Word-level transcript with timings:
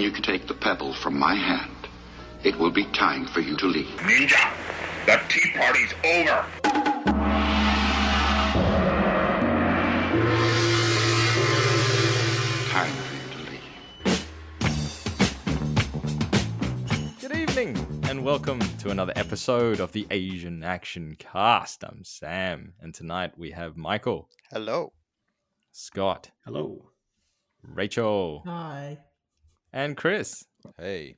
when 0.00 0.06
you 0.08 0.14
can 0.14 0.22
take 0.22 0.46
the 0.46 0.54
pebble 0.54 0.94
from 0.94 1.18
my 1.18 1.34
hand, 1.34 1.76
it 2.42 2.58
will 2.58 2.70
be 2.70 2.86
time 2.86 3.26
for 3.26 3.40
you 3.40 3.54
to 3.54 3.66
leave. 3.66 3.84
Ninja, 3.98 4.50
the 5.04 5.20
tea 5.28 5.50
party's 5.54 5.92
over. 6.02 6.46
Time 12.70 12.94
for 12.96 13.14
you 13.14 13.28
to 13.34 13.40
leave. 17.04 17.20
Good 17.20 17.36
evening, 17.36 17.76
and 18.08 18.24
welcome 18.24 18.60
to 18.78 18.88
another 18.88 19.12
episode 19.16 19.80
of 19.80 19.92
the 19.92 20.06
Asian 20.10 20.64
Action 20.64 21.14
Cast. 21.18 21.84
I'm 21.84 22.04
Sam, 22.04 22.72
and 22.80 22.94
tonight 22.94 23.36
we 23.36 23.50
have 23.50 23.76
Michael, 23.76 24.30
Hello. 24.50 24.94
Scott, 25.72 26.30
Hello. 26.46 26.86
Rachel, 27.62 28.44
Hi. 28.46 28.96
And 29.72 29.96
Chris. 29.96 30.44
Hey, 30.78 31.16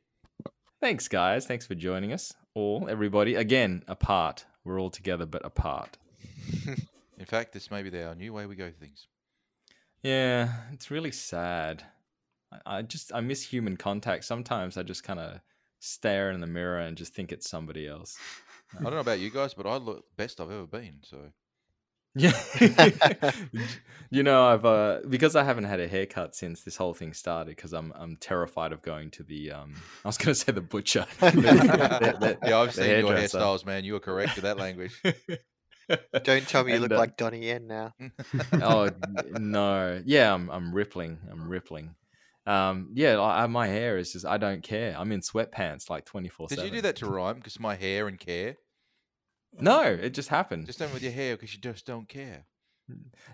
Thanks, 0.83 1.07
guys. 1.07 1.47
Thanks 1.47 1.65
for 1.65 1.77
joining 1.77 2.13
us. 2.13 2.35
All, 2.57 2.89
everybody, 2.91 3.37
again, 3.37 3.85
apart. 3.87 4.47
We're 4.65 4.81
all 4.81 4.91
together, 4.91 5.27
but 5.27 5.47
apart. 5.47 5.97
in 6.67 7.25
fact, 7.25 7.53
this 7.53 7.71
may 7.71 7.85
be 7.85 8.03
our 8.03 8.17
new 8.17 8.33
way 8.33 8.47
we 8.47 8.57
go 8.57 8.69
things. 8.73 9.07
Yeah, 10.03 10.53
it's 10.73 10.91
really 10.91 11.13
sad. 11.13 11.85
I, 12.53 12.79
I 12.79 12.83
just, 12.83 13.15
I 13.15 13.21
miss 13.21 13.45
human 13.45 13.77
contact. 13.77 14.25
Sometimes 14.25 14.77
I 14.77 14.83
just 14.83 15.05
kind 15.05 15.21
of 15.21 15.39
stare 15.79 16.33
in 16.33 16.41
the 16.41 16.49
mirror 16.49 16.81
and 16.81 16.97
just 16.97 17.15
think 17.15 17.31
it's 17.31 17.49
somebody 17.49 17.87
else. 17.87 18.19
I 18.77 18.83
don't 18.83 18.95
know 18.95 18.99
about 18.99 19.21
you 19.21 19.31
guys, 19.31 19.55
but 19.55 19.69
I 19.69 19.77
look 19.77 20.05
best 20.17 20.41
I've 20.41 20.51
ever 20.51 20.67
been. 20.67 20.99
So 21.05 21.19
Yeah. 22.15 22.33
you 24.11 24.23
know, 24.23 24.45
I've 24.45 24.65
uh 24.67 25.01
because 25.09 25.35
I 25.37 25.45
haven't 25.45 25.65
had 25.65 25.81
a 25.81 25.89
haircut 25.89 26.35
since 26.35 26.63
this 26.63 26.77
whole 26.77 26.93
thing 26.95 27.15
started 27.15 27.57
because 27.57 27.73
I'm 27.73 27.93
I'm 27.97 28.17
terrified 28.21 28.73
of 28.73 28.83
going 28.83 29.11
to 29.13 29.23
the 29.23 29.53
um 29.53 29.75
I 30.05 30.09
was 30.09 30.19
going 30.19 30.29
to 30.29 30.35
say 30.35 30.53
the 30.53 30.61
butcher. 30.61 31.07
The- 31.21 31.31
the- 31.31 32.17
the- 32.21 32.39
yeah, 32.49 32.59
I've 32.59 32.75
seen 32.75 32.99
your 32.99 33.11
hairstyles, 33.11 33.65
man. 33.65 33.85
You 33.85 33.95
were 33.95 34.01
correct 34.01 34.35
with 34.37 34.45
that 34.45 34.59
language. 34.59 34.93
Don't 36.23 36.47
tell 36.49 36.65
me 36.65 36.71
you 36.73 36.77
And, 36.77 36.83
look 36.83 36.93
uh, 36.93 36.99
like 36.99 37.17
Donnie 37.17 37.47
Yen 37.47 37.67
now. 37.67 37.93
oh 38.53 38.91
no. 39.31 40.03
Yeah, 40.05 40.35
I'm 40.35 40.51
I'm 40.51 40.75
rippling. 40.75 41.19
I'm 41.31 41.49
rippling. 41.49 41.95
Um 42.47 42.91
yeah, 42.93 43.19
I, 43.19 43.45
I- 43.45 43.47
my 43.47 43.69
hair 43.69 43.97
is 43.99 44.13
just 44.13 44.27
I 44.27 44.37
don't 44.37 44.63
care. 44.63 44.95
I'm 44.99 45.13
in 45.13 45.21
sweatpants 45.23 45.89
like 45.89 46.05
24/7. 46.07 46.49
Did 46.49 46.63
you 46.65 46.71
do 46.71 46.81
that 46.83 46.97
to 46.97 47.07
rhyme? 47.07 47.37
Because 47.37 47.59
my 47.59 47.75
hair 47.75 48.07
and 48.09 48.19
care. 48.19 48.57
No, 49.61 49.83
it 49.83 50.15
just 50.15 50.29
happened. 50.29 50.67
Just 50.67 50.79
don't 50.79 50.93
with 50.93 51.03
your 51.03 51.13
hair 51.13 51.37
because 51.37 51.55
you 51.55 51.61
just 51.61 51.87
don't 51.87 52.09
care. 52.09 52.47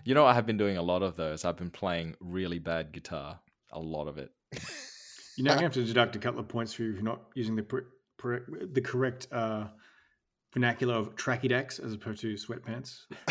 You 0.05 0.13
know, 0.13 0.25
I 0.25 0.33
have 0.33 0.45
been 0.45 0.57
doing 0.57 0.77
a 0.77 0.81
lot 0.81 1.01
of 1.01 1.15
those. 1.15 1.43
I've 1.45 1.57
been 1.57 1.71
playing 1.71 2.15
really 2.19 2.59
bad 2.59 2.91
guitar. 2.91 3.39
A 3.71 3.79
lot 3.79 4.07
of 4.07 4.17
it. 4.17 4.31
You 5.37 5.45
know, 5.45 5.53
you 5.53 5.61
have 5.61 5.71
to 5.71 5.85
deduct 5.85 6.17
a 6.17 6.19
couple 6.19 6.41
of 6.41 6.49
points 6.49 6.73
for 6.73 6.83
you 6.83 6.89
if 6.89 6.95
you're 6.95 7.03
not 7.05 7.21
using 7.33 7.55
the 7.55 7.63
pr- 7.63 7.87
pr- 8.17 8.39
the 8.73 8.81
correct 8.81 9.25
uh, 9.31 9.67
vernacular 10.53 10.95
of 10.95 11.15
trackie 11.15 11.47
dacks 11.47 11.79
as 11.79 11.93
opposed 11.93 12.19
to 12.19 12.33
sweatpants. 12.33 13.03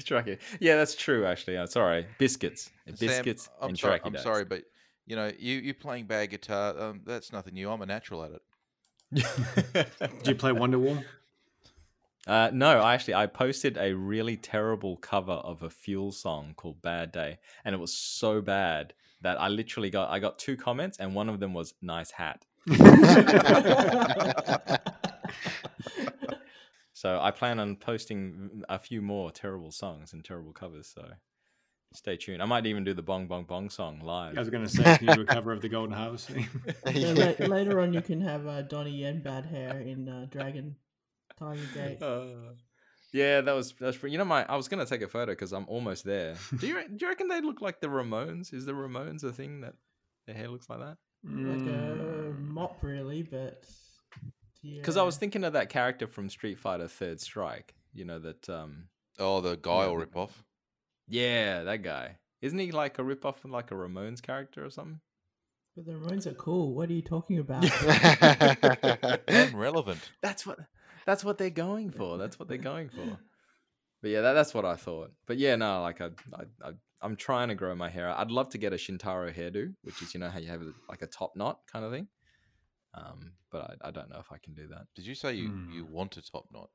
Tracky. 0.00 0.38
Yeah, 0.58 0.76
that's 0.76 0.94
true. 0.94 1.26
Actually, 1.26 1.58
uh, 1.58 1.66
sorry. 1.66 2.06
Biscuits, 2.18 2.70
Sam, 2.86 2.94
biscuits, 2.98 3.50
I'm 3.60 3.68
and 3.70 3.78
sorry. 3.78 3.98
tracky 3.98 4.06
I'm 4.06 4.12
days. 4.14 4.22
sorry, 4.22 4.44
but 4.46 4.62
you 5.06 5.14
know, 5.14 5.30
you 5.38 5.58
you 5.58 5.74
playing 5.74 6.06
bad 6.06 6.30
guitar. 6.30 6.78
Um, 6.80 7.02
that's 7.04 7.32
nothing 7.32 7.52
new. 7.52 7.70
I'm 7.70 7.82
a 7.82 7.86
natural 7.86 8.24
at 8.24 8.30
it. 8.30 8.40
Did 9.12 9.26
you 10.24 10.34
play 10.34 10.52
Wonderwall? 10.52 11.04
uh, 12.26 12.50
no, 12.52 12.80
I 12.80 12.94
actually 12.94 13.14
I 13.14 13.26
posted 13.26 13.76
a 13.76 13.94
really 13.94 14.36
terrible 14.36 14.96
cover 14.96 15.32
of 15.32 15.62
a 15.62 15.70
Fuel 15.70 16.12
song 16.12 16.54
called 16.56 16.82
"Bad 16.82 17.12
Day," 17.12 17.38
and 17.64 17.74
it 17.74 17.78
was 17.78 17.92
so 17.92 18.40
bad 18.40 18.94
that 19.22 19.40
I 19.40 19.48
literally 19.48 19.90
got 19.90 20.10
I 20.10 20.18
got 20.18 20.38
two 20.38 20.56
comments, 20.56 20.98
and 20.98 21.14
one 21.14 21.28
of 21.28 21.40
them 21.40 21.54
was 21.54 21.74
"nice 21.82 22.12
hat." 22.12 22.46
So 27.00 27.18
I 27.18 27.30
plan 27.30 27.58
on 27.58 27.76
posting 27.76 28.62
a 28.68 28.78
few 28.78 29.00
more 29.00 29.30
terrible 29.30 29.72
songs 29.72 30.12
and 30.12 30.22
terrible 30.22 30.52
covers. 30.52 30.92
So 30.94 31.02
stay 31.92 32.16
tuned. 32.16 32.42
I 32.42 32.46
might 32.46 32.66
even 32.66 32.84
do 32.84 32.94
the 32.94 33.02
Bong 33.02 33.26
Bong 33.26 33.44
Bong 33.44 33.68
song 33.70 34.00
live. 34.00 34.36
I 34.36 34.40
was 34.40 34.50
going 34.50 34.64
to 34.64 34.70
say, 34.70 34.82
can 34.98 35.08
you 35.08 35.14
do 35.14 35.20
a 35.22 35.24
cover 35.26 35.52
of 35.52 35.60
the 35.60 35.68
Golden 35.68 35.94
Harvest 35.94 36.28
theme? 36.28 36.48
Yeah, 36.92 37.12
la- 37.40 37.46
later 37.46 37.80
on, 37.80 37.92
you 37.92 38.00
can 38.02 38.20
have 38.20 38.46
uh, 38.46 38.62
Donnie 38.62 38.90
Yen 38.92 39.22
bad 39.22 39.44
hair 39.46 39.78
in 39.80 40.08
uh, 40.08 40.26
Dragon 40.30 40.76
Tiger 41.38 41.60
Gate. 41.74 42.02
Uh, 42.02 42.24
yeah, 43.12 43.40
that 43.40 43.52
was 43.52 43.74
that's 43.80 43.96
pretty- 43.96 44.12
you 44.12 44.18
know 44.18 44.24
my 44.24 44.44
I 44.48 44.56
was 44.56 44.68
gonna 44.68 44.86
take 44.86 45.02
a 45.02 45.08
photo 45.08 45.32
because 45.32 45.52
I'm 45.52 45.64
almost 45.68 46.04
there. 46.04 46.36
Do 46.58 46.66
you 46.66 46.76
re- 46.76 46.86
do 46.88 46.96
you 47.04 47.08
reckon 47.08 47.26
they 47.28 47.40
look 47.40 47.60
like 47.60 47.80
the 47.80 47.88
Ramones? 47.88 48.54
Is 48.54 48.66
the 48.66 48.72
Ramones 48.72 49.24
a 49.24 49.32
thing 49.32 49.62
that 49.62 49.74
their 50.26 50.36
hair 50.36 50.48
looks 50.48 50.68
like 50.70 50.78
that? 50.78 50.96
Like 51.24 51.66
a 51.66 52.30
Mm, 52.32 52.48
mop, 52.50 52.82
really, 52.82 53.22
but. 53.22 53.64
Because 54.62 54.96
I 54.98 55.02
was 55.02 55.16
thinking 55.16 55.42
of 55.44 55.54
that 55.54 55.70
character 55.70 56.06
from 56.06 56.28
Street 56.28 56.58
Fighter 56.58 56.86
Third 56.86 57.20
Strike. 57.20 57.74
You 57.94 58.04
know 58.04 58.18
that 58.20 58.48
um 58.48 58.84
Oh, 59.18 59.40
the 59.40 59.56
Guile 59.56 59.96
but- 59.96 60.12
ripoff. 60.12 60.30
Yeah 61.10 61.62
that 61.64 61.82
guy 61.82 62.16
isn't 62.40 62.58
he 62.58 62.70
like 62.72 62.98
a 62.98 63.02
ripoff 63.02 63.44
of 63.44 63.50
like 63.50 63.70
a 63.70 63.74
Ramones 63.74 64.22
character 64.22 64.64
or 64.64 64.70
something? 64.70 65.00
But 65.76 65.84
the 65.84 65.92
Ramones 65.92 66.26
are 66.26 66.32
cool. 66.32 66.74
What 66.74 66.88
are 66.88 66.94
you 66.94 67.02
talking 67.02 67.38
about? 67.44 67.64
and 69.28 69.54
relevant. 69.54 70.00
That's 70.22 70.46
what 70.46 70.58
that's 71.06 71.22
what 71.24 71.38
they're 71.38 71.50
going 71.50 71.90
for. 71.90 72.16
That's 72.18 72.38
what 72.38 72.48
they're 72.48 72.58
going 72.58 72.88
for. 72.90 73.18
But 74.02 74.10
yeah, 74.10 74.20
that, 74.22 74.32
that's 74.34 74.54
what 74.54 74.64
I 74.64 74.76
thought. 74.76 75.12
But 75.26 75.38
yeah, 75.38 75.56
no, 75.56 75.82
like 75.82 76.00
I, 76.00 76.06
I, 76.34 76.68
I 76.68 76.70
I'm 77.02 77.16
trying 77.16 77.48
to 77.48 77.54
grow 77.54 77.74
my 77.74 77.88
hair. 77.90 78.08
out. 78.08 78.18
I'd 78.18 78.30
love 78.30 78.48
to 78.50 78.58
get 78.58 78.72
a 78.72 78.76
Shintaro 78.76 79.34
hairdo, 79.34 79.74
which 79.82 80.00
is 80.02 80.14
you 80.14 80.20
know 80.20 80.28
how 80.30 80.38
you 80.38 80.48
have 80.48 80.62
like 80.88 81.02
a 81.02 81.06
top 81.06 81.32
knot 81.36 81.58
kind 81.70 81.84
of 81.84 81.92
thing. 81.92 82.08
Um, 82.94 83.32
but 83.52 83.76
I, 83.82 83.88
I 83.88 83.90
don't 83.90 84.10
know 84.10 84.18
if 84.18 84.32
I 84.32 84.38
can 84.38 84.54
do 84.54 84.66
that. 84.68 84.86
Did 84.96 85.06
you 85.06 85.14
say 85.14 85.34
you, 85.34 85.48
Hmm. 85.48 85.70
you 85.72 85.84
want 85.84 86.16
a 86.16 86.22
top 86.22 86.46
knot? 86.52 86.70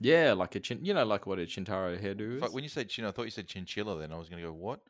Yeah, 0.00 0.34
like 0.34 0.54
a 0.54 0.60
chin, 0.60 0.80
you 0.84 0.92
know, 0.94 1.04
like 1.04 1.26
what 1.26 1.38
a 1.38 1.42
Chintaro 1.42 1.98
hairdo 2.00 2.36
is. 2.36 2.40
Fuck, 2.40 2.52
when 2.52 2.62
you 2.62 2.68
said 2.68 2.88
chin, 2.88 3.04
I 3.06 3.10
thought 3.12 3.24
you 3.24 3.30
said 3.30 3.46
chinchilla. 3.46 3.98
Then 3.98 4.12
I 4.12 4.18
was 4.18 4.28
going 4.28 4.42
to 4.42 4.48
go 4.48 4.52
what? 4.54 4.80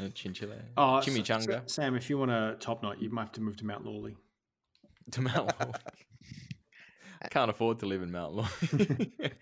Uh, 0.00 0.08
chinchilla, 0.08 0.56
Oh, 0.76 0.96
S- 0.96 1.06
chimichanga, 1.06 1.64
S- 1.64 1.72
Sam, 1.74 1.94
if 1.94 2.10
you 2.10 2.18
want 2.18 2.32
a 2.32 2.56
top 2.58 2.82
knot, 2.82 3.00
you 3.00 3.08
might 3.10 3.22
have 3.22 3.32
to 3.32 3.40
move 3.40 3.56
to 3.58 3.64
Mount 3.64 3.84
Lawley. 3.84 4.16
to 5.12 5.20
Mount 5.22 5.52
Lawley. 5.60 5.72
Can't 7.30 7.50
afford 7.50 7.78
to 7.80 7.86
live 7.86 8.02
in 8.02 8.12
Mount 8.12 8.34
Lawley. 8.34 9.12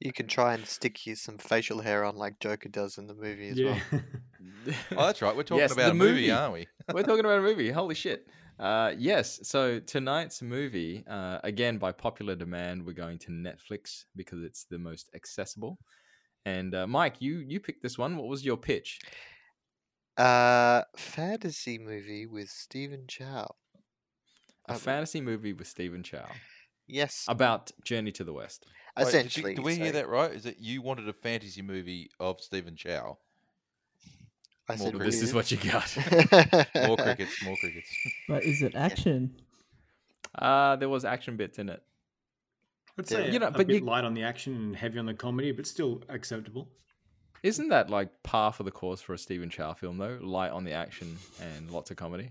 you 0.00 0.12
can 0.12 0.26
try 0.26 0.54
and 0.54 0.64
stick 0.66 1.06
you 1.06 1.16
some 1.16 1.38
facial 1.38 1.80
hair 1.80 2.04
on 2.04 2.16
like 2.16 2.38
Joker 2.40 2.68
does 2.68 2.98
in 2.98 3.06
the 3.08 3.14
movie 3.14 3.48
as 3.48 3.58
yeah. 3.58 3.78
well. 3.90 4.00
Oh, 4.92 5.06
that's 5.06 5.20
right. 5.20 5.34
We're 5.36 5.42
talking 5.42 5.58
Yes, 5.58 5.72
about 5.72 5.86
the 5.86 5.90
a 5.90 5.94
movie, 5.94 6.12
movie. 6.12 6.30
aren't 6.30 6.52
we? 6.54 6.66
We're 6.92 7.02
talking 7.02 7.20
about 7.24 7.38
a 7.40 7.42
movie. 7.42 7.70
Holy 7.70 7.94
shit. 7.94 8.28
Uh, 8.58 8.94
yes. 8.96 9.40
So 9.48 9.80
tonight's 9.80 10.40
movie, 10.40 11.04
uh, 11.06 11.40
again 11.42 11.78
by 11.78 11.92
popular 11.92 12.36
demand, 12.36 12.86
we're 12.86 12.92
going 12.92 13.18
to 13.20 13.30
Netflix 13.30 14.04
because 14.14 14.42
it's 14.42 14.64
the 14.64 14.78
most 14.78 15.10
accessible. 15.14 15.78
And 16.46 16.74
uh, 16.74 16.86
Mike, 16.86 17.20
you 17.20 17.38
you 17.38 17.60
picked 17.60 17.82
this 17.82 17.98
one. 17.98 18.16
What 18.16 18.28
was 18.28 18.44
your 18.44 18.56
pitch? 18.56 19.00
Uh, 20.16 20.82
fantasy 20.96 21.78
movie 21.78 22.26
with 22.26 22.48
Stephen 22.50 23.06
Chow. 23.06 23.56
A 24.68 24.74
Um, 24.74 24.78
fantasy 24.78 25.20
movie 25.22 25.52
with 25.54 25.66
Stephen 25.66 26.02
Chow 26.02 26.42
Yes, 26.86 27.26
about 27.28 27.72
Journey 27.84 28.12
to 28.12 28.24
the 28.24 28.32
West. 28.32 28.66
Wait, 28.98 29.20
did 29.20 29.36
you- 29.36 29.44
essentially. 29.44 29.54
Did 29.54 29.64
we 29.64 29.76
hear 29.76 29.92
that 29.92 30.08
right? 30.08 30.32
Is 30.32 30.44
that 30.44 30.58
you 30.60 30.82
wanted 30.82 31.08
a 31.08 31.12
fantasy 31.12 31.62
movie 31.62 32.10
of 32.20 32.40
Stephen 32.40 32.76
Chow? 32.76 33.18
I 34.68 34.76
More 34.76 34.86
said 34.86 34.92
than 34.94 35.02
This 35.02 35.22
is 35.22 35.34
what 35.34 35.50
you 35.50 35.58
got. 35.58 35.96
More 36.86 36.96
crickets, 36.96 37.42
more 37.44 37.56
crickets. 37.56 37.88
but 38.28 38.42
is 38.44 38.62
it 38.62 38.74
action? 38.74 39.34
uh, 40.38 40.76
there 40.76 40.88
was 40.88 41.04
action 41.04 41.36
bits 41.36 41.58
in 41.58 41.68
it. 41.68 41.82
I'd 42.98 43.06
say 43.08 43.30
You 43.30 43.38
know, 43.40 43.48
a 43.48 43.50
but 43.50 43.66
bit 43.66 43.80
you- 43.82 43.86
light 43.86 44.04
on 44.04 44.14
the 44.14 44.22
action 44.22 44.54
and 44.54 44.76
heavy 44.76 44.98
on 44.98 45.06
the 45.06 45.14
comedy, 45.14 45.52
but 45.52 45.66
still 45.66 46.02
acceptable. 46.08 46.68
Isn't 47.42 47.68
that 47.68 47.90
like 47.90 48.22
par 48.22 48.52
for 48.52 48.62
the 48.62 48.70
course 48.70 49.02
for 49.02 49.12
a 49.12 49.18
Stephen 49.18 49.50
Chow 49.50 49.74
film 49.74 49.98
though? 49.98 50.18
Light 50.22 50.50
on 50.50 50.64
the 50.64 50.72
action 50.72 51.18
and 51.42 51.70
lots 51.70 51.90
of 51.90 51.96
comedy. 51.98 52.30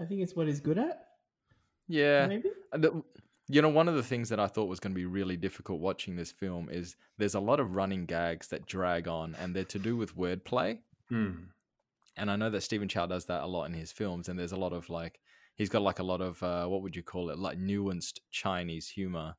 I 0.00 0.04
think 0.04 0.20
it's 0.20 0.36
what 0.36 0.46
he's 0.46 0.60
good 0.60 0.78
at. 0.78 1.06
Yeah. 1.88 2.26
Maybe. 2.28 2.50
Uh, 2.72 2.78
the- 2.78 3.02
you 3.52 3.60
know, 3.62 3.68
one 3.68 3.88
of 3.88 3.96
the 3.96 4.02
things 4.04 4.28
that 4.28 4.38
I 4.38 4.46
thought 4.46 4.66
was 4.68 4.78
going 4.78 4.92
to 4.92 4.96
be 4.96 5.06
really 5.06 5.36
difficult 5.36 5.80
watching 5.80 6.14
this 6.14 6.30
film 6.30 6.68
is 6.70 6.94
there's 7.18 7.34
a 7.34 7.40
lot 7.40 7.58
of 7.58 7.74
running 7.74 8.06
gags 8.06 8.46
that 8.48 8.64
drag 8.64 9.08
on, 9.08 9.34
and 9.40 9.56
they're 9.56 9.64
to 9.64 9.78
do 9.80 9.96
with 9.96 10.16
wordplay. 10.16 10.78
Hmm. 11.10 11.32
And 12.16 12.30
I 12.30 12.36
know 12.36 12.50
that 12.50 12.62
Stephen 12.62 12.88
Chow 12.88 13.06
does 13.06 13.26
that 13.26 13.42
a 13.42 13.46
lot 13.46 13.64
in 13.64 13.74
his 13.74 13.92
films, 13.92 14.28
and 14.28 14.38
there's 14.38 14.52
a 14.52 14.56
lot 14.56 14.72
of 14.72 14.88
like 14.88 15.20
he's 15.54 15.68
got 15.68 15.82
like 15.82 15.98
a 15.98 16.04
lot 16.04 16.20
of 16.20 16.42
uh, 16.42 16.66
what 16.66 16.82
would 16.82 16.96
you 16.96 17.02
call 17.02 17.30
it, 17.30 17.38
like 17.38 17.58
nuanced 17.58 18.20
Chinese 18.30 18.88
humor, 18.88 19.34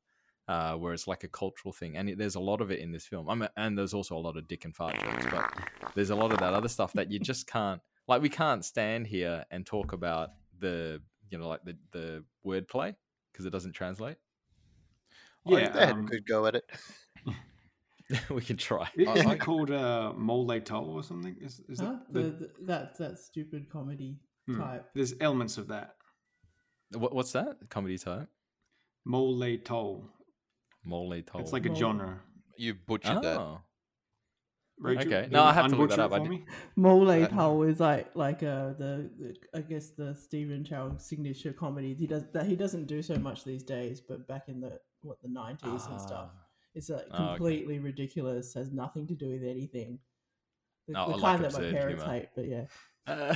uh, 0.48 0.74
where 0.74 0.92
it's 0.92 1.06
like 1.06 1.24
a 1.24 1.28
cultural 1.28 1.72
thing, 1.72 1.96
and 1.96 2.08
it, 2.08 2.18
there's 2.18 2.34
a 2.34 2.40
lot 2.40 2.60
of 2.60 2.70
it 2.70 2.80
in 2.80 2.92
this 2.92 3.06
film. 3.06 3.28
I 3.28 3.34
mean, 3.34 3.48
and 3.56 3.76
there's 3.76 3.94
also 3.94 4.16
a 4.16 4.18
lot 4.18 4.36
of 4.36 4.48
dick 4.48 4.64
and 4.64 4.74
fart 4.74 4.98
jokes, 5.00 5.26
but 5.30 5.92
there's 5.94 6.10
a 6.10 6.16
lot 6.16 6.32
of 6.32 6.38
that 6.38 6.54
other 6.54 6.68
stuff 6.68 6.92
that 6.94 7.10
you 7.10 7.18
just 7.18 7.46
can't 7.46 7.80
like. 8.08 8.22
We 8.22 8.28
can't 8.28 8.64
stand 8.64 9.06
here 9.06 9.44
and 9.50 9.64
talk 9.66 9.92
about 9.92 10.30
the 10.58 11.00
you 11.30 11.38
know 11.38 11.48
like 11.48 11.64
the 11.64 11.76
the 11.92 12.24
wordplay 12.46 12.94
because 13.32 13.46
it 13.46 13.50
doesn't 13.50 13.72
translate. 13.72 14.16
Yeah, 15.44 15.70
they 15.70 15.80
had 15.80 15.90
a 15.90 15.92
um, 15.94 16.06
good 16.06 16.26
go 16.26 16.46
at 16.46 16.54
it. 16.54 16.64
we 18.30 18.40
can 18.42 18.56
try. 18.56 18.88
I- 18.98 19.12
Isn't 19.18 19.30
it 19.30 19.38
called 19.40 19.70
uh, 19.70 20.12
Mole 20.16 20.60
Toll 20.60 20.90
or 20.90 21.02
something? 21.02 21.36
Is, 21.40 21.60
is 21.68 21.80
Huh? 21.80 21.96
that 22.10 22.12
The, 22.12 22.20
the, 22.22 22.30
the, 22.30 22.50
that 22.66 22.98
that 22.98 23.18
stupid 23.18 23.68
comedy 23.70 24.18
Hmm. 24.46 24.60
type. 24.60 24.88
There's 24.94 25.14
elements 25.20 25.56
of 25.58 25.68
that. 25.68 25.94
What, 26.92 27.14
what's 27.14 27.32
that? 27.32 27.58
Comedy 27.70 27.96
type? 27.98 28.28
Mole 29.04 29.56
Toll. 29.64 30.04
Mole 30.84 31.22
Toll. 31.26 31.40
It's 31.40 31.52
like 31.52 31.66
a 31.66 31.74
genre. 31.74 32.20
You 32.56 32.74
butchered 32.74 33.22
that. 33.22 33.38
Oh. 33.38 33.60
Rachel, 34.78 35.06
Okay. 35.14 35.28
No, 35.30 35.44
I 35.44 35.52
have 35.52 35.68
to 35.70 35.76
look 35.76 35.90
that 35.90 35.98
unbutcher 36.00 36.12
up. 36.12 36.24
For 36.24 36.28
me? 36.28 36.44
Mole 36.76 37.08
Uh, 37.10 37.28
Toll 37.28 37.62
is 37.62 37.78
like 37.78 38.10
like 38.16 38.42
uh 38.42 38.72
the, 38.72 39.08
the 39.18 39.36
I 39.54 39.60
guess 39.60 39.90
the 39.90 40.14
Stephen 40.14 40.64
Chow 40.64 40.96
signature 40.96 41.52
comedy. 41.52 41.94
He 41.94 42.06
does 42.08 42.24
that 42.32 42.46
he 42.46 42.56
doesn't 42.56 42.86
do 42.86 43.00
so 43.02 43.16
much 43.16 43.44
these 43.44 43.62
days, 43.62 44.00
but 44.00 44.26
back 44.26 44.48
in 44.48 44.60
the 44.60 44.80
what 45.02 45.20
the 45.22 45.28
nineties 45.28 45.86
and 45.86 46.00
stuff, 46.00 46.30
Ah. 46.34 46.41
It's 46.74 46.88
like 46.88 47.04
Oh, 47.10 47.14
okay. 47.24 47.36
completely 47.36 47.78
ridiculous. 47.78 48.54
Has 48.54 48.70
nothing 48.72 49.06
to 49.08 49.14
do 49.14 49.28
with 49.30 49.42
anything. 49.44 49.98
The, 50.88 50.98
Oh, 50.98 51.08
the 51.08 51.12
I 51.14 51.16
like 51.16 51.22
kind 51.40 51.44
that 51.44 51.52
my 51.52 51.70
parents 51.70 52.02
humour. 52.02 52.18
hate, 52.18 52.28
but 52.34 52.46
yeah, 52.48 52.64
Uh, 53.06 53.34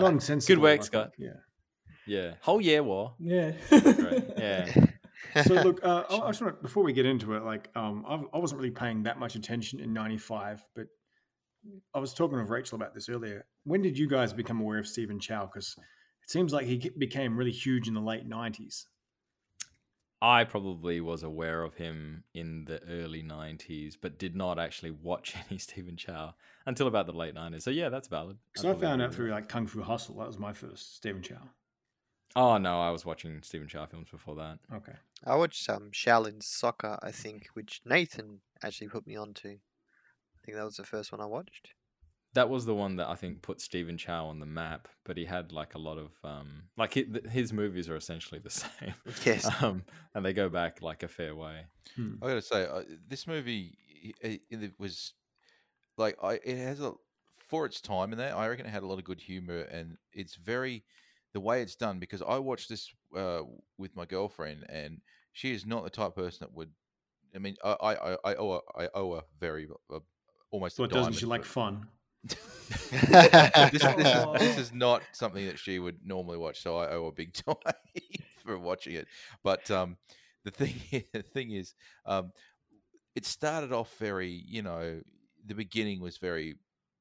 Nonsensical. 0.00 0.56
Good 0.56 0.62
work, 0.62 0.70
I 0.72 0.74
think, 0.76 0.84
Scott. 0.84 1.10
Yeah. 1.18 1.28
yeah. 2.06 2.34
Whole 2.40 2.60
year 2.60 2.82
war. 2.82 3.14
yeah, 3.20 3.52
Great. 3.70 4.24
Yeah. 4.36 4.86
so 5.44 5.54
look, 5.54 5.84
uh, 5.84 6.04
I, 6.10 6.16
I 6.18 6.28
just 6.28 6.42
want 6.42 6.60
before 6.62 6.82
we 6.84 6.92
get 6.92 7.06
into 7.06 7.34
it, 7.34 7.44
like 7.44 7.68
um, 7.76 8.04
I, 8.06 8.20
I 8.36 8.38
wasn't 8.38 8.60
really 8.60 8.70
paying 8.72 9.04
that 9.04 9.18
much 9.18 9.34
attention 9.36 9.80
in 9.80 9.92
'95, 9.92 10.64
but 10.76 10.86
I 11.94 11.98
was 11.98 12.12
talking 12.14 12.38
with 12.38 12.48
Rachel 12.50 12.76
about 12.76 12.94
this 12.94 13.08
earlier. 13.08 13.46
When 13.64 13.80
did 13.82 13.96
you 13.98 14.08
guys 14.08 14.32
become 14.32 14.60
aware 14.60 14.78
of 14.78 14.86
Stephen 14.86 15.18
Chow? 15.18 15.46
Because 15.46 15.74
it 16.22 16.30
seems 16.30 16.52
like 16.52 16.66
he 16.66 16.90
became 16.98 17.36
really 17.36 17.52
huge 17.52 17.88
in 17.88 17.94
the 17.94 18.00
late 18.00 18.28
'90s. 18.28 18.84
I 20.22 20.44
probably 20.44 21.00
was 21.00 21.22
aware 21.22 21.62
of 21.62 21.74
him 21.74 22.24
in 22.32 22.64
the 22.64 22.82
early 22.84 23.22
90s, 23.22 23.96
but 24.00 24.18
did 24.18 24.34
not 24.34 24.58
actually 24.58 24.90
watch 24.90 25.34
any 25.50 25.58
Stephen 25.58 25.96
Chow 25.96 26.34
until 26.66 26.86
about 26.86 27.06
the 27.06 27.12
late 27.12 27.34
90s. 27.34 27.62
So, 27.62 27.70
yeah, 27.70 27.88
that's 27.88 28.08
valid. 28.08 28.38
So 28.56 28.68
I 28.68 28.72
probably 28.72 28.86
found 28.88 29.02
out 29.02 29.14
through 29.14 29.30
like 29.30 29.48
Kung 29.48 29.66
Fu 29.66 29.82
Hustle. 29.82 30.16
That 30.16 30.26
was 30.26 30.38
my 30.38 30.52
first 30.52 30.96
Stephen 30.96 31.22
Chow. 31.22 31.50
Oh, 32.36 32.58
no, 32.58 32.80
I 32.80 32.90
was 32.90 33.06
watching 33.06 33.40
Stephen 33.42 33.68
Chow 33.68 33.86
films 33.86 34.08
before 34.10 34.34
that. 34.36 34.58
Okay. 34.74 34.94
I 35.24 35.36
watched 35.36 35.68
um, 35.70 35.90
Shaolin 35.92 36.42
Soccer, 36.42 36.98
I 37.02 37.12
think, 37.12 37.48
which 37.54 37.80
Nathan 37.84 38.40
actually 38.62 38.88
put 38.88 39.06
me 39.06 39.16
onto. 39.16 39.48
I 39.48 40.38
think 40.44 40.56
that 40.56 40.64
was 40.64 40.76
the 40.76 40.84
first 40.84 41.12
one 41.12 41.20
I 41.20 41.26
watched. 41.26 41.74
That 42.34 42.48
was 42.50 42.66
the 42.66 42.74
one 42.74 42.96
that 42.96 43.08
I 43.08 43.14
think 43.14 43.42
put 43.42 43.60
Stephen 43.60 43.96
Chow 43.96 44.26
on 44.26 44.38
the 44.40 44.46
map, 44.46 44.88
but 45.04 45.16
he 45.16 45.24
had 45.24 45.52
like 45.52 45.74
a 45.74 45.78
lot 45.78 45.98
of, 45.98 46.10
um, 46.24 46.64
like 46.76 46.94
hi- 46.94 47.02
th- 47.02 47.26
his 47.26 47.52
movies 47.52 47.88
are 47.88 47.96
essentially 47.96 48.40
the 48.40 48.50
same. 48.62 48.94
Yes. 49.24 49.48
Um, 49.62 49.84
and 50.14 50.24
they 50.24 50.32
go 50.32 50.48
back 50.48 50.82
like 50.82 51.02
a 51.02 51.08
fair 51.08 51.34
way. 51.34 51.66
Hmm. 51.96 52.14
I 52.22 52.28
got 52.28 52.34
to 52.34 52.42
say, 52.42 52.66
uh, 52.66 52.82
this 53.08 53.26
movie 53.26 53.78
it, 54.20 54.42
it 54.50 54.72
was 54.78 55.14
like 55.96 56.16
I 56.22 56.34
it 56.44 56.58
has 56.58 56.80
a 56.80 56.92
for 57.48 57.66
its 57.66 57.80
time 57.80 58.12
in 58.12 58.18
there. 58.18 58.34
I 58.36 58.48
reckon 58.48 58.66
it 58.66 58.70
had 58.70 58.82
a 58.82 58.86
lot 58.86 58.98
of 58.98 59.04
good 59.04 59.20
humor, 59.20 59.60
and 59.60 59.96
it's 60.12 60.34
very 60.34 60.84
the 61.32 61.40
way 61.40 61.62
it's 61.62 61.76
done 61.76 61.98
because 61.98 62.20
I 62.22 62.38
watched 62.38 62.68
this 62.68 62.90
uh, 63.16 63.42
with 63.78 63.94
my 63.96 64.04
girlfriend, 64.06 64.64
and 64.68 65.00
she 65.32 65.52
is 65.52 65.64
not 65.66 65.84
the 65.84 65.90
type 65.90 66.08
of 66.08 66.14
person 66.16 66.38
that 66.46 66.52
would. 66.54 66.70
I 67.34 67.38
mean, 67.38 67.56
I 67.64 67.72
I, 67.80 68.12
I- 68.14 68.18
I 68.24 68.34
owe 68.36 68.54
her, 68.54 68.84
I 68.84 68.88
owe 68.94 69.14
her 69.16 69.22
very 69.38 69.68
uh, 69.92 70.00
almost. 70.50 70.78
a 70.78 70.82
What 70.82 70.90
doesn't 70.90 71.12
she 71.14 71.26
like 71.26 71.44
fun? 71.44 71.86
This, 72.24 72.40
this, 73.72 73.84
is, 73.84 74.26
this 74.38 74.58
is 74.58 74.72
not 74.72 75.02
something 75.12 75.46
that 75.46 75.58
she 75.58 75.78
would 75.78 75.98
normally 76.04 76.38
watch, 76.38 76.62
so 76.62 76.76
I 76.76 76.88
owe 76.90 77.06
a 77.06 77.12
big 77.12 77.34
time 77.46 77.56
for 78.44 78.58
watching 78.58 78.94
it. 78.94 79.08
But 79.42 79.70
um, 79.70 79.96
the 80.44 80.50
thing, 80.50 80.74
the 81.12 81.22
thing 81.22 81.52
is, 81.52 81.74
um, 82.06 82.32
it 83.14 83.24
started 83.24 83.72
off 83.72 83.94
very, 83.98 84.44
you 84.46 84.62
know, 84.62 85.00
the 85.46 85.54
beginning 85.54 86.00
was 86.00 86.18
very 86.18 86.56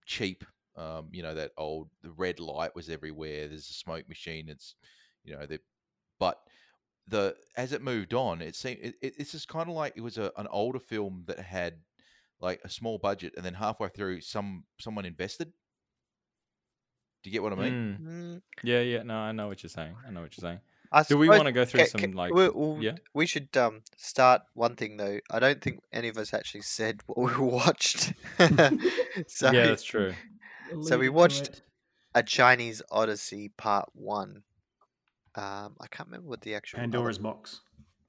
cheap. 0.06 0.44
Um, 0.76 1.10
you 1.12 1.22
know 1.22 1.36
that 1.36 1.52
old 1.56 1.90
the 2.02 2.10
red 2.10 2.40
light 2.40 2.76
was 2.76 2.90
everywhere. 2.90 3.48
There's 3.48 3.70
a 3.70 3.74
smoke 3.74 4.10
machine. 4.10 4.50
It's, 4.50 4.74
you 5.24 5.36
know, 5.36 5.46
the, 5.46 5.60
but 6.20 6.40
the 7.08 7.36
as 7.56 7.74
it 7.74 7.84
moved 7.84 8.14
on, 8.14 8.42
it 8.42 8.56
seemed 8.56 8.80
it, 8.82 8.96
it, 9.02 9.14
it's 9.20 9.34
just 9.34 9.48
kind 9.48 9.70
of 9.70 9.76
like 9.76 9.94
it 9.96 10.02
was 10.02 10.18
a, 10.18 10.32
an 10.36 10.48
older 10.50 10.80
film 10.80 11.26
that 11.28 11.40
had 11.40 11.76
like 12.40 12.62
a 12.64 12.70
small 12.70 12.98
budget, 12.98 13.34
and 13.38 13.46
then 13.46 13.54
halfway 13.56 13.90
through, 13.90 14.22
some 14.22 14.66
someone 14.80 15.06
invested. 15.06 15.52
Do 17.24 17.30
you 17.30 17.32
get 17.32 17.42
what 17.44 17.54
I 17.54 17.56
mean? 17.56 17.74
Mm. 17.74 18.08
Mm, 18.08 18.42
Yeah, 18.64 18.82
yeah. 18.82 19.04
No, 19.04 19.16
I 19.16 19.32
know 19.32 19.48
what 19.48 19.64
you're 19.64 19.70
saying. 19.70 19.96
I 20.06 20.12
know 20.12 20.22
what 20.22 20.36
you're 20.38 20.42
saying. 20.50 20.60
I 20.92 21.04
Do 21.04 21.18
we 21.18 21.30
want 21.30 21.46
to 21.46 21.52
go 21.54 21.66
through 21.66 21.80
ca- 21.82 21.86
some 21.88 22.02
ca- 22.02 22.12
like? 22.18 22.34
we, 22.34 22.50
we'll- 22.50 22.78
yeah. 22.84 22.96
we 23.14 23.26
should 23.26 23.56
um 23.58 23.82
start 23.98 24.42
one 24.54 24.76
thing 24.76 24.98
though. 24.98 25.20
I 25.32 25.40
don't 25.40 25.62
think 25.62 25.80
any 25.92 26.08
of 26.10 26.18
us 26.18 26.34
actually 26.34 26.62
said 26.62 27.02
what 27.08 27.18
we 27.38 27.44
watched. 27.44 28.14
so 29.28 29.52
yeah, 29.52 29.66
that's 29.68 29.84
true. 29.84 30.14
So 30.82 30.98
we 30.98 31.10
watched- 31.10 31.62
a 32.16 32.22
Chinese 32.22 32.82
Odyssey 32.92 33.50
Part 33.58 33.90
One. 33.94 34.44
Um, 35.34 35.76
I 35.82 35.88
can't 35.90 36.10
remember 36.10 36.28
what 36.30 36.42
the 36.42 36.54
actual 36.54 36.78
other- 36.78 36.84
Pandora's 36.84 37.18
box. 37.18 37.62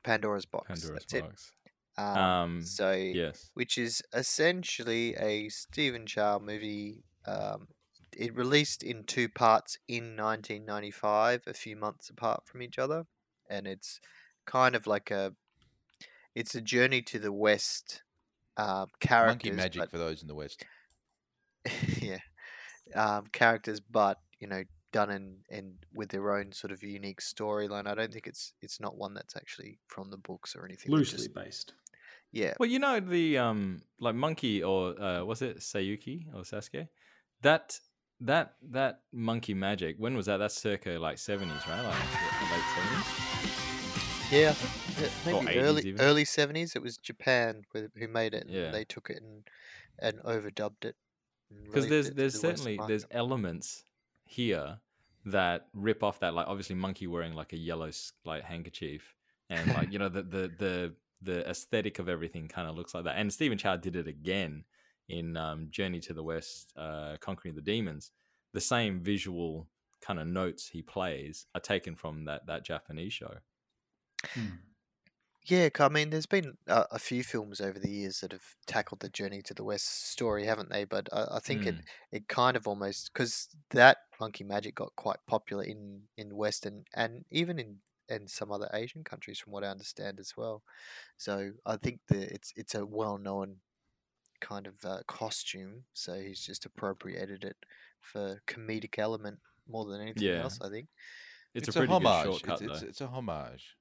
Pandora's 0.03 0.45
box. 0.45 0.67
Pandora's 0.69 1.05
that's 1.09 1.21
box. 1.23 1.53
it. 1.64 1.64
Um, 1.97 2.19
Um, 2.19 2.63
so 2.63 2.93
Yes. 2.93 3.51
which 3.55 3.79
is 3.79 4.03
essentially 4.13 5.15
a 5.17 5.49
Stephen 5.49 6.07
Chow 6.07 6.39
movie. 6.39 7.05
Um, 7.27 7.69
it 8.17 8.35
released 8.35 8.83
in 8.83 9.05
two 9.05 9.29
parts 9.29 9.79
in 9.89 10.17
1995, 10.17 11.43
a 11.47 11.55
few 11.55 11.77
months 11.77 12.11
apart 12.11 12.47
from 12.47 12.63
each 12.63 12.79
other, 12.79 13.07
and 13.49 13.67
it's 13.67 14.01
kind 14.47 14.75
of 14.75 14.87
like 14.87 15.11
a, 15.11 15.35
it's 16.35 16.55
a 16.55 16.61
journey 16.61 17.03
to 17.03 17.19
the 17.19 17.33
west. 17.33 18.03
Um, 18.57 18.89
characters, 19.01 19.51
Monkey 19.51 19.51
magic 19.53 19.81
but- 19.81 19.91
for 19.91 19.99
those 19.99 20.23
in 20.23 20.29
the 20.29 20.35
West. 20.35 20.65
yeah, 22.01 22.19
um, 22.95 23.27
characters, 23.33 23.81
but 23.81 24.21
you 24.39 24.47
know, 24.47 24.63
done 24.93 25.11
in, 25.11 25.39
in 25.49 25.79
with 25.93 26.11
their 26.11 26.31
own 26.37 26.53
sort 26.53 26.71
of 26.73 26.83
unique 26.83 27.21
storyline. 27.21 27.87
I 27.89 27.95
don't 27.95 28.13
think 28.13 28.27
it's 28.29 28.53
it's 28.61 28.81
not 28.81 28.97
one 28.97 29.15
that's 29.15 29.35
actually 29.37 29.79
from 29.89 30.11
the 30.11 30.19
books 30.19 30.55
or 30.55 30.65
anything. 30.65 30.93
Loosely 30.93 31.19
just- 31.19 31.35
based. 31.35 31.73
Yeah. 32.35 32.55
Well, 32.59 32.69
you 32.69 32.81
know 32.81 32.99
the 32.99 33.39
um 33.39 33.83
like 34.01 34.17
monkey 34.17 34.63
or 34.63 35.01
uh 35.01 35.25
was 35.25 35.41
it 35.41 35.59
Saiyuki 35.59 36.27
or 36.35 36.43
Sasuke? 36.43 36.89
That 37.43 37.79
that 38.21 38.55
that 38.71 39.01
monkey 39.13 39.55
magic. 39.55 39.97
When 39.99 40.17
was 40.17 40.27
that? 40.27 40.39
That's 40.39 40.55
circa 40.61 40.99
like 40.99 41.19
seventies, 41.19 41.63
right? 41.69 41.83
Like 41.83 41.95
late 42.53 42.69
seventies. 42.75 44.31
Yeah, 44.33 44.51
I 44.51 44.53
think 44.53 45.25
that 45.25 45.35
Or 45.35 45.43
maybe 45.43 45.59
early 45.61 45.83
even. 45.83 46.01
early 46.01 46.25
seventies. 46.25 46.75
It 46.75 46.83
was 46.83 46.97
Japan 46.97 47.63
who 47.73 48.09
made 48.09 48.35
it. 48.35 48.47
Yeah. 48.49 48.73
they 48.73 48.85
took 48.85 49.11
it 49.11 49.23
and 49.23 49.45
and 50.01 50.19
overdubbed 50.25 50.85
it. 50.85 50.97
Because 51.67 51.89
there's 51.89 52.09
it 52.09 52.17
there's 52.17 52.33
the 52.33 52.39
certainly 52.41 52.81
there's 52.89 53.07
elements 53.13 53.85
here 54.25 54.79
that 55.27 55.69
rip 55.73 56.03
off 56.03 56.19
that. 56.19 56.35
Like 56.35 56.49
obviously 56.49 56.75
monkey 56.75 57.07
wearing 57.07 57.35
like 57.35 57.53
a 57.53 57.57
yellow 57.59 57.91
like 58.25 58.43
handkerchief 58.43 59.15
and 59.51 59.73
like 59.75 59.93
you 59.93 60.01
know 60.01 60.09
the 60.09 60.23
the 60.23 60.53
the 60.59 60.95
the 61.25 61.49
aesthetic 61.49 61.99
of 61.99 62.09
everything 62.09 62.49
kind 62.49 62.69
of 62.69 62.77
looks 62.77 62.95
like 62.95 63.05
that. 63.05 63.17
And 63.17 63.33
Stephen 63.33 63.59
Chow 63.59 63.77
did 63.77 63.97
it 63.97 64.09
again 64.09 64.65
in 65.09 65.37
um, 65.37 65.71
Journey 65.71 66.01
to 66.01 66.15
the 66.15 66.23
West, 66.23 66.73
uh, 66.77 67.17
Conquering 67.21 67.55
the 67.55 67.63
Demons. 67.63 68.13
The 68.53 68.61
same 68.61 69.01
visual 69.03 69.69
kind 70.01 70.21
of 70.21 70.27
notes 70.27 70.69
he 70.69 70.83
plays 70.83 71.47
are 71.55 71.61
taken 71.61 71.97
from 71.97 72.25
that 72.27 72.47
that 72.47 72.65
Japanese 72.65 73.13
show. 73.13 73.39
Hmm. 74.35 74.57
Yeah, 75.47 75.69
'cause 75.71 75.87
I 75.87 75.89
mean, 75.95 76.11
there's 76.11 76.27
been 76.27 76.59
a, 76.67 76.87
a 76.93 76.99
few 77.01 77.25
films 77.25 77.61
over 77.61 77.79
the 77.79 77.91
years 77.91 78.21
that 78.21 78.33
have 78.33 78.57
tackled 78.67 79.01
the 79.01 79.11
Journey 79.11 79.43
to 79.43 79.55
the 79.55 79.65
West 79.65 79.87
story, 80.11 80.47
haven't 80.47 80.71
they? 80.71 80.85
But 80.85 81.09
I, 81.13 81.37
I 81.37 81.41
think 81.41 81.67
it 81.67 81.77
Mm. 81.77 81.89
it 82.13 82.29
kind 82.29 82.57
of 82.57 82.69
almost 82.69 83.13
because 83.13 83.49
that 83.71 83.99
Monkey 84.21 84.45
Magic 84.45 84.75
got 84.77 84.97
quite 84.97 85.27
popular 85.27 85.65
in 85.65 86.09
in 86.17 86.37
Western 86.37 86.85
and 86.95 87.27
even 87.31 87.59
in 87.59 87.83
in 88.09 88.29
some 88.29 88.53
other 88.53 88.69
Asian 88.75 89.05
countries, 89.05 89.39
from 89.39 89.53
what 89.53 89.65
I 89.65 89.69
understand 89.69 90.19
as 90.21 90.35
well. 90.37 90.63
So 91.17 91.51
I 91.67 91.77
think 91.77 92.01
that 92.09 92.35
it's 92.35 92.53
it's 92.57 92.75
a 92.75 92.85
well 92.85 93.19
known 93.19 93.57
kind 94.41 94.67
of 94.67 94.75
uh, 94.85 94.99
costume. 95.07 95.85
So 95.95 96.15
he's 96.15 96.41
just 96.45 96.67
appropriated 96.67 97.45
it 97.45 97.57
for 98.01 98.41
comedic 98.47 98.99
element 98.99 99.39
more 99.69 99.85
than 99.87 100.01
anything 100.01 100.23
Yeah. 100.23 100.43
else. 100.43 100.61
I 100.63 100.69
think. 100.69 100.89
It's, 101.55 101.69
It's, 101.69 101.77
a 101.77 101.81
a, 101.81 101.87
pretty 101.87 101.99
good 102.01 102.07
homage. 102.09 102.25
shortcut 102.27 102.63
It's, 102.63 102.73
it's, 102.73 102.83
it's 102.83 103.01
a 103.01 103.07
homage. 103.07 103.77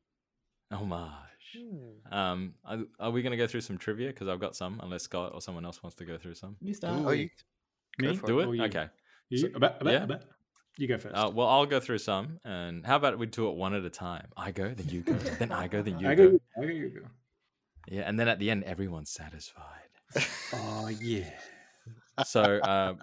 Homage. 0.71 1.09
Hmm. 1.57 2.13
Um, 2.13 2.53
are, 2.65 2.79
are 2.99 3.11
we 3.11 3.21
going 3.21 3.31
to 3.31 3.37
go 3.37 3.47
through 3.47 3.61
some 3.61 3.77
trivia? 3.77 4.07
Because 4.07 4.27
I've 4.27 4.39
got 4.39 4.55
some, 4.55 4.79
unless 4.83 5.03
Scott 5.03 5.31
or 5.33 5.41
someone 5.41 5.65
else 5.65 5.81
wants 5.83 5.95
to 5.97 6.05
go 6.05 6.17
through 6.17 6.35
some. 6.35 6.55
You 6.61 6.73
start. 6.73 7.01
Oh, 7.05 7.11
you, 7.11 7.29
go 7.99 8.09
Me? 8.09 8.15
for 8.15 8.27
Do 8.27 8.39
it? 8.39 8.45
Or? 8.59 8.65
Okay. 8.65 8.87
You, 9.29 9.37
So- 9.39 9.47
about, 9.55 9.81
about, 9.81 9.91
yeah. 9.93 10.03
about. 10.03 10.23
You 10.77 10.87
go 10.87 10.97
first. 10.97 11.15
Uh, 11.15 11.29
well, 11.33 11.47
I'll 11.47 11.65
go 11.65 11.79
through 11.79 11.99
some, 11.99 12.39
and 12.43 12.85
how 12.85 12.95
about 12.95 13.19
we 13.19 13.27
do 13.27 13.47
it 13.49 13.55
one 13.55 13.75
at 13.75 13.83
a 13.85 13.89
time? 13.89 14.27
I 14.35 14.51
go, 14.51 14.73
then 14.73 14.89
you 14.89 15.01
go, 15.01 15.13
then 15.13 15.51
I 15.51 15.67
go, 15.67 15.81
then 15.81 15.99
you 15.99 16.09
I 16.09 16.15
go. 16.15 16.31
go. 16.31 16.39
I 16.57 16.61
go. 16.65 16.71
You 16.71 16.89
go. 16.89 17.07
Yeah, 17.87 18.01
and 18.03 18.19
then 18.19 18.27
at 18.27 18.39
the 18.39 18.49
end, 18.49 18.63
everyone's 18.63 19.11
satisfied. 19.11 19.65
Oh 20.55 20.87
yeah. 21.01 21.31
so, 22.23 22.43
uh, 22.43 22.93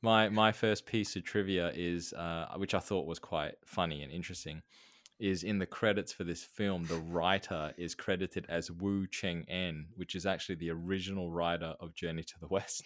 my 0.00 0.30
my 0.30 0.52
first 0.52 0.86
piece 0.86 1.14
of 1.16 1.24
trivia 1.24 1.70
is, 1.74 2.14
uh, 2.14 2.46
which 2.56 2.74
I 2.74 2.78
thought 2.78 3.06
was 3.06 3.18
quite 3.18 3.54
funny 3.66 4.02
and 4.02 4.10
interesting, 4.10 4.62
is 5.18 5.42
in 5.42 5.58
the 5.58 5.66
credits 5.66 6.12
for 6.12 6.24
this 6.24 6.44
film, 6.44 6.84
the 6.84 6.98
writer 6.98 7.72
is 7.76 7.94
credited 7.94 8.46
as 8.48 8.70
Wu 8.70 9.06
Cheng 9.06 9.44
En, 9.48 9.86
which 9.96 10.14
is 10.14 10.26
actually 10.26 10.56
the 10.56 10.70
original 10.70 11.30
writer 11.30 11.74
of 11.80 11.94
Journey 11.94 12.22
to 12.22 12.34
the 12.40 12.48
West. 12.48 12.84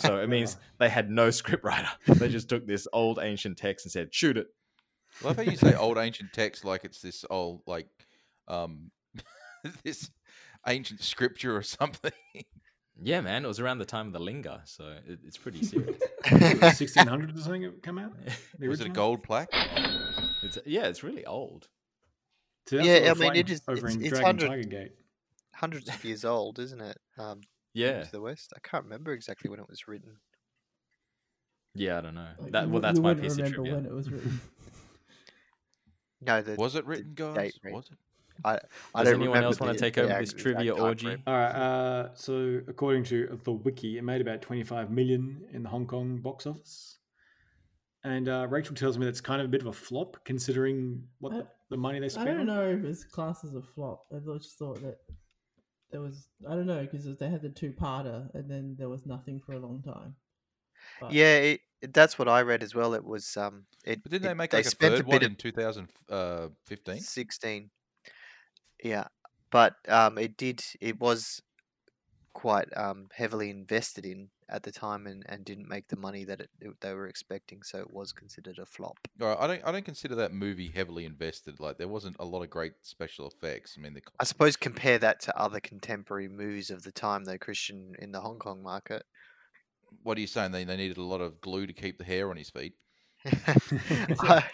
so 0.00 0.18
it 0.18 0.28
means 0.28 0.56
they 0.78 0.88
had 0.88 1.10
no 1.10 1.30
script 1.30 1.64
writer. 1.64 1.88
They 2.06 2.28
just 2.28 2.48
took 2.48 2.66
this 2.66 2.88
old 2.92 3.18
ancient 3.20 3.56
text 3.56 3.84
and 3.86 3.92
said, 3.92 4.12
"Shoot 4.14 4.36
it." 4.36 4.48
I 5.22 5.28
love 5.28 5.36
how 5.36 5.42
you 5.42 5.56
say 5.56 5.74
old 5.74 5.98
ancient 5.98 6.32
text 6.32 6.64
like 6.64 6.84
it's 6.84 7.00
this 7.00 7.24
old 7.28 7.62
like 7.66 7.88
um 8.48 8.90
this 9.84 10.10
ancient 10.66 11.02
scripture 11.02 11.56
or 11.56 11.62
something. 11.62 12.12
Yeah, 13.02 13.22
man, 13.22 13.44
it 13.44 13.48
was 13.48 13.60
around 13.60 13.78
the 13.78 13.86
time 13.86 14.08
of 14.08 14.12
the 14.12 14.18
Linga, 14.18 14.60
so 14.66 14.84
it, 15.06 15.20
it's 15.26 15.38
pretty 15.38 15.64
serious. 15.64 15.96
Sixteen 16.76 17.06
hundred 17.06 17.34
or 17.36 17.40
something 17.40 17.62
it 17.62 17.82
came 17.82 17.98
out. 17.98 18.12
The 18.58 18.68
Was 18.68 18.80
it 18.80 18.88
a 18.88 18.90
gold 18.90 19.22
plaque? 19.22 19.48
It's 20.42 20.58
yeah, 20.66 20.86
it's 20.86 21.02
really 21.02 21.24
old. 21.26 21.68
See, 22.68 22.76
that's 22.76 22.88
Yeah, 22.88 22.94
I 22.94 22.98
mean, 23.00 23.08
it 23.10 23.16
fighting 23.16 23.48
is- 23.48 23.62
over 23.68 23.76
it's- 23.78 23.94
in 23.94 24.00
it's 24.02 24.10
Dragon 24.10 24.24
100 24.36 24.48
Tiger 24.48 24.68
Gate. 24.68 24.92
Hundreds 25.54 25.88
of 25.88 26.04
years 26.04 26.24
old, 26.24 26.58
isn't 26.58 26.80
it? 26.80 26.98
Um, 27.18 27.40
Yeah, 27.74 28.04
to 28.04 28.10
the 28.12 28.20
west. 28.20 28.52
I 28.56 28.60
can't 28.66 28.84
remember 28.84 29.12
exactly 29.12 29.50
when 29.50 29.60
it 29.60 29.68
was 29.68 29.86
written. 29.88 30.18
yeah, 31.74 31.98
I 31.98 32.00
don't 32.00 32.14
know. 32.14 32.28
Like, 32.38 32.52
That 32.52 32.64
you 32.66 32.70
well, 32.70 32.80
that's 32.80 32.96
you 32.96 33.02
my 33.02 33.08
wouldn't 33.10 33.26
piece 33.28 33.38
of 33.38 33.52
trivia. 33.52 33.74
when 33.74 33.86
it 33.86 33.92
was 33.92 34.10
written. 34.10 34.40
No, 36.22 36.42
the 36.42 36.54
Was 36.56 36.74
it 36.74 36.84
written, 36.84 37.12
guys? 37.14 37.34
date 37.34 37.54
range. 37.62 37.74
Was 37.76 37.90
it? 37.90 37.96
I 38.44 38.52
Does 38.54 38.60
don't 38.94 39.06
anyone 39.06 39.26
remember 39.28 39.44
else 39.46 39.60
want 39.60 39.72
to 39.72 39.78
take 39.80 39.96
over 39.98 40.18
this 40.20 40.32
trivia 40.34 40.74
orgy? 40.74 41.06
frame. 41.06 41.22
All 41.26 41.34
right. 41.34 41.50
Uh, 41.54 42.14
so 42.14 42.60
according 42.68 43.04
to 43.04 43.38
the 43.44 43.52
wiki, 43.52 43.96
it 43.98 44.02
made 44.02 44.20
about 44.20 44.42
25 44.42 44.90
million 44.90 45.46
in 45.52 45.62
the 45.62 45.68
Hong 45.70 45.86
Kong 45.86 46.18
box 46.18 46.46
office. 46.46 46.98
And 48.02 48.28
uh, 48.28 48.46
Rachel 48.48 48.74
tells 48.74 48.96
me 48.96 49.04
that's 49.04 49.20
kind 49.20 49.40
of 49.42 49.46
a 49.46 49.50
bit 49.50 49.60
of 49.60 49.66
a 49.66 49.72
flop 49.72 50.16
considering 50.24 51.02
what 51.18 51.32
I- 51.34 51.38
the, 51.38 51.46
the 51.70 51.76
money 51.76 52.00
they 52.00 52.08
spent. 52.08 52.28
I 52.28 52.32
don't 52.32 52.40
on. 52.40 52.46
know 52.46 52.66
if 52.66 52.84
it's 52.84 53.04
classed 53.04 53.44
as 53.44 53.54
a 53.54 53.62
flop. 53.62 54.06
I 54.14 54.18
thought- 54.20 54.42
just 54.42 54.58
thought 54.58 54.80
that 54.82 54.98
there 55.90 56.00
was 56.00 56.28
I 56.48 56.54
don't 56.54 56.66
know 56.66 56.80
because 56.82 57.04
they 57.18 57.28
had 57.28 57.42
the 57.42 57.48
two 57.48 57.72
parter 57.72 58.32
and 58.34 58.48
then 58.50 58.76
there 58.78 58.88
was 58.88 59.04
nothing 59.06 59.40
for 59.40 59.52
a 59.52 59.58
long 59.58 59.82
time. 59.82 60.14
But 61.00 61.12
Yeah, 61.12 61.36
it, 61.36 61.60
it- 61.82 61.92
that's 61.92 62.18
what 62.18 62.28
I 62.28 62.42
read 62.42 62.62
as 62.62 62.74
well. 62.74 62.94
It 62.94 63.04
was 63.04 63.36
um, 63.36 63.64
it. 63.84 64.02
But 64.02 64.12
didn't 64.12 64.24
it- 64.24 64.28
they 64.28 64.34
make 64.34 64.52
like 64.52 64.64
a 64.66 64.70
spent 64.70 64.94
third 64.94 65.06
bit 65.06 65.06
one 65.06 65.16
of 65.24 65.30
in 65.30 65.36
2015? 65.36 67.00
16. 67.00 67.70
Yeah, 68.82 69.04
but 69.50 69.74
um, 69.88 70.16
it 70.16 70.36
did. 70.38 70.62
It 70.80 70.98
was 71.00 71.42
quite 72.32 72.68
um 72.76 73.08
heavily 73.12 73.50
invested 73.50 74.06
in 74.06 74.30
at 74.50 74.62
the 74.64 74.72
time 74.72 75.06
and, 75.06 75.24
and 75.28 75.44
didn't 75.44 75.68
make 75.68 75.88
the 75.88 75.96
money 75.96 76.24
that 76.24 76.40
it, 76.40 76.50
it- 76.60 76.80
they 76.80 76.92
were 76.92 77.06
expecting. 77.06 77.62
So 77.62 77.78
it 77.78 77.92
was 77.92 78.12
considered 78.12 78.58
a 78.58 78.66
flop. 78.66 78.98
All 79.20 79.28
right, 79.28 79.36
I 79.40 79.46
don't. 79.46 79.62
I 79.66 79.72
don't 79.72 79.84
consider 79.84 80.14
that 80.16 80.32
movie 80.32 80.68
heavily 80.74 81.04
invested. 81.04 81.60
Like 81.60 81.78
there 81.78 81.88
wasn't 81.88 82.16
a 82.18 82.24
lot 82.24 82.42
of 82.42 82.50
great 82.50 82.72
special 82.82 83.26
effects. 83.28 83.76
I 83.78 83.82
mean, 83.82 83.94
the 83.94 84.02
I 84.18 84.24
suppose 84.24 84.56
compare 84.56 84.98
that 84.98 85.20
to 85.20 85.36
other 85.38 85.60
contemporary 85.60 86.28
movies 86.28 86.70
of 86.70 86.82
the 86.82 86.92
time, 86.92 87.24
though, 87.24 87.38
Christian, 87.38 87.94
in 87.98 88.12
the 88.12 88.20
Hong 88.20 88.38
Kong 88.38 88.62
market. 88.62 89.04
what 90.02 90.16
are 90.18 90.20
you 90.20 90.26
saying? 90.26 90.52
They 90.52 90.64
they 90.64 90.76
needed 90.76 90.96
a 90.98 91.02
lot 91.04 91.20
of 91.20 91.40
glue 91.40 91.66
to 91.66 91.72
keep 91.72 91.98
the 91.98 92.04
hair 92.04 92.30
on 92.30 92.36
his 92.36 92.50
feet. 92.50 92.74
I- 93.24 94.44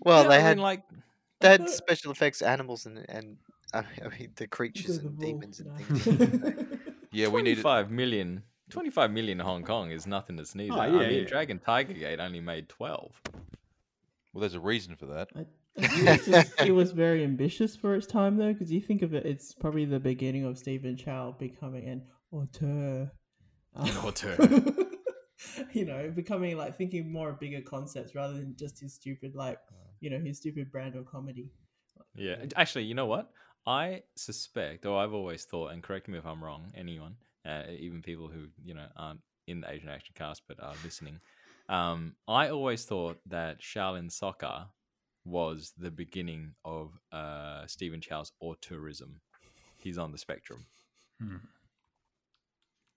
well, 0.00 0.22
Yeah, 0.24 0.28
they 0.28 0.36
I 0.36 0.40
had 0.40 0.56
mean, 0.58 0.62
like 0.64 0.82
they 1.40 1.48
had 1.48 1.60
thought- 1.62 1.70
special 1.70 2.12
effects, 2.12 2.42
animals, 2.42 2.86
and 2.86 2.98
and 3.08 3.36
I 3.74 3.82
mean 4.18 4.32
the 4.36 4.46
creatures 4.46 4.98
and 4.98 5.18
demons 5.18 5.60
and 5.60 5.76
things. 5.78 6.78
Yeah, 7.12 7.28
we 7.28 7.40
needed. 7.42 7.62
25 7.62 7.90
million 7.90 8.42
25 8.70 9.10
million 9.12 9.40
in 9.40 9.46
Hong 9.46 9.62
Kong 9.64 9.90
is 9.90 10.06
nothing 10.06 10.36
to 10.38 10.44
sneeze 10.44 10.70
Oh, 10.74 10.80
at. 10.80 10.90
yeah, 10.92 10.98
I 10.98 11.08
mean, 11.08 11.22
yeah. 11.22 11.28
Dragon 11.28 11.58
Tiger 11.58 11.92
Gate 11.92 12.18
only 12.20 12.40
made 12.40 12.68
12. 12.68 13.20
Well, 14.32 14.40
there's 14.40 14.54
a 14.54 14.60
reason 14.60 14.96
for 14.96 15.06
that. 15.06 15.28
I, 15.34 15.46
I 15.78 15.86
think 15.86 16.08
it's 16.08 16.26
just- 16.26 16.60
it 16.60 16.72
was 16.72 16.92
very 16.92 17.22
ambitious 17.24 17.76
for 17.76 17.94
its 17.94 18.06
time 18.06 18.36
though 18.36 18.52
because 18.52 18.70
you 18.72 18.80
think 18.80 19.02
of 19.02 19.14
it, 19.14 19.24
it's 19.26 19.54
probably 19.54 19.84
the 19.84 20.00
beginning 20.00 20.44
of 20.44 20.58
Stephen 20.58 20.96
Chow 20.96 21.34
becoming 21.38 21.88
an 21.88 22.02
auteur. 22.32 23.10
An 23.74 23.88
Um, 23.90 24.04
auteur. 24.04 24.36
you 25.72 25.84
know, 25.84 26.10
becoming 26.14 26.56
like 26.56 26.76
thinking 26.76 27.12
more 27.12 27.28
of 27.30 27.38
bigger 27.40 27.60
concepts 27.60 28.14
rather 28.14 28.34
than 28.34 28.54
just 28.58 28.80
his 28.80 28.94
stupid 28.94 29.34
like 29.34 29.58
you 30.00 30.10
know 30.10 30.18
his 30.18 30.38
stupid 30.38 30.70
brand 30.72 30.96
of 30.96 31.06
comedy. 31.06 31.50
Yeah, 32.14 32.36
actually, 32.56 32.84
you 32.84 32.94
know 32.94 33.06
what? 33.06 33.30
I 33.66 34.02
suspect, 34.16 34.86
or 34.86 34.98
I've 34.98 35.12
always 35.12 35.44
thought, 35.44 35.72
and 35.72 35.82
correct 35.82 36.08
me 36.08 36.16
if 36.18 36.24
I'm 36.26 36.42
wrong, 36.42 36.72
anyone, 36.74 37.16
uh, 37.46 37.62
even 37.70 38.02
people 38.02 38.28
who 38.28 38.48
you 38.64 38.74
know 38.74 38.86
aren't 38.96 39.20
in 39.46 39.60
the 39.60 39.70
Asian 39.70 39.88
Action 39.88 40.14
Cast 40.16 40.42
but 40.48 40.62
are 40.62 40.74
listening, 40.84 41.20
um, 41.68 42.14
I 42.26 42.48
always 42.48 42.84
thought 42.84 43.18
that 43.26 43.60
Shaolin 43.60 44.10
Soccer 44.10 44.66
was 45.24 45.72
the 45.78 45.90
beginning 45.90 46.54
of 46.64 46.92
uh, 47.12 47.66
Stephen 47.66 48.00
Chow's 48.00 48.32
auteurism. 48.42 49.20
He's 49.76 49.98
on 49.98 50.12
the 50.12 50.18
spectrum. 50.18 50.64
Hmm. 51.20 51.36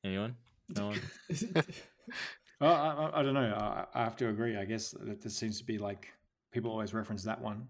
Anyone? 0.04 0.36
No 0.70 0.88
one? 0.88 1.02
Well, 2.60 2.74
I, 2.74 2.90
I, 2.90 3.20
I 3.20 3.24
don't 3.24 3.34
know. 3.34 3.54
I, 3.56 3.86
I 3.94 4.04
have 4.04 4.18
to 4.18 4.30
agree. 4.30 4.58
I 4.58 4.66
guess 4.66 4.92
that 4.92 5.22
this 5.22 5.36
seems 5.36 5.60
to 5.60 5.66
be 5.66 5.78
like 5.78 6.12
people 6.52 6.72
always 6.72 6.94
reference 6.94 7.24
that 7.24 7.40
one. 7.40 7.68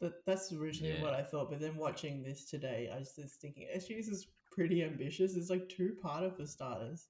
That, 0.00 0.14
that's 0.26 0.52
originally 0.52 1.00
what 1.00 1.14
I 1.14 1.22
thought, 1.22 1.50
but 1.50 1.60
then 1.60 1.76
watching 1.76 2.22
this 2.22 2.44
today, 2.46 2.90
I 2.92 2.98
was 2.98 3.12
just 3.14 3.40
thinking, 3.40 3.68
actually, 3.74 3.96
this 3.96 4.08
is 4.08 4.26
pretty 4.54 4.82
ambitious. 4.84 5.36
It's 5.36 5.50
like 5.50 5.68
two 5.68 5.96
part 6.02 6.24
of 6.24 6.36
for 6.36 6.46
starters, 6.46 7.08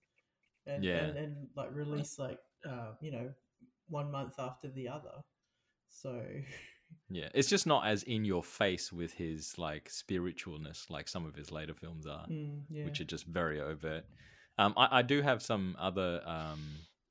and 0.66 0.84
Yeah. 0.84 1.04
and, 1.04 1.18
and 1.18 1.48
like 1.56 1.74
release 1.74 2.18
like 2.18 2.38
uh, 2.68 2.92
you 3.00 3.12
know 3.12 3.30
one 3.88 4.10
month 4.10 4.34
after 4.38 4.68
the 4.70 4.88
other. 4.88 5.20
So 5.88 6.24
Yeah, 7.10 7.28
it's 7.34 7.48
just 7.48 7.66
not 7.66 7.86
as 7.86 8.02
in 8.04 8.24
your 8.24 8.42
face 8.42 8.92
with 8.92 9.12
his 9.12 9.58
like 9.58 9.88
spiritualness 9.90 10.90
like 10.90 11.08
some 11.08 11.26
of 11.26 11.34
his 11.34 11.50
later 11.50 11.74
films 11.74 12.06
are. 12.06 12.26
mm, 12.28 12.62
yeah, 12.70 12.84
which 12.84 13.00
are 13.00 13.04
just 13.04 13.26
very 13.26 13.60
overt. 13.60 14.04
Um, 14.58 14.74
I, 14.76 15.00
I 15.00 15.02
do 15.02 15.20
have 15.20 15.42
some 15.42 15.76
other 15.78 16.20
um, 16.24 16.60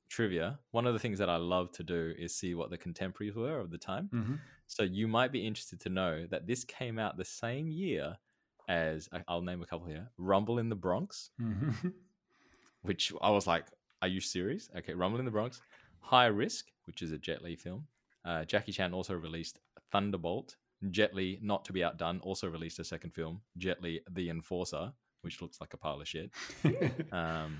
trivia. 0.08 0.58
One 0.70 0.86
of 0.86 0.94
the 0.94 0.98
things 0.98 1.18
that 1.18 1.28
I 1.28 1.36
love 1.36 1.70
to 1.72 1.82
do 1.82 2.14
is 2.18 2.34
see 2.34 2.54
what 2.54 2.70
the 2.70 2.78
contemporaries 2.78 3.36
were 3.36 3.60
of 3.60 3.70
the 3.70 3.78
time. 3.78 4.08
Mm-hmm. 4.14 4.34
So 4.66 4.82
you 4.82 5.06
might 5.06 5.30
be 5.32 5.46
interested 5.46 5.80
to 5.80 5.90
know 5.90 6.26
that 6.30 6.46
this 6.46 6.64
came 6.64 6.98
out 6.98 7.16
the 7.18 7.24
same 7.24 7.68
year 7.68 8.16
as 8.68 9.08
I- 9.12 9.24
I'll 9.28 9.42
name 9.42 9.62
a 9.62 9.66
couple 9.66 9.86
here: 9.86 10.10
Rumble 10.18 10.58
in 10.58 10.68
the 10.68 10.76
Bronx, 10.76 11.30
Mm-hmm. 11.40 11.88
which 12.82 13.12
I 13.20 13.30
was 13.30 13.46
like, 13.46 13.66
"Are 14.02 14.08
you 14.08 14.20
serious?" 14.20 14.70
Okay, 14.76 14.94
Rumble 14.94 15.18
in 15.18 15.24
the 15.24 15.30
Bronx, 15.30 15.60
High 16.00 16.26
Risk, 16.26 16.66
which 16.86 17.02
is 17.02 17.12
a 17.12 17.18
Jet 17.18 17.42
Li 17.42 17.56
film. 17.56 17.86
Uh, 18.24 18.44
Jackie 18.44 18.72
Chan 18.72 18.92
also 18.94 19.14
released 19.14 19.58
Thunderbolt. 19.92 20.56
Jet 20.90 21.14
Li, 21.14 21.38
not 21.42 21.64
to 21.66 21.72
be 21.72 21.82
outdone, 21.84 22.20
also 22.22 22.46
released 22.48 22.78
a 22.78 22.84
second 22.84 23.10
film, 23.14 23.40
Jet 23.56 23.82
Li: 23.82 24.00
The 24.10 24.28
Enforcer, 24.30 24.92
which 25.22 25.40
looks 25.40 25.60
like 25.60 25.72
a 25.74 25.76
pile 25.78 26.00
of 26.00 26.08
shit. 26.08 26.30
Um, 27.12 27.58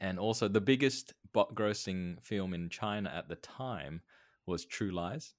and 0.00 0.18
also, 0.18 0.48
the 0.48 0.60
biggest 0.60 1.14
bo- 1.32 1.50
grossing 1.54 2.22
film 2.22 2.52
in 2.52 2.68
China 2.68 3.10
at 3.14 3.28
the 3.28 3.36
time 3.36 4.02
was 4.44 4.66
True 4.66 4.90
Lies. 4.90 5.32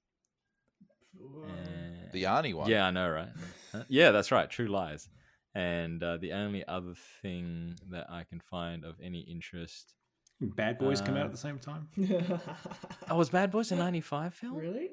Uh, 1.20 2.08
The 2.12 2.24
Arnie 2.24 2.54
one. 2.54 2.68
yeah, 2.70 2.86
I 2.86 2.90
know, 2.90 3.08
right? 3.08 3.28
Huh? 3.72 3.84
yeah, 3.88 4.10
that's 4.10 4.30
right. 4.32 4.48
True 4.50 4.66
Lies. 4.68 5.08
And 5.54 6.02
uh, 6.02 6.16
the 6.18 6.32
only 6.32 6.64
other 6.66 6.94
thing 7.22 7.74
that 7.90 8.06
I 8.10 8.24
can 8.24 8.40
find 8.40 8.84
of 8.84 8.94
any 9.02 9.20
interest. 9.20 9.94
Bad 10.40 10.78
Boys 10.78 11.00
come 11.00 11.16
out 11.16 11.22
Uh, 11.22 11.26
at 11.26 11.32
the 11.32 11.38
same 11.38 11.58
time. 11.58 11.88
Oh, 13.10 13.16
was 13.16 13.28
Bad 13.30 13.50
Boys 13.50 13.72
a 13.72 13.76
95 13.76 14.32
film? 14.34 14.54
really? 14.56 14.90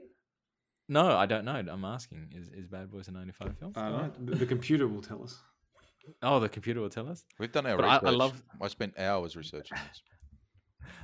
No, 0.90 1.16
I 1.18 1.26
don't 1.26 1.46
know. 1.46 1.56
I'm 1.70 1.86
asking. 1.86 2.30
Is, 2.36 2.48
is 2.50 2.68
Bad 2.68 2.90
Boys 2.92 3.08
a 3.08 3.12
95 3.12 3.58
film? 3.60 3.74
I 3.76 3.90
don't 3.90 4.20
know. 4.26 4.32
The, 4.32 4.36
the 4.40 4.46
computer 4.46 4.88
will 4.88 5.02
tell 5.02 5.24
us. 5.24 5.38
Oh, 6.22 6.40
the 6.40 6.50
computer 6.50 6.80
will 6.82 6.90
tell 6.90 7.08
us. 7.10 7.24
We've 7.40 7.52
done 7.52 7.66
our 7.66 7.76
But 7.78 7.86
I- 7.86 7.98
I 7.98 8.12
research. 8.12 8.42
I, 8.62 8.68
spent 8.70 8.98
hours 8.98 9.36
researching 9.36 9.78
this. 9.90 10.02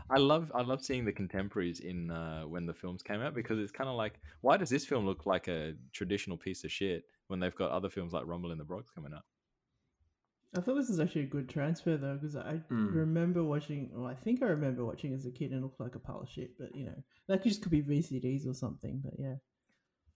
I 0.10 0.18
love 0.18 0.52
I 0.54 0.62
love 0.62 0.84
seeing 0.84 1.06
the 1.06 1.12
contemporaries 1.12 1.80
in 1.80 2.12
uh, 2.12 2.44
when 2.44 2.66
the 2.66 2.74
films 2.74 3.02
came 3.02 3.22
out 3.22 3.34
because 3.34 3.60
it's 3.60 3.72
kind 3.72 3.90
of 3.90 3.96
like 3.96 4.20
why 4.42 4.58
does 4.58 4.70
this 4.70 4.86
film 4.86 5.06
look 5.06 5.26
like 5.26 5.48
a 5.48 5.74
traditional 5.92 6.38
piece 6.38 6.64
of 6.64 6.72
shit 6.72 7.06
when 7.28 7.40
they've 7.40 7.56
got 7.56 7.72
other 7.72 7.90
films 7.90 8.14
like 8.14 8.26
Rumble 8.26 8.52
in 8.52 8.58
the 8.58 8.64
Bronx 8.66 8.90
coming 8.90 9.14
up? 9.14 9.26
I 10.56 10.62
thought 10.62 10.76
this 10.76 10.90
was 10.90 11.00
actually 11.00 11.24
a 11.24 11.28
good 11.28 11.50
transfer 11.50 11.98
though, 11.98 12.16
because 12.16 12.36
I 12.36 12.62
Mm. 12.72 12.94
remember 12.94 13.44
watching. 13.44 13.90
Well, 13.94 14.06
I 14.08 14.16
think 14.16 14.42
I 14.42 14.46
remember 14.48 14.86
watching 14.86 15.14
as 15.14 15.26
a 15.26 15.32
kid 15.32 15.52
and 15.52 15.60
it 15.60 15.64
looked 15.64 15.80
like 15.80 15.96
a 15.96 16.00
pile 16.00 16.22
of 16.22 16.30
shit. 16.30 16.58
But 16.58 16.76
you 16.76 16.86
know, 16.86 17.04
that 17.28 17.44
just 17.44 17.62
could 17.62 17.72
be 17.72 17.82
VCDs 17.82 18.48
or 18.48 18.54
something. 18.54 19.02
But 19.04 19.14
yeah, 19.20 19.36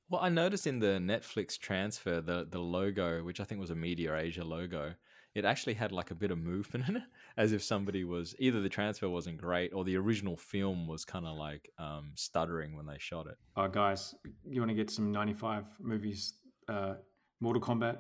Well, 0.10 0.22
I 0.22 0.30
noticed 0.30 0.68
in 0.68 0.80
the 0.80 1.00
Netflix 1.00 1.58
transfer 1.60 2.22
the 2.22 2.46
the 2.50 2.60
logo, 2.60 3.24
which 3.24 3.40
I 3.40 3.44
think 3.44 3.60
was 3.60 3.70
a 3.72 3.76
Media 3.76 4.16
Asia 4.16 4.44
logo, 4.44 4.96
it 5.38 5.46
actually 5.46 5.76
had 5.76 5.92
like 5.92 6.10
a 6.10 6.16
bit 6.16 6.32
of 6.32 6.40
movement 6.40 6.90
in 6.90 6.96
it, 6.98 7.04
as 7.38 7.52
if 7.54 7.62
somebody 7.64 8.04
was 8.04 8.36
either 8.40 8.60
the 8.60 8.70
transfer 8.70 9.08
wasn't 9.08 9.38
great 9.38 9.72
or 9.74 9.84
the 9.84 9.96
original 9.96 10.36
film 10.36 10.88
was 10.88 11.06
kind 11.06 11.28
of 11.28 11.38
like 11.38 11.70
um, 11.78 12.12
stuttering 12.16 12.76
when 12.76 12.88
they 12.88 12.98
shot 12.98 13.28
it. 13.28 13.38
Oh, 13.56 13.68
guys, 13.68 14.16
you 14.50 14.60
want 14.60 14.70
to 14.70 14.76
get 14.76 14.90
some 14.90 15.12
95 15.12 15.66
movies? 15.80 16.34
Uh, 16.68 16.96
Mortal 17.40 17.62
Kombat, 17.62 17.98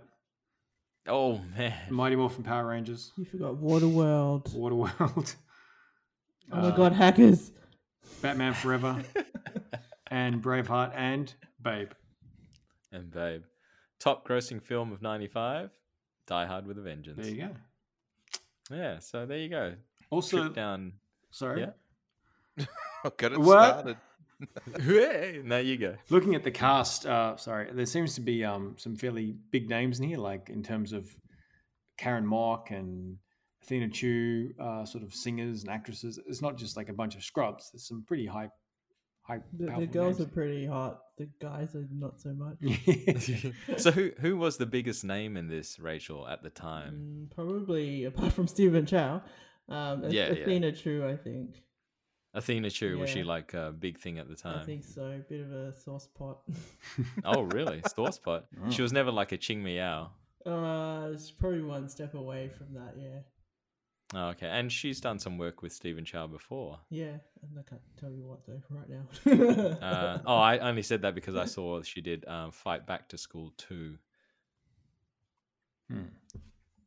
Oh 1.08 1.39
man, 1.56 1.74
Mighty 1.89 2.15
Morphin 2.15 2.44
Power 2.44 2.65
Rangers, 2.67 3.13
you 3.17 3.24
forgot 3.24 3.53
Waterworld. 3.53 4.53
Waterworld, 4.53 5.36
Oh 6.51 6.58
my 6.58 6.67
uh, 6.70 6.72
god, 6.72 6.91
hackers! 6.94 7.51
Batman 8.22 8.53
Forever, 8.56 9.03
and 10.08 10.41
Braveheart, 10.41 10.91
and 10.96 11.34
Babe. 11.62 11.91
and 12.91 13.12
Babe. 13.12 13.44
Top 14.00 14.27
grossing 14.27 14.62
film 14.62 14.91
of 14.91 15.01
'95, 15.01 15.70
Die 16.27 16.46
Hard 16.46 16.67
with 16.67 16.77
a 16.77 16.81
Vengeance. 16.81 17.17
There 17.22 17.34
you 17.34 17.41
go. 17.41 18.75
Yeah, 18.75 19.00
so 19.00 19.25
there 19.25 19.38
you 19.39 19.50
go. 19.50 19.74
Also, 20.10 20.41
Trip 20.41 20.53
down. 20.53 20.93
sorry. 21.31 21.67
Yeah. 22.57 22.65
Got 23.17 23.34
it 23.34 23.39
What? 23.39 23.69
started. 23.79 23.98
Hey, 24.79 25.41
there 25.43 25.62
you 25.62 25.77
go. 25.77 25.96
Looking 26.12 26.36
at 26.36 26.43
the 26.43 26.51
cast, 26.51 27.07
uh, 27.07 27.38
sorry, 27.38 27.69
there 27.74 27.88
seems 27.88 28.13
to 28.15 28.22
be 28.22 28.46
um, 28.46 28.75
some 28.77 28.96
fairly 28.96 29.36
big 29.51 29.67
names 29.67 30.00
in 30.00 30.07
here, 30.07 30.19
like 30.19 30.50
in 30.50 30.62
terms 30.62 30.93
of 30.93 31.10
Karen 31.98 32.25
Mok 32.27 32.69
and 32.69 33.17
Athena 33.63 33.89
Chu, 33.89 34.53
uh, 34.60 34.86
sort 34.86 35.03
of 35.03 35.12
singers 35.13 35.62
and 35.63 35.72
actresses. 35.72 36.19
It's 36.27 36.41
not 36.43 36.55
just 36.55 36.77
like 36.77 36.89
a 36.89 36.93
bunch 36.93 37.15
of 37.15 37.24
scrubs. 37.24 37.72
There's 37.72 37.88
some 37.88 38.03
pretty 38.05 38.27
high, 38.27 38.50
high. 39.27 39.39
The, 39.53 39.65
the 39.65 39.72
powerful 39.72 39.88
girls 39.88 40.22
are 40.22 40.25
pretty 40.25 40.65
hot. 40.65 41.01
The 41.17 41.27
guys 41.41 41.75
are 41.75 41.88
not 41.91 42.19
so 42.19 42.34
much. 42.34 42.57
so 43.77 43.91
who 43.91 44.12
who 44.19 44.38
was 44.38 44.57
the 44.57 44.65
biggest 44.65 45.03
name 45.03 45.36
in 45.38 45.48
this, 45.48 45.79
Rachel, 45.79 46.27
at 46.27 46.43
the 46.43 46.50
time? 46.50 47.27
Mm, 47.29 47.36
probably 47.36 48.05
apart 48.05 48.34
from 48.34 48.48
Stephen 48.48 48.86
Chow. 48.86 49.22
Um, 49.69 50.05
Ath- 50.05 50.13
Yeah, 50.13 50.31
yeah. 50.31 50.41
Athena 50.43 50.72
Chu, 50.72 51.05
I 51.07 51.15
think. 51.17 51.62
Athena 52.34 52.69
Chu 52.69 53.00
was 53.00 53.10
she 53.10 53.24
like 53.24 53.53
a 53.55 53.74
big 53.77 53.98
thing 53.98 54.19
at 54.19 54.29
the 54.29 54.36
time? 54.36 54.60
I 54.60 54.63
think 54.63 54.84
so. 54.84 55.19
Bit 55.27 55.41
of 55.41 55.51
a 55.51 55.74
sauce 55.74 56.07
pot. 56.17 56.39
Oh, 57.25 57.41
really? 57.43 57.81
Store 57.88 58.12
spot. 58.12 58.46
Oh. 58.63 58.69
She 58.69 58.84
was 58.84 58.93
never 58.93 59.12
like 59.12 59.31
a 59.31 59.38
Ching 59.38 59.63
Miao. 59.63 60.12
uh, 60.46 61.10
it's 61.13 61.31
probably 61.31 61.63
one 61.63 61.89
step 61.89 62.13
away 62.13 62.50
from 62.55 62.74
that. 62.75 62.93
Yeah, 62.96 63.19
Oh, 64.13 64.27
okay, 64.29 64.47
and 64.47 64.71
she's 64.71 65.01
done 65.01 65.19
some 65.19 65.37
work 65.37 65.61
with 65.61 65.73
Stephen 65.73 66.05
Chow 66.05 66.27
before. 66.27 66.79
yeah. 66.89 67.17
And 67.49 67.59
I 67.59 67.63
can't 67.69 67.81
tell 67.99 68.11
you 68.11 68.25
what 68.25 68.45
though 68.45 68.61
right 68.69 68.89
now. 68.89 69.77
Uh, 69.85 70.19
oh, 70.25 70.37
I 70.37 70.57
only 70.59 70.81
said 70.81 71.01
that 71.03 71.13
because 71.15 71.35
I 71.35 71.45
saw 71.45 71.81
she 71.81 72.01
did 72.01 72.25
um, 72.27 72.51
Fight 72.51 72.87
Back 72.87 73.09
to 73.09 73.17
School 73.17 73.53
too. 73.57 73.97
Hmm. 75.91 76.03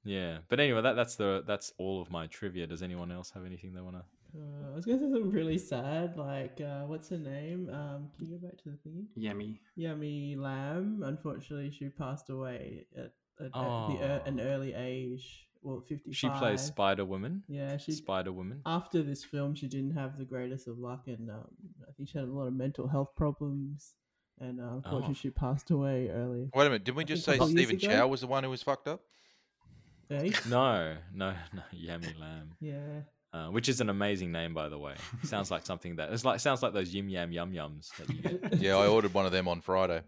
Yeah, 0.05 0.39
but 0.49 0.61
anyway, 0.61 0.81
that 0.83 0.97
that's 0.97 1.17
the 1.17 1.45
that's 1.47 1.73
all 1.79 2.01
of 2.01 2.11
my 2.11 2.27
trivia. 2.27 2.67
Does 2.67 2.83
anyone 2.83 3.13
else 3.13 3.31
have 3.33 3.45
anything 3.45 3.75
they 3.75 3.81
want 3.83 3.97
to? 3.97 4.03
Uh, 4.39 4.73
I 4.73 4.77
was 4.77 4.85
gonna 4.85 4.99
say 4.99 5.05
something 5.05 5.31
really 5.31 5.59
sad, 5.59 6.17
like 6.17 6.61
uh, 6.61 6.83
what's 6.87 7.09
her 7.11 7.19
name? 7.19 7.69
Um, 7.73 8.11
can 8.17 8.27
you 8.27 8.39
go 8.39 8.47
back 8.47 8.57
to 8.63 8.71
the 8.71 8.77
thingy? 8.89 9.07
Yummy. 9.17 9.61
Yummy 9.77 10.37
Lam. 10.37 11.03
Unfortunately, 11.05 11.71
she 11.71 11.89
passed 11.89 12.31
away 12.31 12.87
at, 12.97 13.05
at, 13.05 13.13
at 13.47 13.53
the, 13.53 13.59
Oh. 13.59 14.21
an 14.25 14.41
early 14.41 14.73
age. 14.75 15.47
Well, 15.63 15.81
fifty-five. 15.81 16.15
She 16.15 16.29
plays 16.31 16.61
Spider 16.63 17.05
Woman. 17.05 17.43
Yeah, 17.49 17.77
she. 17.77 17.93
Spider 17.93 18.33
Woman. 18.33 18.63
After 18.65 19.03
this 19.03 19.23
film, 19.25 19.55
she 19.55 19.69
didn't 19.69 19.93
have 19.93 20.17
the 20.19 20.25
greatest 20.25 20.69
of 20.69 20.79
luck, 20.79 21.03
and 21.07 21.29
um, 21.31 21.45
I 21.89 21.93
think 21.93 22.09
she 22.09 22.19
had 22.19 22.29
a 22.29 22.33
lot 22.33 22.47
of 22.47 22.55
mental 22.55 22.89
health 22.89 23.15
problems. 23.17 23.95
And 24.41 24.59
uh, 24.59 24.77
unfortunately, 24.77 25.09
Oh. 25.11 25.21
she 25.21 25.29
passed 25.31 25.71
away 25.71 26.09
early. 26.09 26.49
Wait 26.55 26.67
a 26.67 26.71
minute. 26.71 26.85
didn't 26.85 26.97
we 26.97 27.03
I 27.05 27.07
just 27.07 27.25
say 27.25 27.35
a 27.35 27.39
couple 27.39 27.51
years 27.51 27.69
Stephen 27.69 27.77
ago? 27.85 27.89
Chow 28.01 28.07
was 28.09 28.23
the 28.23 28.27
one 28.27 28.43
who 28.43 28.49
was 28.49 28.63
fucked 28.63 28.89
up? 28.89 29.03
Eh? 30.11 30.33
No, 30.49 30.97
no, 31.15 31.35
no, 31.53 31.63
Yummy 31.73 32.15
Lam. 32.19 32.53
Yeah. 32.59 33.03
Uh, 33.33 33.49
which 33.49 33.69
is 33.69 33.81
an 33.83 33.91
amazing 33.91 34.33
name, 34.33 34.55
by 34.55 34.69
the 34.71 34.79
way. 34.79 34.95
Sounds 35.25 35.51
like 35.51 35.65
something 35.67 35.97
that 35.97 36.11
it's 36.13 36.25
like 36.25 36.41
sounds 36.41 36.63
like 36.63 36.73
those 36.73 36.93
yim 36.95 37.09
yam 37.11 37.31
yum 37.33 37.53
yums 37.53 37.91
that 37.99 38.09
you 38.09 38.23
get. 38.51 38.59
Yeah, 38.61 38.77
I 38.77 38.87
ordered 38.89 39.13
one 39.15 39.27
of 39.27 39.31
them 39.33 39.47
on 39.47 39.61
Friday. 39.61 40.01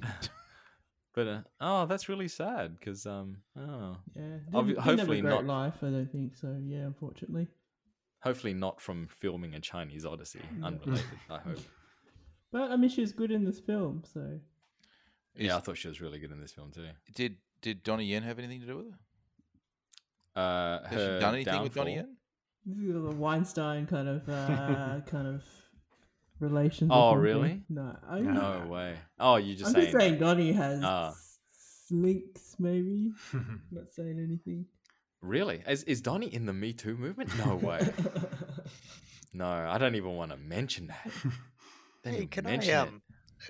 But 1.16 1.26
uh, 1.26 1.40
oh, 1.60 1.86
that's 1.86 2.08
really 2.08 2.28
sad 2.28 2.78
because 2.78 3.04
um 3.06 3.38
oh 3.58 3.96
Yeah. 4.14 4.22
Didn't, 4.22 4.52
Obvi- 4.52 4.66
didn't 4.68 4.78
hopefully 4.80 5.16
have 5.16 5.24
a 5.24 5.28
great 5.28 5.44
not- 5.46 5.46
life, 5.46 5.74
I 5.82 5.86
don't 5.86 6.12
think 6.12 6.36
so. 6.36 6.56
Yeah, 6.64 6.84
unfortunately. 6.84 7.48
hopefully 8.20 8.54
not 8.54 8.80
from 8.80 9.08
filming 9.08 9.54
a 9.54 9.60
Chinese 9.60 10.04
Odyssey. 10.06 10.42
Unrelated, 10.62 11.04
I 11.30 11.38
hope. 11.38 11.58
But 12.52 12.70
I 12.70 12.76
mean, 12.76 12.90
she 12.90 13.00
was 13.00 13.12
good 13.12 13.32
in 13.32 13.44
this 13.44 13.58
film, 13.58 14.04
so 14.14 14.20
Is- 15.34 15.46
Yeah, 15.46 15.56
I 15.56 15.60
thought 15.60 15.76
she 15.76 15.88
was 15.88 16.00
really 16.00 16.18
good 16.20 16.30
in 16.30 16.40
this 16.40 16.52
film 16.52 16.70
too. 16.70 16.84
Did 17.14 17.36
did 17.62 17.82
Donnie 17.82 18.04
Yen 18.06 18.22
have 18.22 18.38
anything 18.38 18.60
to 18.60 18.66
do 18.66 18.76
with 18.76 18.86
it? 18.86 18.94
Uh, 20.36 20.86
Has 20.86 21.00
she 21.00 21.20
done 21.20 21.34
anything 21.34 21.62
with 21.62 21.74
Donnie 21.74 21.96
downfall- 21.96 22.06
Yen? 22.06 22.16
this 22.66 22.78
is 22.78 22.94
a 23.04 23.10
Weinstein 23.16 23.86
kind 23.86 24.08
of 24.08 24.28
uh, 24.28 25.00
kind 25.06 25.26
of 25.28 25.44
relations. 26.40 26.90
Oh, 26.92 27.14
really? 27.14 27.62
No, 27.68 27.96
I, 28.08 28.20
No 28.20 28.66
way. 28.68 28.96
Oh, 29.18 29.36
you 29.36 29.54
just 29.54 29.68
I'm 29.68 29.72
saying. 29.74 29.86
just 29.86 29.98
saying 30.00 30.18
Donnie 30.18 30.52
has 30.52 30.82
s- 30.82 31.38
links, 31.90 32.56
maybe. 32.58 33.12
Not 33.70 33.90
saying 33.92 34.18
anything. 34.18 34.66
Really? 35.22 35.62
Is 35.66 35.82
is 35.84 36.00
Donnie 36.00 36.32
in 36.32 36.46
the 36.46 36.52
Me 36.52 36.72
Too 36.72 36.96
movement? 36.96 37.30
No 37.44 37.56
way. 37.56 37.80
no, 39.34 39.46
I 39.46 39.78
don't 39.78 39.94
even 39.94 40.16
want 40.16 40.30
to 40.32 40.36
mention 40.36 40.88
that. 40.88 41.10
Hey, 42.04 42.26
can 42.26 42.46
I 42.46 42.50
mention 42.50 42.70
it. 42.70 42.76
um? 42.76 43.02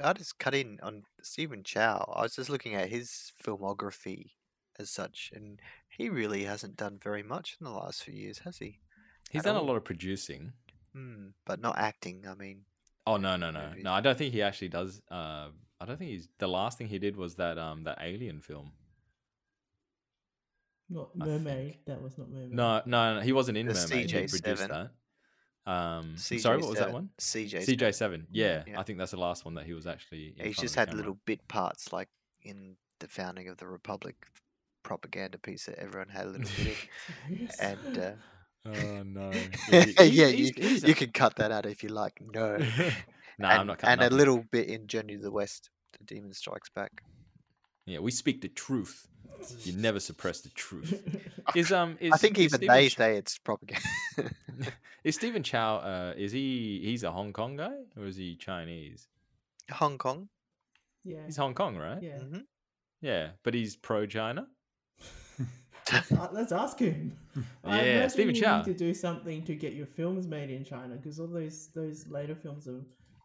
I 0.03 0.15
just 0.15 0.39
cut 0.39 0.55
in 0.55 0.79
on 0.83 1.03
Stephen 1.23 1.63
Chow. 1.63 2.11
I 2.17 2.23
was 2.23 2.35
just 2.37 2.49
looking 2.49 2.75
at 2.75 2.89
his 2.89 3.31
filmography 3.45 4.31
as 4.79 4.89
such, 4.89 5.31
and 5.35 5.61
he 5.91 6.09
really 6.09 6.45
hasn't 6.45 6.75
done 6.75 6.99
very 7.05 7.23
much 7.23 7.59
in 7.61 7.67
the 7.67 7.71
last 7.71 8.03
few 8.03 8.15
years, 8.15 8.39
has 8.47 8.57
he? 8.57 8.81
He's 9.31 9.41
at 9.41 9.45
done 9.45 9.57
a 9.57 9.63
lot 9.63 9.77
of 9.77 9.85
producing. 9.85 10.55
Hmm, 10.95 11.27
but 11.45 11.61
not 11.61 11.77
acting. 11.77 12.25
I 12.27 12.35
mean, 12.35 12.63
Oh 13.07 13.17
no 13.17 13.37
no 13.37 13.51
no 13.51 13.69
Movies. 13.69 13.85
no! 13.85 13.93
I 13.93 14.01
don't 14.01 14.19
think 14.19 14.33
he 14.33 14.43
actually 14.43 14.69
does. 14.69 15.01
Uh, 15.11 15.49
I 15.81 15.85
don't 15.87 15.97
think 15.99 16.11
he's. 16.11 16.29
The 16.39 16.49
last 16.49 16.77
thing 16.79 16.89
he 16.89 16.99
did 16.99 17.17
was 17.17 17.37
that 17.37 17.59
um 17.59 17.85
that 17.85 17.99
Alien 18.01 18.41
film. 18.41 18.73
Not 20.89 21.17
Mermaid. 21.17 21.79
That 21.87 22.01
was 22.01 22.17
not 22.17 22.31
Mermaid. 22.31 22.53
No 22.53 22.83
no 22.87 23.17
no, 23.17 23.21
he 23.21 23.33
wasn't 23.33 23.59
in 23.59 23.67
The 23.67 23.75
Mermaid. 23.75 24.11
He 24.11 24.17
produced 24.27 24.45
CJ7. 24.45 24.69
that. 24.69 24.91
Um, 25.69 26.17
sorry, 26.17 26.59
what 26.59 26.71
was 26.71 26.79
that 26.79 26.93
one? 26.93 27.11
CJ. 27.19 27.67
CJ 27.67 27.95
Seven. 27.95 28.27
Yeah, 28.31 28.63
Yeah. 28.69 28.79
I 28.79 28.85
think 28.85 28.99
that's 28.99 29.11
the 29.11 29.17
last 29.17 29.45
one 29.45 29.55
that 29.55 29.67
he 29.67 29.73
was 29.73 29.87
actually. 29.87 30.35
In 30.39 30.47
He's 30.47 30.57
just 30.57 30.77
had 30.77 30.89
camera. 30.89 30.99
little 30.99 31.19
bit 31.25 31.47
parts, 31.49 31.93
like 31.93 32.09
in 32.43 32.77
the 33.01 33.09
founding 33.09 33.49
of 33.49 33.57
the 33.57 33.67
Republic 33.67 34.15
propaganda 34.85 35.39
piece 35.39 35.67
that 35.67 35.77
everyone 35.81 36.09
had 36.09 36.27
a 36.27 36.31
little 36.31 36.49
bit 36.65 36.77
in. 37.29 37.49
And 37.61 37.99
uh, 37.99 38.11
Oh 38.67 39.03
no! 39.05 39.31
yeah, 39.71 39.85
He's- 39.85 40.11
you, 40.13 40.27
he's- 40.27 40.53
he's 40.57 40.85
a- 40.85 40.89
you 40.89 40.95
can 40.95 41.11
cut 41.11 41.37
that 41.37 41.51
out 41.53 41.67
if 41.67 41.83
you 41.83 41.89
like. 41.91 42.21
No, 42.21 42.57
no, 42.59 42.65
and, 43.39 43.47
I'm 43.47 43.67
not 43.67 43.79
cutting 43.79 44.03
and 44.03 44.13
a 44.13 44.15
little 44.17 44.45
bit 44.51 44.69
in 44.69 44.87
Journey 44.87 45.17
to 45.17 45.23
the 45.23 45.31
West, 45.31 45.71
The 45.99 46.05
Demon 46.05 46.33
Strikes 46.33 46.69
Back. 46.71 47.03
Yeah, 47.87 48.01
we 48.01 48.11
speak 48.11 48.41
the 48.43 48.49
truth. 48.49 49.07
You 49.63 49.75
never 49.75 50.01
suppress 50.01 50.41
the 50.41 50.49
truth. 50.51 50.93
Is 51.55 51.71
um 51.71 51.97
is 52.01 52.13
I 52.13 52.17
think 52.17 52.39
is 52.39 52.45
even 52.47 52.59
Stephen 52.59 52.75
they 52.75 52.89
Chow- 52.89 52.97
say 52.97 53.17
it's 53.17 53.39
propaganda. 53.39 53.83
is 55.05 55.15
Stephen 55.15 55.43
Chow 55.45 55.77
uh 55.77 56.15
is 56.17 56.33
he 56.33 56.81
he's 56.83 57.05
a 57.05 57.13
Hong 57.13 57.33
Kong 57.33 57.57
guy 57.57 57.77
or 57.97 58.07
is 58.07 58.17
he 58.17 58.35
Chinese? 58.35 59.07
Hong 59.71 59.99
Kong. 59.99 60.29
yeah. 61.05 61.25
He's 61.27 61.37
Hong 61.37 61.55
Kong, 61.55 61.77
right? 61.77 62.03
Yeah. 62.03 62.19
hmm 62.19 62.39
Yeah, 63.01 63.29
but 63.45 63.55
he's 63.55 63.77
pro 63.77 64.07
China. 64.07 64.49
Let's 65.93 66.11
Let's 66.33 66.53
ask 66.53 66.79
him. 66.79 67.17
Yeah, 67.67 68.09
Stephen 68.09 68.35
you 68.35 68.41
Chow. 68.43 68.59
need 68.59 68.65
to 68.67 68.75
do 68.75 68.95
something 68.95 69.45
to 69.45 69.55
get 69.55 69.75
your 69.75 69.87
films 69.87 70.27
made 70.27 70.49
in 70.51 70.65
China 70.65 70.95
because 70.97 71.21
all 71.21 71.27
those 71.27 71.69
those 71.75 72.07
later 72.09 72.35
films 72.35 72.67
are 72.67 72.81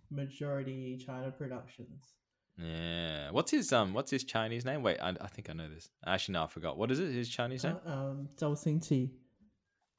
majority 0.09 0.97
China 0.97 1.31
productions. 1.31 2.13
Yeah. 2.57 3.31
What's 3.31 3.51
his 3.51 3.71
um 3.71 3.93
what's 3.93 4.11
his 4.11 4.23
Chinese 4.25 4.65
name? 4.65 4.83
Wait, 4.83 4.97
I, 4.99 5.15
I 5.21 5.27
think 5.27 5.49
I 5.49 5.53
know 5.53 5.69
this. 5.69 5.89
Actually 6.05 6.33
no, 6.33 6.43
I 6.43 6.47
forgot. 6.47 6.77
What 6.77 6.91
is 6.91 6.99
it? 6.99 7.11
His 7.13 7.29
Chinese 7.29 7.63
name? 7.63 7.77
Uh, 7.87 7.91
um, 7.91 8.29
Zhao 8.37 8.53
Xingqi. 8.53 9.11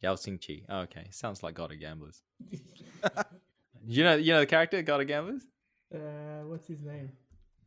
Yao 0.03 0.14
Xing 0.14 0.44
Chi. 0.44 0.62
Oh, 0.68 0.81
okay. 0.81 1.07
Sounds 1.11 1.42
like 1.42 1.55
God 1.55 1.72
of 1.72 1.81
Gamblers. 1.81 2.22
You 3.85 4.05
know 4.05 4.14
you 4.14 4.33
know 4.33 4.38
the 4.40 4.46
character 4.46 4.81
God 4.83 5.01
of 5.01 5.09
Gamblers? 5.09 5.42
Uh, 5.92 6.42
what's 6.46 6.68
his 6.68 6.83
name? 6.83 7.11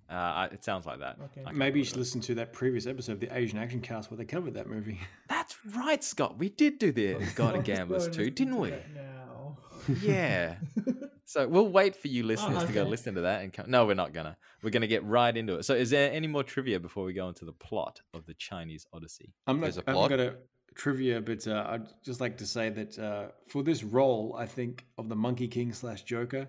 Uh, 0.10 0.48
it 0.52 0.64
sounds 0.64 0.86
like 0.86 1.00
that. 1.00 1.18
Okay. 1.20 1.42
Maybe 1.46 1.50
you 1.52 1.60
remember. 1.60 1.84
should 1.86 1.98
listen 1.98 2.22
to 2.22 2.36
that 2.36 2.54
previous 2.54 2.86
episode 2.86 3.14
of 3.14 3.20
the 3.20 3.36
Asian 3.36 3.58
Action 3.58 3.82
Cast 3.82 4.12
where 4.12 4.18
they 4.18 4.26
covered 4.26 4.54
that 4.54 4.68
movie. 4.68 5.00
That's 5.30 5.58
right, 5.76 6.04
Scott. 6.04 6.38
We 6.38 6.50
did 6.50 6.78
do 6.78 6.92
the 6.92 7.16
God 7.36 7.54
I'll 7.54 7.60
of 7.60 7.66
Gamblers 7.66 8.08
too, 8.10 8.30
didn't 8.30 8.58
we? 8.58 8.72
Now. 8.94 9.58
Yeah. 10.02 10.56
So 11.28 11.48
we'll 11.48 11.68
wait 11.70 11.96
for 11.96 12.08
you 12.08 12.24
listeners 12.24 12.64
to 12.66 12.72
go 12.72 12.84
listen 12.84 13.16
to 13.16 13.22
that 13.22 13.42
and 13.42 13.52
come. 13.52 13.70
No, 13.70 13.86
we're 13.88 13.96
not 13.96 14.14
gonna. 14.14 14.38
We're 14.62 14.70
gonna 14.70 14.86
get 14.86 15.04
right 15.04 15.36
into 15.36 15.56
it. 15.56 15.66
So, 15.66 15.74
is 15.74 15.90
there 15.90 16.12
any 16.12 16.28
more 16.28 16.44
trivia 16.44 16.80
before 16.80 17.04
we 17.04 17.14
go 17.14 17.28
into 17.28 17.46
the 17.46 17.52
plot 17.52 18.00
of 18.14 18.28
the 18.28 18.36
Chinese 18.36 18.86
Odyssey? 18.94 19.34
I'm 19.48 19.60
not, 19.60 19.64
There's 19.64 19.78
a 19.80 19.82
I 19.88 19.92
haven't 19.92 19.96
plot? 19.96 20.10
got 20.12 20.20
a 20.20 20.36
trivia, 20.76 21.22
but 21.22 21.48
uh, 21.48 21.66
I'd 21.68 21.88
just 22.04 22.22
like 22.22 22.38
to 22.38 22.46
say 22.46 22.70
that 22.70 23.00
uh, 23.00 23.28
for 23.48 23.64
this 23.64 23.84
role, 23.84 24.36
I 24.38 24.46
think 24.46 24.86
of 25.00 25.10
the 25.10 25.16
Monkey 25.16 25.48
King 25.48 25.74
slash 25.74 26.04
Joker, 26.04 26.48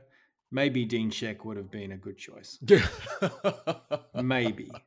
maybe 0.51 0.85
Dean 0.85 1.11
Shek 1.11 1.45
would 1.45 1.57
have 1.57 1.71
been 1.71 1.93
a 1.93 1.97
good 1.97 2.19
choice. 2.19 2.59
Maybe. 4.15 4.71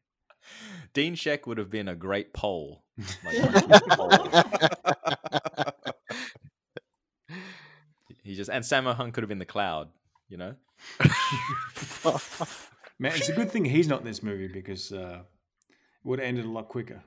Dean 0.94 1.16
Shek 1.16 1.48
would 1.48 1.58
have 1.58 1.70
been 1.70 1.88
a 1.88 1.96
great 1.96 2.34
pole. 2.34 2.84
Like, 3.24 3.40
Monkey's 3.40 3.82
he 8.24 8.36
just 8.36 8.50
and 8.50 8.64
Sammo 8.64 8.96
Hung 8.96 9.12
could 9.12 9.24
have 9.24 9.30
been 9.30 9.40
the 9.40 9.46
cloud. 9.46 9.90
You 10.28 10.38
know. 10.38 10.56
Man, 13.00 13.14
it's 13.16 13.30
a 13.30 13.34
good 13.34 13.52
thing 13.52 13.66
he's 13.66 13.88
not 13.88 14.00
in 14.00 14.06
this 14.06 14.22
movie 14.22 14.48
because 14.48 14.92
uh, 14.92 15.22
it 15.70 15.76
would 16.04 16.20
have 16.20 16.28
ended 16.28 16.46
a 16.46 16.50
lot 16.50 16.68
quicker. 16.68 17.02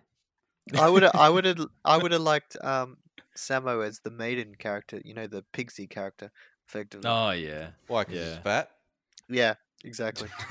I 0.78 0.88
would 0.88 1.04
I 1.04 1.28
would 1.28 1.44
have 1.44 1.66
I 1.84 1.98
would 1.98 2.12
have 2.12 2.22
liked 2.22 2.56
um 2.62 2.96
Sammo 3.36 3.86
as 3.86 4.00
the 4.00 4.10
maiden 4.10 4.54
character, 4.54 5.00
you 5.04 5.14
know, 5.14 5.26
the 5.26 5.44
Pigsy 5.52 5.88
character, 5.88 6.30
effectively. 6.68 7.08
Oh 7.08 7.30
yeah. 7.30 7.68
Why? 7.86 8.04
Because 8.04 8.20
Yeah. 8.20 8.34
he's 8.34 8.42
fat. 8.42 8.70
Yeah, 9.28 9.54
exactly. 9.84 10.28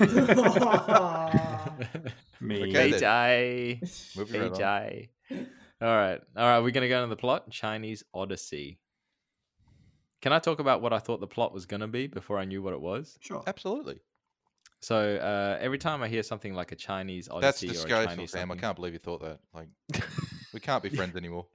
Me. 2.40 2.62
Okay, 2.62 2.90
then. 2.90 3.00
HI. 3.00 3.80
Moving 4.16 4.50
right 4.50 5.08
All 5.80 5.96
right. 5.96 6.20
All 6.36 6.44
right. 6.44 6.58
We're 6.58 6.72
going 6.72 6.82
to 6.82 6.88
go 6.88 6.98
into 7.02 7.08
the 7.08 7.16
plot 7.16 7.48
Chinese 7.50 8.02
Odyssey. 8.12 8.78
Can 10.20 10.32
I 10.32 10.38
talk 10.38 10.58
about 10.58 10.82
what 10.82 10.92
I 10.92 10.98
thought 10.98 11.20
the 11.20 11.26
plot 11.26 11.52
was 11.52 11.66
going 11.66 11.80
to 11.80 11.86
be 11.86 12.06
before 12.06 12.38
I 12.38 12.44
knew 12.44 12.62
what 12.62 12.72
it 12.72 12.80
was? 12.80 13.18
Sure. 13.20 13.42
Absolutely. 13.46 14.00
So 14.80 15.16
uh, 15.16 15.58
every 15.60 15.78
time 15.78 16.02
I 16.02 16.08
hear 16.08 16.24
something 16.24 16.54
like 16.54 16.72
a 16.72 16.76
Chinese 16.76 17.28
That's 17.40 17.62
Odyssey 17.62 17.78
or 17.78 17.86
a 17.86 18.06
Chinese 18.06 18.32
Sam. 18.32 18.50
I 18.50 18.56
can't 18.56 18.74
believe 18.74 18.92
you 18.92 18.98
thought 18.98 19.22
that. 19.22 19.38
Like, 19.54 19.68
we 20.52 20.58
can't 20.58 20.82
be 20.82 20.88
friends 20.88 21.16
anymore. 21.16 21.46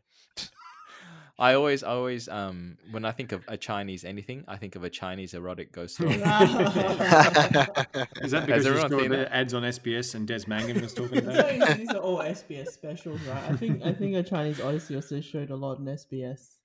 I 1.39 1.53
always, 1.53 1.83
I 1.83 1.91
always, 1.91 2.27
um, 2.27 2.77
when 2.89 3.05
I 3.05 3.11
think 3.11 3.31
of 3.31 3.43
a 3.47 3.57
Chinese 3.57 4.03
anything, 4.03 4.43
I 4.47 4.57
think 4.57 4.75
of 4.75 4.83
a 4.83 4.89
Chinese 4.89 5.35
erotic 5.35 5.71
ghost 5.71 5.95
story. 5.95 6.13
Is 6.15 6.21
that 6.21 8.43
because 8.45 8.65
you 8.65 8.71
everyone 8.71 8.89
saw 8.91 8.99
seen 8.99 9.11
the 9.11 9.21
it? 9.21 9.29
ads 9.31 9.53
on 9.53 9.63
SBS 9.63 10.15
and 10.15 10.27
Des 10.27 10.41
Mangan 10.47 10.81
was 10.81 10.93
talking 10.93 11.19
about 11.19 11.49
it? 11.49 11.61
So 11.67 11.73
these 11.75 11.89
are 11.91 11.97
all 11.97 12.17
SBS 12.19 12.69
specials, 12.69 13.21
right? 13.21 13.43
I 13.51 13.55
think 13.55 13.83
I 13.85 13.93
think 13.93 14.15
a 14.15 14.23
Chinese 14.23 14.59
Odyssey 14.61 14.95
also 14.95 15.21
showed 15.21 15.51
a 15.51 15.55
lot 15.55 15.77
on 15.77 15.85
SBS. 15.85 16.55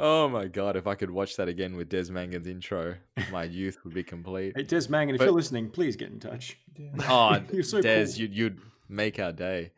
oh 0.00 0.28
my 0.28 0.46
god! 0.48 0.76
If 0.76 0.86
I 0.86 0.94
could 0.96 1.10
watch 1.10 1.36
that 1.36 1.48
again 1.48 1.76
with 1.76 1.88
Des 1.88 2.10
Mangan's 2.10 2.48
intro, 2.48 2.96
my 3.30 3.44
youth 3.58 3.78
would 3.84 3.94
be 3.94 4.02
complete. 4.02 4.54
Hey, 4.56 4.64
Des 4.64 4.88
Mangan, 4.88 5.14
if 5.14 5.18
But- 5.20 5.26
you're 5.26 5.34
listening, 5.34 5.70
please 5.70 5.96
get 5.96 6.10
in 6.10 6.18
touch. 6.20 6.58
Oh, 7.08 7.40
You're 7.52 7.62
so 7.62 7.80
Des, 7.80 8.06
cool. 8.06 8.14
you'd 8.22 8.34
you'd 8.34 8.60
make 8.88 9.18
our 9.20 9.32
day. 9.32 9.70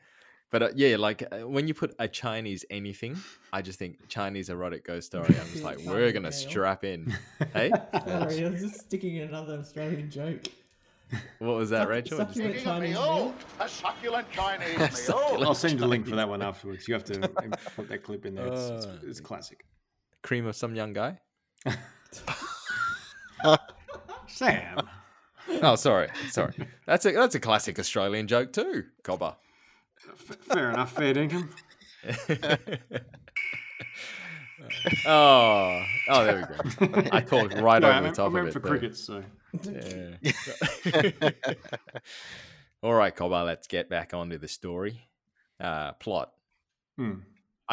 But 0.52 0.62
uh, 0.62 0.68
yeah, 0.76 0.96
like 0.98 1.22
uh, 1.32 1.48
when 1.48 1.66
you 1.66 1.74
put 1.74 1.94
a 1.98 2.06
Chinese 2.06 2.64
anything, 2.70 3.16
I 3.52 3.62
just 3.62 3.78
think 3.78 4.06
Chinese 4.08 4.50
erotic 4.50 4.84
ghost 4.84 5.06
story. 5.08 5.26
I'm 5.28 5.46
just 5.50 5.64
like, 5.64 5.78
we're 5.78 6.12
gonna 6.12 6.30
strap 6.30 6.84
in. 6.84 7.12
Hey, 7.54 7.70
Sorry, 8.06 8.44
I 8.46 8.50
was 8.50 8.60
just 8.60 8.80
sticking 8.82 9.16
in 9.16 9.28
another 9.28 9.54
Australian 9.58 10.10
joke. 10.10 10.40
what 11.38 11.56
was 11.56 11.70
that, 11.70 11.80
Suck- 11.82 11.88
Rachel? 11.88 12.18
Succulent 12.18 12.52
Speaking 12.54 12.64
Chinese 12.64 12.94
meal, 12.94 13.14
meal. 13.16 13.34
a 13.60 13.68
succulent 13.68 14.30
Chinese 14.30 14.78
meal. 14.78 14.88
Succulent 14.90 15.44
I'll 15.44 15.54
send 15.54 15.72
you 15.74 15.78
the 15.80 15.86
link 15.86 16.06
for 16.06 16.16
that 16.16 16.28
one 16.28 16.40
afterwards. 16.42 16.86
You 16.86 16.94
have 16.94 17.04
to 17.04 17.24
um, 17.42 17.52
put 17.74 17.88
that 17.88 18.02
clip 18.02 18.24
in 18.26 18.34
there. 18.34 18.46
It's, 18.46 18.60
it's, 18.70 18.86
Uh, 18.86 18.98
it's 19.04 19.20
classic. 19.20 19.64
cream 20.22 20.46
of 20.46 20.54
some 20.54 20.74
young 20.76 20.92
guy. 20.92 21.18
Sam. 24.28 24.88
Oh, 25.62 25.74
sorry, 25.76 26.08
sorry. 26.30 26.54
That's 26.86 27.04
a 27.06 27.12
that's 27.12 27.34
a 27.34 27.40
classic 27.40 27.78
Australian 27.78 28.26
joke 28.28 28.52
too, 28.52 28.84
Cobber. 29.02 29.34
Fair 30.52 30.70
enough, 30.70 30.92
fair 30.92 31.14
dinkum. 31.14 31.48
oh, 35.06 35.84
oh, 36.08 36.24
there 36.24 36.56
we 36.80 36.86
go. 36.88 37.02
I 37.12 37.20
called 37.20 37.52
right 37.54 37.82
No, 37.82 37.82
over 37.82 38.00
the 38.00 38.10
top 38.10 38.34
I 38.34 38.38
of 38.38 38.42
meant 38.44 38.48
it. 38.48 38.52
for 38.52 38.60
though. 38.60 38.68
crickets, 38.68 39.00
so. 39.00 39.22
Yeah. 39.62 40.16
All 42.82 42.94
right, 42.94 43.14
Cobber, 43.14 43.44
let's 43.44 43.66
get 43.66 43.88
back 43.88 44.14
onto 44.14 44.38
the 44.38 44.48
story. 44.48 45.00
Uh, 45.60 45.92
plot. 45.94 46.32
Hmm. 46.96 47.20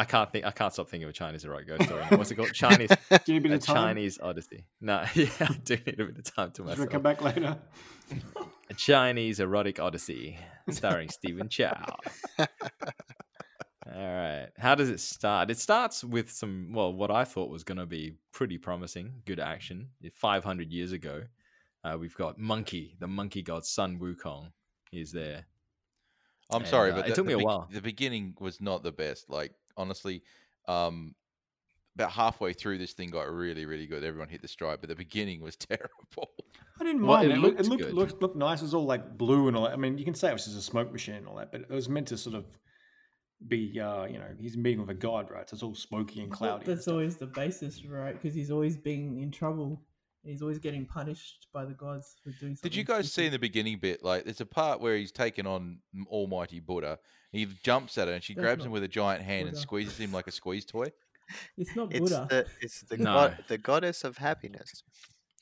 I 0.00 0.04
can't 0.04 0.32
think. 0.32 0.46
I 0.46 0.50
can't 0.50 0.72
stop 0.72 0.88
thinking 0.88 1.04
of 1.04 1.10
a 1.10 1.12
Chinese 1.12 1.44
erotic 1.44 1.68
ghost 1.68 1.82
story. 1.84 2.02
What's 2.08 2.30
it 2.30 2.36
called? 2.36 2.52
Chinese. 2.54 2.88
Do 3.10 3.18
you 3.26 3.34
need 3.34 3.38
a 3.38 3.40
bit 3.42 3.52
a 3.52 3.54
of 3.56 3.62
time? 3.62 3.76
Chinese 3.76 4.18
Odyssey. 4.22 4.64
No, 4.80 5.04
yeah, 5.14 5.28
I 5.40 5.52
do 5.62 5.76
need 5.86 6.00
a 6.00 6.04
bit 6.06 6.18
of 6.18 6.34
time 6.34 6.50
to 6.52 6.62
Do 6.62 6.62
you 6.62 6.68
want 6.68 6.78
myself. 6.78 6.90
come 6.90 7.02
back 7.02 7.20
later? 7.22 7.58
A 8.70 8.74
Chinese 8.74 9.40
erotic 9.40 9.78
Odyssey, 9.78 10.38
starring 10.70 11.08
Stephen 11.18 11.48
Chow. 11.48 11.96
All 12.38 12.46
right. 13.86 14.48
How 14.58 14.74
does 14.74 14.88
it 14.88 15.00
start? 15.00 15.50
It 15.50 15.58
starts 15.58 16.04
with 16.04 16.30
some, 16.30 16.72
well, 16.72 16.92
what 16.92 17.10
I 17.10 17.24
thought 17.24 17.50
was 17.50 17.64
going 17.64 17.78
to 17.78 17.86
be 17.86 18.14
pretty 18.32 18.56
promising, 18.58 19.22
good 19.26 19.40
action. 19.40 19.88
500 20.14 20.70
years 20.72 20.92
ago, 20.92 21.22
uh, 21.84 21.96
we've 21.98 22.14
got 22.16 22.38
Monkey, 22.38 22.96
the 23.00 23.08
monkey 23.08 23.42
god 23.42 23.64
Sun 23.64 23.98
Wukong, 23.98 24.52
is 24.92 25.12
there. 25.12 25.46
I'm 26.52 26.60
And, 26.62 26.68
sorry, 26.70 26.92
uh, 26.92 26.96
but 26.96 27.08
it 27.08 27.14
took 27.14 27.26
me 27.26 27.32
a 27.34 27.38
be- 27.38 27.44
while. 27.44 27.68
The 27.70 27.80
beginning 27.80 28.34
was 28.40 28.60
not 28.60 28.82
the 28.82 28.92
best. 28.92 29.28
Like 29.30 29.52
honestly, 29.80 30.22
um, 30.68 31.14
about 31.96 32.12
halfway 32.12 32.52
through, 32.52 32.78
this 32.78 32.92
thing 32.92 33.10
got 33.10 33.28
really, 33.28 33.66
really 33.66 33.86
good. 33.86 34.04
Everyone 34.04 34.28
hit 34.28 34.42
the 34.42 34.48
stride, 34.48 34.78
but 34.80 34.88
the 34.88 34.94
beginning 34.96 35.40
was 35.40 35.56
terrible. 35.56 36.30
I 36.80 36.84
didn't 36.84 37.06
Well, 37.06 37.18
mind 37.18 37.32
it 37.32 37.34
it. 37.34 37.38
It 37.38 37.40
looked 37.40 37.60
looked, 37.68 37.82
good. 37.82 37.94
looked, 37.94 38.22
looked 38.22 38.36
nice. 38.36 38.60
It 38.60 38.64
was 38.64 38.74
all 38.74 38.84
like 38.86 39.18
blue 39.18 39.48
and 39.48 39.56
all 39.56 39.64
that. 39.64 39.72
I 39.72 39.76
mean, 39.76 39.98
you 39.98 40.04
can 40.04 40.14
say 40.14 40.30
it 40.30 40.32
was 40.32 40.44
just 40.44 40.56
a 40.56 40.62
smoke 40.62 40.92
machine 40.92 41.16
and 41.16 41.26
all 41.26 41.36
that, 41.36 41.50
but 41.52 41.62
it 41.62 41.70
was 41.70 41.88
meant 41.88 42.08
to 42.08 42.16
sort 42.16 42.36
of 42.36 42.44
be, 43.46 43.80
uh, 43.80 44.04
you 44.04 44.18
know, 44.18 44.28
he's 44.38 44.56
meeting 44.56 44.80
with 50.24 50.32
a 50.32 50.40
god, 50.40 50.42
right? 50.42 50.42
So 50.42 50.42
it's 50.42 50.42
all 50.42 50.54
smoky 50.54 50.60
and 50.60 50.60
cloudy. 50.60 50.60
and 50.60 50.60
That's 50.60 50.60
stuff. 50.60 50.60
always 50.60 50.60
the 50.60 50.60
basis, 50.60 50.60
right? 50.60 50.60
Because 50.60 50.60
he's 50.60 50.60
always 50.60 50.60
being 50.60 50.74
in 50.74 50.86
trouble. 50.86 51.00
He's 51.02 51.12
always 51.12 51.24
getting 51.24 51.24
punished 51.24 51.46
by 51.52 51.64
the 51.64 51.74
gods 51.74 52.16
for 52.22 52.30
doing 52.30 52.56
something. 52.56 52.70
Did 52.70 52.76
you 52.76 52.84
guys 52.84 53.12
see 53.12 53.26
in 53.26 53.32
the 53.32 53.38
beginning 53.38 53.78
bit 53.78 54.02
like 54.04 54.24
there's 54.24 54.40
a 54.40 54.46
part 54.46 54.80
where 54.80 54.96
he's 54.96 55.12
taken 55.12 55.46
on 55.46 55.78
Almighty 56.06 56.60
Buddha? 56.60 56.98
He 57.32 57.46
jumps 57.62 57.96
at 57.98 58.08
her 58.08 58.14
and 58.14 58.22
she 58.24 58.34
That's 58.34 58.42
grabs 58.44 58.64
him 58.64 58.72
with 58.72 58.82
a 58.82 58.88
giant 58.88 59.22
hand 59.22 59.48
and 59.48 59.56
squeezes 59.56 59.98
him 59.98 60.12
like 60.12 60.26
a 60.26 60.32
squeeze 60.32 60.64
toy. 60.64 60.92
It's 61.56 61.76
not 61.76 61.92
It's 61.92 62.00
Buddha. 62.00 62.26
the 62.28 62.46
it's 62.60 62.80
the 62.82 62.96
No. 62.96 63.14
god, 63.14 63.44
the 63.46 63.56
goddess 63.58 64.02
of 64.04 64.16
happiness. 64.18 64.82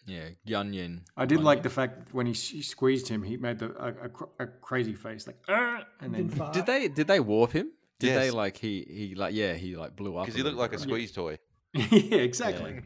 Yeah, 0.07 0.29
Guanyin. 0.47 1.03
I 1.17 1.25
did 1.27 1.39
like 1.41 1.59
Monkey. 1.59 1.63
the 1.63 1.71
fact 1.71 1.99
that 2.07 2.15
when 2.15 2.27
he, 2.27 2.33
she 2.35 2.63
squeezed 2.63 3.09
him, 3.09 3.23
he 3.23 3.37
made 3.39 3.59
the, 3.59 3.71
a, 3.77 4.05
a, 4.05 4.09
cr- 4.09 4.25
a 4.39 4.47
crazy 4.47 4.95
face, 4.95 5.27
like, 5.27 5.39
"Ah," 5.49 5.85
and 6.01 6.15
then 6.15 6.29
Didn't. 6.29 6.53
Did 6.53 6.67
they 6.67 6.89
did 6.89 7.07
they 7.07 7.21
warp 7.21 7.53
him? 7.53 7.73
Did 7.99 8.17
they 8.17 8.31
like 8.31 8.57
he 8.59 8.87
he 8.89 9.15
like 9.15 9.35
yeah 9.35 9.55
he 9.55 9.77
like 9.77 9.97
blew 9.97 10.17
up 10.17 10.25
Because 10.27 10.37
he 10.37 10.43
looked 10.43 10.57
like 10.59 10.71
a 10.73 10.79
bit, 10.79 10.81
right? 10.81 10.89
squeeze 10.89 11.13
toy. 11.13 11.39
yeah, 11.75 12.19
exactly. 12.19 12.81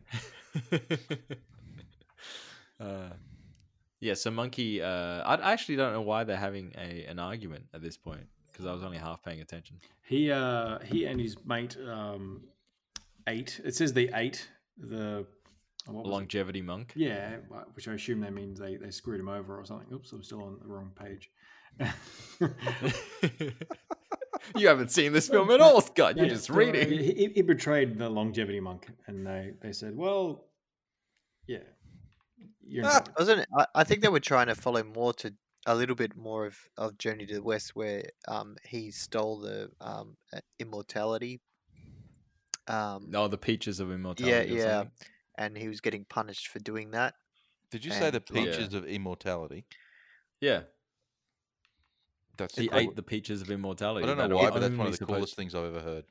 uh, 2.82 3.10
yeah, 4.00 4.14
so 4.14 4.30
monkey. 4.30 4.82
Uh, 4.82 5.22
I 5.22 5.52
actually 5.52 5.76
don't 5.76 5.92
know 5.92 6.00
why 6.02 6.24
they're 6.24 6.36
having 6.36 6.72
a 6.76 7.04
an 7.06 7.18
argument 7.18 7.64
at 7.72 7.82
this 7.82 7.96
point 7.96 8.26
because 8.50 8.66
I 8.66 8.72
was 8.72 8.82
only 8.82 8.98
half 8.98 9.22
paying 9.22 9.40
attention. 9.40 9.76
He 10.04 10.30
uh 10.30 10.78
he 10.80 11.04
and 11.06 11.20
his 11.20 11.36
mate 11.46 11.76
um 11.88 12.42
ate. 13.28 13.60
It 13.64 13.74
says 13.76 13.92
they 13.92 14.08
ate 14.12 14.48
the 14.76 15.24
was 15.88 16.06
it? 16.06 16.10
Longevity 16.10 16.62
monk. 16.62 16.92
Yeah, 16.94 17.36
which 17.74 17.88
I 17.88 17.94
assume 17.94 18.20
that 18.20 18.32
means 18.32 18.58
they, 18.58 18.76
they 18.76 18.90
screwed 18.90 19.18
him 19.20 19.28
over 19.28 19.58
or 19.58 19.64
something. 19.64 19.92
Oops, 19.92 20.12
I'm 20.12 20.22
still 20.22 20.42
on 20.44 20.58
the 20.62 20.68
wrong 20.68 20.92
page. 20.94 21.30
you 24.56 24.68
haven't 24.68 24.90
seen 24.90 25.12
this 25.12 25.28
film 25.28 25.50
at 25.50 25.60
all, 25.60 25.80
Scott. 25.80 26.16
You're 26.16 26.26
Yeah, 26.26 26.32
just 26.32 26.50
reading. 26.50 26.88
he, 26.88 27.12
he, 27.12 27.26
he 27.34 27.42
betrayed 27.42 27.98
the 27.98 28.08
longevity 28.08 28.60
monk, 28.60 28.88
and 29.06 29.26
they, 29.26 29.52
they 29.60 29.72
said, 29.72 29.96
"Well, 29.96 30.44
yeah, 31.46 31.58
you're 32.66 32.82
in 32.84 32.86
Ah. 32.86 32.90
trouble." 33.00 33.12
Wasn't 33.18 33.40
it? 33.40 33.48
I, 33.56 33.66
I 33.74 33.84
think 33.84 34.02
they 34.02 34.08
were 34.08 34.20
trying 34.20 34.46
to 34.48 34.54
follow 34.54 34.82
more 34.82 35.12
to 35.14 35.34
a 35.66 35.74
little 35.76 35.94
bit 35.94 36.16
more 36.16 36.46
of, 36.46 36.58
of 36.76 36.98
Journey 36.98 37.24
to 37.26 37.34
the 37.34 37.42
West, 37.42 37.76
where 37.76 38.02
um 38.28 38.56
he 38.64 38.90
stole 38.90 39.38
the 39.40 39.70
um 39.80 40.16
uh, 40.32 40.40
immortality. 40.58 41.40
Um, 42.68 43.06
No, 43.10 43.26
the 43.28 43.38
peaches 43.38 43.80
of 43.80 43.90
immortality. 43.90 44.52
yeah, 44.54 44.56
yeah, 44.58 44.72
something. 44.78 44.92
and 45.36 45.58
he 45.58 45.68
was 45.68 45.80
getting 45.80 46.04
punished 46.04 46.48
for 46.48 46.58
doing 46.60 46.92
that. 46.92 47.14
Did 47.70 47.84
you 47.84 47.90
say 47.90 48.10
the 48.10 48.22
And- 48.28 48.36
Yeah. 48.46 48.52
peaches 48.52 48.74
of 48.74 48.86
immortality? 48.86 49.64
yeah. 50.40 50.62
That's 52.38 52.56
He 52.56 52.68
cool. 52.68 52.78
ate 52.78 52.96
the 52.96 53.02
peaches 53.02 53.42
of 53.42 53.50
immortality. 53.50 54.04
I 54.04 54.06
don't 54.06 54.16
know 54.16 54.28
that 54.28 54.34
why, 54.34 54.46
are 54.46 54.52
but 54.52 54.60
that's 54.60 54.74
one 54.74 54.86
of 54.86 54.92
the 54.92 54.96
supposed- 54.96 55.16
coolest 55.16 55.36
things 55.36 55.54
I've 55.54 55.64
ever 55.74 55.80
heard. 55.80 56.04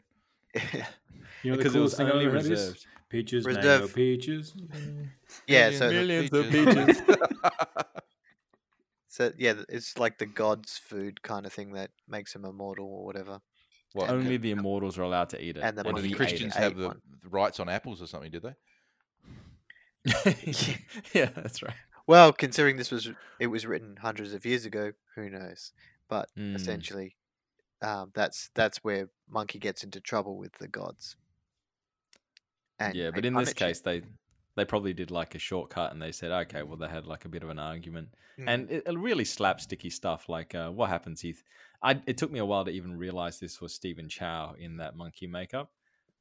You 1.43 1.51
know 1.51 1.57
the 1.57 1.57
because 1.57 1.75
it 1.75 1.79
was 1.79 1.95
thing 1.95 2.07
I've 2.07 2.13
only 2.13 2.25
ever 2.27 2.35
heard 2.35 2.43
is 2.45 2.49
reserved. 2.51 2.85
Peaches, 3.11 3.45
mango, 3.45 3.59
Reserve. 3.59 3.93
peaches. 3.93 4.53
yeah, 5.47 5.69
so 5.71 5.89
Millions 5.91 6.31
of 6.33 6.49
peaches. 6.49 7.01
so 9.07 9.31
yeah, 9.37 9.53
it's 9.69 9.97
like 9.97 10.17
the 10.17 10.25
gods' 10.25 10.77
food 10.77 11.21
kind 11.21 11.45
of 11.45 11.53
thing 11.53 11.73
that 11.73 11.91
makes 12.07 12.33
him 12.33 12.45
immortal 12.45 12.85
or 12.87 13.05
whatever. 13.05 13.39
Well, 13.93 14.07
And 14.07 14.21
Only 14.21 14.37
the 14.37 14.51
immortals 14.51 14.97
are 14.97 15.01
allowed 15.03 15.29
to 15.29 15.43
eat 15.43 15.57
it. 15.57 15.63
and 15.63 15.77
the 15.77 15.83
what, 15.83 15.89
And 15.89 15.97
did 15.97 16.05
he 16.05 16.11
the 16.11 16.17
Christians 16.17 16.55
it. 16.55 16.59
have 16.59 16.71
ate 16.71 16.77
the, 16.77 16.87
one. 16.87 17.01
rights 17.29 17.59
on 17.59 17.67
apples 17.67 18.01
or 18.01 18.07
something? 18.07 18.31
Did 18.31 18.43
they? 18.43 18.53
yeah, 21.13 21.29
that's 21.35 21.61
right. 21.61 21.73
Well, 22.07 22.33
considering 22.33 22.77
this 22.77 22.91
was 22.91 23.09
it 23.39 23.47
was 23.47 23.65
written 23.65 23.97
hundreds 24.01 24.33
of 24.33 24.45
years 24.45 24.65
ago, 24.65 24.91
who 25.15 25.29
knows? 25.29 25.71
But 26.09 26.29
Mm. 26.37 26.55
essentially, 26.55 27.15
um, 27.81 28.11
that's 28.15 28.49
that's 28.55 28.83
where 28.83 29.09
Monkey 29.29 29.59
gets 29.59 29.83
into 29.83 29.99
trouble 30.01 30.37
with 30.37 30.53
the 30.53 30.67
gods. 30.67 31.15
And 32.85 32.95
yeah, 32.95 33.11
they 33.13 33.15
but 33.15 33.25
in 33.25 33.35
this 33.37 33.49
punish 33.49 33.63
him. 33.65 33.67
case, 33.67 33.79
they 33.81 34.03
they 34.55 34.65
probably 34.65 34.93
did 34.93 35.11
like 35.11 35.35
a 35.35 35.39
shortcut, 35.39 35.91
and 35.91 36.01
they 36.01 36.11
said, 36.11 36.31
okay, 36.31 36.63
well, 36.63 36.77
they 36.77 36.87
had 36.87 37.05
like 37.07 37.25
a 37.25 37.29
bit 37.29 37.43
of 37.43 37.49
an 37.49 37.59
argument, 37.59 38.09
Mm. 38.39 38.45
and 38.47 38.71
it, 38.71 38.83
it 38.85 38.97
really 38.97 39.23
slapsticky 39.23 39.91
stuff. 39.91 40.27
Like, 40.29 40.55
uh, 40.55 40.69
what 40.71 40.89
happens? 40.89 41.21
He, 41.21 41.35
I, 41.83 42.01
it 42.05 42.17
took 42.17 42.31
me 42.31 42.39
a 42.39 42.45
while 42.45 42.65
to 42.65 42.71
even 42.71 42.97
realize 42.97 43.39
this 43.39 43.61
was 43.61 43.73
Stephen 43.73 44.09
Chow 44.09 44.55
in 44.57 44.77
that 44.77 44.95
monkey 44.95 45.27
makeup. 45.27 45.71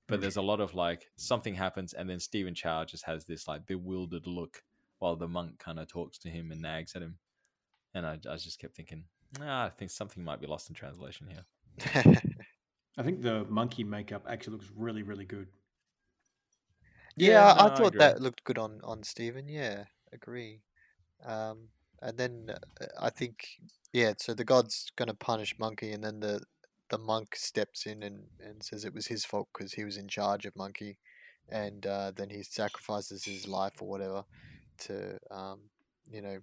But 0.09 0.19
Mm. 0.19 0.23
there's 0.23 0.37
a 0.37 0.43
lot 0.43 0.61
of 0.61 0.75
like 0.75 1.09
something 1.17 1.55
happens, 1.55 1.93
and 1.93 2.09
then 2.11 2.21
Stephen 2.21 2.55
Chow 2.55 2.85
just 2.85 3.05
has 3.05 3.25
this 3.25 3.47
like 3.49 3.67
bewildered 3.67 4.27
look 4.27 4.63
while 4.99 5.17
the 5.17 5.29
monk 5.29 5.59
kind 5.59 5.79
of 5.79 5.89
talks 5.89 6.19
to 6.19 6.29
him 6.31 6.51
and 6.53 6.61
nags 6.63 6.95
at 6.97 7.03
him, 7.03 7.19
and 7.95 8.07
I, 8.07 8.19
I 8.29 8.37
just 8.37 8.59
kept 8.59 8.75
thinking, 8.77 9.05
ah, 9.41 9.67
I 9.67 9.71
think 9.71 9.91
something 9.91 10.23
might 10.25 10.41
be 10.41 10.47
lost 10.49 10.69
in 10.69 10.75
translation 10.75 11.29
here. 11.29 11.45
I 12.99 13.03
think 13.03 13.23
the 13.23 13.45
monkey 13.49 13.85
makeup 13.85 14.27
actually 14.29 14.55
looks 14.55 14.71
really, 14.77 15.03
really 15.03 15.25
good. 15.25 15.49
Yeah, 17.21 17.43
Yeah, 17.43 17.53
I, 17.53 17.53
no, 17.55 17.67
I 17.67 17.69
I 17.69 17.71
thought 17.71 17.85
agree. 17.85 17.99
that 17.99 18.21
looked 18.21 18.45
good 18.45 18.59
on 18.59 18.81
on 18.83 19.03
Stephen. 19.03 19.49
Yeah, 19.49 19.85
agree. 20.13 20.63
Um, 21.25 21.71
and 22.03 22.19
then 22.19 22.51
uh, 22.81 22.87
I 23.01 23.11
think 23.11 23.49
yeah. 23.93 24.15
So 24.19 24.35
the 24.35 24.45
god's 24.45 24.91
gonna 24.97 25.15
punish 25.15 25.59
Monkey, 25.59 25.93
and 25.93 26.05
then 26.05 26.21
the 26.21 26.43
the 26.91 26.99
monk 26.99 27.37
steps 27.37 27.87
in 27.87 28.03
and, 28.03 28.29
and 28.41 28.63
says 28.63 28.85
it 28.85 28.95
was 28.95 29.07
his 29.09 29.25
fault 29.25 29.49
because 29.55 29.75
he 29.75 29.85
was 29.85 29.97
in 29.97 30.09
charge 30.09 30.47
of 30.47 30.57
Monkey, 30.57 30.99
and 31.51 31.87
uh, 31.87 32.13
then 32.17 32.31
he 32.31 32.43
sacrifices 32.43 33.25
his 33.25 33.47
life 33.49 33.83
or 33.83 33.89
whatever 33.89 34.25
to 34.81 35.19
um, 35.31 35.61
you 36.11 36.23
know 36.23 36.41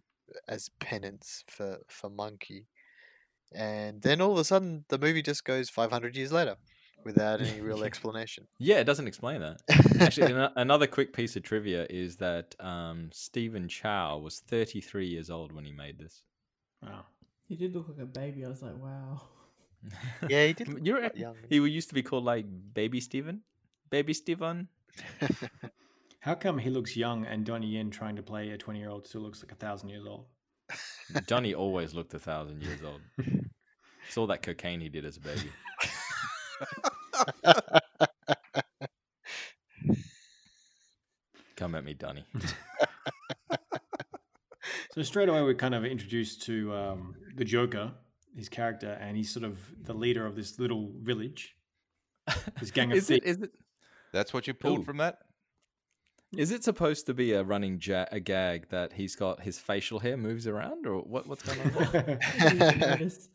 as 0.48 0.70
penance 0.80 1.44
for 1.48 1.80
for 1.90 2.10
Monkey, 2.10 2.68
and 3.54 4.02
then 4.04 4.22
all 4.22 4.34
of 4.34 4.40
a 4.40 4.44
sudden 4.46 4.86
the 4.90 4.98
movie 5.00 5.22
just 5.24 5.46
goes 5.46 5.70
500 5.70 6.16
years 6.18 6.32
later 6.32 6.58
without 7.08 7.42
any 7.42 7.60
real 7.62 7.84
explanation. 7.90 8.46
Yeah, 8.60 8.76
it 8.80 8.84
doesn't 8.84 9.08
explain 9.08 9.42
that. 9.42 9.62
Actually, 10.00 10.34
ano- 10.34 10.52
another 10.56 10.86
quick 10.86 11.12
piece 11.14 11.36
of 11.36 11.42
trivia 11.42 11.88
is 11.90 12.18
that 12.18 12.54
um, 12.60 13.10
Stephen 13.12 13.68
Chow 13.68 14.20
was 14.20 14.42
33 14.42 15.08
years 15.08 15.32
old 15.32 15.52
when 15.52 15.66
he 15.66 15.72
made 15.72 15.98
this. 15.98 16.22
Wow. 16.84 17.06
He 17.48 17.56
did 17.56 17.74
look 17.74 17.88
like 17.88 17.98
a 18.00 18.06
baby. 18.06 18.46
I 18.46 18.50
was 18.50 18.62
like, 18.62 18.78
wow. 18.78 19.22
Yeah, 20.30 20.46
he 20.46 20.54
did 20.54 20.68
look 20.74 20.80
You're, 20.84 21.00
quite 21.00 21.18
young. 21.18 21.36
he 21.50 21.56
used 21.56 21.90
to 21.90 21.96
be 21.96 22.04
called 22.04 22.26
like 22.26 22.46
Baby 22.74 23.00
Stephen, 23.00 23.42
Baby 23.90 24.14
Stephen. 24.14 24.68
How 26.20 26.36
come 26.36 26.58
he 26.60 26.70
looks 26.70 26.98
young 26.98 27.26
and 27.26 27.46
Donnie 27.46 27.68
Yen 27.68 27.90
trying 27.90 28.18
to 28.18 28.24
play 28.24 28.50
a 28.50 28.58
20 28.58 28.80
year 28.80 28.90
old 28.90 29.08
still 29.08 29.22
looks 29.22 29.42
like 29.42 29.52
a 29.52 29.56
thousand 29.56 29.90
years 29.90 30.06
old? 30.06 30.26
Johnny 31.26 31.54
always 31.54 31.94
looked 31.94 32.14
a 32.14 32.20
thousand 32.20 32.62
years 32.62 32.82
old. 32.84 33.00
It's 34.08 34.18
all 34.18 34.28
that 34.28 34.42
cocaine 34.42 34.82
he 34.82 34.90
did 34.90 35.06
as 35.06 35.16
a 35.18 35.22
baby. 35.22 35.50
Come 41.56 41.76
at 41.76 41.84
me, 41.84 41.94
Donnie. 41.94 42.26
So 44.94 45.02
straight 45.04 45.30
away, 45.30 45.42
we're 45.44 45.54
kind 45.54 45.76
of 45.76 45.86
introduced 45.86 46.44
to 46.44 46.74
um, 46.74 47.16
the 47.36 47.46
Joker, 47.46 47.92
his 48.36 48.50
character, 48.50 48.98
and 49.00 49.16
he's 49.16 49.32
sort 49.32 49.44
of 49.46 49.60
the 49.84 49.94
leader 49.94 50.26
of 50.26 50.36
this 50.36 50.58
little 50.60 50.92
village, 51.02 51.56
this 52.60 52.72
gang 52.72 52.92
of 52.94 52.98
is 52.98 53.10
it 53.12 53.24
thieves. 53.24 53.38
is 53.38 53.44
it 53.44 53.52
That's 54.12 54.34
what 54.34 54.48
you 54.48 54.54
pulled 54.56 54.80
Ooh. 54.80 54.84
from 54.84 54.98
that. 54.98 55.20
is 56.36 56.52
it 56.52 56.64
supposed 56.64 57.06
to 57.06 57.14
be 57.14 57.34
a 57.34 57.44
running 57.44 57.80
ja- 57.82 58.06
a 58.12 58.20
gag 58.20 58.70
that 58.70 58.94
he's 58.94 59.16
got 59.16 59.42
his 59.42 59.60
facial 59.60 60.00
hair 60.00 60.18
moves 60.18 60.48
around, 60.48 60.88
or 60.88 61.02
what? 61.02 61.28
What's 61.28 61.44
going 61.44 61.60
on? 61.62 61.72
there? 61.92 62.20
I 62.40 62.50
didn't 62.50 62.80
notice. 62.80 63.30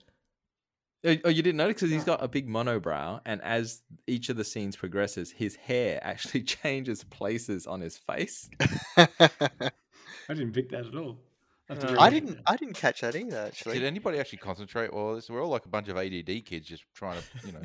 Oh, 1.04 1.16
oh, 1.24 1.28
you 1.28 1.42
didn't 1.42 1.56
notice 1.56 1.74
because 1.74 1.90
he's 1.90 2.04
got 2.04 2.22
a 2.22 2.28
big 2.28 2.48
monobrow, 2.48 3.20
and 3.26 3.42
as 3.42 3.82
each 4.06 4.28
of 4.28 4.36
the 4.36 4.44
scenes 4.44 4.76
progresses, 4.76 5.32
his 5.32 5.56
hair 5.56 5.98
actually 6.02 6.42
changes 6.42 7.02
places 7.04 7.66
on 7.66 7.80
his 7.80 7.98
face. 7.98 8.48
I 8.96 9.08
didn't 10.28 10.52
pick 10.52 10.70
that 10.70 10.86
at 10.86 10.94
all. 10.94 11.18
I, 11.68 11.74
Uh, 11.74 11.96
I 11.98 12.10
didn't. 12.10 12.40
I 12.46 12.56
didn't 12.56 12.74
catch 12.74 13.00
that 13.00 13.16
either. 13.16 13.38
Actually. 13.46 13.74
Did 13.74 13.84
anybody 13.84 14.18
actually 14.18 14.38
concentrate? 14.38 14.92
Well, 14.92 15.14
this, 15.14 15.28
we're 15.28 15.42
all 15.42 15.50
like 15.50 15.64
a 15.64 15.70
bunch 15.70 15.88
of 15.88 15.96
ADD 15.96 16.44
kids 16.44 16.66
just 16.66 16.84
trying 16.94 17.20
to, 17.20 17.46
you 17.46 17.52
know. 17.52 17.62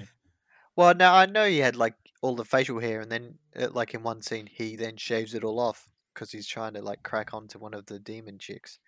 Well, 0.75 0.93
now 0.95 1.15
I 1.15 1.25
know 1.25 1.45
he 1.47 1.57
had 1.57 1.75
like 1.75 1.95
all 2.21 2.35
the 2.35 2.45
facial 2.45 2.79
hair, 2.79 3.01
and 3.01 3.11
then 3.11 3.35
uh, 3.59 3.69
like 3.71 3.93
in 3.93 4.03
one 4.03 4.21
scene, 4.21 4.47
he 4.51 4.75
then 4.75 4.97
shaves 4.97 5.33
it 5.33 5.43
all 5.43 5.59
off 5.59 5.91
because 6.13 6.31
he's 6.31 6.47
trying 6.47 6.73
to 6.73 6.81
like 6.81 7.03
crack 7.03 7.33
onto 7.33 7.59
one 7.59 7.73
of 7.73 7.85
the 7.87 7.99
demon 7.99 8.37
chicks. 8.39 8.79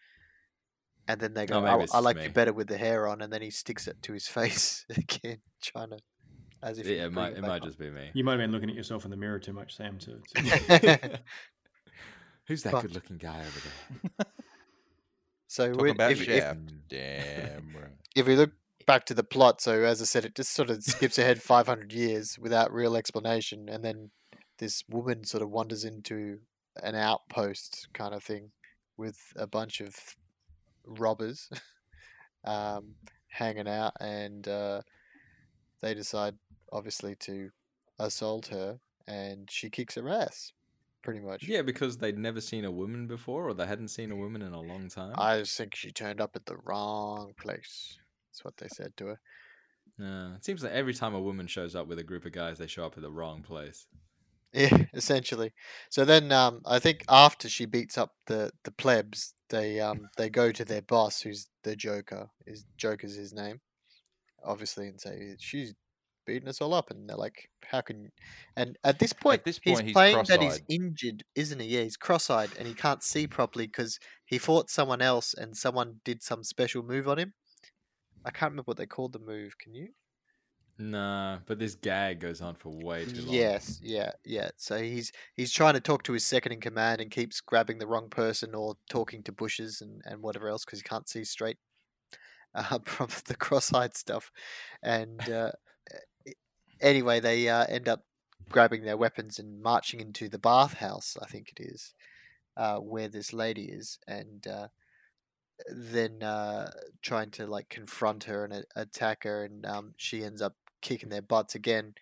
And 1.10 1.20
then 1.20 1.34
they 1.34 1.46
go, 1.48 1.56
Oh, 1.58 1.62
maybe 1.62 1.72
"I, 1.74 1.84
it's 1.84 1.94
I 1.96 2.00
like 2.00 2.18
me. 2.18 2.24
you 2.26 2.30
better 2.30 2.54
with 2.54 2.68
the 2.68 2.78
hair 2.78 3.08
on," 3.08 3.22
and 3.22 3.34
then 3.34 3.42
he 3.42 3.50
sticks 3.50 3.88
it 3.88 4.02
to 4.04 4.14
his 4.14 4.28
face 4.38 4.86
again, 4.96 5.40
trying 5.62 5.90
to, 5.90 5.98
as 6.62 6.78
if 6.78 6.86
Yeah, 6.86 7.06
it 7.08 7.12
might 7.14 7.32
it 7.34 7.40
it 7.40 7.42
might 7.42 7.62
on. 7.62 7.68
just 7.68 7.80
be 7.80 7.90
me. 7.90 8.12
You 8.14 8.24
might 8.24 8.34
have 8.34 8.40
been 8.42 8.52
looking 8.52 8.70
at 8.70 8.76
yourself 8.76 9.06
in 9.06 9.12
the 9.12 9.18
mirror 9.18 9.40
too 9.40 9.54
much, 9.54 9.76
Sam. 9.76 9.98
To, 9.98 10.20
to... 10.36 11.20
Who's 12.48 12.62
that 12.64 12.74
But- 12.74 12.82
good-looking 12.84 13.18
guy 13.18 13.40
over 13.42 13.60
there? 13.60 14.26
so 15.48 15.68
Talking 15.72 15.84
we- 15.84 15.92
about 15.92 16.12
if, 16.12 16.22
if, 16.22 16.26
Shaft. 16.28 16.60
Damn 16.90 17.76
right. 17.76 17.92
if 18.16 18.28
we 18.28 18.36
look 18.36 18.52
back 18.86 19.06
to 19.08 19.14
the 19.14 19.24
plot, 19.24 19.62
so 19.62 19.84
as 19.84 20.02
I 20.02 20.06
said, 20.06 20.26
it 20.26 20.36
just 20.36 20.54
sort 20.54 20.70
of 20.70 20.84
skips 20.84 21.18
ahead 21.18 21.42
500 21.42 21.92
years 21.94 22.38
without 22.40 22.72
real 22.74 22.96
explanation, 22.96 23.68
and 23.70 23.84
then 23.84 24.12
this 24.58 24.84
woman 24.90 25.24
sort 25.24 25.42
of 25.44 25.50
wanders 25.50 25.84
into 25.86 26.40
an 26.84 26.96
outpost 26.96 27.88
kind 27.94 28.14
of 28.14 28.24
thing 28.24 28.52
with 28.98 29.18
a 29.36 29.48
bunch 29.48 29.80
of 29.82 29.96
robbers 30.90 31.50
um, 32.46 32.96
hanging 33.28 33.68
out, 33.68 33.94
and 34.00 34.48
uh, 34.48 34.82
they 35.82 35.94
decide, 35.94 36.36
obviously, 36.72 37.16
to 37.16 37.50
assault 38.00 38.48
her, 38.48 38.80
and 39.08 39.50
she 39.52 39.70
kicks 39.70 39.96
her 39.96 40.10
ass, 40.10 40.52
pretty 41.04 41.20
much. 41.20 41.44
Yeah, 41.48 41.62
because 41.62 41.98
they'd 41.98 42.18
never 42.18 42.42
seen 42.42 42.66
a 42.66 42.72
woman 42.72 43.08
before, 43.08 43.48
or 43.48 43.54
they 43.54 43.68
hadn't 43.68 43.90
seen 43.90 44.12
a 44.12 44.16
woman 44.16 44.42
in 44.42 44.54
a 44.54 44.62
long 44.62 44.90
time. 44.90 45.14
I 45.18 45.40
just 45.40 45.58
think 45.58 45.76
she 45.76 45.92
turned 45.92 46.22
up 46.22 46.36
at 46.36 46.46
the 46.46 46.58
wrong 46.64 47.34
place. 47.40 47.98
That's 48.32 48.44
what 48.44 48.58
they 48.58 48.68
said 48.68 48.96
to 48.98 49.06
her. 49.08 49.20
Yeah, 49.98 50.36
it 50.36 50.46
seems 50.46 50.64
like 50.64 50.72
every 50.72 50.94
time 50.94 51.14
a 51.14 51.20
woman 51.22 51.48
shows 51.48 51.76
up 51.76 51.88
with 51.88 52.00
a 52.00 52.04
group 52.04 52.26
of 52.26 52.32
guys, 52.32 52.58
they 52.58 52.68
show 52.68 52.86
up 52.86 52.96
at 52.96 53.04
the 53.04 53.12
wrong 53.12 53.42
place. 53.42 53.88
Yeah, 54.52 54.86
essentially. 54.96 55.54
So 55.92 56.06
then, 56.06 56.32
um, 56.32 56.62
I 56.66 56.80
think 56.80 57.04
after 57.08 57.48
she 57.48 57.68
beats 57.68 58.00
up 58.00 58.16
the 58.26 58.52
the 58.64 58.72
plebs, 58.72 59.36
they 59.50 59.80
um 59.80 60.10
they 60.18 60.30
go 60.30 60.52
to 60.52 60.66
their 60.66 60.82
boss, 60.82 61.22
who's 61.22 61.50
the 61.64 61.76
Joker. 61.76 62.30
Is 62.46 62.66
Joker's 62.78 63.16
his 63.16 63.34
name, 63.34 63.62
obviously, 64.44 64.88
and 64.88 65.00
say 65.02 65.36
she's 65.40 65.76
beating 66.26 66.50
us 66.50 66.62
all 66.62 66.74
up, 66.74 66.92
and 66.92 67.10
they're 67.10 67.18
like, 67.18 67.50
"How 67.66 67.82
can?" 67.82 68.12
And 68.56 68.78
at 68.84 69.00
this 69.00 69.14
point, 69.14 69.44
this 69.46 69.60
he's 69.64 69.82
point, 69.82 69.88
he's 69.88 70.04
playing 70.04 70.26
that 70.28 70.42
he's 70.42 70.62
injured, 70.70 71.24
isn't 71.36 71.60
he? 71.62 71.68
Yeah, 71.68 71.84
he's 71.84 71.98
cross-eyed 71.98 72.56
and 72.58 72.68
he 72.68 72.74
can't 72.76 73.04
see 73.04 73.28
properly 73.28 73.68
because 73.68 74.00
he 74.26 74.38
fought 74.38 74.70
someone 74.70 75.02
else, 75.02 75.34
and 75.34 75.58
someone 75.58 76.02
did 76.06 76.24
some 76.24 76.44
special 76.44 76.84
move 76.84 77.08
on 77.08 77.20
him. 77.20 77.34
I 78.26 78.32
can't 78.32 78.52
remember 78.52 78.70
what 78.70 78.78
they 78.78 78.86
called 78.88 79.14
the 79.14 79.20
move. 79.20 79.58
Can 79.60 79.76
you? 79.76 79.94
Nah, 80.82 81.40
but 81.46 81.60
this 81.60 81.76
gag 81.76 82.22
goes 82.22 82.40
on 82.40 82.56
for 82.56 82.70
way 82.70 83.04
too 83.04 83.24
long. 83.24 83.36
Yes, 83.36 83.82
yeah, 83.84 84.12
yeah. 84.24 84.50
So 84.56 84.82
he's 84.82 85.12
he's 85.36 85.52
trying 85.52 85.74
to 85.74 85.82
talk 85.82 86.04
to 86.04 86.14
his 86.14 86.26
second 86.26 86.54
in 86.54 86.62
command 86.62 87.02
and 87.02 87.12
keeps 87.12 87.42
grabbing 87.42 87.80
the 87.80 87.88
wrong 87.88 88.10
person 88.10 88.56
or 88.56 88.76
talking 88.90 89.22
to 89.24 89.34
bushes 89.34 89.82
and, 89.82 90.02
and 90.06 90.22
whatever 90.22 90.48
else 90.48 90.64
because 90.64 90.80
he 90.80 90.84
can't 90.84 91.10
see 91.10 91.26
straight 91.26 91.58
uh, 92.56 92.80
from 92.86 93.10
the 93.26 93.36
cross-eyed 93.36 93.98
stuff. 93.98 94.32
And 94.82 95.30
uh, 95.30 95.52
anyway, 96.80 97.20
they 97.20 97.50
uh, 97.50 97.66
end 97.68 97.90
up 97.90 98.06
grabbing 98.48 98.84
their 98.84 98.98
weapons 98.98 99.38
and 99.38 99.62
marching 99.62 100.00
into 100.00 100.30
the 100.30 100.40
bathhouse. 100.40 101.18
I 101.22 101.26
think 101.26 101.52
it 101.52 101.62
is 101.62 101.94
uh, 102.56 102.78
where 102.78 103.10
this 103.10 103.34
lady 103.34 103.66
is, 103.66 104.00
and 104.08 104.48
uh, 104.48 104.68
then 105.70 106.24
uh, 106.24 106.72
trying 107.02 107.32
to 107.32 107.48
like 107.48 107.68
confront 107.68 108.24
her 108.24 108.46
and 108.46 108.66
attack 108.78 109.26
her, 109.26 109.44
and 109.44 109.66
um, 109.66 109.94
she 109.98 110.24
ends 110.24 110.42
up 110.42 110.56
kicking 110.82 111.10
their 111.10 111.22
butts 111.22 111.56
again. 111.56 111.94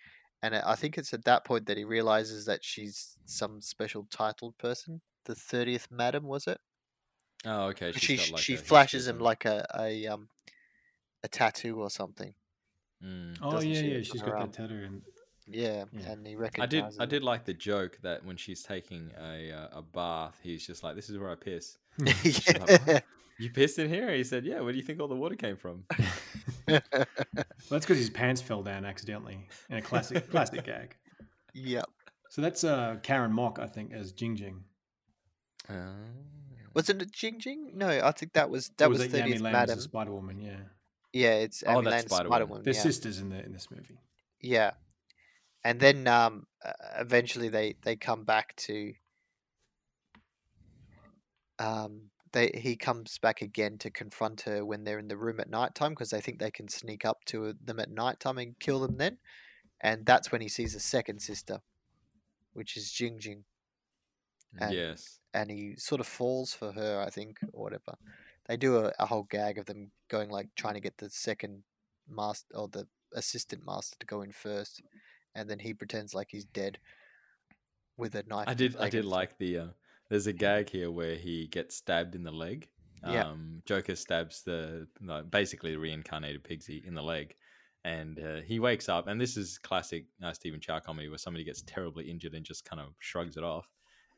And 0.44 0.56
I 0.56 0.72
I 0.74 0.76
think 0.76 0.98
it's 0.98 1.13
at 1.13 1.26
that 1.26 1.46
point 1.46 1.66
that 1.68 1.78
he 1.78 1.84
realizes 1.84 2.46
that 2.46 2.63
she's 2.63 3.18
some 3.26 3.62
special 3.62 4.08
titled 4.12 4.58
person. 4.58 5.02
The 5.26 5.36
thirtieth 5.36 5.90
madam 5.92 6.24
was 6.26 6.48
it? 6.48 6.60
Oh, 7.46 7.66
okay. 7.68 7.92
she's 7.92 8.02
She 8.02 8.18
got, 8.18 8.32
like, 8.32 8.42
she 8.42 8.54
a 8.54 8.58
flashes 8.58 9.08
him 9.08 9.20
like 9.20 9.46
a 9.46 9.66
a 9.78 10.08
um 10.08 10.30
a 11.24 11.28
tattoo 11.28 11.80
or 11.82 11.90
something. 11.90 12.34
Mm. 13.04 13.38
Oh 13.42 13.52
doesn't 13.52 13.70
yeah, 13.70 13.82
she, 13.82 13.88
yeah. 13.94 14.02
on 14.04 14.04
She's 14.04 14.22
her 14.22 14.28
got 14.28 14.36
arm? 14.36 14.52
that 14.52 14.54
tattoo, 14.54 14.84
and 14.86 15.02
Yeah, 15.48 15.86
Yeah. 15.92 16.12
and 16.12 16.26
he 16.28 16.36
recognizes. 16.36 16.58
I 16.60 16.63
recognizes. 16.66 16.98
did. 16.98 17.04
I 17.04 17.06
did 17.06 17.24
like 17.24 17.46
the 17.46 17.54
joke 17.54 18.00
that 18.04 18.26
when 18.26 18.38
she's 18.38 18.63
taking 18.63 19.12
a 19.20 19.52
uh, 19.52 19.80
a 19.80 19.82
bath, 19.82 20.40
he's 20.44 20.66
just 20.66 20.84
like, 20.84 20.96
"This 20.96 21.10
is 21.10 21.18
where 21.18 21.30
I 21.32 21.36
piss." 21.36 21.78
yeah. 22.04 22.58
like, 22.60 22.88
"What? 22.88 23.04
You 23.39 23.52
pissed 23.52 23.78
in 23.80 23.89
here? 23.89 24.13
He 24.13 24.23
said, 24.23 24.45
"Yeah." 24.45 24.62
Where 24.62 24.71
do 24.71 24.78
you 24.78 24.84
think 24.84 25.00
all 25.00 25.08
the 25.08 25.15
water 25.15 25.36
came 25.36 25.58
from? 25.58 25.84
well, 26.67 26.82
that's 27.69 27.86
because 27.86 27.97
his 27.97 28.10
pants 28.10 28.41
fell 28.41 28.63
down 28.63 28.84
accidentally 28.86 29.47
in 29.69 29.78
a 29.78 29.82
classic 29.82 30.30
classic 30.32 30.63
gag. 30.63 30.95
yep. 31.54 31.86
So 32.30 32.41
that's 32.41 32.63
uh, 32.63 32.97
Karen 33.04 33.32
Mok, 33.32 33.60
I 33.60 33.67
think, 33.67 33.93
as 33.93 34.12
Jing 34.12 34.36
Jing. 34.36 34.63
Ah. 35.69 35.93
Wasn't 36.73 37.02
it 37.02 37.12
Jing 37.12 37.39
Jing? 37.39 37.71
No, 37.76 37.88
I 37.88 38.12
think 38.12 38.34
that 38.34 38.50
was 38.50 38.67
Or 38.69 38.73
that 38.78 38.89
was 38.89 39.00
that 39.00 39.10
Yami 39.10 39.12
thirtieth 39.12 39.41
Lam 39.41 39.54
madam. 39.54 39.69
as 39.71 39.78
the 39.78 39.82
Spider 39.84 40.12
Woman? 40.12 40.39
Yeah, 40.39 40.58
Yeah, 41.13 41.34
it's 41.36 41.63
Oh, 41.65 41.71
Amy 41.80 41.84
that's 41.86 41.91
Lane's 41.93 42.06
Spider-Woman. 42.06 42.30
Spider-Woman. 42.32 42.63
they're 42.63 42.73
yeah. 42.73 42.82
sisters 42.82 43.19
in 43.19 43.30
the 43.30 43.43
in 43.43 43.54
this 43.54 43.71
movie. 43.71 43.97
Yeah, 44.41 44.71
and 45.63 45.80
then 45.80 46.08
um, 46.08 46.45
uh, 46.63 46.71
eventually 47.00 47.50
they 47.50 47.76
they 47.84 47.95
come 47.95 48.23
back 48.26 48.56
to. 48.58 48.93
Um, 51.60 52.12
they 52.32 52.52
he 52.56 52.76
comes 52.76 53.18
back 53.18 53.42
again 53.42 53.78
to 53.80 53.90
confront 53.90 54.42
her 54.42 54.66
when 54.66 54.84
they're 54.84 55.00
in 55.00 55.08
the 55.08 55.18
room 55.18 55.40
at 55.40 55.50
night 55.50 55.76
time 55.76 55.92
because 55.92 56.10
they 56.10 56.22
think 56.22 56.40
they 56.40 56.52
can 56.52 56.68
sneak 56.68 57.06
up 57.06 57.24
to 57.26 57.54
them 57.63 57.80
at 57.80 57.90
night 57.92 58.20
time 58.20 58.38
and 58.38 58.60
kill 58.60 58.80
them 58.80 58.98
then, 58.98 59.18
and 59.82 60.06
that's 60.06 60.32
when 60.32 60.42
he 60.42 60.48
sees 60.48 60.76
a 60.76 60.80
second 60.80 61.22
sister, 61.22 61.62
which 62.54 62.76
is 62.78 62.92
Jing 62.92 63.20
Jing, 63.20 63.44
And- 64.60 64.74
yes. 64.74 65.20
and 65.34 65.50
he 65.52 65.76
sort 65.78 66.02
of 66.02 66.08
falls 66.08 66.54
for 66.54 66.72
her, 66.72 67.04
I 67.06 67.10
think, 67.10 67.40
or 67.54 67.63
whatever. 67.63 67.98
They 68.48 68.58
do 68.58 68.78
a, 68.78 68.94
a 69.00 69.06
whole 69.06 69.24
gag 69.30 69.58
of 69.58 69.66
them 69.66 69.92
going 70.08 70.30
like 70.30 70.48
trying 70.56 70.76
to 70.76 70.80
get 70.80 70.98
the 70.98 71.10
second 71.10 71.63
master 72.10 72.48
or 72.56 72.68
the 72.70 72.88
assistant 73.13 73.66
master 73.66 73.98
to 74.00 74.06
go 74.06 74.22
in 74.22 74.32
first, 74.32 74.82
and 75.36 75.50
then 75.50 75.60
he 75.60 75.74
pretends 75.74 76.13
like 76.13 76.30
he's 76.32 76.46
dead 76.46 76.80
with 77.98 78.16
a 78.16 78.24
knife. 78.24 78.48
I 78.48 78.54
did. 78.54 78.76
I 78.78 78.90
did 78.90 79.06
like 79.06 79.38
the. 79.38 79.58
Uh, 79.58 79.68
there's 80.10 80.28
a 80.28 80.34
gag 80.34 80.70
here 80.70 80.89
where 80.91 81.15
he 81.15 81.48
gets 81.48 81.76
stabbed 81.76 82.15
in 82.15 82.24
the 82.24 82.32
leg, 82.32 82.67
Yeah. 83.06 83.26
um, 83.30 83.62
Joker 83.65 83.96
stabs 83.96 84.43
the 84.43 84.88
no, 85.02 85.24
basically 85.24 85.72
the 85.72 85.80
reincarnated 85.80 86.43
Pigsy 86.43 86.86
in 86.86 86.93
the 86.96 87.04
leg, 87.04 87.36
and 87.84 88.20
uh, 88.20 88.41
he 88.46 88.60
wakes 88.60 88.89
up. 88.89 89.08
And 89.08 89.20
this 89.20 89.38
is 89.38 89.58
classic 89.58 90.06
uh, 90.24 90.34
Stephen 90.34 90.60
Chow 90.60 90.80
comedy 90.80 91.10
where 91.10 91.17
somebody 91.17 91.43
gets 91.43 91.62
terribly 91.63 92.10
injured 92.10 92.34
and 92.34 92.46
just 92.46 92.65
kind 92.65 92.82
of 92.82 92.89
shrugs 93.00 93.38
it 93.38 93.43
off, 93.43 93.67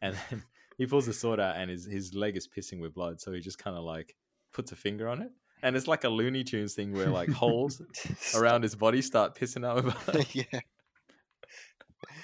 and 0.02 0.16
then 0.30 0.44
he 0.78 0.86
pulls 0.86 1.06
the 1.08 1.14
sword 1.14 1.40
out 1.40 1.58
and 1.58 1.70
his 1.70 1.86
his 1.86 2.14
leg 2.14 2.38
is 2.38 2.48
pissing 2.48 2.80
with 2.80 2.94
blood, 2.94 3.20
so 3.20 3.32
he 3.32 3.40
just 3.40 3.58
kind 3.58 3.76
of 3.78 3.84
like 3.84 4.16
puts 4.54 4.72
a 4.72 4.76
finger 4.76 5.08
on 5.10 5.22
it. 5.22 5.32
And 5.62 5.76
it's 5.76 5.88
like 5.90 6.06
a 6.06 6.10
Looney 6.10 6.46
Tunes 6.46 6.74
thing 6.74 6.94
where 6.94 7.08
like 7.10 7.30
holes 7.30 7.82
around 8.36 8.62
his 8.64 8.76
body 8.76 9.02
start 9.02 9.36
pissing 9.36 9.66
out 9.68 9.84
with 9.84 10.06
blood. 10.06 10.26
yeah. 10.34 10.60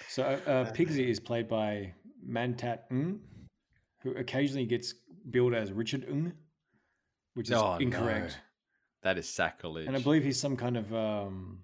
So 0.08 0.24
uh, 0.24 0.72
Pigsy 0.72 1.10
is 1.10 1.20
played 1.20 1.50
by 1.50 1.94
Mantat 2.26 2.80
Ng, 2.92 3.20
who 4.06 4.12
occasionally 4.16 4.68
gets 4.68 4.94
billed 5.32 5.56
as 5.56 5.72
Richard 5.74 6.06
Ng, 6.08 6.32
which 7.34 7.50
is 7.50 7.56
Oh, 7.56 7.74
no. 7.74 7.78
incorrect. 7.80 8.38
That 9.02 9.18
is 9.18 9.28
sacrilege. 9.28 9.88
And 9.88 9.96
I 9.96 10.00
believe 10.00 10.24
he's 10.24 10.40
some 10.40 10.56
kind 10.56 10.78
of 10.78 10.94
um, 10.94 11.62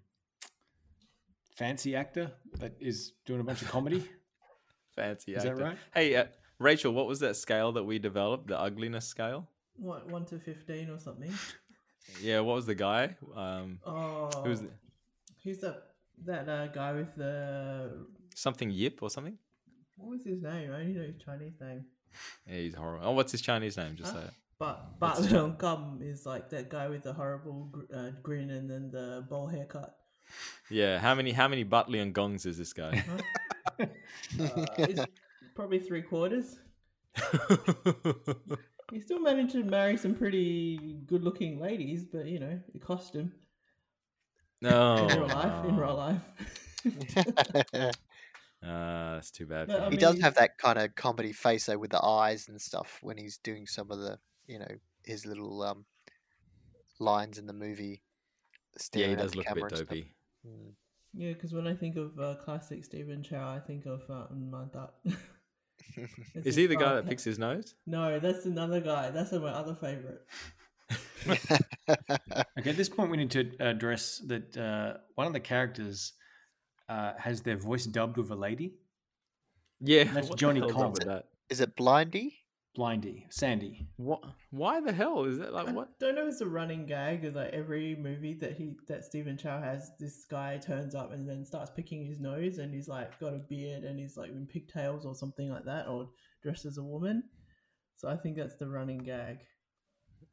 fancy 1.56 1.96
actor 1.96 2.32
that 2.60 2.74
is 2.80 3.14
doing 3.26 3.40
a 3.42 3.44
bunch 3.44 3.62
of 3.62 3.68
comedy. 3.70 4.04
fancy. 4.96 5.34
Is 5.36 5.44
that 5.44 5.58
right? 5.58 5.78
Hey, 5.94 6.16
uh, 6.16 6.26
Rachel, 6.58 6.94
what 6.94 7.08
was 7.08 7.20
that 7.20 7.36
scale 7.36 7.72
that 7.74 7.84
we 7.84 8.00
developed? 8.00 8.48
The 8.48 8.60
ugliness 8.60 9.06
scale. 9.08 9.48
What 9.76 10.10
one 10.10 10.26
to 10.26 10.40
fifteen 10.40 10.90
or 10.90 11.00
something? 11.00 11.32
Yeah, 12.22 12.40
what 12.42 12.56
was 12.56 12.66
the 12.66 12.76
guy? 12.76 13.16
Um, 13.36 13.80
Oh, 13.86 14.28
who's 14.44 14.60
the, 14.62 14.70
who's 15.44 15.60
that? 15.60 15.84
That 16.26 16.50
uh, 16.50 16.68
guy 16.68 16.92
with 16.94 17.16
the 17.16 18.06
something 18.36 18.70
Yip 18.72 19.02
or 19.02 19.10
something? 19.10 19.38
what 19.96 20.10
was 20.10 20.24
his 20.26 20.42
name? 20.42 20.72
I 20.74 20.80
only 20.82 20.94
know 20.94 21.04
his 21.04 21.16
Chinese 21.24 21.54
name. 21.62 21.86
Yeah, 22.48 22.56
he's 22.56 22.76
horrible. 22.76 23.08
Oh, 23.08 23.12
what's 23.12 23.32
his 23.32 23.42
Chinese 23.42 23.78
name? 23.78 23.96
Just 23.96 24.14
Huh? 24.14 24.22
say 24.22 24.26
it. 24.28 24.34
But 24.60 24.94
What's 25.00 25.18
but 25.18 25.24
his 25.24 25.32
Leon 25.32 25.56
Gum 25.58 26.00
is 26.04 26.26
like 26.28 26.50
that 26.52 26.70
guy 26.70 26.88
with 26.88 27.02
the 27.02 27.14
horrible 27.14 27.70
gr- 27.72 27.96
uh, 27.96 28.12
grin 28.22 28.52
and 28.52 28.70
then 28.70 28.92
the 28.92 29.26
bowl 29.28 29.48
haircut. 29.48 29.96
Yeah, 30.70 31.00
how 31.00 31.16
many 31.16 31.32
how 31.32 31.48
many 31.48 31.66
Butley 31.66 32.00
and 32.00 32.14
Gongs 32.14 32.46
is 32.46 32.58
this 32.58 32.74
guy? 32.74 33.04
Uh, 34.40 35.06
probably 35.56 35.80
three 35.80 36.04
quarters. 36.04 36.60
He 38.92 39.00
still 39.00 39.22
managed 39.22 39.54
to 39.54 39.64
marry 39.64 39.96
some 39.96 40.14
pretty 40.14 40.98
good-looking 41.06 41.60
ladies, 41.62 42.04
but 42.04 42.26
you 42.26 42.40
know, 42.40 42.60
it 42.76 42.82
cost 42.82 43.16
him 43.16 43.32
no, 44.62 45.08
in 45.08 45.18
real 45.18 45.28
life. 45.28 45.66
In 45.66 45.78
real 45.78 45.96
life. 45.96 46.22
Uh, 48.64 49.16
that's 49.16 49.32
too 49.32 49.46
bad. 49.46 49.68
But, 49.68 49.78
for 49.78 49.82
I 49.82 49.86
him. 49.86 49.92
he 49.92 49.98
does 49.98 50.20
have 50.22 50.36
that 50.36 50.58
kind 50.58 50.78
of 50.78 50.96
comedy 50.96 51.34
face 51.34 51.66
though 51.66 51.78
with 51.78 51.92
the 51.92 52.04
eyes 52.04 52.48
and 52.48 52.62
stuff 52.62 53.00
when 53.02 53.18
he's 53.18 53.38
doing 53.38 53.66
some 53.66 53.92
of 53.92 54.00
the 54.00 54.20
you 54.48 54.60
know 54.60 54.76
his 55.04 55.26
little 55.26 55.64
um 55.64 55.86
lines 57.00 57.38
in 57.38 57.48
the 57.48 57.54
movie. 57.54 58.04
yeah, 58.94 59.08
he 59.08 59.16
does 59.16 59.36
look 59.36 59.50
a 59.50 59.56
bit 59.56 59.70
dopey. 59.70 60.14
Mm. 60.48 60.74
Yeah, 61.14 61.34
because 61.34 61.54
when 61.54 61.68
I 61.68 61.76
think 61.76 61.98
of 61.98 62.18
uh, 62.20 62.36
classic 62.36 62.86
Stephen 62.86 63.22
Chow, 63.22 63.50
I 63.50 63.60
think 63.60 63.86
of 63.86 64.02
uh, 64.10 64.28
Man 64.34 64.70
Tat. 64.72 64.94
It's 66.36 66.48
Is 66.48 66.56
he 66.56 66.68
the 66.68 66.76
guy 66.76 66.96
that 66.96 67.08
picks 67.08 67.24
his 67.24 67.38
nose? 67.38 67.76
No, 67.86 68.20
that's 68.20 68.46
another 68.46 68.80
guy. 68.80 69.10
That's 69.10 69.32
my 69.32 69.50
other 69.50 69.76
favorite. 69.76 70.22
Okay, 72.58 72.70
at 72.70 72.78
this 72.78 72.90
point, 72.90 73.12
we 73.12 73.18
need 73.18 73.32
to 73.32 73.52
address 73.60 74.22
that 74.28 74.58
uh, 74.58 74.98
one 75.16 75.28
of 75.28 75.34
the 75.34 75.40
characters 75.40 76.14
uh, 76.92 77.12
has 77.18 77.42
their 77.48 77.58
voice 77.70 77.86
dubbed 77.98 78.18
with 78.18 78.30
a 78.32 78.36
lady, 78.48 78.68
Yeah, 79.80 80.04
That's 80.14 80.30
what 80.30 80.38
Johnny 80.40 80.60
hell's 80.60 80.72
up 80.74 80.78
Kong. 80.78 80.92
with 80.94 81.06
that. 81.06 81.24
Is 81.50 81.60
it 81.66 81.76
Blindy? 81.76 82.28
Blindy, 82.78 83.26
Sandy. 83.30 83.74
What? 83.98 84.22
Why 84.52 84.80
the 84.88 84.94
hell 84.94 85.26
is 85.26 85.38
that? 85.40 85.52
Like 85.54 85.68
I 85.68 85.72
what? 85.74 86.00
don't 86.00 86.16
know 86.16 86.24
if 86.28 86.30
it's 86.34 86.42
a 86.42 86.46
running 86.60 86.86
gag 86.86 87.26
of 87.26 87.36
like 87.36 87.52
every 87.62 87.96
movie 88.08 88.34
that 88.36 88.54
he 88.60 88.66
that 88.88 89.04
Stephen 89.04 89.36
Chow 89.38 89.60
has, 89.62 89.92
this 90.00 90.24
guy 90.38 90.58
turns 90.58 90.96
up 90.96 91.12
and 91.12 91.28
then 91.30 91.44
starts 91.44 91.70
picking 91.80 92.06
his 92.06 92.20
nose 92.22 92.60
and 92.60 92.74
he's 92.74 92.88
like 92.88 93.20
got 93.20 93.34
a 93.34 93.40
beard 93.40 93.84
and 93.84 94.00
he's 94.00 94.16
like 94.16 94.30
in 94.32 94.46
pigtails 94.48 95.06
or 95.06 95.14
something 95.16 95.50
like 95.56 95.66
that 95.66 95.88
or 95.88 96.10
dressed 96.44 96.66
as 96.66 96.78
a 96.78 96.84
woman. 96.84 97.24
So 97.98 98.08
I 98.08 98.16
think 98.16 98.38
that's 98.38 98.56
the 98.56 98.70
running 98.70 99.00
gag. 99.00 99.40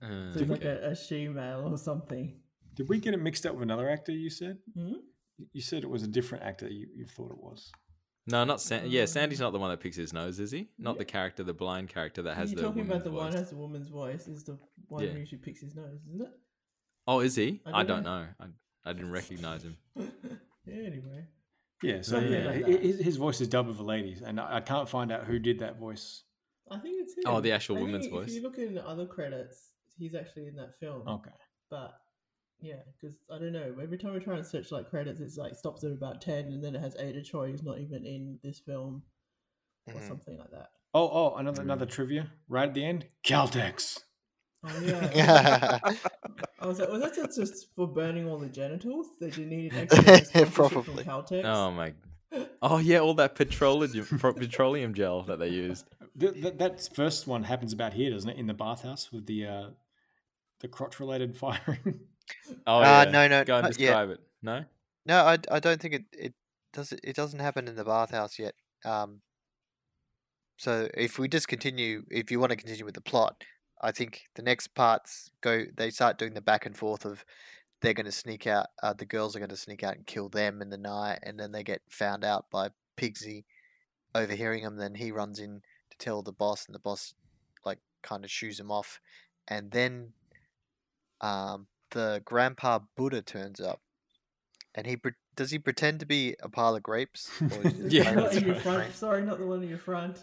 Uh, 0.01 0.33
So 0.33 0.41
it's 0.41 0.51
like 0.57 0.65
a, 0.65 0.91
a 0.91 0.95
she-male 0.95 1.65
or 1.73 1.79
something. 1.79 2.41
Did 2.77 2.89
we 2.89 3.01
get 3.01 3.15
it 3.15 3.21
mixed 3.29 3.45
up 3.47 3.55
with 3.55 3.65
another 3.65 3.91
actor? 3.91 4.13
You 4.13 4.31
said 4.31 4.59
Hmm? 4.77 5.01
You 5.53 5.61
said 5.61 5.83
it 5.85 5.91
was 5.91 6.03
a 6.03 6.09
different 6.09 6.45
actor. 6.45 6.69
You, 6.69 6.87
you 6.95 7.07
thought 7.07 7.31
it 7.31 7.39
was. 7.39 7.71
no, 8.27 8.45
not 8.45 8.61
San- 8.61 8.91
Yeah, 8.91 9.03
Um, 9.03 9.07
Sandy's 9.07 9.41
not 9.41 9.53
the 9.53 9.59
one 9.59 9.71
that 9.71 9.81
picks 9.81 9.97
his 9.97 10.13
nose, 10.13 10.39
is 10.41 10.51
he? 10.51 10.69
Not 10.79 10.99
the 10.99 11.05
character, 11.05 11.43
the 11.45 11.55
blind 11.55 11.89
character 11.89 12.23
that 12.23 12.37
has 12.37 12.53
You're 12.53 12.61
the 12.63 12.67
talking 12.69 12.83
about 12.87 13.05
the 13.05 13.11
woman's 13.11 13.23
one 13.25 13.33
voice. 13.33 13.41
has 13.41 13.53
a 13.53 13.57
woman's 13.57 13.89
voice 13.89 14.29
is 14.29 14.45
the 14.45 14.59
one 14.89 15.05
Yeah. 15.05 15.11
who 15.11 15.19
usually 15.21 15.41
picks 15.41 15.61
his 15.61 15.75
nose, 15.75 16.01
isn't 16.09 16.23
it? 16.23 16.33
Oh, 17.07 17.21
is 17.21 17.35
he? 17.37 17.61
I 17.67 17.71
I 17.81 17.83
don't 17.85 18.03
don't 18.03 18.05
know. 18.05 18.27
I, 18.41 18.47
I 18.91 18.93
didn't 18.93 19.13
recognize 19.13 19.63
him. 19.63 19.77
yeah, 19.97 20.75
anyway. 20.85 21.27
Yeah, 21.83 22.03
so 22.03 22.13
Something 22.13 22.33
yeah, 22.33 22.45
like 22.47 22.67
his, 22.67 22.99
his 23.01 23.17
voice 23.17 23.41
is 23.41 23.49
dubbed 23.49 23.69
with 23.69 23.79
a 23.79 23.85
lady's, 23.85 24.21
and 24.21 24.41
I, 24.41 24.57
I 24.57 24.61
can't 24.61 24.89
find 24.89 25.13
out 25.13 25.25
who 25.25 25.39
did 25.39 25.61
that 25.61 25.79
voice. 25.79 26.25
I 26.71 26.79
think 26.79 26.97
it's 27.01 27.17
him. 27.17 27.23
Oh, 27.27 27.41
the 27.41 27.53
actual 27.53 27.77
I 27.77 27.79
think 27.79 27.93
woman's 27.93 28.29
If 28.29 28.35
you 28.35 28.43
look 28.43 28.59
in 28.59 28.75
the 28.75 28.87
other 28.87 29.07
credits, 29.07 29.75
he's 29.97 30.15
actually 30.15 30.49
in 30.49 30.57
that 30.57 30.79
film. 30.81 31.07
Okay. 31.09 31.31
But 31.71 31.93
yeah, 32.61 32.77
because 33.01 33.17
I 33.33 33.39
don't 33.39 33.53
know. 33.53 33.75
Every 33.83 33.99
time 33.99 34.15
I 34.15 34.19
try 34.19 34.37
and 34.37 34.47
search 34.47 34.71
like 34.73 34.89
credits, 34.91 35.21
it's 35.21 35.37
like 35.37 35.55
stops 35.55 35.85
at 35.85 35.93
about 35.93 36.21
ten, 36.21 36.47
and 36.47 36.63
then 36.63 36.75
it 36.75 36.81
has 36.81 36.97
Ada 36.97 37.23
Choi 37.23 37.51
who's 37.51 37.63
not 37.63 37.79
even 37.79 38.05
in 38.07 38.39
this 38.43 38.59
film 38.59 39.03
or 39.87 39.95
Mhm. 39.95 40.09
something 40.09 40.39
like 40.39 40.51
that. 40.51 40.71
Oh, 40.95 41.09
oh, 41.11 41.35
another 41.37 41.61
Mm. 41.61 41.65
another 41.65 41.87
trivia 41.87 42.31
right 42.49 42.69
at 42.69 42.75
the 42.75 42.85
end. 42.85 43.07
Caltex. 43.25 44.01
Oh 44.65 44.81
yeah. 44.81 45.79
I 46.61 46.67
was 46.67 46.81
like, 46.81 46.89
well, 46.89 46.99
that's 46.99 47.17
just- 47.17 47.37
just 47.39 47.75
for 47.77 47.87
burning 47.87 48.29
all 48.29 48.39
the 48.39 48.49
genitals. 48.49 49.07
They 49.21 49.31
did 49.31 49.47
need 49.49 49.73
an 49.75 49.89
extra 50.09 50.47
Probably. 50.47 51.05
from 51.05 51.23
Caltex. 51.23 51.45
Oh 51.45 51.71
my. 51.71 51.95
Oh 52.61 52.77
yeah, 52.79 52.99
all 52.99 53.15
that 53.15 53.35
petroleum 53.37 54.05
petroleum 54.19 54.93
gel 54.93 55.23
that 55.23 55.39
they 55.39 55.49
used. 55.49 55.87
Th- 56.19 56.35
th- 56.35 56.59
that 56.59 56.87
first 56.95 57.27
one 57.27 57.43
happens 57.45 57.73
about 57.73 57.95
here, 57.95 58.11
doesn't 58.11 58.29
it? 58.29 58.37
In 58.37 58.47
the 58.47 58.53
bathhouse 58.53 59.11
with 59.11 59.25
the 59.25 59.47
uh, 59.47 59.71
the 60.61 60.69
crotch 60.69 61.01
related 61.01 61.37
firing. 61.39 62.01
Oh 62.67 62.79
Uh, 62.79 63.05
yeah. 63.07 63.11
no, 63.11 63.29
no, 63.29 63.45
Go 63.45 63.57
and 63.59 63.67
uh, 63.67 63.71
yeah. 63.79 64.03
it. 64.05 64.21
No. 64.43 64.65
No, 65.07 65.25
I, 65.25 65.39
I 65.51 65.61
don't 65.61 65.81
think 65.81 65.95
it, 65.95 66.05
it 66.13 66.35
does 66.73 66.93
it 66.93 67.17
doesn't 67.17 67.41
happen 67.41 67.67
in 67.69 67.77
the 67.77 67.85
bathhouse 67.85 68.39
yet. 68.39 68.55
Um, 68.85 69.23
so 70.57 70.89
if 70.95 71.19
we 71.19 71.29
just 71.29 71.49
continue, 71.49 72.05
if 72.11 72.31
you 72.31 72.41
want 72.41 72.51
to 72.51 72.57
continue 72.57 72.85
with 72.85 72.95
the 72.95 73.01
plot, 73.01 73.45
I 73.81 73.93
think 73.93 74.23
the 74.35 74.43
next 74.43 74.69
parts 74.75 75.31
go. 75.41 75.65
They 75.77 75.91
start 75.91 76.19
doing 76.19 76.35
the 76.35 76.41
back 76.41 76.67
and 76.67 76.77
forth 76.77 77.05
of 77.05 77.25
they're 77.81 77.95
going 77.95 78.07
to 78.07 78.13
sneak 78.13 78.47
out. 78.47 78.67
Uh, 78.83 78.93
the 78.93 79.07
girls 79.07 79.37
are 79.37 79.39
going 79.39 79.51
to 79.51 79.57
sneak 79.57 79.83
out 79.85 79.97
and 79.97 80.07
kill 80.07 80.29
them 80.29 80.61
in 80.61 80.69
the 80.71 80.77
night, 80.79 81.21
and 81.23 81.39
then 81.39 81.53
they 81.53 81.63
get 81.63 81.83
found 81.89 82.25
out 82.25 82.51
by 82.51 82.71
Pigsy 82.97 83.45
overhearing 84.15 84.65
them. 84.65 84.77
Then 84.77 84.97
he 84.97 85.13
runs 85.13 85.39
in 85.39 85.63
to 85.91 85.99
tell 85.99 86.23
the 86.23 86.33
boss, 86.33 86.67
and 86.67 86.75
the 86.75 86.81
boss 86.81 87.15
like 87.65 87.79
kind 88.03 88.25
of 88.25 88.31
shoos 88.31 88.59
him 88.59 88.71
off, 88.73 89.01
and 89.47 89.71
then 89.71 90.13
um, 91.21 91.69
the 91.91 92.23
grandpa 92.25 92.81
Buddha 92.97 93.23
turns 93.23 93.61
up, 93.61 93.81
and 94.75 94.87
he 94.87 94.97
pre- 94.97 95.13
does 95.37 95.51
he 95.51 95.59
pretend 95.59 96.01
to 96.01 96.07
be 96.07 96.35
a 96.43 96.49
pile 96.49 96.75
of 96.77 96.83
grapes? 96.83 97.31
Or 97.41 97.47
is 97.67 97.73
he 97.75 97.83
just 97.83 97.93
Yeah, 97.93 98.15
not 98.15 98.35
in 98.35 98.45
your 98.47 98.55
front. 98.57 98.95
Sorry, 98.95 99.23
not 99.23 99.39
the 99.39 99.47
one 99.47 99.63
in 99.63 99.69
your 99.69 99.79
front. 99.79 100.19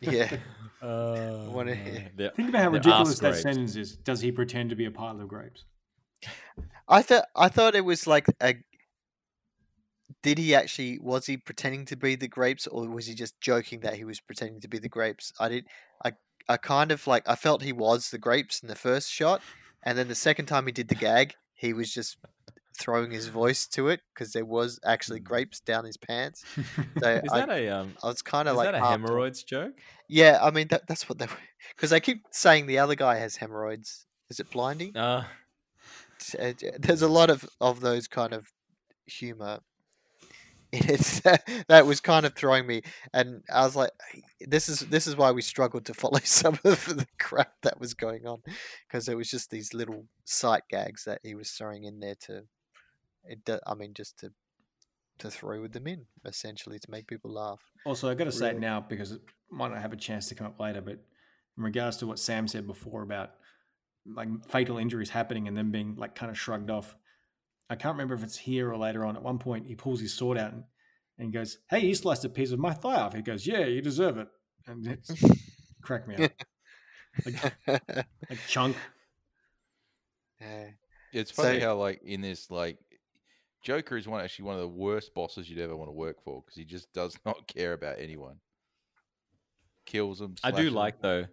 Yeah. 0.00 0.36
Uh, 0.82 1.46
Wanna 1.48 1.74
no. 1.74 2.00
They're- 2.16 2.30
Think 2.36 2.50
about 2.50 2.62
how 2.64 2.70
ridiculous 2.70 3.18
that 3.18 3.30
grapes. 3.30 3.42
sentence 3.42 3.76
is. 3.76 3.96
Does 3.96 4.20
he 4.20 4.30
pretend 4.30 4.70
to 4.70 4.76
be 4.76 4.84
a 4.84 4.90
pile 4.90 5.18
of 5.20 5.26
grapes? 5.26 5.64
I 6.88 7.02
thought 7.02 7.24
I 7.34 7.48
thought 7.48 7.74
it 7.74 7.84
was 7.84 8.06
like 8.06 8.26
a. 8.40 8.56
Did 10.22 10.38
he 10.38 10.54
actually 10.54 10.98
was 10.98 11.26
he 11.26 11.36
pretending 11.36 11.84
to 11.86 11.96
be 11.96 12.14
the 12.16 12.28
grapes 12.28 12.66
or 12.66 12.88
was 12.88 13.06
he 13.06 13.14
just 13.14 13.40
joking 13.40 13.80
that 13.80 13.94
he 13.94 14.04
was 14.04 14.20
pretending 14.20 14.60
to 14.60 14.68
be 14.68 14.78
the 14.78 14.88
grapes? 14.88 15.32
I 15.40 15.48
did 15.48 15.66
I 16.04 16.12
I 16.48 16.56
kind 16.56 16.90
of 16.92 17.06
like 17.06 17.28
I 17.28 17.34
felt 17.36 17.62
he 17.62 17.72
was 17.72 18.10
the 18.10 18.18
grapes 18.18 18.60
in 18.60 18.68
the 18.68 18.74
first 18.76 19.10
shot, 19.10 19.40
and 19.82 19.96
then 19.96 20.08
the 20.08 20.14
second 20.14 20.46
time 20.46 20.66
he 20.66 20.72
did 20.72 20.88
the 20.88 20.94
gag, 20.94 21.34
he 21.54 21.72
was 21.72 21.92
just 21.92 22.18
throwing 22.78 23.10
his 23.10 23.28
voice 23.28 23.66
to 23.66 23.88
it 23.88 24.00
because 24.12 24.32
there 24.32 24.44
was 24.44 24.78
actually 24.84 25.20
grapes 25.20 25.60
down 25.60 25.84
his 25.84 25.96
pants. 25.96 26.44
So 27.00 27.10
Is 27.10 27.30
I, 27.32 27.40
that 27.40 27.50
a 27.50 27.68
um? 27.68 27.94
I 28.02 28.06
was 28.06 28.22
kind 28.22 28.48
of 28.48 28.56
like 28.56 28.66
that 28.66 28.74
a 28.74 28.84
hemorrhoids 28.84 29.42
joke? 29.42 29.78
Yeah, 30.08 30.38
I 30.42 30.50
mean 30.50 30.68
that, 30.68 30.86
that's 30.86 31.08
what 31.08 31.18
they 31.18 31.26
because 31.74 31.90
they 31.90 32.00
keep 32.00 32.22
saying 32.30 32.66
the 32.66 32.78
other 32.78 32.94
guy 32.94 33.16
has 33.16 33.36
hemorrhoids. 33.36 34.06
Is 34.30 34.40
it 34.40 34.50
blinding? 34.50 34.96
Uh, 34.96 35.24
uh, 36.38 36.52
there's 36.78 37.02
a 37.02 37.08
lot 37.08 37.30
of 37.30 37.46
of 37.60 37.80
those 37.80 38.08
kind 38.08 38.32
of 38.32 38.48
humor 39.06 39.60
in 40.72 40.90
it 40.90 41.20
uh, 41.24 41.36
that 41.68 41.86
was 41.86 42.00
kind 42.00 42.26
of 42.26 42.34
throwing 42.34 42.66
me 42.66 42.82
and 43.12 43.42
i 43.52 43.64
was 43.64 43.76
like 43.76 43.90
this 44.40 44.68
is 44.68 44.80
this 44.80 45.06
is 45.06 45.16
why 45.16 45.30
we 45.30 45.40
struggled 45.40 45.84
to 45.84 45.94
follow 45.94 46.18
some 46.24 46.58
of 46.64 46.84
the 46.86 47.06
crap 47.18 47.52
that 47.62 47.80
was 47.80 47.94
going 47.94 48.26
on 48.26 48.42
because 48.86 49.08
it 49.08 49.16
was 49.16 49.30
just 49.30 49.50
these 49.50 49.72
little 49.72 50.06
sight 50.24 50.62
gags 50.68 51.04
that 51.04 51.20
he 51.22 51.34
was 51.34 51.50
throwing 51.50 51.84
in 51.84 52.00
there 52.00 52.16
to 52.16 52.42
it 53.24 53.48
i 53.66 53.74
mean 53.74 53.94
just 53.94 54.18
to 54.18 54.32
to 55.18 55.30
throw 55.30 55.62
with 55.62 55.72
them 55.72 55.86
in 55.86 56.04
essentially 56.24 56.78
to 56.78 56.90
make 56.90 57.06
people 57.06 57.32
laugh 57.32 57.60
Also, 57.86 58.10
I 58.10 58.14
got 58.14 58.24
to 58.24 58.32
say 58.32 58.50
it 58.50 58.58
now 58.58 58.80
because 58.80 59.12
it 59.12 59.20
might 59.48 59.70
not 59.70 59.80
have 59.80 59.92
a 59.92 59.96
chance 59.96 60.28
to 60.28 60.34
come 60.34 60.48
up 60.48 60.58
later. 60.58 60.80
But 60.80 60.98
in 61.56 61.62
regards 61.62 61.96
to 61.98 62.06
what 62.08 62.18
Sam 62.18 62.48
said 62.48 62.66
before 62.66 63.02
about 63.02 63.30
like 64.04 64.28
fatal 64.48 64.78
injuries 64.78 65.08
happening 65.08 65.46
and 65.46 65.56
then 65.56 65.70
being 65.70 65.94
like 65.94 66.16
kind 66.16 66.28
of 66.28 66.36
shrugged 66.36 66.68
off. 66.68 66.96
I 67.68 67.74
can't 67.76 67.94
remember 67.94 68.14
if 68.14 68.22
it's 68.22 68.36
here 68.36 68.70
or 68.70 68.76
later 68.76 69.04
on. 69.04 69.16
At 69.16 69.22
one 69.22 69.38
point, 69.38 69.66
he 69.66 69.74
pulls 69.74 70.00
his 70.00 70.14
sword 70.14 70.38
out 70.38 70.52
and, 70.52 70.64
and 71.18 71.32
goes, 71.32 71.58
"Hey, 71.68 71.80
you 71.80 71.94
sliced 71.94 72.24
a 72.24 72.28
piece 72.28 72.52
of 72.52 72.58
my 72.58 72.72
thigh 72.72 73.00
off." 73.00 73.14
He 73.14 73.22
goes, 73.22 73.46
"Yeah, 73.46 73.64
you 73.64 73.80
deserve 73.82 74.18
it," 74.18 74.28
and 74.66 74.86
it's 74.86 75.10
crack 75.82 76.06
me 76.06 76.16
up. 76.16 76.32
Like, 77.24 77.54
like 77.66 78.38
chunk. 78.48 78.76
Yeah. 80.40 80.66
It's 81.12 81.30
funny 81.30 81.60
So- 81.60 81.66
how 81.66 81.76
like 81.76 82.02
in 82.04 82.20
this 82.20 82.50
like 82.50 82.78
Joker 83.62 83.96
is 83.96 84.06
one 84.06 84.22
actually 84.22 84.44
one 84.44 84.54
of 84.56 84.60
the 84.60 84.68
worst 84.68 85.14
bosses 85.14 85.48
you'd 85.48 85.58
ever 85.60 85.74
want 85.76 85.88
to 85.88 85.94
work 85.94 86.22
for 86.22 86.42
because 86.42 86.56
he 86.56 86.64
just 86.64 86.92
does 86.92 87.18
not 87.24 87.46
care 87.48 87.72
about 87.72 87.96
anyone. 87.98 88.36
Kills 89.86 90.18
them. 90.18 90.34
I 90.44 90.50
do 90.50 90.56
slashes 90.56 90.68
'em. 90.68 90.74
like 90.74 91.00
though 91.00 91.26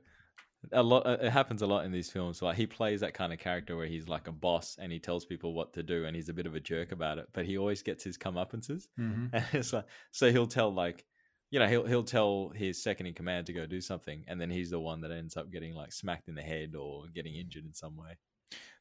a 0.71 0.81
lot. 0.83 1.05
uh, 1.05 1.17
It 1.21 1.31
happens 1.31 1.61
a 1.61 1.67
lot 1.67 1.85
in 1.85 1.91
these 1.91 2.09
films. 2.09 2.41
Like 2.41 2.55
he 2.57 2.65
plays 2.67 3.01
that 3.01 3.13
kind 3.13 3.33
of 3.33 3.39
character 3.39 3.75
where 3.75 3.85
he's 3.87 4.07
like 4.07 4.27
a 4.27 4.31
boss 4.31 4.77
and 4.79 4.91
he 4.91 4.99
tells 4.99 5.25
people 5.25 5.53
what 5.53 5.73
to 5.73 5.83
do, 5.83 6.05
and 6.05 6.15
he's 6.15 6.29
a 6.29 6.33
bit 6.33 6.45
of 6.45 6.55
a 6.55 6.59
jerk 6.59 6.91
about 6.91 7.17
it. 7.17 7.27
But 7.33 7.45
he 7.45 7.57
always 7.57 7.81
gets 7.81 8.03
his 8.03 8.17
comeuppances, 8.17 8.87
hmm 8.97 9.27
and 9.33 9.45
it's 9.53 9.73
like 9.73 9.85
so 10.11 10.31
he'll 10.31 10.47
tell 10.47 10.73
like 10.73 11.05
you 11.51 11.59
know 11.59 11.67
he'll 11.67 11.85
he'll 11.85 12.03
tell 12.03 12.49
his 12.55 12.81
second 12.81 13.05
in 13.07 13.13
command 13.13 13.45
to 13.47 13.53
go 13.53 13.65
do 13.65 13.81
something, 13.81 14.23
and 14.27 14.39
then 14.39 14.49
he's 14.49 14.69
the 14.71 14.79
one 14.79 15.01
that 15.01 15.11
ends 15.11 15.37
up 15.37 15.51
getting 15.51 15.73
like 15.73 15.91
smacked 15.91 16.27
in 16.27 16.35
the 16.35 16.41
head 16.41 16.75
or 16.75 17.05
getting 17.13 17.35
injured 17.35 17.65
in 17.65 17.73
some 17.73 17.95
way. 17.95 18.17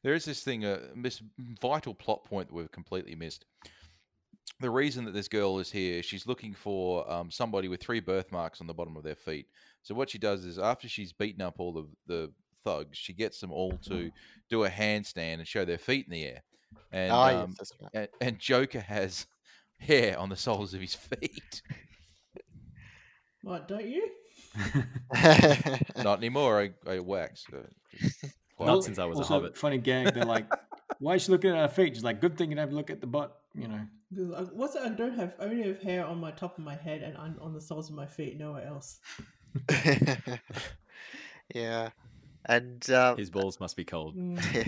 There 0.02 0.14
is 0.14 0.24
this 0.24 0.42
thing, 0.42 0.64
a 0.64 0.80
this 0.96 1.22
vital 1.60 1.94
plot 1.94 2.24
point 2.24 2.48
that 2.48 2.54
we've 2.54 2.70
completely 2.72 3.14
missed. 3.14 3.44
The 4.60 4.70
reason 4.70 5.04
that 5.06 5.14
this 5.14 5.28
girl 5.28 5.58
is 5.58 5.72
here, 5.72 6.02
she's 6.02 6.26
looking 6.26 6.54
for 6.54 7.10
um, 7.10 7.30
somebody 7.30 7.68
with 7.68 7.80
three 7.80 8.00
birthmarks 8.00 8.60
on 8.60 8.66
the 8.66 8.74
bottom 8.74 8.96
of 8.96 9.02
their 9.02 9.16
feet. 9.16 9.46
So 9.82 9.94
what 9.94 10.10
she 10.10 10.18
does 10.18 10.44
is, 10.44 10.58
after 10.58 10.88
she's 10.88 11.12
beaten 11.12 11.42
up 11.42 11.56
all 11.58 11.72
the 11.72 11.88
the 12.06 12.32
thugs, 12.64 12.96
she 12.98 13.12
gets 13.12 13.40
them 13.40 13.50
all 13.52 13.76
to 13.88 14.10
do 14.48 14.64
a 14.64 14.70
handstand 14.70 15.34
and 15.34 15.46
show 15.48 15.64
their 15.64 15.78
feet 15.78 16.06
in 16.06 16.12
the 16.12 16.24
air. 16.24 16.42
And 16.92 17.12
Ah, 17.12 17.42
um, 17.42 17.54
yes, 17.58 17.72
right. 17.80 17.90
and, 17.94 18.08
and 18.20 18.38
Joker 18.38 18.80
has 18.80 19.26
hair 19.78 20.18
on 20.18 20.28
the 20.28 20.36
soles 20.36 20.74
of 20.74 20.80
his 20.80 20.94
feet. 20.94 21.62
What, 23.42 23.66
don't 23.66 23.86
you? 23.88 24.08
Not 25.96 26.18
anymore. 26.18 26.60
I, 26.60 26.90
I 26.90 26.98
wax. 27.00 27.44
Uh, 27.52 27.56
Not 27.62 27.66
quietly. 28.56 28.82
since 28.82 28.98
I 28.98 29.04
was 29.06 29.18
a 29.18 29.22
also, 29.22 29.34
hobbit. 29.34 29.56
funny 29.56 29.78
gag. 29.78 30.14
They're 30.14 30.24
like, 30.24 30.46
"Why 31.00 31.14
is 31.16 31.22
she 31.24 31.32
looking 31.32 31.50
at 31.50 31.56
her 31.56 31.68
feet?" 31.68 31.94
She's 31.96 32.04
like, 32.04 32.20
"Good 32.20 32.38
thing 32.38 32.50
you 32.50 32.56
don't 32.56 32.66
have 32.66 32.72
a 32.72 32.76
look 32.76 32.90
at 32.90 33.00
the 33.00 33.06
butt." 33.06 33.36
You 33.54 33.68
know. 33.68 33.80
'Cause 34.14 34.32
I, 34.36 34.42
what's 34.54 34.74
it? 34.76 34.82
I 34.82 34.90
don't 34.90 35.14
have. 35.14 35.34
I 35.40 35.44
only 35.44 35.62
have 35.66 35.80
hair 35.82 36.04
on 36.06 36.18
my 36.20 36.30
top 36.30 36.58
of 36.58 36.64
my 36.64 36.76
head 36.76 37.02
and 37.02 37.16
on, 37.16 37.38
on 37.40 37.52
the 37.54 37.60
soles 37.60 37.88
of 37.88 37.96
my 37.96 38.06
feet. 38.06 38.38
Nowhere 38.38 38.66
else. 38.66 39.00
yeah, 41.54 41.90
and 42.46 42.88
um, 42.90 43.16
His 43.16 43.30
balls 43.30 43.60
must 43.60 43.76
be 43.76 43.84
cold. 43.84 44.16
Mm. 44.16 44.64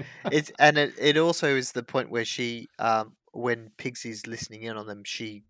it's 0.30 0.50
and 0.58 0.78
it, 0.78 0.94
it 0.98 1.16
also 1.16 1.54
is 1.56 1.72
the 1.72 1.82
point 1.82 2.10
where 2.10 2.24
she 2.24 2.68
um 2.78 3.14
when 3.32 3.70
Pigsy's 3.78 4.26
listening 4.26 4.62
in 4.62 4.76
on 4.76 4.86
them, 4.86 5.02
she 5.04 5.44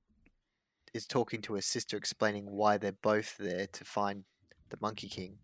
is 0.94 1.07
talking 1.07 1.40
to 1.42 1.55
her 1.55 1.61
sister, 1.62 1.96
explaining 1.96 2.51
why 2.51 2.76
they're 2.78 2.92
both 2.92 3.36
there 3.38 3.66
to 3.68 3.84
find 3.84 4.24
the 4.70 4.78
Monkey 4.80 5.09
King. 5.09 5.38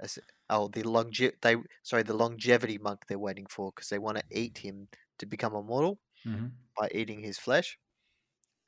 As- 0.00 0.18
Oh, 0.50 0.68
the 0.68 0.82
longe- 0.82 1.32
they 1.42 1.56
sorry, 1.82 2.02
the 2.02 2.14
longevity 2.14 2.78
monk 2.78 3.06
they're 3.08 3.18
waiting 3.18 3.46
for 3.48 3.72
because 3.72 3.88
they 3.88 3.98
want 3.98 4.18
to 4.18 4.24
eat 4.30 4.58
him 4.58 4.88
to 5.18 5.26
become 5.26 5.54
immortal 5.54 5.98
hmm 6.24 6.52
by 6.78 6.88
eating 6.94 7.22
his 7.22 7.38
flesh. 7.38 7.78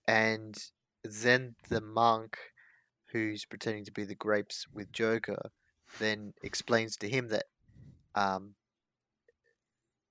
And 0.07 0.57
then 1.05 1.57
the 1.69 1.81
monk, 1.81 2.39
who's 3.13 3.45
pretending 3.45 3.85
to 3.85 3.93
be 3.93 4.05
the 4.05 4.15
grapes 4.15 4.67
with 4.73 4.93
Joker, 4.93 5.51
then 5.99 6.33
explains 6.43 6.97
to 6.99 7.09
him 7.09 7.29
that 7.29 7.45
um, 8.15 8.55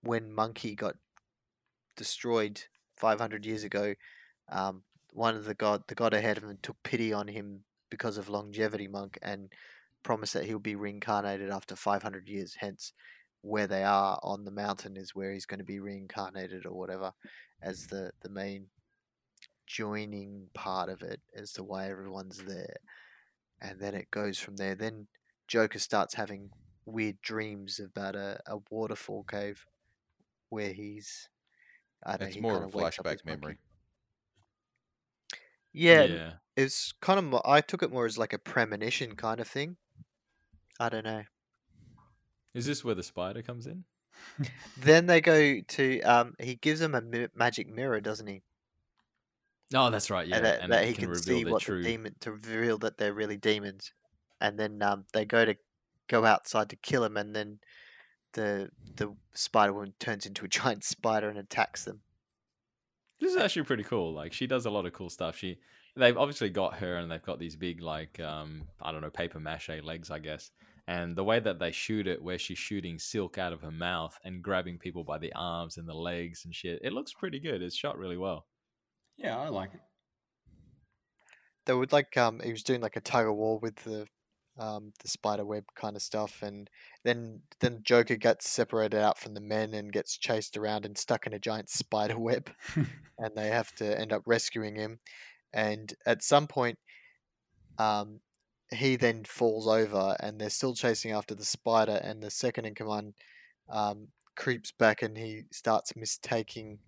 when 0.04 0.32
Monkey 0.34 0.76
got 0.76 0.95
destroyed 1.95 2.62
500 2.97 3.45
years 3.45 3.64
ago, 3.64 3.95
um, 4.49 4.84
one 5.14 5.36
of 5.36 5.45
the 5.45 5.54
god, 5.54 5.84
the 5.88 5.95
god 5.95 6.14
ahead 6.14 6.38
of 6.38 6.43
him, 6.43 6.58
took 6.62 6.82
pity 6.84 7.12
on 7.12 7.28
him 7.28 7.64
because 7.89 8.18
of 8.18 8.30
longevity 8.30 8.88
monk 8.88 9.18
and 9.22 9.49
promised 10.04 10.34
that 10.34 10.45
he'll 10.45 10.60
be 10.60 10.76
reincarnated 10.76 11.49
after 11.49 11.76
500 11.76 12.28
years. 12.28 12.56
Hence, 12.60 12.93
where 13.41 13.68
they 13.68 13.84
are 13.84 14.20
on 14.24 14.45
the 14.45 14.52
mountain 14.52 14.95
is 14.97 15.16
where 15.16 15.34
he's 15.34 15.45
going 15.45 15.60
to 15.60 15.66
be 15.66 15.80
reincarnated 15.80 16.66
or 16.66 16.74
whatever 16.74 17.12
as 17.62 17.88
the 17.88 18.12
the 18.22 18.30
main 18.30 18.68
joining 19.72 20.49
part 20.53 20.89
of 20.89 21.01
it 21.01 21.22
as 21.36 21.53
to 21.53 21.63
why 21.63 21.89
everyone's 21.89 22.39
there 22.45 22.78
and 23.61 23.80
then 23.80 23.95
it 23.95 24.11
goes 24.11 24.39
from 24.39 24.57
there 24.57 24.76
then 24.76 25.07
joker 25.47 25.80
starts 25.80 26.15
having 26.15 26.51
weird 26.86 27.22
dreams 27.22 27.80
about 27.80 28.15
a, 28.15 28.39
a 28.47 28.57
waterfall 28.72 29.24
cave 29.24 29.65
where 30.49 30.74
he's 30.74 31.30
I 32.05 32.17
don't 32.17 32.30
It's 32.30 32.36
he 32.36 32.41
more 32.41 32.53
kinda 32.53 32.67
a 32.67 32.69
flashback 32.69 33.19
as 33.19 33.26
monkey. 33.26 33.32
memory. 33.41 33.59
yeah, 35.74 36.03
yeah. 36.03 36.34
it's 36.55 36.91
kind 37.01 37.19
of 37.19 37.26
mo- 37.26 37.41
i 37.45 37.61
took 37.61 37.82
it 37.84 37.91
more 37.91 38.05
as 38.05 38.17
like 38.17 38.34
a 38.34 38.39
premonition 38.39 39.15
kind 39.15 39.39
of 39.39 39.47
thing 39.47 39.78
i 40.80 40.89
don't 40.89 41.05
know 41.05 41.24
Is 42.53 42.65
this 42.65 42.82
where 42.84 42.95
the 42.95 43.03
spider 43.03 43.41
comes 43.41 43.67
in? 43.67 43.84
then 44.78 45.05
they 45.05 45.22
go 45.22 45.61
to 45.61 46.01
um 46.01 46.36
he 46.39 46.55
gives 46.55 46.80
them 46.80 46.95
a 46.95 47.01
mi- 47.01 47.28
magic 47.34 47.67
mirror 47.67 47.99
doesn't 48.01 48.28
he 48.28 48.43
Oh, 49.74 49.89
that's 49.89 50.09
right. 50.09 50.28
Yeah, 50.28 50.38
and 50.38 50.45
that, 50.45 50.69
that 50.69 50.86
he 50.86 50.93
can, 50.93 51.09
reveal 51.09 51.22
see 51.24 51.45
what 51.45 51.61
true. 51.61 51.82
the 51.82 51.89
demon 51.89 52.15
to 52.22 52.32
reveal 52.32 52.78
that 52.80 52.97
they're 52.97 53.13
really 53.13 53.38
demons, 53.38 53.91
and 54.39 54.59
then 54.59 54.82
um, 54.82 55.05
they 55.13 55.26
go 55.26 55.45
to 55.45 55.55
go 56.07 56.26
outside 56.26 56.69
to 56.69 56.76
kill 56.76 57.03
him, 57.03 57.15
and 57.17 57.36
then 57.36 57.59
the 58.34 58.69
the 58.95 59.15
spider 59.34 59.74
woman 59.74 59.93
turns 59.99 60.26
into 60.26 60.45
a 60.45 60.47
giant 60.49 60.84
spider 60.84 61.30
and 61.30 61.38
attacks 61.38 61.86
them. 61.86 62.01
This 63.19 63.32
is 63.32 63.38
actually 63.38 63.63
pretty 63.63 63.84
cool. 63.84 64.13
Like 64.13 64.34
she 64.34 64.47
does 64.47 64.65
a 64.65 64.72
lot 64.72 64.86
of 64.86 64.93
cool 64.93 65.09
stuff. 65.09 65.38
She 65.38 65.57
they've 65.95 66.17
obviously 66.17 66.49
got 66.49 66.76
her 66.76 66.95
and 66.97 67.11
they've 67.11 67.22
got 67.22 67.39
these 67.39 67.55
big 67.55 67.82
like 67.82 68.19
um 68.19 68.63
I 68.82 68.91
don't 68.91 69.01
know 69.01 69.09
paper 69.09 69.39
mache 69.39 69.69
legs 69.84 70.09
I 70.09 70.19
guess. 70.19 70.51
And 70.88 71.15
the 71.15 71.24
way 71.24 71.39
that 71.39 71.59
they 71.59 71.72
shoot 71.72 72.07
it, 72.07 72.22
where 72.22 72.39
she's 72.39 72.57
shooting 72.57 72.97
silk 72.97 73.38
out 73.38 73.53
of 73.53 73.61
her 73.61 73.72
mouth 73.72 74.17
and 74.26 74.43
grabbing 74.43 74.80
people 74.80 75.03
by 75.03 75.19
the 75.19 75.32
arms 75.34 75.78
and 75.78 75.88
the 75.88 75.93
legs 75.93 76.43
and 76.43 76.53
shit, 76.53 76.82
it 76.84 76.91
looks 76.91 77.13
pretty 77.13 77.39
good. 77.39 77.61
It's 77.61 77.76
shot 77.76 77.97
really 77.97 78.17
well. 78.17 78.45
Yeah, 79.22 79.39
I 79.39 79.49
like 79.49 79.74
it. 79.74 79.82
They 81.65 81.74
would 81.74 81.91
like 81.91 82.17
um 82.17 82.39
he 82.43 82.51
was 82.51 82.63
doing 82.63 82.82
like 82.82 82.95
a 82.95 83.01
tug 83.01 83.28
of 83.28 83.36
war 83.36 83.59
with 83.59 83.76
the 83.78 84.07
um 84.57 84.93
the 85.01 85.07
spider 85.07 85.45
web 85.45 85.65
kind 85.76 85.95
of 85.95 86.01
stuff, 86.01 86.41
and 86.41 86.69
then 87.03 87.41
then 87.59 87.82
Joker 87.84 88.15
gets 88.15 88.49
separated 88.49 88.99
out 88.99 89.19
from 89.19 89.36
the 89.36 89.41
men 89.41 89.74
and 89.74 89.93
gets 89.93 90.17
chased 90.17 90.57
around 90.57 90.86
and 90.86 90.97
stuck 90.97 91.28
in 91.28 91.34
a 91.34 91.39
giant 91.39 91.69
spider 91.69 92.17
web. 92.19 92.49
and 92.76 93.36
they 93.36 93.49
have 93.49 93.74
to 93.76 93.99
end 93.99 94.11
up 94.11 94.24
rescuing 94.26 94.76
him. 94.76 94.99
And 95.53 95.93
at 96.05 96.24
some 96.24 96.47
point, 96.47 96.80
um, 97.78 98.22
he 98.74 98.95
then 98.95 99.26
falls 99.26 99.67
over, 99.67 100.15
and 100.19 100.39
they're 100.39 100.49
still 100.49 100.74
chasing 100.74 101.11
after 101.11 101.36
the 101.36 101.45
spider. 101.45 101.99
And 102.03 102.24
the 102.24 102.32
second 102.32 102.65
in 102.65 102.74
command 102.74 103.13
um, 103.69 104.07
creeps 104.36 104.72
back, 104.72 105.01
and 105.01 105.17
he 105.17 105.43
starts 105.51 105.95
mistaking 105.95 106.80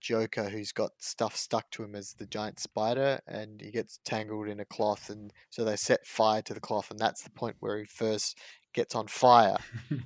Joker, 0.00 0.48
who's 0.48 0.72
got 0.72 0.92
stuff 0.98 1.36
stuck 1.36 1.70
to 1.72 1.84
him, 1.84 1.94
as 1.94 2.14
the 2.14 2.26
giant 2.26 2.58
spider, 2.58 3.20
and 3.26 3.60
he 3.60 3.70
gets 3.70 3.98
tangled 4.04 4.48
in 4.48 4.60
a 4.60 4.64
cloth. 4.64 5.10
And 5.10 5.32
so 5.50 5.64
they 5.64 5.76
set 5.76 6.06
fire 6.06 6.42
to 6.42 6.54
the 6.54 6.60
cloth, 6.60 6.90
and 6.90 6.98
that's 6.98 7.22
the 7.22 7.30
point 7.30 7.56
where 7.60 7.78
he 7.78 7.84
first 7.84 8.38
gets 8.72 8.94
on 8.94 9.06
fire. 9.08 9.56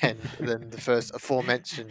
And 0.00 0.18
then 0.40 0.70
the 0.70 0.80
first 0.80 1.14
aforementioned 1.14 1.90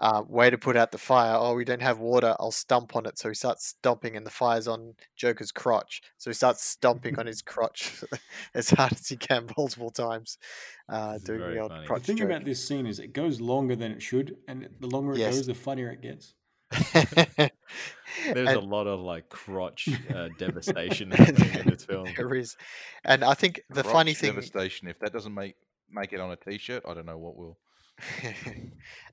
uh, 0.00 0.24
way 0.28 0.50
to 0.50 0.58
put 0.58 0.76
out 0.76 0.90
the 0.90 0.98
fire. 0.98 1.36
Oh, 1.38 1.54
we 1.54 1.64
don't 1.64 1.80
have 1.82 2.00
water. 2.00 2.34
I'll 2.40 2.50
stomp 2.50 2.96
on 2.96 3.06
it. 3.06 3.18
So 3.18 3.28
he 3.28 3.36
starts 3.36 3.66
stomping, 3.68 4.16
and 4.16 4.26
the 4.26 4.30
fire's 4.32 4.66
on 4.66 4.94
Joker's 5.14 5.52
crotch. 5.52 6.02
So 6.18 6.30
he 6.30 6.34
starts 6.34 6.64
stomping 6.64 7.16
on 7.18 7.26
his 7.26 7.40
crotch 7.52 8.02
as 8.54 8.70
hard 8.70 8.94
as 8.94 9.06
he 9.06 9.16
can 9.16 9.46
multiple 9.56 9.90
times, 9.90 10.38
uh, 10.88 11.18
doing 11.24 11.40
the 11.52 11.60
old 11.60 11.70
funny. 11.70 11.86
The 11.86 11.94
the 11.94 12.00
thing 12.00 12.16
joke. 12.16 12.26
about 12.30 12.44
this 12.44 12.66
scene 12.66 12.84
is 12.86 12.98
it 12.98 13.12
goes 13.12 13.40
longer 13.40 13.76
than 13.76 13.92
it 13.92 14.02
should, 14.02 14.36
and 14.48 14.68
the 14.80 14.88
longer 14.88 15.12
it 15.14 15.18
Yes. 15.20 15.36
goes, 15.36 15.46
the 15.46 15.54
funnier 15.54 15.90
it 15.90 16.02
gets. 16.02 16.34
There's 18.32 18.56
a 18.56 18.60
lot 18.60 18.86
of 18.86 19.00
like 19.00 19.28
crotch 19.28 19.88
uh, 20.14 20.28
devastation 20.38 21.10
happening 21.12 21.54
in 21.60 21.66
this 21.68 21.84
film. 21.84 22.08
there 22.16 22.34
is, 22.34 22.56
and 23.04 23.24
I 23.24 23.34
think 23.34 23.62
the 23.70 23.84
funny 23.84 24.14
thing, 24.14 24.30
devastation. 24.34 24.88
If 24.88 24.98
that 25.00 25.12
doesn't 25.12 25.34
make 25.34 25.54
make 25.90 26.12
it 26.12 26.20
on 26.20 26.30
a 26.30 26.36
t-shirt, 26.36 26.82
I 26.88 26.94
don't 26.94 27.06
know 27.06 27.18
what 27.18 27.36
will. 27.36 27.58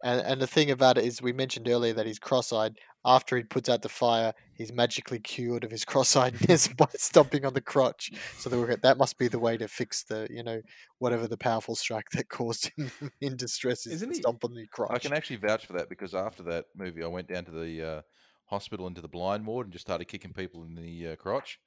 and 0.04 0.22
and 0.22 0.42
the 0.42 0.48
thing 0.48 0.72
about 0.72 0.98
it 0.98 1.06
is, 1.06 1.22
we 1.22 1.34
mentioned 1.34 1.68
earlier 1.68 1.94
that 1.94 2.06
he's 2.06 2.20
cross-eyed. 2.20 2.78
After 3.04 3.36
he 3.36 3.44
puts 3.44 3.68
out 3.68 3.82
the 3.82 3.90
fire, 3.90 4.32
he's 4.54 4.72
magically 4.72 5.18
cured 5.20 5.64
of 5.64 5.72
his 5.72 5.84
cross-eyedness 5.86 6.68
by 6.78 6.88
stomping 6.96 7.46
on 7.46 7.54
the 7.54 7.62
crotch. 7.62 8.12
So 8.38 8.48
they 8.50 8.58
were, 8.58 8.76
that 8.76 8.98
must 9.00 9.18
be 9.18 9.28
the 9.28 9.40
way 9.40 9.58
to 9.58 9.68
fix 9.68 10.04
the, 10.04 10.28
you 10.30 10.44
know, 10.44 10.62
whatever 11.00 11.28
the 11.28 11.38
powerful 11.38 11.74
strike 11.76 12.10
that 12.12 12.30
caused 12.30 12.72
him 12.78 12.92
in 13.20 13.38
distress 13.38 13.88
is 13.88 13.94
Isn't 13.94 14.10
to 14.10 14.16
he- 14.16 14.22
stomp 14.22 14.44
on 14.46 14.54
the 14.54 14.68
crotch. 14.68 14.92
I 14.94 15.00
can 15.00 15.14
actually 15.14 15.38
vouch 15.38 15.66
for 15.66 15.74
that 15.74 15.90
because 15.90 16.14
after 16.14 16.44
that 16.44 16.66
movie, 16.76 17.04
I 17.04 17.08
went 17.08 17.28
down 17.28 17.46
to 17.46 17.52
the 17.52 17.84
uh, 17.84 18.02
hospital 18.52 18.86
into 18.86 19.02
the 19.02 19.08
blind 19.08 19.48
ward 19.48 19.66
and 19.66 19.74
just 19.74 19.86
started 19.88 20.06
kicking 20.06 20.34
people 20.34 20.64
in 20.64 20.76
the 20.76 21.08
uh, 21.10 21.16
crotch. 21.16 21.60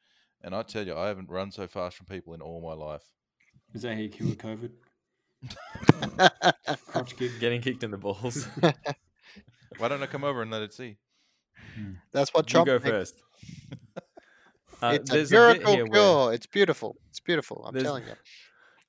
And 0.43 0.55
I 0.55 0.63
tell 0.63 0.87
you, 0.87 0.95
I 0.97 1.09
haven't 1.09 1.29
run 1.31 1.51
so 1.51 1.67
fast 1.67 1.97
from 1.97 2.07
people 2.07 2.35
in 2.35 2.41
all 2.43 2.61
my 2.61 2.75
life. 2.75 3.03
Is 3.75 3.83
that 3.83 3.95
how 3.95 4.01
you 4.01 4.11
cure 4.11 4.35
COVID? 4.37 4.71
Crotch 6.87 7.17
kick. 7.17 7.33
Getting 7.41 7.61
kicked 7.61 7.83
in 7.83 7.91
the 7.91 7.97
balls. 7.97 8.47
Why 9.79 9.89
don't 9.89 10.03
I 10.03 10.07
come 10.07 10.23
over 10.23 10.43
and 10.43 10.51
let 10.51 10.63
it 10.63 10.73
see? 10.73 10.97
That's 12.13 12.33
what 12.33 12.53
you 12.53 12.65
go 12.65 12.79
first. 12.79 13.21
Uh, 14.83 14.99
it's 15.01 15.09
a 15.11 15.15
there's 15.15 15.33
a 15.33 15.35
bit 15.35 15.41
miracle 15.63 15.73
here 15.77 15.87
cure. 15.87 16.25
where 16.27 16.35
It's 16.35 16.47
beautiful. 16.47 16.97
It's 17.09 17.21
beautiful. 17.21 17.65
I'm 17.65 17.73
There's- 17.73 17.87
telling 17.87 18.05
you. 18.05 18.13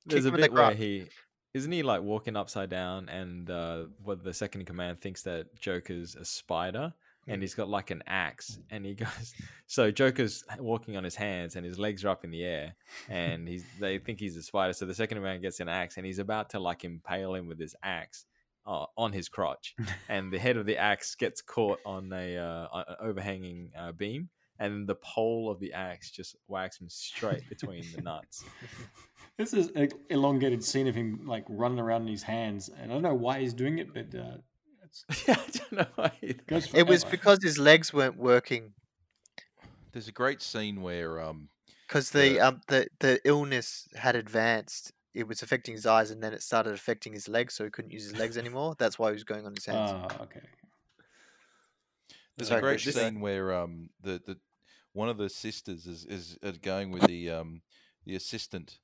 there's 0.04 0.26
a 0.26 0.28
him 0.28 0.34
in 0.34 0.40
the 0.42 0.46
bit 0.48 0.52
where 0.52 0.74
he 0.74 1.06
isn't 1.54 1.72
he 1.72 1.82
like 1.82 2.02
walking 2.02 2.36
upside 2.36 2.68
down, 2.68 3.08
and 3.08 3.48
uh, 3.48 3.84
what 4.02 4.22
the 4.22 4.34
second 4.34 4.60
in 4.62 4.66
command 4.66 5.00
thinks 5.00 5.22
that 5.22 5.58
Joker's 5.58 6.14
a 6.14 6.24
spider, 6.24 6.92
and 7.26 7.42
he's 7.42 7.54
got 7.54 7.68
like 7.68 7.90
an 7.90 8.02
axe, 8.06 8.58
and 8.70 8.84
he 8.84 8.94
goes. 8.94 9.34
So 9.68 9.90
Joker's 9.90 10.44
walking 10.60 10.96
on 10.96 11.02
his 11.02 11.16
hands, 11.16 11.56
and 11.56 11.66
his 11.66 11.76
legs 11.76 12.04
are 12.04 12.10
up 12.10 12.22
in 12.22 12.30
the 12.30 12.44
air, 12.44 12.76
and 13.08 13.48
he's 13.48 13.64
they 13.80 13.98
think 13.98 14.20
he's 14.20 14.36
a 14.36 14.42
spider. 14.42 14.72
So 14.72 14.86
the 14.86 14.94
second 14.94 15.18
command 15.18 15.42
gets 15.42 15.58
an 15.58 15.68
axe, 15.68 15.96
and 15.96 16.06
he's 16.06 16.20
about 16.20 16.50
to 16.50 16.60
like 16.60 16.84
impale 16.84 17.34
him 17.34 17.48
with 17.48 17.58
his 17.58 17.74
axe. 17.82 18.26
Uh, 18.64 18.84
on 18.96 19.12
his 19.12 19.28
crotch, 19.28 19.76
and 20.08 20.32
the 20.32 20.38
head 20.40 20.56
of 20.56 20.66
the 20.66 20.76
axe 20.76 21.14
gets 21.14 21.40
caught 21.40 21.78
on 21.86 22.12
a 22.12 22.36
uh, 22.36 22.66
an 22.72 22.96
overhanging 23.00 23.70
uh, 23.78 23.92
beam, 23.92 24.28
and 24.58 24.88
the 24.88 24.94
pole 24.96 25.50
of 25.50 25.60
the 25.60 25.72
axe 25.72 26.10
just 26.10 26.34
whacks 26.48 26.80
him 26.80 26.88
straight 26.88 27.48
between 27.48 27.84
the 27.94 28.02
nuts. 28.02 28.44
This 29.38 29.52
is 29.52 29.68
an 29.76 29.90
elongated 30.08 30.64
scene 30.64 30.86
of 30.86 30.94
him 30.94 31.20
like 31.26 31.44
running 31.50 31.78
around 31.78 32.02
in 32.02 32.08
his 32.08 32.22
hands, 32.22 32.70
and 32.70 32.90
I 32.90 32.94
don't 32.94 33.02
know 33.02 33.14
why 33.14 33.40
he's 33.40 33.52
doing 33.52 33.78
it, 33.78 33.92
but 33.92 34.14
yeah, 35.28 35.36
I 35.38 35.50
don't 35.50 35.72
know 35.72 35.86
why. 35.96 36.12
it 36.22 36.46
goes. 36.46 36.72
It 36.74 36.86
was 36.86 37.04
because 37.04 37.38
his 37.42 37.58
legs 37.58 37.92
weren't 37.92 38.16
working 38.16 38.72
There's 39.92 40.08
a 40.08 40.12
great 40.12 40.42
scene 40.42 40.82
where 40.82 41.20
um 41.20 41.48
because 41.86 42.10
the 42.10 42.36
Yeah. 42.36 42.48
um 42.48 42.60
the 42.68 42.88
the 43.00 43.20
illness 43.24 43.88
had 43.94 44.16
advanced. 44.16 44.92
It 45.14 45.26
was 45.26 45.40
affecting 45.42 45.72
his 45.74 45.86
eyes, 45.86 46.10
and 46.10 46.22
then 46.22 46.34
it 46.34 46.42
started 46.42 46.74
affecting 46.74 47.14
his 47.14 47.26
legs, 47.26 47.54
so 47.54 47.64
he 47.64 47.70
couldn't 47.70 47.92
use 47.92 48.04
his 48.04 48.16
legs 48.16 48.36
anymore. 48.44 48.74
That's 48.78 48.98
why 48.98 49.08
he 49.08 49.14
was 49.14 49.24
going 49.24 49.46
on 49.46 49.54
his 49.54 49.64
hands. 49.64 49.90
Ah, 49.90 50.22
okay. 50.22 50.40
There's 52.36 52.50
Sorry, 52.50 52.60
a 52.60 52.62
great 52.62 52.80
Chris. 52.82 52.94
scene 52.94 53.20
where 53.20 53.54
um 53.54 53.90
the, 54.02 54.20
the 54.24 54.38
one 54.92 55.08
of 55.08 55.16
the 55.16 55.30
sisters 55.30 55.86
is 55.86 56.04
is 56.04 56.38
uh, 56.42 56.52
going 56.62 56.90
with 56.92 57.06
the 57.06 57.30
um 57.30 57.62
the 58.04 58.14
assistant, 58.14 58.78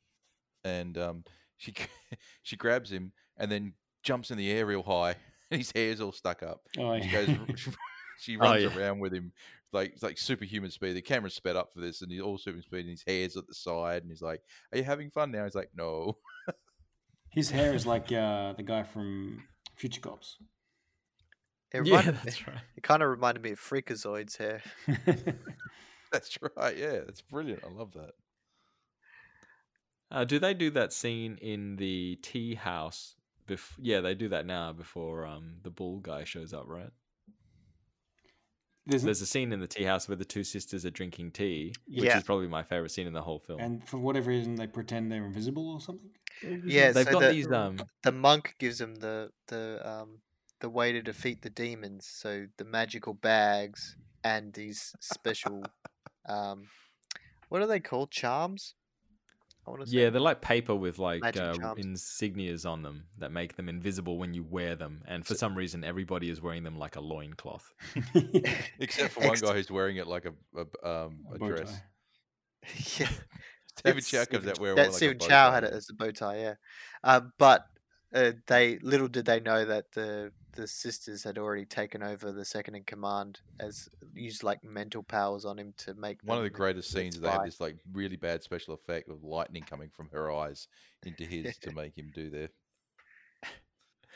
and 0.65 0.97
um 0.97 1.25
she 1.59 1.75
she 2.43 2.57
grabs 2.57 2.91
him 2.91 3.13
and 3.37 3.51
then 3.53 3.75
jumps 4.03 4.31
in 4.31 4.39
the 4.39 4.51
air 4.51 4.65
real 4.67 4.83
high, 4.85 5.11
and 5.11 5.19
his 5.53 5.73
hair's 5.75 6.01
all 6.01 6.13
stuck 6.13 6.43
up. 6.43 6.61
Oh, 6.79 6.99
She 7.01 7.11
goes, 7.11 7.29
she 8.19 8.37
Oh, 8.41 8.41
runs 8.41 8.63
yeah. 8.63 8.77
around 8.79 9.01
with 9.01 9.13
him 9.13 9.33
like 9.73 9.95
like 10.03 10.19
superhuman 10.19 10.71
speed. 10.71 10.93
The 10.95 11.03
camera's 11.03 11.35
sped 11.35 11.57
up 11.57 11.73
for 11.73 11.81
this, 11.81 12.03
and 12.03 12.11
he's 12.13 12.21
all 12.21 12.39
superhuman 12.39 12.63
speed, 12.63 12.81
and 12.81 12.91
his 12.91 13.05
hair's 13.07 13.37
at 13.37 13.47
the 13.47 13.55
side, 13.55 14.03
and 14.03 14.11
he's 14.11 14.23
like, 14.23 14.43
"Are 14.73 14.79
you 14.79 14.85
having 14.85 15.11
fun 15.11 15.31
now?" 15.31 15.45
He's 15.45 15.55
like, 15.55 15.71
"No." 15.75 16.19
His 17.31 17.51
hair 17.51 17.75
is 17.75 17.87
like 17.87 18.13
uh, 18.13 18.53
the 18.53 18.63
guy 18.63 18.83
from 18.83 19.43
Future 19.77 20.01
Cops. 20.01 20.37
It, 21.73 21.87
Yeah, 21.87 22.03
that's 22.11 22.47
right. 22.47 22.59
it 22.77 22.83
kind 22.83 23.03
of 23.03 23.09
reminded 23.09 23.43
me 23.43 23.53
of 23.53 23.59
Freakazoid's 23.61 24.37
hair. 24.37 24.63
That's 26.13 26.37
right. 26.43 26.77
Yeah, 26.77 27.01
that's 27.07 27.23
brilliant. 27.23 27.65
I 27.65 27.69
love 27.71 27.93
that. 27.93 28.11
Uh, 30.11 30.25
do 30.25 30.39
they 30.39 30.53
do 30.53 30.71
that 30.71 30.93
scene 30.93 31.39
in 31.41 31.77
the 31.77 32.19
tea 32.23 32.55
house? 32.55 33.17
Bef- 33.49 33.75
yeah, 33.79 34.01
they 34.01 34.15
do 34.15 34.29
that 34.29 34.47
now 34.47 34.73
before 34.73 35.27
um, 35.27 35.57
the 35.63 35.71
bull 35.71 35.99
guy 35.99 36.25
shows 36.25 36.53
up, 36.55 36.65
right? 36.67 36.91
There's, 38.87 39.03
There's 39.05 39.21
a 39.21 39.27
scene 39.27 39.53
in 39.53 39.61
the 39.61 39.69
tea 39.69 39.85
house 39.85 40.09
where 40.09 40.17
the 40.17 40.25
two 40.25 40.43
sisters 40.43 40.85
are 40.85 40.91
drinking 40.91 41.31
tea, 41.33 41.73
which 41.87 42.05
Yeah. 42.05 42.19
is 42.19 42.25
probably 42.25 42.49
my 42.49 42.65
favorite 42.65 42.91
scene 42.91 43.07
in 43.07 43.13
the 43.13 43.23
whole 43.23 43.39
film. 43.39 43.61
and 43.61 43.87
for 43.89 43.99
whatever 43.99 44.31
reason, 44.31 44.57
they 44.57 44.67
pretend 44.67 45.11
they're 45.11 45.25
invisible 45.25 45.71
or 45.71 45.81
something. 45.81 46.11
Yeah, 46.65 46.91
They've 46.91 47.05
so 47.07 47.13
got 47.13 47.21
the- 47.21 47.29
these 47.33 47.51
um, 47.53 47.79
The 48.03 48.11
monk 48.11 48.57
gives 48.59 48.79
them 48.79 48.97
the 48.97 49.31
the 49.47 49.81
um 49.89 50.19
the 50.59 50.69
way 50.69 50.91
to 50.93 51.01
defeat 51.03 51.43
the 51.43 51.51
demons. 51.51 52.07
So 52.07 52.47
the 52.57 52.65
magical 52.65 53.15
bags 53.15 53.97
and 54.25 54.53
these 54.53 54.95
special 55.01 55.65
um, 56.27 56.69
what 57.49 57.63
are 57.63 57.67
they 57.69 57.81
called? 57.81 58.11
Charms. 58.11 58.75
I 59.67 59.71
want 59.71 59.83
to 59.83 59.89
say. 59.89 59.99
yeah, 59.99 60.11
they're 60.11 60.21
like 60.21 60.41
paper 60.41 60.75
with 60.75 60.99
like 60.99 61.25
uh, 61.25 61.55
insignias 61.77 62.69
on 62.69 62.83
them 62.83 63.05
that 63.19 63.31
make 63.31 63.55
them 63.57 63.69
invisible 63.69 64.19
when 64.19 64.35
you 64.35 64.43
wear 64.43 64.75
them. 64.75 65.03
And 65.07 65.25
for 65.25 65.35
some 65.35 65.55
reason, 65.55 65.85
everybody 65.85 66.31
is 66.31 66.43
wearing 66.43 66.65
them 66.65 66.79
like 66.79 66.97
a 66.97 67.01
loincloth. 67.01 67.73
Except 68.81 69.15
for 69.15 69.21
one 69.21 69.31
Ex- 69.31 69.41
guy 69.41 69.55
who's 69.55 69.71
wearing 69.71 69.99
it 69.99 70.09
like 70.09 70.25
a, 70.25 70.33
a 70.57 70.89
um 70.89 71.21
A 71.31 71.35
a 71.35 71.39
dress. 71.39 71.81
yeah. 73.01 73.09
David 73.85 73.99
That's 73.99 74.11
Chow 74.11 74.25
comes 74.25 74.47
out 74.49 74.59
wearing 74.59 74.77
that 74.77 74.83
one 74.83 74.93
like 74.93 74.95
a 74.95 74.97
Stephen 74.97 75.19
bow 75.19 75.27
Chow 75.29 75.53
had 75.53 75.65
it 75.65 75.73
as 75.73 75.89
a 75.89 75.95
bow 75.95 76.11
tie, 76.11 76.39
yeah. 76.39 76.55
Uh, 77.05 77.21
but 77.39 77.67
uh, 78.15 78.33
they 78.49 78.79
little 78.81 79.09
did 79.09 79.25
they 79.27 79.41
know 79.41 79.65
that 79.65 79.93
the 79.93 80.33
the 80.55 80.67
sisters 80.67 81.25
had 81.25 81.39
already 81.39 81.65
taken 81.65 82.03
over 82.03 82.31
the 82.31 82.45
second 82.45 82.75
in 82.75 82.85
command 82.85 83.41
as 83.59 83.89
used 84.15 84.43
like 84.43 84.63
mental 84.63 85.03
powers 85.03 85.45
on 85.45 85.59
him 85.59 85.73
to 85.79 85.95
make 85.95 86.19
One 86.25 86.39
of 86.39 86.45
the 86.45 86.51
greatest 86.51 86.91
scenes 86.93 87.19
they 87.19 87.29
have 87.29 87.45
this 87.45 87.61
like 87.61 87.77
really 87.93 88.17
bad 88.17 88.43
special 88.43 88.75
effect 88.75 89.09
of 89.09 89.25
lightning 89.25 89.63
coming 89.63 89.89
from 89.89 90.09
her 90.13 90.31
eyes 90.31 90.69
into 91.05 91.25
his 91.25 91.57
to 91.59 91.73
make 91.73 91.97
him 91.97 92.11
do 92.15 92.31
their 92.31 92.49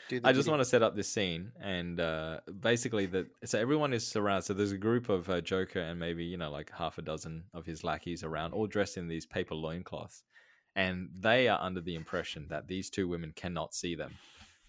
Do 0.09 0.19
the 0.19 0.27
I 0.27 0.31
just 0.31 0.45
bidding. 0.45 0.51
want 0.51 0.61
to 0.61 0.65
set 0.69 0.83
up 0.83 0.95
this 0.95 1.09
scene, 1.09 1.51
and 1.59 1.99
uh, 1.99 2.39
basically, 2.61 3.07
that 3.07 3.25
so 3.43 3.59
everyone 3.59 3.91
is 3.91 4.07
surrounded. 4.07 4.45
So 4.45 4.53
there's 4.53 4.71
a 4.71 4.77
group 4.77 5.09
of 5.09 5.29
uh, 5.29 5.41
Joker 5.41 5.79
and 5.79 5.99
maybe 5.99 6.23
you 6.23 6.37
know 6.37 6.49
like 6.49 6.71
half 6.71 6.97
a 6.97 7.01
dozen 7.01 7.43
of 7.53 7.65
his 7.65 7.83
lackeys 7.83 8.23
around, 8.23 8.53
all 8.53 8.67
dressed 8.67 8.95
in 8.95 9.09
these 9.09 9.25
paper 9.25 9.53
loincloths, 9.55 10.23
and 10.75 11.09
they 11.13 11.49
are 11.49 11.59
under 11.59 11.81
the 11.81 11.95
impression 11.95 12.47
that 12.49 12.67
these 12.67 12.89
two 12.89 13.07
women 13.09 13.33
cannot 13.35 13.73
see 13.73 13.95
them. 13.95 14.13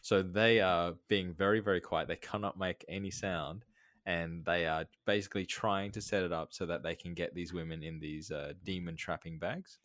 So 0.08 0.22
they 0.22 0.60
are 0.60 0.94
being 1.08 1.34
very 1.34 1.60
very 1.60 1.82
quiet. 1.82 2.08
They 2.08 2.16
cannot 2.16 2.58
make 2.58 2.82
any 2.88 3.10
sound, 3.10 3.66
and 4.06 4.42
they 4.42 4.64
are 4.66 4.86
basically 5.04 5.44
trying 5.44 5.90
to 5.92 6.00
set 6.00 6.22
it 6.22 6.32
up 6.32 6.48
so 6.54 6.64
that 6.64 6.82
they 6.82 6.94
can 6.94 7.12
get 7.12 7.34
these 7.34 7.52
women 7.52 7.82
in 7.82 8.00
these 8.00 8.30
uh, 8.30 8.54
demon 8.64 8.96
trapping 8.96 9.38
bags. 9.38 9.80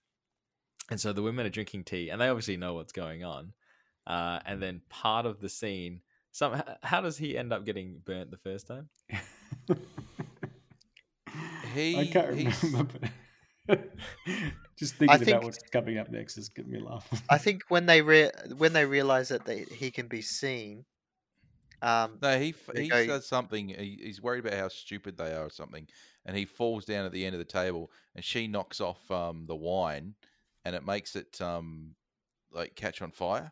And 0.90 0.98
so 0.98 1.12
the 1.12 1.22
women 1.22 1.46
are 1.46 1.50
drinking 1.50 1.84
tea, 1.84 2.08
and 2.08 2.22
they 2.22 2.30
obviously 2.30 2.56
know 2.56 2.74
what's 2.74 2.94
going 2.94 3.26
on. 3.26 3.52
Uh, 4.08 4.40
and 4.46 4.64
then 4.64 4.80
part 4.88 5.26
of 5.26 5.42
the 5.42 5.50
scene, 5.50 6.00
some 6.32 6.64
how 6.82 7.02
does 7.02 7.18
he 7.18 7.38
end 7.38 7.52
up 7.52 7.66
getting 7.66 8.00
burnt 8.06 8.32
the 8.32 8.38
first 8.38 8.66
time? 8.66 8.88
He- 11.74 11.98
I 12.00 12.06
can't 12.06 12.30
remember. 12.64 13.10
But 13.68 13.90
just 14.78 14.96
thinking 14.96 15.18
think- 15.20 15.30
about 15.30 15.44
what's 15.44 15.60
coming 15.72 15.98
up 15.98 16.10
next 16.10 16.38
is 16.38 16.50
getting 16.50 16.72
me 16.72 16.80
laughing. 16.80 17.20
I 17.30 17.38
think 17.46 17.62
when 17.70 17.86
they 17.86 18.02
re- 18.02 18.32
when 18.58 18.74
they 18.74 18.86
realize 18.86 19.30
that 19.30 19.46
they, 19.46 19.64
he 19.64 19.92
can 19.92 20.08
be 20.08 20.22
seen, 20.22 20.86
um, 21.82 22.18
No, 22.22 22.38
he 22.40 22.54
he 22.76 22.90
go- 22.90 23.06
says 23.06 23.26
something. 23.28 23.70
He, 23.70 24.00
he's 24.04 24.22
worried 24.22 24.46
about 24.46 24.58
how 24.60 24.68
stupid 24.70 25.18
they 25.18 25.34
are 25.34 25.46
or 25.46 25.50
something, 25.50 25.88
and 26.26 26.36
he 26.36 26.46
falls 26.46 26.86
down 26.86 27.06
at 27.06 27.12
the 27.12 27.26
end 27.26 27.36
of 27.36 27.40
the 27.40 27.46
table, 27.46 27.92
and 28.16 28.24
she 28.24 28.48
knocks 28.48 28.80
off 28.82 29.10
um, 29.12 29.46
the 29.48 29.56
wine, 29.56 30.16
and 30.66 30.76
it 30.76 30.86
makes 30.86 31.16
it 31.16 31.40
um, 31.42 31.96
like 32.52 32.76
catch 32.76 33.02
on 33.02 33.12
fire. 33.12 33.52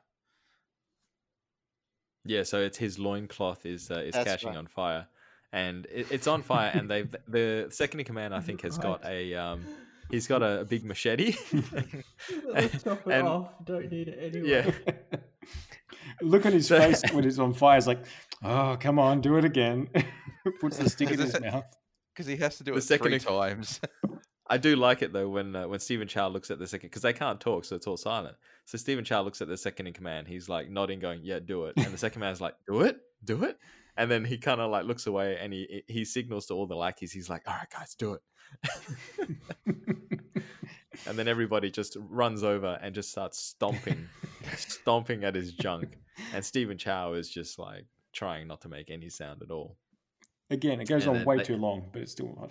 Yeah, 2.23 2.43
so 2.43 2.59
it's 2.59 2.77
his 2.77 2.99
loincloth 2.99 3.65
is 3.65 3.89
uh, 3.89 3.95
is 3.95 4.13
That's 4.13 4.29
catching 4.29 4.49
right. 4.49 4.57
on 4.57 4.67
fire, 4.67 5.07
and 5.51 5.87
it, 5.91 6.07
it's 6.11 6.27
on 6.27 6.43
fire. 6.43 6.71
and 6.73 6.89
they 6.89 7.03
the 7.27 7.67
second 7.71 7.99
in 8.01 8.05
command, 8.05 8.35
I 8.35 8.41
think, 8.41 8.61
has 8.61 8.77
got 8.77 9.03
a 9.05 9.33
um, 9.33 9.65
he's 10.11 10.27
got 10.27 10.41
a, 10.43 10.61
a 10.61 10.65
big 10.65 10.83
machete. 10.85 11.35
Let's 12.53 12.83
chop 12.83 13.05
it 13.07 13.13
And- 13.13 13.27
off. 13.27 13.49
Don't 13.65 13.91
need 13.91 14.07
it 14.09 14.19
anyway. 14.35 14.73
yeah, 15.11 15.17
Look 16.21 16.45
at 16.45 16.53
his 16.53 16.67
So- 16.67 16.79
face 16.79 17.01
when 17.13 17.25
it's 17.25 17.39
on 17.39 17.53
fire. 17.53 17.77
It's 17.77 17.87
like, 17.87 18.05
oh, 18.43 18.77
come 18.79 18.99
on, 18.99 19.21
do 19.21 19.37
it 19.37 19.45
again. 19.45 19.89
Puts 20.59 20.77
the 20.77 20.89
stick 20.89 21.11
in 21.11 21.19
his 21.19 21.35
it- 21.35 21.41
mouth. 21.41 21.65
Because 22.13 22.27
he 22.27 22.35
has 22.37 22.57
to 22.57 22.63
do 22.63 22.71
it 22.71 22.75
The 22.75 22.79
it 22.79 22.83
second 22.83 23.05
three 23.07 23.15
ac- 23.15 23.25
times. 23.25 23.79
I 24.49 24.57
do 24.57 24.75
like 24.75 25.01
it 25.01 25.13
though 25.13 25.29
when 25.29 25.55
uh, 25.55 25.65
when 25.69 25.79
Stephen 25.79 26.09
Chow 26.09 26.27
looks 26.27 26.51
at 26.51 26.59
the 26.59 26.67
second 26.67 26.89
because 26.89 27.03
they 27.03 27.13
can't 27.13 27.39
talk, 27.39 27.63
so 27.63 27.73
it's 27.77 27.87
all 27.87 27.95
silent. 27.95 28.35
So 28.65 28.77
Stephen 28.77 29.05
Chow 29.05 29.21
looks 29.21 29.41
at 29.41 29.47
the 29.47 29.55
second 29.55 29.87
in 29.87 29.93
command. 29.93 30.27
He's 30.27 30.49
like 30.49 30.69
nodding, 30.69 30.99
going, 30.99 31.21
"Yeah, 31.23 31.39
do 31.39 31.65
it." 31.67 31.75
And 31.77 31.93
the 31.93 31.97
second 31.97 32.19
man's 32.19 32.41
like, 32.41 32.55
"Do 32.67 32.81
it, 32.81 32.97
do 33.23 33.45
it." 33.45 33.57
And 33.97 34.09
then 34.09 34.23
he 34.25 34.37
kind 34.37 34.61
of 34.61 34.71
like 34.71 34.85
looks 34.85 35.05
away 35.07 35.37
and 35.41 35.51
he 35.53 35.83
he 35.87 36.05
signals 36.05 36.45
to 36.47 36.53
all 36.53 36.65
the 36.67 36.75
lackeys. 36.75 37.11
He's 37.11 37.29
like, 37.29 37.43
"All 37.47 37.53
right, 37.53 37.69
guys, 37.69 37.93
do 37.95 38.13
it." 38.13 38.21
and 41.07 41.17
then 41.17 41.27
everybody 41.27 41.69
just 41.71 41.97
runs 42.09 42.43
over 42.43 42.79
and 42.81 42.93
just 42.95 43.11
starts 43.11 43.39
stomping, 43.39 44.07
stomping 44.55 45.23
at 45.23 45.35
his 45.35 45.53
junk. 45.53 45.97
And 46.33 46.43
Stephen 46.45 46.77
Chow 46.77 47.13
is 47.13 47.29
just 47.29 47.57
like 47.59 47.85
trying 48.13 48.47
not 48.47 48.61
to 48.61 48.69
make 48.69 48.89
any 48.89 49.09
sound 49.09 49.41
at 49.41 49.51
all. 49.51 49.77
Again, 50.49 50.81
it 50.81 50.87
goes 50.87 51.05
And 51.07 51.17
on 51.19 51.25
way 51.25 51.37
they- 51.37 51.43
too 51.43 51.57
long, 51.57 51.89
but 51.91 52.01
it's 52.01 52.11
still. 52.11 52.37
I. 52.41 52.47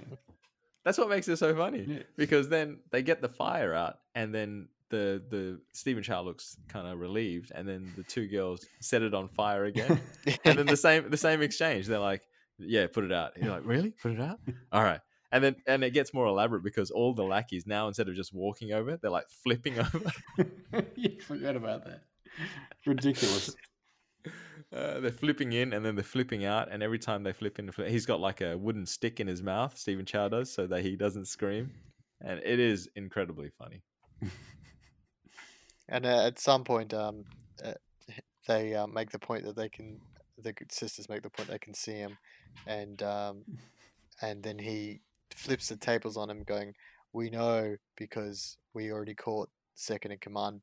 That's 0.84 0.96
what 0.96 1.10
makes 1.10 1.28
it 1.28 1.36
so 1.36 1.54
funny 1.54 1.84
Yeah. 1.86 2.02
because 2.16 2.48
then 2.48 2.78
they 2.90 3.02
get 3.02 3.20
the 3.20 3.28
fire 3.28 3.74
out, 3.74 3.98
and 4.14 4.34
then 4.34 4.68
the 4.90 5.22
the 5.30 5.60
Stephen 5.72 6.02
Chow 6.02 6.22
looks 6.22 6.56
kind 6.68 6.86
of 6.86 6.98
relieved, 6.98 7.52
and 7.54 7.66
then 7.66 7.92
the 7.96 8.02
two 8.02 8.28
girls 8.28 8.66
set 8.80 9.02
it 9.02 9.14
on 9.14 9.28
fire 9.28 9.64
again, 9.64 10.00
and 10.44 10.58
then 10.58 10.66
the 10.66 10.76
same 10.76 11.10
the 11.10 11.16
same 11.16 11.42
exchange. 11.42 11.86
They're 11.86 11.98
like, 11.98 12.22
"Yeah, 12.58 12.86
put 12.88 13.04
it 13.04 13.12
out." 13.12 13.32
You're 13.40 13.52
like, 13.52 13.64
"Really? 13.64 13.90
Put 13.90 14.12
it 14.12 14.20
out? 14.20 14.38
All 14.72 14.82
right." 14.82 15.00
And 15.32 15.42
then 15.42 15.56
and 15.66 15.84
it 15.84 15.90
gets 15.92 16.12
more 16.12 16.26
elaborate 16.26 16.64
because 16.64 16.90
all 16.90 17.14
the 17.14 17.22
lackeys 17.22 17.66
now 17.66 17.86
instead 17.86 18.08
of 18.08 18.14
just 18.14 18.34
walking 18.34 18.72
over, 18.72 18.96
they're 18.96 19.10
like 19.10 19.30
flipping 19.30 19.78
over. 19.78 20.12
you 20.96 21.20
forgot 21.20 21.56
about 21.56 21.84
that. 21.84 22.02
Ridiculous. 22.84 23.54
Uh, 24.72 25.00
they're 25.00 25.10
flipping 25.10 25.52
in 25.52 25.72
and 25.72 25.84
then 25.84 25.94
they're 25.94 26.04
flipping 26.04 26.44
out, 26.44 26.70
and 26.70 26.82
every 26.82 26.98
time 26.98 27.22
they 27.22 27.32
flip 27.32 27.58
in, 27.58 27.70
he's 27.88 28.06
got 28.06 28.20
like 28.20 28.40
a 28.40 28.56
wooden 28.56 28.86
stick 28.86 29.18
in 29.20 29.26
his 29.26 29.42
mouth. 29.42 29.76
Stephen 29.76 30.04
Chow 30.04 30.28
does, 30.28 30.52
so 30.52 30.66
that 30.66 30.82
he 30.82 30.96
doesn't 30.96 31.26
scream, 31.26 31.70
and 32.20 32.40
it 32.44 32.60
is 32.60 32.88
incredibly 32.94 33.50
funny. 33.58 33.82
And 35.90 36.06
uh, 36.06 36.24
at 36.24 36.38
some 36.38 36.62
point, 36.62 36.94
um, 36.94 37.24
uh, 37.64 37.72
they 38.46 38.74
uh, 38.74 38.86
make 38.86 39.10
the 39.10 39.18
point 39.18 39.44
that 39.44 39.56
they 39.56 39.68
can. 39.68 40.00
The 40.42 40.54
sisters 40.70 41.10
make 41.10 41.22
the 41.22 41.28
point 41.28 41.50
they 41.50 41.58
can 41.58 41.74
see 41.74 41.92
him, 41.92 42.16
and 42.66 43.02
um, 43.02 43.44
and 44.22 44.42
then 44.42 44.58
he 44.58 45.00
flips 45.34 45.68
the 45.68 45.76
tables 45.76 46.16
on 46.16 46.30
him, 46.30 46.44
going, 46.44 46.74
"We 47.12 47.28
know 47.28 47.76
because 47.96 48.56
we 48.72 48.90
already 48.90 49.14
caught 49.14 49.50
second 49.74 50.12
in 50.12 50.18
command 50.18 50.62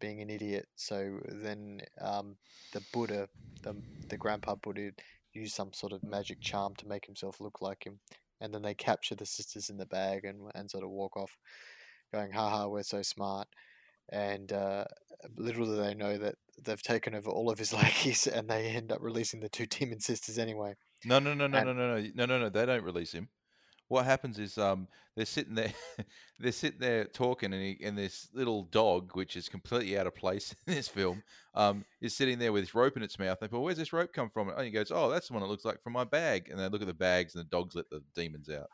being 0.00 0.20
an 0.22 0.30
idiot." 0.30 0.66
So 0.74 1.20
then 1.28 1.82
um, 2.00 2.36
the 2.72 2.82
Buddha, 2.92 3.28
the 3.62 3.76
the 4.08 4.16
grandpa 4.16 4.56
Buddha, 4.56 4.90
used 5.32 5.54
some 5.54 5.72
sort 5.72 5.92
of 5.92 6.02
magic 6.02 6.40
charm 6.40 6.74
to 6.76 6.88
make 6.88 7.06
himself 7.06 7.40
look 7.40 7.60
like 7.60 7.84
him, 7.84 8.00
and 8.40 8.52
then 8.52 8.62
they 8.62 8.74
capture 8.74 9.14
the 9.14 9.26
sisters 9.26 9.70
in 9.70 9.76
the 9.76 9.86
bag 9.86 10.24
and 10.24 10.50
and 10.56 10.68
sort 10.68 10.82
of 10.82 10.90
walk 10.90 11.16
off, 11.16 11.36
going, 12.12 12.32
"Haha, 12.32 12.66
we're 12.66 12.82
so 12.82 13.02
smart." 13.02 13.46
And 14.10 14.52
uh, 14.52 14.84
little 15.36 15.66
do 15.66 15.76
they 15.76 15.94
know 15.94 16.16
that 16.18 16.36
they've 16.64 16.82
taken 16.82 17.14
over 17.14 17.30
all 17.30 17.50
of 17.50 17.58
his 17.58 17.72
lackeys, 17.80 18.26
and 18.26 18.48
they 18.48 18.66
end 18.68 18.92
up 18.92 18.98
releasing 19.00 19.40
the 19.40 19.48
two 19.48 19.66
demon 19.66 20.00
sisters 20.00 20.38
anyway. 20.38 20.74
No, 21.04 21.18
no, 21.18 21.34
no, 21.34 21.46
no, 21.46 21.58
And- 21.58 21.66
no, 21.66 21.72
no, 21.72 22.00
no, 22.00 22.10
no, 22.14 22.26
no, 22.26 22.38
no. 22.38 22.48
They 22.48 22.66
don't 22.66 22.82
release 22.84 23.12
him. 23.12 23.28
What 23.88 24.04
happens 24.04 24.38
is 24.40 24.58
um 24.58 24.88
they're 25.14 25.24
sitting 25.24 25.54
there, 25.54 25.72
they're 26.40 26.50
sitting 26.52 26.80
there 26.80 27.04
talking, 27.04 27.52
and, 27.54 27.62
he, 27.62 27.78
and 27.84 27.96
this 27.96 28.28
little 28.34 28.64
dog, 28.64 29.12
which 29.14 29.36
is 29.36 29.48
completely 29.48 29.96
out 29.96 30.06
of 30.06 30.14
place 30.14 30.54
in 30.66 30.74
this 30.74 30.88
film, 30.88 31.22
um, 31.54 31.84
is 32.02 32.14
sitting 32.16 32.38
there 32.38 32.52
with 32.52 32.64
this 32.64 32.74
rope 32.74 32.96
in 32.96 33.02
its 33.02 33.18
mouth. 33.18 33.38
They 33.40 33.48
go, 33.48 33.60
"Where's 33.60 33.78
this 33.78 33.92
rope 33.92 34.12
come 34.12 34.28
from?" 34.28 34.48
And 34.48 34.64
he 34.64 34.70
goes, 34.70 34.90
"Oh, 34.90 35.08
that's 35.08 35.28
the 35.28 35.34
one 35.34 35.42
it 35.42 35.46
looks 35.46 35.64
like 35.64 35.82
from 35.82 35.92
my 35.92 36.04
bag." 36.04 36.48
And 36.50 36.58
they 36.58 36.68
look 36.68 36.82
at 36.82 36.88
the 36.88 36.94
bags, 36.94 37.34
and 37.34 37.44
the 37.44 37.48
dogs 37.48 37.74
let 37.76 37.88
the 37.88 38.02
demons 38.14 38.48
out. 38.50 38.66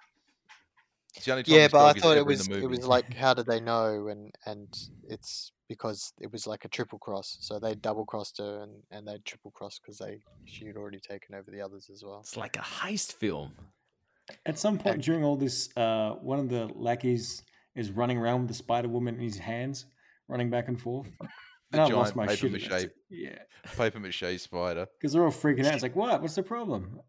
It's 1.17 1.27
the 1.27 1.33
only 1.33 1.43
time 1.45 1.55
Yeah, 1.55 1.63
this 1.63 1.73
but 1.73 1.97
I 1.97 2.01
thought 2.01 2.17
it 2.17 2.27
was 2.27 2.49
it 2.49 2.69
was 2.69 2.87
like 2.87 3.15
how 3.15 3.35
did 3.35 3.47
they 3.47 3.61
know? 3.61 4.09
And 4.09 4.35
and 4.47 4.69
it's 5.09 5.53
because 5.69 6.13
it 6.21 6.31
was 6.33 6.47
like 6.47 6.65
a 6.65 6.69
triple 6.69 6.99
cross, 6.99 7.39
so 7.41 7.59
they 7.59 7.75
double 7.75 8.05
crossed 8.05 8.39
her 8.39 8.63
and 8.63 8.83
and 8.91 9.07
they 9.07 9.19
triple 9.25 9.51
crossed 9.51 9.81
because 9.83 9.99
they 9.99 10.21
she 10.45 10.67
had 10.67 10.77
already 10.77 11.01
taken 11.01 11.35
over 11.35 11.51
the 11.51 11.61
others 11.61 11.91
as 11.93 12.03
well. 12.05 12.21
It's 12.21 12.37
like 12.37 12.57
a 12.57 12.61
heist 12.61 13.13
film. 13.15 13.53
At 14.47 14.59
some 14.59 14.79
point 14.79 14.95
And- 14.97 15.03
during 15.03 15.25
all 15.25 15.37
this, 15.37 15.69
uh, 15.77 16.13
one 16.23 16.39
of 16.39 16.49
the 16.49 16.67
lackeys 16.75 17.43
is 17.75 17.91
running 17.91 18.19
around 18.19 18.41
with 18.43 18.49
the 18.49 18.55
Spider 18.55 18.89
Woman 18.89 19.17
in 19.17 19.21
his 19.23 19.39
hands, 19.39 19.87
running 20.29 20.49
back 20.51 20.69
and 20.69 20.81
forth. 20.81 21.09
The 21.73 21.81
And 21.83 21.91
I 21.91 21.97
lost 21.97 22.15
giant 22.15 22.17
my 22.17 22.27
paper 22.37 22.59
shit. 22.59 22.71
mache. 22.71 22.91
Yeah, 23.09 23.39
paper 23.79 23.99
mache 23.99 24.39
spider. 24.39 24.87
because 25.01 25.15
they're 25.15 25.25
all 25.25 25.31
freaking 25.31 25.65
out. 25.65 25.73
It's 25.73 25.83
like, 25.83 25.97
what? 25.97 26.21
What's 26.21 26.35
the 26.35 26.43
problem? 26.43 27.01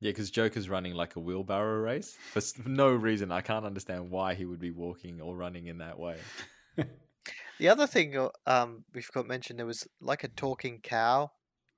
Yeah, 0.00 0.10
because 0.10 0.30
Joker's 0.30 0.68
running 0.68 0.94
like 0.94 1.16
a 1.16 1.20
wheelbarrow 1.20 1.80
race 1.80 2.14
for, 2.14 2.42
no 2.68 2.90
reason. 2.94 3.32
I 3.32 3.40
can't 3.40 3.64
understand 3.64 4.10
why 4.10 4.34
he 4.34 4.44
would 4.44 4.60
be 4.60 4.70
walking 4.70 5.20
or 5.20 5.34
running 5.36 5.66
in 5.66 5.78
that 5.78 5.98
way. 5.98 6.18
The 7.58 7.68
other 7.68 7.86
thing 7.86 8.16
uh, 8.16 8.28
um 8.46 8.84
we 8.94 9.02
forgot 9.02 9.22
to 9.22 9.28
mention 9.28 9.56
there 9.56 9.66
was 9.66 9.86
like 10.00 10.24
a 10.24 10.28
talking 10.28 10.80
cow 10.82 11.30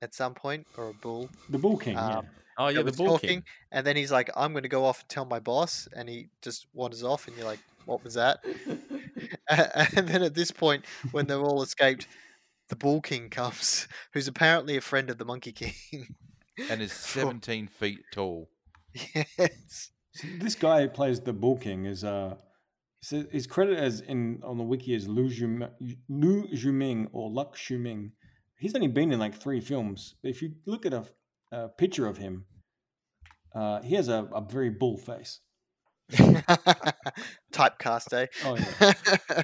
at 0.02 0.14
some 0.14 0.34
point 0.34 0.66
or 0.76 0.88
a 0.88 0.94
bull 0.94 1.30
The 1.48 1.58
Bull 1.58 1.76
King. 1.76 1.94
yeah. 1.94 2.18
Um, 2.18 2.26
Oh 2.60 2.68
yeah, 2.68 2.82
the 2.82 2.90
Bull 2.90 3.06
talking, 3.06 3.28
King. 3.38 3.44
and 3.70 3.86
then 3.86 3.94
he's 3.94 4.10
like, 4.10 4.30
"I'm 4.34 4.52
going 4.52 4.64
to 4.64 4.68
go 4.68 4.84
off 4.84 5.00
and 5.02 5.08
tell 5.08 5.24
my 5.24 5.38
boss," 5.38 5.86
and 5.94 6.08
he 6.08 6.30
just 6.42 6.66
wanders 6.72 7.04
off, 7.04 7.28
and 7.28 7.36
you're 7.36 7.46
like, 7.46 7.60
"What 7.84 8.02
was 8.02 8.14
that?" 8.14 8.40
and 9.48 10.08
then 10.08 10.22
at 10.22 10.34
this 10.34 10.50
point, 10.50 10.84
when 11.12 11.26
they're 11.26 11.40
all 11.40 11.62
escaped, 11.62 12.08
the 12.68 12.76
Bull 12.76 13.00
King 13.00 13.30
comes, 13.30 13.88
who's 14.12 14.28
apparently 14.28 14.76
a 14.76 14.80
friend 14.80 15.10
of 15.10 15.18
the 15.18 15.24
Monkey 15.24 15.52
King. 15.52 16.16
And 16.70 16.80
is 16.82 16.92
17 17.16 17.68
feet 17.68 18.00
tall. 18.12 18.48
yes. 18.94 19.90
This 20.40 20.54
guy 20.54 20.82
who 20.82 20.88
plays 20.88 21.20
the 21.20 21.32
Bull 21.32 21.56
King 21.56 21.84
is 21.86 22.02
uh, 22.02 22.34
so 23.02 23.24
his 23.30 23.46
credit 23.46 23.78
as 23.78 24.00
in 24.00 24.40
on 24.44 24.58
the 24.58 24.64
wiki 24.64 24.94
is 24.94 25.06
Lu 25.06 25.28
Jum- 25.28 25.68
Lu 26.08 26.48
Juming 26.48 27.08
or 27.12 27.30
Luck 27.30 27.56
Shuming. 27.56 28.10
He's 28.58 28.74
only 28.74 28.88
been 28.88 29.12
in 29.12 29.20
like 29.20 29.34
three 29.40 29.60
films. 29.60 30.16
If 30.24 30.42
you 30.42 30.54
look 30.66 30.84
at 30.86 30.92
a, 30.92 31.04
a 31.52 31.68
picture 31.68 32.06
of 32.08 32.16
him, 32.18 32.46
uh, 33.54 33.80
he 33.82 33.94
has 33.94 34.08
a, 34.08 34.24
a 34.34 34.40
very 34.40 34.70
bull 34.70 34.96
face. 34.98 35.38
Typecast, 37.52 38.12
eh? 38.14 38.26
Oh 38.44 38.56
yeah, 38.56 38.92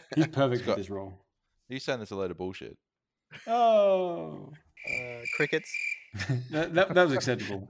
he's 0.17 0.27
perfect 0.29 0.63
for 0.63 0.67
got- 0.69 0.77
this 0.79 0.91
role. 0.91 1.25
He's 1.69 1.85
saying 1.85 1.99
there's 2.01 2.11
a 2.11 2.17
load 2.17 2.31
of 2.31 2.37
bullshit. 2.39 2.77
Oh, 3.47 4.51
uh, 4.89 5.21
crickets. 5.37 5.73
That, 6.51 6.75
that, 6.75 6.95
that 6.95 7.05
was 7.07 7.13
acceptable. 7.15 7.69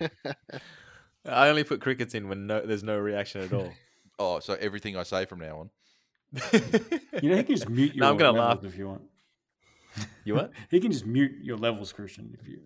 I 1.26 1.48
only 1.48 1.64
put 1.64 1.80
crickets 1.80 2.14
in 2.14 2.28
when 2.28 2.46
no, 2.46 2.64
there's 2.64 2.82
no 2.84 2.98
reaction 2.98 3.42
at 3.42 3.52
all. 3.52 3.72
Oh, 4.18 4.40
so 4.40 4.54
everything 4.54 4.96
I 4.96 5.02
say 5.02 5.26
from 5.26 5.40
now 5.40 5.58
on. 5.58 5.70
You 7.22 7.28
know, 7.28 7.36
he 7.36 7.42
can 7.44 7.54
just 7.54 7.68
mute 7.68 7.94
your 7.94 8.04
No, 8.06 8.10
I'm 8.12 8.16
gonna 8.16 8.32
levels 8.32 8.64
laugh. 8.64 8.72
if 8.72 8.78
you 8.78 8.88
want. 8.88 9.02
you 10.24 10.34
what? 10.34 10.52
He 10.70 10.80
can 10.80 10.90
just 10.90 11.04
mute 11.04 11.32
your 11.42 11.58
levels, 11.58 11.92
Christian. 11.92 12.34
If 12.40 12.48
you 12.48 12.60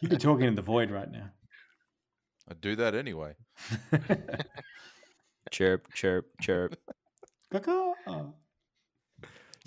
you 0.00 0.08
could 0.08 0.20
talk 0.20 0.40
into 0.40 0.54
the 0.54 0.62
void 0.62 0.92
right 0.92 1.10
now. 1.10 1.30
I 2.48 2.54
do 2.54 2.76
that 2.76 2.94
anyway. 2.94 3.34
chirp, 5.50 5.92
chirp, 5.92 6.26
chirp. 6.40 6.76
Caw-caw. 7.50 7.94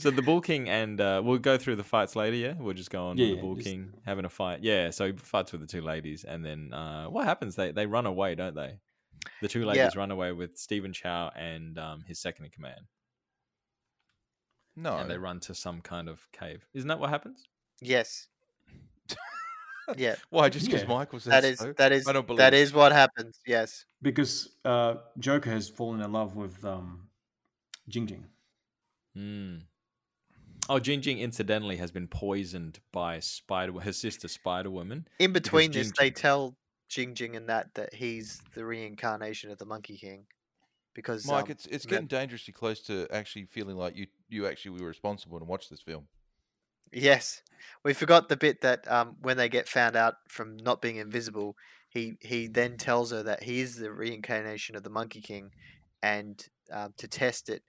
So 0.01 0.09
the 0.11 0.21
Bull 0.21 0.41
King 0.41 0.67
and 0.67 0.99
uh, 0.99 1.21
we'll 1.23 1.37
go 1.37 1.57
through 1.57 1.75
the 1.77 1.83
fights 1.83 2.15
later. 2.15 2.35
Yeah, 2.35 2.53
we'll 2.57 2.73
just 2.73 2.89
go 2.89 3.07
on 3.07 3.17
Yeah, 3.17 3.25
with 3.25 3.29
the 3.31 3.35
yeah, 3.35 3.41
Bull 3.41 3.55
just- 3.55 3.67
King 3.67 3.93
having 4.05 4.25
a 4.25 4.29
fight. 4.29 4.63
Yeah, 4.63 4.89
so 4.89 5.05
he 5.07 5.11
fights 5.13 5.51
with 5.51 5.61
the 5.61 5.67
two 5.67 5.81
ladies, 5.81 6.23
and 6.23 6.43
then 6.43 6.73
uh, 6.73 7.05
what 7.05 7.25
happens? 7.25 7.55
They 7.55 7.71
they 7.71 7.85
run 7.85 8.05
away, 8.05 8.35
don't 8.35 8.55
they? 8.55 8.79
The 9.41 9.47
two 9.47 9.59
Yeah. 9.61 9.65
ladies 9.67 9.95
run 9.95 10.09
away 10.11 10.31
with 10.31 10.57
Stephen 10.57 10.93
Chow 10.93 11.31
and 11.35 11.77
um, 11.77 12.03
his 12.07 12.19
second 12.19 12.45
in 12.45 12.51
command, 12.51 12.81
No. 14.75 14.97
and 14.97 15.09
they 15.09 15.17
run 15.17 15.39
to 15.41 15.53
some 15.55 15.81
kind 15.81 16.09
of 16.09 16.19
cave. 16.31 16.65
Isn't 16.73 16.87
that 16.87 16.99
what 16.99 17.09
happens? 17.09 17.43
yes. 17.81 18.27
Yeah, 19.97 20.15
Why? 20.29 20.47
Just 20.47 20.67
because 20.67 20.83
Yeah. 20.83 20.87
Mike 20.87 21.11
was 21.11 21.25
there? 21.25 21.41
that 21.41 21.47
is 21.47 21.59
so? 21.59 21.73
that 21.73 21.91
is 21.91 22.07
I 22.07 22.13
don't 22.13 22.25
believe 22.25 22.37
that 22.37 22.53
it. 22.53 22.61
is 22.61 22.71
what 22.73 22.93
happens. 22.93 23.39
Yes. 23.45 23.85
because 24.01 24.47
uh, 24.63 24.95
Joker 25.19 25.49
has 25.49 25.67
fallen 25.67 25.99
in 26.01 26.11
love 26.13 26.35
with 26.37 26.63
um, 26.63 27.07
Jing 27.89 28.07
Jing. 28.07 28.25
Hmm. 29.15 29.55
Oh, 30.71 30.79
Jing 30.79 31.01
Jing 31.01 31.19
incidentally 31.19 31.75
has 31.75 31.91
been 31.91 32.07
poisoned 32.07 32.79
by 32.93 33.19
Spider, 33.19 33.77
her 33.81 33.91
sister 33.91 34.29
Spider 34.29 34.71
Woman. 34.71 35.05
In 35.19 35.33
between 35.33 35.69
this, 35.71 35.87
Jing 35.87 35.93
they 35.99 36.05
Jing- 36.05 36.13
tell 36.13 36.55
Jing 36.87 37.13
Jing 37.13 37.35
and 37.35 37.49
that 37.49 37.73
that 37.73 37.93
he's 37.93 38.41
the 38.55 38.63
reincarnation 38.63 39.51
of 39.51 39.57
the 39.57 39.65
Monkey 39.65 39.97
King, 39.97 40.27
because 40.93 41.27
Mike, 41.27 41.45
um, 41.45 41.51
it's 41.51 41.65
it's 41.65 41.83
that- 41.83 41.89
getting 41.89 42.07
dangerously 42.07 42.53
close 42.53 42.79
to 42.83 43.05
actually 43.11 43.47
feeling 43.47 43.75
like 43.75 43.97
you 43.97 44.07
you 44.29 44.47
actually 44.47 44.79
were 44.79 44.87
responsible 44.87 45.39
to 45.39 45.45
watch 45.45 45.67
this 45.67 45.81
film. 45.81 46.07
Yes, 46.93 47.41
we 47.83 47.93
forgot 47.93 48.29
the 48.29 48.37
bit 48.37 48.61
that 48.61 48.89
um, 48.89 49.17
when 49.21 49.35
they 49.35 49.49
get 49.49 49.67
found 49.67 49.97
out 49.97 50.15
from 50.29 50.55
not 50.55 50.81
being 50.81 50.95
invisible, 50.95 51.57
he 51.89 52.13
he 52.21 52.47
then 52.47 52.77
tells 52.77 53.11
her 53.11 53.23
that 53.23 53.43
he 53.43 53.59
is 53.59 53.75
the 53.75 53.91
reincarnation 53.91 54.77
of 54.77 54.83
the 54.83 54.89
Monkey 54.89 55.19
King, 55.19 55.51
and 56.01 56.47
um, 56.71 56.93
to 56.95 57.09
test 57.09 57.49
it, 57.49 57.63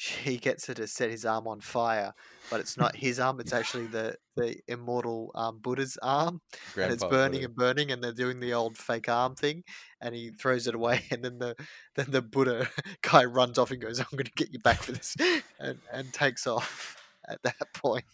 she 0.00 0.38
gets 0.38 0.66
her 0.66 0.72
to 0.72 0.86
set 0.86 1.10
his 1.10 1.26
arm 1.26 1.46
on 1.46 1.60
fire, 1.60 2.14
but 2.48 2.58
it's 2.58 2.78
not 2.78 2.96
his 2.96 3.20
arm; 3.20 3.38
it's 3.38 3.52
actually 3.52 3.86
the 3.86 4.16
the 4.34 4.56
immortal 4.66 5.30
um, 5.34 5.58
Buddha's 5.58 5.98
arm, 6.00 6.40
and 6.74 6.90
it's 6.90 7.04
burning 7.04 7.40
Buddha. 7.40 7.44
and 7.44 7.54
burning, 7.54 7.90
and 7.92 8.02
they're 8.02 8.14
doing 8.14 8.40
the 8.40 8.54
old 8.54 8.78
fake 8.78 9.10
arm 9.10 9.34
thing, 9.34 9.62
and 10.00 10.14
he 10.14 10.30
throws 10.30 10.66
it 10.66 10.74
away, 10.74 11.02
and 11.10 11.22
then 11.22 11.38
the 11.38 11.54
then 11.96 12.06
the 12.08 12.22
Buddha 12.22 12.66
guy 13.02 13.26
runs 13.26 13.58
off 13.58 13.72
and 13.72 13.82
goes, 13.82 14.00
"I'm 14.00 14.06
going 14.12 14.24
to 14.24 14.32
get 14.32 14.54
you 14.54 14.58
back 14.60 14.78
for 14.82 14.92
this," 14.92 15.14
and 15.58 15.78
and 15.92 16.10
takes 16.14 16.46
off 16.46 16.96
at 17.28 17.42
that 17.42 17.74
point. 17.74 18.06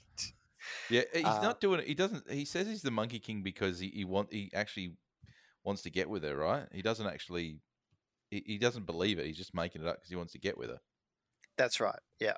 Yeah, 0.90 1.02
he's 1.14 1.24
Uh, 1.24 1.40
not 1.40 1.60
doing 1.60 1.78
it. 1.78 1.86
He 1.86 1.94
doesn't. 1.94 2.28
He 2.28 2.46
says 2.46 2.66
he's 2.66 2.82
the 2.82 2.90
Monkey 2.90 3.20
King 3.20 3.44
because 3.44 3.78
he, 3.78 3.90
he 3.90 4.04
want 4.04 4.32
he 4.32 4.50
actually 4.52 4.96
wants 5.62 5.82
to 5.82 5.90
get 5.90 6.10
with 6.10 6.24
her, 6.24 6.34
right? 6.36 6.66
He 6.72 6.82
doesn't 6.82 7.06
actually. 7.06 7.60
He, 8.32 8.42
he 8.44 8.58
doesn't 8.58 8.86
believe 8.86 9.20
it. 9.20 9.26
He's 9.26 9.36
just 9.36 9.54
making 9.54 9.82
it 9.82 9.86
up 9.86 9.98
because 9.98 10.10
he 10.10 10.16
wants 10.16 10.32
to 10.32 10.40
get 10.40 10.58
with 10.58 10.70
her. 10.70 10.80
That's 11.56 11.80
right. 11.80 11.98
Yeah. 12.20 12.36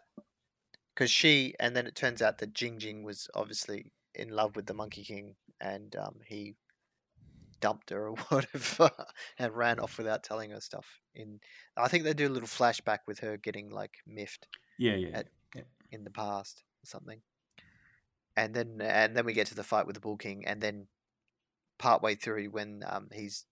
Because 0.94 1.10
she, 1.10 1.54
and 1.60 1.76
then 1.76 1.86
it 1.86 1.94
turns 1.94 2.22
out 2.22 2.38
that 2.38 2.52
Jing 2.54 2.78
Jing 2.78 3.02
was 3.04 3.28
obviously 3.34 3.92
in 4.14 4.30
love 4.30 4.56
with 4.56 4.66
the 4.66 4.74
Monkey 4.74 5.04
King, 5.04 5.36
and 5.60 5.94
um, 5.96 6.20
he 6.26 6.56
dumped 7.60 7.90
her 7.90 8.08
or 8.08 8.16
whatever, 8.28 8.90
and 9.38 9.56
ran 9.56 9.78
off 9.80 9.98
without 9.98 10.24
telling 10.24 10.50
her 10.50 10.60
stuff. 10.60 11.00
In 11.14 11.40
I 11.76 11.88
think 11.88 12.04
they 12.04 12.14
do 12.14 12.28
a 12.28 12.30
little 12.30 12.48
flashback 12.48 13.00
with 13.06 13.20
her 13.20 13.36
getting 13.36 13.70
like 13.70 13.98
miffed 14.06 14.48
Yeah, 14.78 14.94
yeah. 14.94 15.08
At- 15.18 15.28
in 15.90 16.04
the 16.04 16.10
past 16.10 16.64
or 16.84 16.86
something, 16.86 17.22
and 18.36 18.54
then 18.54 18.80
and 18.80 19.16
then 19.16 19.24
we 19.24 19.32
get 19.32 19.46
to 19.48 19.54
the 19.54 19.64
fight 19.64 19.86
with 19.86 19.94
the 19.94 20.00
Bull 20.00 20.16
King, 20.16 20.46
and 20.46 20.60
then 20.60 20.86
partway 21.78 22.14
through 22.14 22.50
when 22.50 22.82
um, 22.86 23.08
he's 23.12 23.46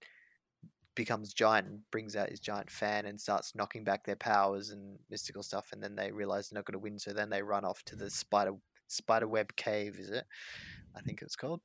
becomes 0.97 1.32
giant 1.32 1.68
and 1.68 1.80
brings 1.92 2.16
out 2.16 2.30
his 2.30 2.40
giant 2.40 2.70
fan 2.70 3.07
and 3.07 3.20
starts 3.20 3.55
knocking 3.55 3.84
back 3.84 4.05
their 4.05 4.16
powers 4.16 4.70
and 4.70 4.99
mystical 5.09 5.42
stuff. 5.44 5.68
And 5.72 5.80
then 5.82 5.94
they 5.94 6.11
realize 6.11 6.49
they're 6.49 6.59
not 6.59 6.64
going 6.64 6.72
to 6.72 6.78
win, 6.80 6.99
so 6.99 7.12
then 7.12 7.30
they 7.30 7.42
run 7.42 7.64
off 7.64 7.84
to 7.84 7.97
the 7.97 8.11
spider 8.11 8.55
spider 8.88 9.28
web 9.28 9.55
cave. 9.55 9.99
Is 10.01 10.11
it? 10.11 10.24
I 10.97 11.01
think 11.01 11.22
it's 11.22 11.36
called. 11.36 11.61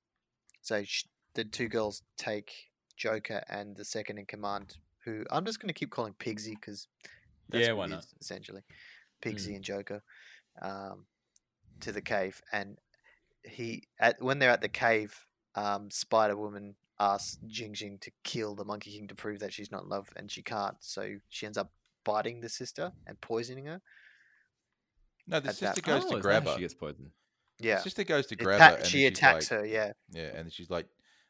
So 0.61 0.83
sh- 0.83 1.05
the 1.33 1.43
two 1.45 1.67
girls 1.67 2.03
take 2.17 2.51
Joker 2.97 3.41
and 3.49 3.75
the 3.75 3.85
second 3.85 4.19
in 4.19 4.25
command, 4.25 4.75
who 5.05 5.25
I'm 5.31 5.45
just 5.45 5.59
going 5.59 5.73
to 5.73 5.79
keep 5.79 5.89
calling 5.89 6.13
Pigsy 6.19 6.53
because 6.55 6.87
Yeah, 7.51 7.71
why 7.73 7.87
not? 7.87 8.05
essentially, 8.19 8.61
Pigsy 9.23 9.55
and 9.55 9.63
Joker, 9.63 10.03
um, 10.61 11.05
to 11.79 11.91
the 11.91 12.01
cave, 12.01 12.41
and 12.51 12.77
he 13.43 13.83
at 13.99 14.21
when 14.21 14.39
they're 14.39 14.51
at 14.51 14.61
the 14.61 14.69
cave, 14.69 15.25
um, 15.55 15.89
Spider 15.89 16.37
Woman 16.37 16.75
asks 17.01 17.37
Jing 17.47 17.73
Jing 17.73 17.97
to 18.01 18.11
kill 18.23 18.53
the 18.55 18.63
Monkey 18.63 18.91
King 18.91 19.07
to 19.07 19.15
prove 19.15 19.39
that 19.39 19.51
she's 19.51 19.71
not 19.71 19.83
in 19.83 19.89
love, 19.89 20.07
and 20.15 20.31
she 20.31 20.41
can't. 20.43 20.77
So 20.79 21.15
she 21.29 21.45
ends 21.45 21.57
up 21.57 21.71
biting 22.05 22.39
the 22.41 22.49
sister 22.49 22.91
and 23.07 23.19
poisoning 23.19 23.65
her. 23.65 23.81
No, 25.27 25.39
the 25.39 25.49
At 25.49 25.57
that 25.59 25.75
sister 25.75 25.81
goes 25.81 26.03
Oh, 26.05 26.15
to 26.15 26.21
grab 26.21 26.45
her. 26.45 26.53
She 26.55 26.61
gets 26.61 26.73
poisoned. 26.75 27.11
Yeah, 27.59 27.77
The 27.77 27.81
sister 27.83 28.03
goes 28.03 28.25
to 28.27 28.35
Atta- 28.35 28.43
grab 28.43 28.59
her. 28.59 28.77
And 28.77 28.85
she 28.85 29.03
then 29.03 29.11
she's 29.11 29.17
attacks 29.17 29.51
like, 29.51 29.59
her. 29.59 29.65
Yeah, 29.65 29.91
Yeah, 30.11 30.35
and 30.35 30.51
she's 30.51 30.69
like, 30.69 30.87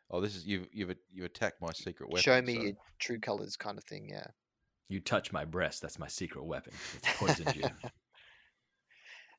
"Oh, 0.09 0.21
this 0.21 0.35
is 0.35 0.45
you've 0.45 0.67
you've 0.73 0.95
you've 1.11 1.25
attacked 1.25 1.61
my 1.61 1.71
secret 1.73 2.09
weapon." 2.09 2.21
show 2.23 2.41
me 2.41 2.55
so- 2.55 2.61
your 2.61 2.73
true 2.99 3.19
colors, 3.19 3.55
kind 3.55 3.77
of 3.77 3.83
thing. 3.85 4.09
Yeah. 4.09 4.27
You 4.89 4.99
touch 4.99 5.31
my 5.31 5.45
breast. 5.45 5.81
That's 5.81 5.97
my 5.99 6.07
secret 6.07 6.43
weapon. 6.43 6.73
It's 6.97 7.17
poisoned 7.17 7.55
you. 7.55 7.63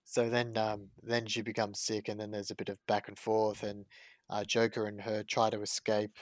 So 0.05 0.29
then, 0.29 0.57
um, 0.57 0.89
then 1.03 1.27
she 1.27 1.43
becomes 1.43 1.79
sick, 1.81 2.09
and 2.09 2.19
then 2.19 2.33
there's 2.33 2.51
a 2.51 2.57
bit 2.57 2.69
of 2.69 2.85
back 2.87 3.07
and 3.09 3.17
forth, 3.19 3.63
and 3.63 3.87
uh, 4.33 4.45
Joker 4.45 4.87
and 4.87 5.03
her 5.03 5.23
try 5.23 5.51
to 5.51 5.61
escape 5.61 6.17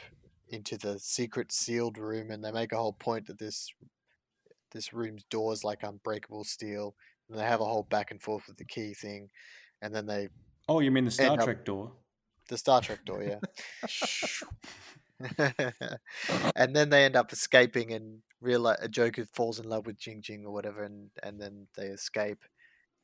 into 0.48 0.76
the 0.76 0.98
secret 0.98 1.52
sealed 1.52 1.96
room, 1.96 2.30
and 2.30 2.42
they 2.44 2.50
make 2.50 2.72
a 2.72 2.76
whole 2.76 2.92
point 2.92 3.26
that 3.28 3.38
this 3.38 3.68
this 4.72 4.92
room's 4.92 5.24
door 5.30 5.52
is 5.52 5.64
like 5.64 5.82
unbreakable 5.82 6.44
steel, 6.44 6.94
and 7.28 7.38
they 7.38 7.44
have 7.44 7.61
a 7.61 7.64
whole 7.64 7.84
back 7.84 8.11
and 8.11 8.20
forth 8.20 8.44
with 8.48 8.56
the 8.56 8.64
key 8.64 8.92
thing, 8.94 9.28
and 9.80 9.94
then 9.94 10.06
they 10.06 10.28
Oh, 10.68 10.80
you 10.80 10.90
mean 10.90 11.04
the 11.04 11.11
Star 11.11 11.38
up- 11.38 11.44
Trek 11.44 11.64
door? 11.64 11.92
the 12.48 12.58
Star 12.58 12.80
Trek 12.80 13.04
door, 13.04 13.22
yeah. 13.22 13.38
and 16.56 16.74
then 16.74 16.88
they 16.90 17.04
end 17.04 17.14
up 17.16 17.32
escaping 17.32 17.92
and 17.92 18.22
realize 18.40 18.78
a 18.80 18.88
Joker 18.88 19.24
falls 19.26 19.58
in 19.61 19.68
love 19.68 19.86
with 19.86 19.98
Jing 19.98 20.22
Jing 20.22 20.44
or 20.46 20.52
whatever, 20.52 20.82
and 20.82 21.11
and 21.22 21.40
then 21.40 21.66
they 21.76 21.86
escape, 21.86 22.42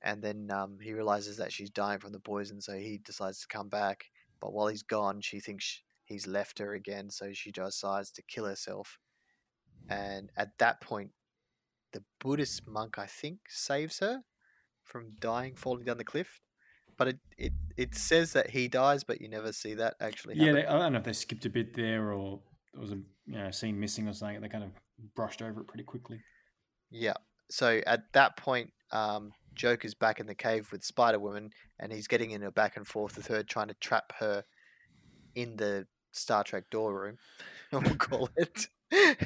and 0.03 0.23
then 0.23 0.51
um, 0.51 0.79
he 0.83 0.93
realizes 0.93 1.37
that 1.37 1.53
she's 1.53 1.71
dying 1.71 1.99
from 2.01 2.13
the 2.13 2.21
poison, 2.21 2.61
so 2.61 2.73
he 2.75 2.99
decides 3.05 3.41
to 3.41 3.49
come 3.49 3.69
back. 3.69 4.07
But 4.41 4.53
while 4.53 4.69
he's 4.69 4.83
gone, 4.83 5.21
she 5.21 5.41
thinks 5.41 5.83
he's 6.05 6.27
left 6.27 6.59
her 6.59 6.75
again, 6.75 7.11
so 7.11 7.33
she 7.33 7.51
decides 7.53 8.11
to 8.13 8.23
kill 8.23 8.45
herself. 8.45 8.99
And 9.89 10.31
at 10.37 10.59
that 10.59 10.81
point, 10.81 11.11
the 11.93 12.03
Buddhist 12.21 12.67
monk, 12.67 12.99
I 12.99 13.07
think, 13.07 13.39
saves 13.49 14.01
her 14.01 14.23
from 14.83 15.13
dying, 15.21 15.55
falling 15.55 15.85
down 15.85 15.99
the 15.99 16.05
cliff. 16.05 16.41
But 16.97 17.09
it, 17.09 17.19
it, 17.37 17.53
it 17.77 17.95
says 17.95 18.33
that 18.33 18.51
he 18.51 18.69
dies, 18.69 19.05
but 19.05 19.21
you 19.21 19.29
never 19.29 19.53
see 19.53 19.75
that 19.75 19.95
actually 20.01 20.37
Yeah, 20.37 20.53
they, 20.53 20.67
I 20.67 20.79
don't 20.79 20.93
know 20.93 20.99
if 20.99 21.05
they 21.05 21.13
skipped 21.13 21.45
a 21.45 21.51
bit 21.51 21.75
there 21.75 22.13
or 22.13 22.41
there 22.73 22.81
was 22.81 22.93
a 22.93 22.99
you 23.27 23.39
know 23.39 23.51
scene 23.51 23.79
missing 23.79 24.09
or 24.09 24.15
something. 24.15 24.41
They 24.41 24.49
kind 24.49 24.65
of 24.65 24.71
brushed 25.15 25.43
over 25.43 25.61
it 25.61 25.67
pretty 25.67 25.85
quickly. 25.85 26.21
Yeah. 26.91 27.15
So 27.51 27.81
at 27.87 28.13
that 28.15 28.37
point, 28.37 28.73
um, 28.93 29.33
Joker's 29.57 29.95
back 29.95 30.21
in 30.21 30.27
the 30.27 30.35
cave 30.35 30.71
with 30.71 30.85
Spider 30.85 31.19
Woman, 31.19 31.51
and 31.81 31.93
he's 31.93 32.07
getting 32.07 32.31
in 32.31 32.43
a 32.43 32.51
back 32.51 32.77
and 32.77 32.87
forth 32.87 33.17
with 33.17 33.27
her, 33.29 33.43
trying 33.43 33.69
to 33.69 33.75
trap 33.75 34.13
her 34.19 34.45
in 35.35 35.57
the 35.57 35.87
Star 36.13 36.45
Trek 36.45 36.71
door 36.71 36.95
room, 36.99 37.19
we'll 37.73 37.97
call 37.97 38.31
it. 38.37 38.69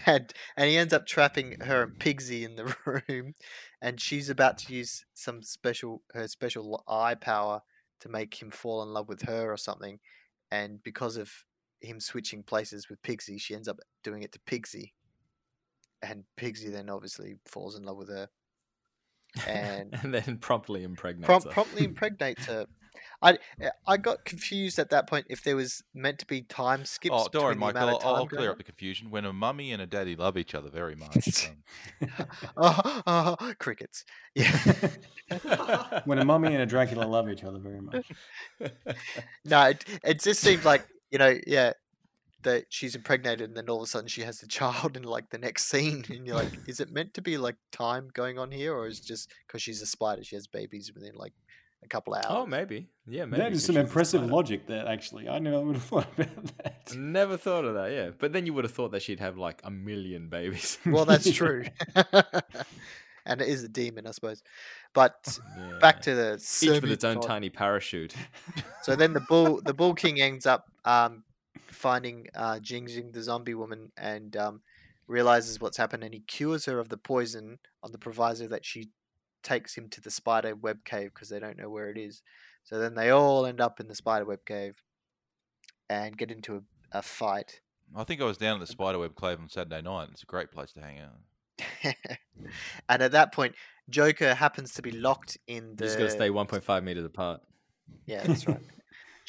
and 0.06 0.32
and 0.56 0.70
he 0.70 0.76
ends 0.76 0.94
up 0.94 1.06
trapping 1.06 1.60
her 1.60 1.82
and 1.82 1.98
Pigsy 1.98 2.44
in 2.44 2.56
the 2.56 2.74
room, 3.08 3.34
and 3.80 4.00
she's 4.00 4.30
about 4.30 4.58
to 4.58 4.72
use 4.72 5.04
some 5.14 5.42
special 5.42 6.02
her 6.14 6.26
special 6.28 6.82
eye 6.88 7.14
power 7.14 7.60
to 8.00 8.08
make 8.08 8.40
him 8.40 8.50
fall 8.50 8.82
in 8.82 8.88
love 8.90 9.08
with 9.08 9.22
her 9.22 9.52
or 9.52 9.56
something, 9.56 9.98
and 10.50 10.82
because 10.82 11.16
of 11.16 11.30
him 11.80 12.00
switching 12.00 12.42
places 12.42 12.88
with 12.88 13.02
Pigsy, 13.02 13.40
she 13.40 13.54
ends 13.54 13.68
up 13.68 13.78
doing 14.02 14.22
it 14.22 14.32
to 14.32 14.40
Pigsy, 14.40 14.92
and 16.02 16.24
Pigsy 16.38 16.72
then 16.72 16.88
obviously 16.88 17.36
falls 17.44 17.76
in 17.76 17.84
love 17.84 17.98
with 17.98 18.08
her, 18.08 18.28
and 19.46 19.94
and 20.02 20.14
then 20.14 20.38
promptly 20.38 20.84
impregnates 20.84 21.26
prom- 21.26 21.42
her. 21.42 21.50
promptly 21.50 21.84
impregnates 21.84 22.46
her. 22.46 22.66
I 23.22 23.38
I 23.86 23.98
got 23.98 24.24
confused 24.24 24.78
at 24.78 24.90
that 24.90 25.06
point 25.06 25.26
if 25.28 25.42
there 25.42 25.54
was 25.54 25.82
meant 25.92 26.18
to 26.20 26.26
be 26.26 26.40
time 26.40 26.86
skips. 26.86 27.14
Oh, 27.14 27.28
don't 27.30 27.42
worry, 27.42 27.54
between 27.54 27.68
the 27.68 27.74
Michael. 27.74 27.88
amount 27.88 28.02
of 28.02 28.06
I'll, 28.06 28.14
I'll 28.14 28.20
time 28.22 28.28
going 28.28 28.38
clear 28.40 28.50
up 28.52 28.58
the 28.58 28.64
confusion. 28.64 29.10
When 29.10 29.24
a 29.26 29.32
mummy 29.32 29.72
and 29.72 29.82
a 29.82 29.86
daddy 29.86 30.16
love 30.16 30.38
each 30.38 30.54
other 30.54 30.70
very 30.70 30.96
much, 30.96 31.50
um, 32.00 32.26
oh, 32.56 33.02
oh, 33.06 33.52
crickets. 33.58 34.04
Yeah. 34.34 34.56
when 36.06 36.18
a 36.18 36.24
mummy 36.24 36.48
and 36.48 36.62
a 36.62 36.66
Dracula 36.66 37.04
love 37.04 37.28
each 37.28 37.44
other 37.44 37.58
very 37.58 37.80
much. 37.80 38.10
no, 39.44 39.64
it, 39.66 39.84
it 40.02 40.20
just 40.20 40.40
seems 40.40 40.64
like 40.64 40.86
you 41.10 41.18
know, 41.18 41.36
yeah, 41.46 41.72
that 42.42 42.64
she's 42.70 42.94
impregnated, 42.94 43.42
and 43.48 43.56
then 43.56 43.68
all 43.68 43.78
of 43.78 43.82
a 43.82 43.86
sudden 43.86 44.08
she 44.08 44.22
has 44.22 44.38
the 44.38 44.46
child 44.46 44.96
in 44.96 45.02
like 45.02 45.28
the 45.30 45.38
next 45.38 45.66
scene, 45.66 46.04
and 46.08 46.26
you're 46.26 46.36
like, 46.36 46.52
is 46.66 46.80
it 46.80 46.90
meant 46.92 47.14
to 47.14 47.22
be 47.22 47.36
like 47.38 47.56
time 47.72 48.08
going 48.14 48.38
on 48.38 48.50
here, 48.50 48.74
or 48.74 48.86
is 48.86 48.98
it 49.00 49.04
just 49.06 49.30
because 49.46 49.62
she's 49.62 49.82
a 49.82 49.86
spider, 49.86 50.24
she 50.24 50.36
has 50.36 50.46
babies 50.46 50.92
within 50.94 51.14
like 51.14 51.32
a 51.84 51.88
couple 51.88 52.14
of 52.14 52.24
hours? 52.24 52.36
oh, 52.36 52.46
maybe. 52.46 52.88
Yeah, 53.06 53.24
maybe. 53.24 53.42
that 53.42 53.52
is 53.52 53.60
'cause 53.60 53.66
some 53.66 53.76
impressive 53.78 54.24
logic 54.30 54.66
there, 54.66 54.86
actually. 54.86 55.28
I 55.28 55.38
never 55.38 55.60
would 55.60 55.76
have 55.76 55.84
thought 55.92 56.06
about 56.18 56.44
that. 56.58 56.94
Never 56.96 57.36
thought 57.36 57.64
of 57.64 57.74
that. 57.74 57.90
Yeah, 57.92 58.10
but 58.18 58.32
then 58.32 58.46
you 58.46 58.52
would 58.54 58.64
have 58.64 58.72
thought 58.74 58.92
that 58.92 59.02
she'd 59.02 59.20
have 59.20 59.36
like 59.38 59.60
a 59.64 59.70
million 59.70 60.28
babies. 60.28 60.78
Well, 60.86 61.04
that's 61.04 61.30
true. 61.40 61.64
and 63.26 63.40
it 63.40 63.48
is 63.48 63.62
a 63.64 63.68
demon, 63.68 64.06
I 64.06 64.12
suppose. 64.12 64.42
But 64.94 65.38
Yeah. 65.58 65.78
back 65.80 66.00
to 66.02 66.14
the 66.14 66.34
each 66.62 66.70
with 66.82 66.90
its 66.90 67.04
own 67.04 67.14
semi-god- 67.14 67.26
tiny 67.26 67.50
parachute. 67.50 68.14
So 68.82 68.96
then 68.96 69.12
the 69.12 69.20
bull, 69.28 69.60
the 69.64 69.74
bull 69.74 69.94
king 69.94 70.20
ends 70.20 70.46
up 70.46 70.66
um, 70.84 71.22
finding 71.70 72.26
uh, 72.34 72.58
Jing 72.60 72.86
Jing, 72.86 73.12
the 73.12 73.22
zombie 73.22 73.54
woman, 73.54 73.92
and 73.96 74.36
um, 74.36 74.60
realizes 75.06 75.60
what's 75.60 75.76
happened, 75.76 76.04
and 76.04 76.14
he 76.14 76.20
cures 76.20 76.66
her 76.66 76.78
of 76.78 76.88
the 76.88 76.96
poison 76.96 77.58
on 77.82 77.92
the 77.92 77.98
proviso 77.98 78.46
that 78.48 78.64
she 78.64 78.90
takes 79.42 79.76
him 79.76 79.88
to 79.88 80.00
the 80.00 80.10
spider 80.10 80.54
web 80.54 80.84
cave 80.84 81.10
because 81.14 81.28
they 81.28 81.40
don't 81.40 81.58
know 81.58 81.70
where 81.70 81.90
it 81.90 81.98
is. 81.98 82.22
So 82.64 82.78
then 82.78 82.94
they 82.94 83.10
all 83.10 83.46
end 83.46 83.60
up 83.60 83.80
in 83.80 83.88
the 83.88 83.94
spider 83.94 84.24
web 84.24 84.44
cave 84.44 84.82
and 85.88 86.16
get 86.16 86.30
into 86.30 86.56
a, 86.56 86.98
a 86.98 87.02
fight. 87.02 87.60
I 87.94 88.04
think 88.04 88.20
I 88.20 88.24
was 88.24 88.38
down 88.38 88.54
at 88.54 88.60
the 88.60 88.72
spider 88.72 88.98
web 88.98 89.16
Cave 89.20 89.40
on 89.40 89.48
Saturday 89.48 89.82
night. 89.82 90.08
It's 90.12 90.22
a 90.22 90.26
great 90.26 90.52
place 90.52 90.72
to 90.74 90.80
hang 90.80 91.00
out. 91.00 91.94
and 92.88 93.02
at 93.02 93.12
that 93.12 93.32
point, 93.32 93.54
Joker 93.88 94.34
happens 94.34 94.74
to 94.74 94.82
be 94.82 94.92
locked 94.92 95.36
in 95.48 95.70
You 95.70 95.74
the. 95.76 95.84
just 95.86 95.98
got 95.98 96.04
to 96.04 96.10
stay 96.10 96.30
1.5 96.30 96.84
meters 96.84 97.04
apart. 97.04 97.40
Yeah, 98.06 98.22
that's 98.24 98.46
right. 98.46 98.60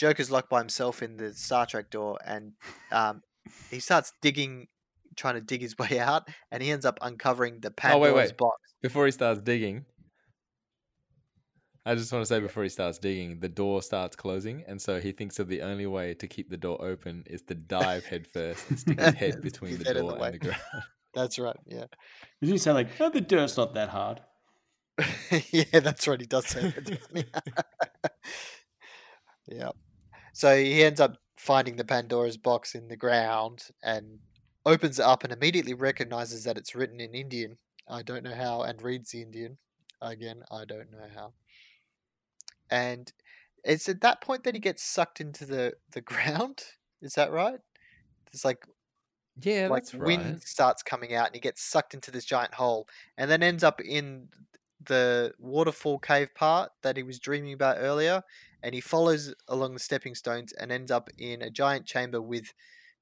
Joker's 0.02 0.32
locked 0.32 0.50
by 0.50 0.58
himself 0.58 1.04
in 1.04 1.16
the 1.18 1.32
Star 1.32 1.68
Trek 1.68 1.92
door, 1.92 2.18
and 2.26 2.54
um, 2.92 3.22
he 3.70 3.80
starts 3.80 4.14
digging, 4.24 4.68
trying 5.16 5.36
to 5.36 5.42
dig 5.42 5.62
his 5.62 5.78
way 5.80 6.00
out, 6.00 6.28
and 6.52 6.64
he 6.64 6.72
ends 6.72 6.86
up 6.88 6.98
uncovering 7.04 7.60
the 7.60 7.68
Oh, 7.70 7.74
Pandora's 7.78 8.14
wait, 8.14 8.16
wait. 8.16 8.38
box. 8.38 8.58
Before 8.82 9.06
he 9.06 9.12
starts 9.12 9.40
digging, 9.42 9.86
I 11.86 11.94
just 11.94 12.12
want 12.12 12.24
to 12.24 12.26
say 12.26 12.40
before 12.40 12.64
he 12.64 12.70
starts 12.70 12.98
digging, 12.98 13.42
the 13.42 13.48
door 13.50 13.84
starts 13.84 14.16
closing, 14.16 14.64
and 14.68 14.82
so 14.82 15.00
he 15.00 15.12
thinks 15.12 15.38
that 15.38 15.48
the 15.50 15.62
only 15.62 15.86
way 15.86 16.16
to 16.16 16.28
keep 16.28 16.50
the 16.50 16.58
door 16.58 16.84
open 16.84 17.24
is 17.28 17.44
to 17.44 17.54
dive 17.54 18.04
headfirst 18.04 18.70
and 18.72 18.80
stick 18.80 19.00
his 19.00 19.14
head 19.24 19.42
between 19.44 19.70
His 19.72 19.80
the 19.80 19.86
head 19.86 19.98
in 19.98 20.08
the 20.08 20.16
door 20.16 20.26
and 20.26 20.34
the 20.34 20.40
ground. 20.40 20.62
That's 21.14 21.38
right. 21.38 21.58
Yeah, 21.68 21.86
Did 22.42 22.50
he 22.50 22.58
say 22.58 22.72
like, 22.72 22.88
oh, 23.00 23.10
the 23.12 23.22
dirt's 23.22 23.56
not 23.56 23.76
that 23.76 23.90
hard? 23.90 24.20
yeah, 25.52 25.80
that's 25.80 26.08
right. 26.08 26.20
He 26.20 26.26
does 26.28 26.48
say 26.48 26.70
that. 26.70 26.86
doesn't 26.86 27.28
yeah. 29.48 29.70
So 30.34 30.56
he 30.58 30.84
ends 30.84 31.00
up 31.00 31.18
finding 31.38 31.76
the 31.78 31.86
Pandora's 31.86 32.38
box 32.38 32.76
in 32.76 32.88
the 32.88 32.98
ground 32.98 33.70
and 33.82 34.20
opens 34.66 35.00
it 35.00 35.06
up 35.06 35.24
and 35.24 35.34
immediately 35.34 35.74
recognizes 35.74 36.44
that 36.44 36.58
it's 36.58 36.76
written 36.76 37.00
in 37.00 37.16
Indian. 37.16 37.58
I 37.88 38.04
don't 38.04 38.24
know 38.24 38.36
how, 38.36 38.62
and 38.64 38.82
reads 38.82 39.12
the 39.12 39.22
Indian. 39.22 39.58
Again, 40.02 40.44
I 40.52 40.66
don't 40.66 40.92
know 40.92 41.08
how. 41.14 41.34
And 42.70 43.12
it's 43.64 43.90
at 43.90 44.02
that 44.02 44.22
point 44.22 44.44
that 44.44 44.56
he 44.56 44.60
gets 44.60 44.84
sucked 44.84 45.22
into 45.22 45.46
the, 45.46 45.76
the 45.92 46.02
ground. 46.04 46.64
Is 47.02 47.14
that 47.16 47.32
right? 47.32 47.60
It's 48.34 48.46
like 48.46 48.66
Yeah, 49.36 49.68
like 49.68 49.84
that's 49.84 49.94
wind 49.94 50.42
right. 50.42 50.44
starts 50.44 50.84
coming 50.84 51.14
out 51.14 51.28
and 51.28 51.36
he 51.36 51.42
gets 51.42 51.62
sucked 51.62 51.94
into 51.94 52.12
this 52.12 52.26
giant 52.26 52.54
hole 52.56 52.88
and 53.18 53.30
then 53.30 53.44
ends 53.44 53.64
up 53.64 53.80
in 53.82 54.30
the 54.80 55.34
waterfall 55.38 56.00
cave 56.00 56.34
part 56.34 56.72
that 56.82 56.98
he 56.98 57.04
was 57.04 57.20
dreaming 57.20 57.54
about 57.54 57.78
earlier 57.80 58.24
and 58.64 58.76
he 58.76 58.82
follows 58.82 59.34
along 59.48 59.74
the 59.74 59.80
stepping 59.80 60.16
stones 60.16 60.54
and 60.54 60.72
ends 60.72 60.92
up 60.92 61.10
in 61.18 61.42
a 61.42 61.50
giant 61.50 61.86
chamber 61.86 62.22
with 62.22 62.54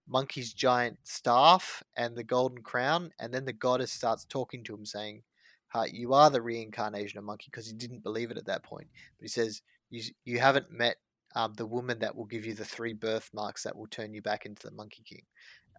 monkey's 0.08 0.54
giant 0.54 0.98
staff 1.04 1.84
and 1.96 2.16
the 2.16 2.24
golden 2.24 2.64
crown 2.64 3.12
and 3.20 3.34
then 3.34 3.46
the 3.46 3.54
goddess 3.54 3.92
starts 3.92 4.26
talking 4.26 4.64
to 4.64 4.74
him 4.74 4.86
saying 4.86 5.22
"Ha, 5.70 5.86
you 5.92 6.14
are 6.14 6.30
the 6.30 6.42
reincarnation 6.42 7.20
of 7.20 7.26
monkey 7.26 7.48
because 7.52 7.68
he 7.68 7.74
didn't 7.74 8.04
believe 8.04 8.32
it 8.32 8.38
at 8.38 8.46
that 8.46 8.64
point. 8.64 8.88
But 9.18 9.24
he 9.24 9.30
says 9.30 9.62
you, 9.90 10.04
you 10.26 10.40
haven't 10.40 10.72
met 10.72 10.98
um, 11.36 11.54
the 11.54 11.66
woman 11.66 12.00
that 12.00 12.16
will 12.16 12.26
give 12.26 12.46
you 12.46 12.54
the 12.54 12.66
three 12.66 12.94
birthmarks 12.94 13.64
that 13.64 13.76
will 13.76 13.88
turn 13.88 14.14
you 14.14 14.22
back 14.22 14.46
into 14.46 14.68
the 14.68 14.74
monkey 14.74 15.04
king 15.06 15.24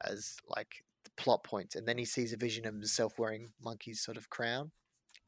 as 0.05 0.37
like 0.49 0.85
plot 1.17 1.43
points, 1.45 1.75
and 1.75 1.87
then 1.87 1.99
he 1.99 2.05
sees 2.05 2.33
a 2.33 2.37
vision 2.37 2.67
of 2.67 2.75
himself 2.75 3.19
wearing 3.19 3.51
monkey's 3.63 4.01
sort 4.01 4.17
of 4.17 4.31
crown 4.31 4.71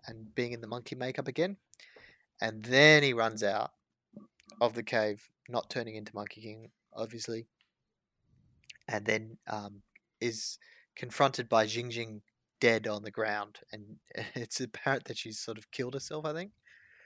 and 0.07 0.35
being 0.35 0.53
in 0.53 0.61
the 0.61 0.67
monkey 0.67 0.95
makeup 0.95 1.29
again, 1.29 1.57
and 2.41 2.65
then 2.65 3.03
he 3.03 3.13
runs 3.13 3.43
out 3.43 3.73
of 4.61 4.75
the 4.75 4.83
cave, 4.83 5.29
not 5.49 5.71
turning 5.71 5.95
into 5.97 6.15
Monkey 6.15 6.41
King, 6.41 6.71
obviously, 6.95 7.47
and 8.89 9.05
then 9.05 9.39
um, 9.49 9.83
is 10.21 10.59
confronted 10.97 11.49
by 11.49 11.67
Jing 11.67 11.91
Jing 11.91 12.23
dead 12.61 12.87
on 12.87 13.03
the 13.03 13.11
ground, 13.11 13.59
and 13.73 13.97
it's 14.35 14.61
apparent 14.61 15.05
that 15.05 15.19
she's 15.19 15.39
sort 15.39 15.59
of 15.59 15.71
killed 15.71 15.95
herself. 15.95 16.25
I 16.25 16.33
think. 16.33 16.53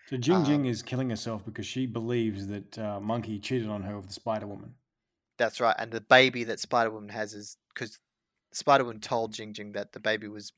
So 0.09 0.17
Jing 0.17 0.37
Um, 0.37 0.65
is 0.65 0.83
killing 0.83 1.11
herself 1.11 1.45
because 1.45 1.67
she 1.67 1.85
believes 1.87 2.47
that 2.47 2.79
uh, 2.79 3.01
Monkey 3.01 3.41
cheated 3.41 3.69
on 3.69 3.83
her 3.83 3.97
with 3.97 4.07
the 4.07 4.13
Spider 4.13 4.47
Woman. 4.47 4.75
That's 5.39 5.61
right, 5.61 5.75
and 5.79 5.91
the 5.93 6.01
baby 6.01 6.45
that 6.45 6.61
Spider 6.61 6.91
Woman 6.91 7.11
has 7.11 7.35
is 7.35 7.57
because 7.75 7.99
Spider 8.53 8.85
Woman 8.85 9.01
told 9.01 9.35
Jing 9.35 9.53
Jing 9.53 9.73
that 9.73 9.93
the 9.93 10.01
baby 10.01 10.29
was 10.29 10.53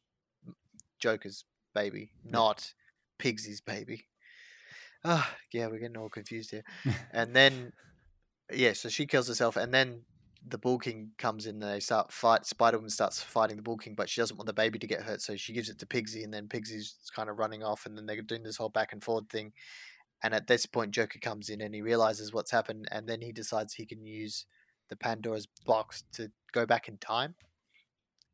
Joker's 1.00 1.44
baby, 1.74 2.10
not 2.24 2.72
Pigsy's 3.18 3.60
baby. 3.60 4.06
Ah, 5.04 5.36
yeah, 5.52 5.66
we're 5.66 5.78
getting 5.78 5.96
all 5.96 6.08
confused 6.08 6.50
here. 6.50 6.64
and 7.12 7.34
then, 7.34 7.72
yeah, 8.52 8.72
so 8.72 8.88
she 8.88 9.06
kills 9.06 9.28
herself, 9.28 9.56
and 9.56 9.72
then 9.72 10.02
the 10.46 10.58
Bull 10.58 10.78
King 10.78 11.10
comes 11.18 11.46
in. 11.46 11.62
And 11.62 11.74
they 11.74 11.80
start 11.80 12.12
fight. 12.12 12.46
Spider 12.46 12.78
Woman 12.78 12.90
starts 12.90 13.22
fighting 13.22 13.56
the 13.56 13.62
Bull 13.62 13.76
King, 13.76 13.94
but 13.94 14.08
she 14.08 14.20
doesn't 14.20 14.36
want 14.36 14.46
the 14.46 14.52
baby 14.52 14.78
to 14.78 14.86
get 14.86 15.02
hurt, 15.02 15.22
so 15.22 15.36
she 15.36 15.52
gives 15.52 15.68
it 15.68 15.78
to 15.78 15.86
Pigsy, 15.86 16.24
and 16.24 16.32
then 16.32 16.48
Pigsy's 16.48 16.96
kind 17.14 17.28
of 17.28 17.38
running 17.38 17.62
off, 17.62 17.86
and 17.86 17.96
then 17.96 18.06
they're 18.06 18.22
doing 18.22 18.42
this 18.42 18.56
whole 18.56 18.68
back 18.68 18.92
and 18.92 19.02
forth 19.02 19.28
thing. 19.28 19.52
And 20.22 20.34
at 20.34 20.46
this 20.48 20.66
point, 20.66 20.90
Joker 20.90 21.20
comes 21.20 21.48
in 21.48 21.60
and 21.60 21.74
he 21.74 21.80
realizes 21.82 22.32
what's 22.32 22.50
happened, 22.50 22.88
and 22.90 23.06
then 23.06 23.20
he 23.20 23.32
decides 23.32 23.74
he 23.74 23.86
can 23.86 24.04
use 24.04 24.46
the 24.88 24.96
Pandora's 24.96 25.46
box 25.64 26.02
to 26.12 26.30
go 26.52 26.66
back 26.66 26.88
in 26.88 26.98
time. 26.98 27.34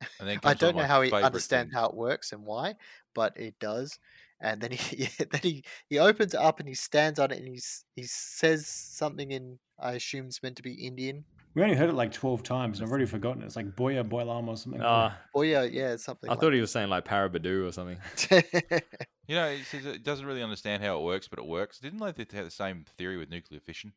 I 0.45 0.55
don't 0.55 0.77
know 0.77 0.85
how 0.85 1.03
he 1.03 1.13
understands 1.13 1.73
how 1.73 1.87
it 1.87 1.95
works 1.95 2.33
and 2.33 2.45
why, 2.45 2.75
but 3.15 3.37
it 3.37 3.59
does. 3.59 3.99
And 4.41 4.61
then 4.61 4.73
he 4.73 5.09
then 5.19 5.41
he, 5.43 5.65
he 5.89 5.99
opens 5.99 6.35
it 6.35 6.41
up 6.41 6.59
and 6.61 6.69
he 6.69 6.75
stands 6.75 7.19
on 7.19 7.31
it 7.31 7.39
and 7.39 7.49
he 7.49 7.61
he 7.97 8.03
says 8.05 8.67
something 8.67 9.31
in 9.31 9.59
I 9.79 9.93
assume 9.93 10.27
it's 10.27 10.43
meant 10.43 10.57
to 10.57 10.63
be 10.63 10.75
Indian. 10.87 11.25
We 11.55 11.63
only 11.63 11.77
heard 11.77 11.89
it 11.89 11.95
like 11.95 12.11
12 12.11 12.43
times 12.43 12.79
and 12.79 12.87
I've 12.87 12.91
already 12.91 13.07
forgotten 13.07 13.43
it. 13.43 13.47
It's 13.47 13.55
like 13.55 13.77
Boya 13.77 14.03
Boilam 14.03 14.49
or 14.49 14.57
something. 14.57 14.83
Ah, 14.83 15.17
Oh 15.37 15.43
yeah, 15.43 15.63
yeah, 15.63 15.95
something. 15.97 16.29
I 16.29 16.33
like 16.33 16.41
thought 16.41 16.53
he 16.53 16.61
was 16.61 16.73
saying 16.73 16.89
like 16.89 17.05
Parabadoo 17.05 17.69
or 17.69 17.73
something. 17.73 17.99
You 19.27 19.37
know, 19.37 19.51
he 19.51 19.63
says 19.63 19.87
it 19.87 20.03
doesn't 20.05 20.27
really 20.27 20.43
understand 20.43 20.83
how 20.83 20.99
it 20.99 21.03
works, 21.03 21.29
but 21.29 21.39
it 21.39 21.47
works. 21.47 21.79
Didn't 21.79 21.99
they 21.99 22.07
have 22.37 22.45
the 22.45 22.51
same 22.51 22.85
theory 22.99 23.17
with 23.17 23.31
nuclear 23.31 23.61
fission? 23.61 23.95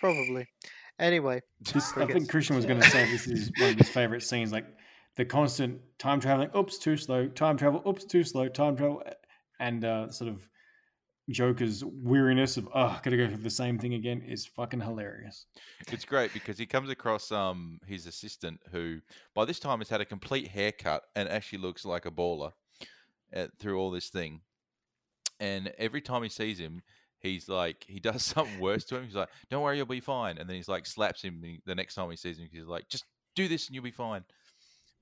Probably. 0.00 0.46
Anyway, 1.00 1.42
This, 1.60 1.96
I 1.96 2.06
think 2.06 2.28
Christian 2.28 2.56
was 2.56 2.64
going 2.64 2.80
to 2.82 2.90
say 2.90 3.10
this 3.10 3.26
is 3.26 3.50
one 3.58 3.70
of 3.70 3.76
his 3.76 3.88
favorite 3.88 4.22
scenes, 4.22 4.52
like 4.52 4.66
the 5.18 5.24
constant 5.24 5.80
time 5.98 6.20
traveling. 6.20 6.48
Oops, 6.56 6.78
too 6.78 6.96
slow. 6.96 7.26
Time 7.26 7.56
travel. 7.56 7.82
Oops, 7.86 8.04
too 8.04 8.22
slow. 8.22 8.48
Time 8.48 8.76
travel, 8.76 9.02
and 9.58 9.84
uh, 9.84 10.08
sort 10.10 10.30
of 10.30 10.48
Joker's 11.28 11.84
weariness 11.84 12.56
of 12.56 12.68
oh, 12.72 12.98
gotta 13.02 13.16
go 13.16 13.26
through 13.26 13.38
the 13.38 13.50
same 13.50 13.78
thing 13.78 13.94
again 13.94 14.22
is 14.22 14.46
fucking 14.46 14.80
hilarious. 14.80 15.46
It's 15.88 16.04
great 16.04 16.32
because 16.32 16.56
he 16.56 16.66
comes 16.66 16.88
across 16.88 17.30
um 17.32 17.80
his 17.84 18.06
assistant 18.06 18.60
who 18.70 19.00
by 19.34 19.44
this 19.44 19.58
time 19.58 19.80
has 19.80 19.88
had 19.88 20.00
a 20.00 20.06
complete 20.06 20.48
haircut 20.48 21.02
and 21.16 21.28
actually 21.28 21.58
looks 21.58 21.84
like 21.84 22.06
a 22.06 22.10
baller 22.10 22.52
through 23.58 23.78
all 23.78 23.90
this 23.90 24.08
thing. 24.08 24.40
And 25.40 25.72
every 25.78 26.00
time 26.00 26.22
he 26.22 26.28
sees 26.28 26.58
him, 26.58 26.80
he's 27.18 27.48
like 27.48 27.84
he 27.88 27.98
does 27.98 28.22
something 28.34 28.60
worse 28.60 28.84
to 28.84 28.96
him. 28.96 29.04
He's 29.04 29.16
like, 29.16 29.28
"Don't 29.50 29.62
worry, 29.62 29.78
you'll 29.78 29.86
be 29.86 30.00
fine." 30.00 30.38
And 30.38 30.48
then 30.48 30.54
he's 30.56 30.68
like 30.68 30.86
slaps 30.86 31.22
him 31.22 31.40
the- 31.42 31.60
the 31.66 31.74
next 31.74 31.96
time 31.96 32.08
he 32.08 32.16
sees 32.16 32.38
him. 32.38 32.48
He's 32.50 32.66
like, 32.66 32.88
"Just 32.88 33.04
do 33.34 33.48
this 33.48 33.66
and 33.66 33.74
you'll 33.74 33.84
be 33.84 33.90
fine." 33.90 34.24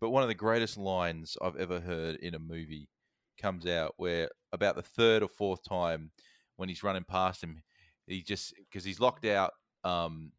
But 0.00 0.10
one 0.10 0.22
of 0.22 0.28
the 0.28 0.34
greatest 0.34 0.76
lines 0.76 1.36
I've 1.40 1.56
ever 1.56 1.80
heard 1.80 2.16
in 2.16 2.34
a 2.34 2.38
movie 2.38 2.88
comes 3.40 3.66
out 3.66 3.94
where 3.96 4.30
about 4.52 4.76
the 4.76 4.82
third 4.82 5.22
or 5.22 5.28
fourth 5.28 5.62
time 5.64 6.10
when 6.56 6.68
he's 6.68 6.82
running 6.82 7.04
past 7.04 7.42
him, 7.42 7.62
he 8.06 8.22
just 8.22 8.54
because 8.56 8.84
he's 8.84 9.00
locked 9.00 9.24
out. 9.24 9.52
Um, 9.84 10.32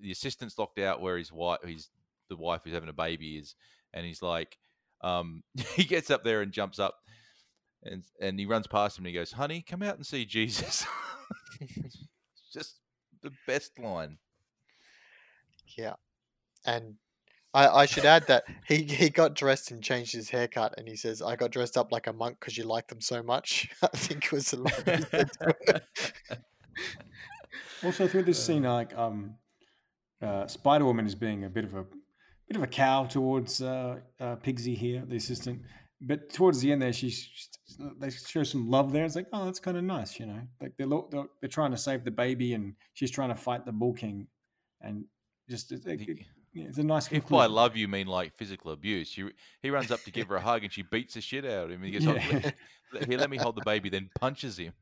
the 0.00 0.10
assistant's 0.10 0.58
locked 0.58 0.78
out 0.78 1.00
where 1.00 1.16
his 1.16 1.32
wife, 1.32 1.60
he's 1.64 1.90
the 2.28 2.36
wife 2.36 2.62
who's 2.64 2.72
having 2.72 2.88
a 2.88 2.94
baby 2.94 3.36
is, 3.36 3.54
and 3.92 4.04
he's 4.04 4.22
like, 4.22 4.58
um, 5.02 5.42
he 5.74 5.84
gets 5.84 6.10
up 6.10 6.24
there 6.24 6.42
and 6.42 6.52
jumps 6.52 6.78
up, 6.78 6.96
and 7.82 8.02
and 8.20 8.38
he 8.38 8.46
runs 8.46 8.66
past 8.66 8.98
him 8.98 9.04
and 9.04 9.14
he 9.14 9.18
goes, 9.18 9.32
"Honey, 9.32 9.62
come 9.62 9.82
out 9.82 9.96
and 9.96 10.06
see 10.06 10.24
Jesus." 10.24 10.86
Just 12.52 12.80
the 13.22 13.32
best 13.46 13.78
line. 13.78 14.18
yeah. 15.76 15.94
And 16.64 16.96
I, 17.54 17.68
I 17.68 17.86
should 17.86 18.04
add 18.06 18.26
that 18.28 18.44
he, 18.66 18.82
he 18.84 19.10
got 19.10 19.34
dressed 19.34 19.70
and 19.70 19.82
changed 19.82 20.12
his 20.14 20.30
haircut, 20.30 20.74
and 20.78 20.88
he 20.88 20.96
says, 20.96 21.20
"I 21.20 21.36
got 21.36 21.50
dressed 21.50 21.76
up 21.76 21.92
like 21.92 22.06
a 22.06 22.12
monk 22.12 22.38
because 22.40 22.56
you 22.56 22.64
like 22.64 22.88
them 22.88 23.00
so 23.00 23.22
much." 23.22 23.68
I 23.82 23.88
think 23.88 24.24
it 24.26 24.32
was 24.32 24.50
the 24.50 24.58
line 24.58 24.74
he 24.86 25.02
said 25.10 25.30
to. 25.40 25.82
Also, 27.84 28.06
through 28.06 28.22
this 28.22 28.42
scene, 28.42 28.62
like 28.62 28.96
um, 28.96 29.34
uh, 30.22 30.46
Spider 30.46 30.84
Woman 30.84 31.04
is 31.04 31.16
being 31.16 31.44
a 31.44 31.48
bit 31.50 31.64
of 31.64 31.74
a 31.74 31.82
bit 32.48 32.56
of 32.56 32.62
a 32.62 32.66
cow 32.66 33.04
towards 33.04 33.60
uh, 33.60 33.96
uh, 34.20 34.36
Pigsy 34.36 34.76
here, 34.76 35.04
the 35.06 35.16
assistant. 35.16 35.62
But 36.00 36.30
towards 36.32 36.60
the 36.60 36.70
end, 36.72 36.80
there, 36.80 36.92
she's 36.92 37.28
they 37.98 38.10
show 38.10 38.44
some 38.44 38.70
love 38.70 38.92
there. 38.92 39.04
It's 39.04 39.16
like, 39.16 39.26
oh, 39.32 39.44
that's 39.46 39.58
kind 39.60 39.76
of 39.76 39.84
nice, 39.84 40.18
you 40.20 40.26
know. 40.26 40.40
Like 40.60 40.72
they're, 40.78 40.86
they're 41.10 41.24
they're 41.40 41.48
trying 41.48 41.72
to 41.72 41.76
save 41.76 42.04
the 42.04 42.10
baby, 42.12 42.54
and 42.54 42.74
she's 42.94 43.10
trying 43.10 43.30
to 43.30 43.36
fight 43.36 43.66
the 43.66 43.72
Bull 43.72 43.92
King, 43.94 44.28
and 44.80 45.04
just 45.50 45.72
it, 45.72 45.84
it, 45.86 46.00
it- 46.08 46.18
yeah, 46.52 46.66
it's 46.68 46.78
a 46.78 46.82
nice. 46.82 47.10
If 47.10 47.28
by 47.28 47.46
love 47.46 47.76
you 47.76 47.88
mean 47.88 48.06
like 48.06 48.34
physical 48.36 48.72
abuse, 48.72 49.08
she, 49.08 49.30
he 49.62 49.70
runs 49.70 49.90
up 49.90 50.02
to 50.04 50.10
give 50.10 50.28
her 50.28 50.36
a 50.36 50.40
hug 50.40 50.64
and 50.64 50.72
she 50.72 50.82
beats 50.82 51.14
the 51.14 51.20
shit 51.20 51.44
out 51.44 51.64
of 51.64 51.70
him. 51.70 51.82
He 51.82 51.90
goes, 51.92 52.06
"Oh, 52.06 52.14
Yeah. 52.14 52.28
let- 52.42 52.54
let- 52.92 53.08
"Here, 53.08 53.18
let 53.18 53.30
me 53.30 53.36
hold 53.38 53.56
the 53.56 53.62
baby," 53.64 53.88
then 53.88 54.10
punches 54.20 54.58
him. 54.58 54.72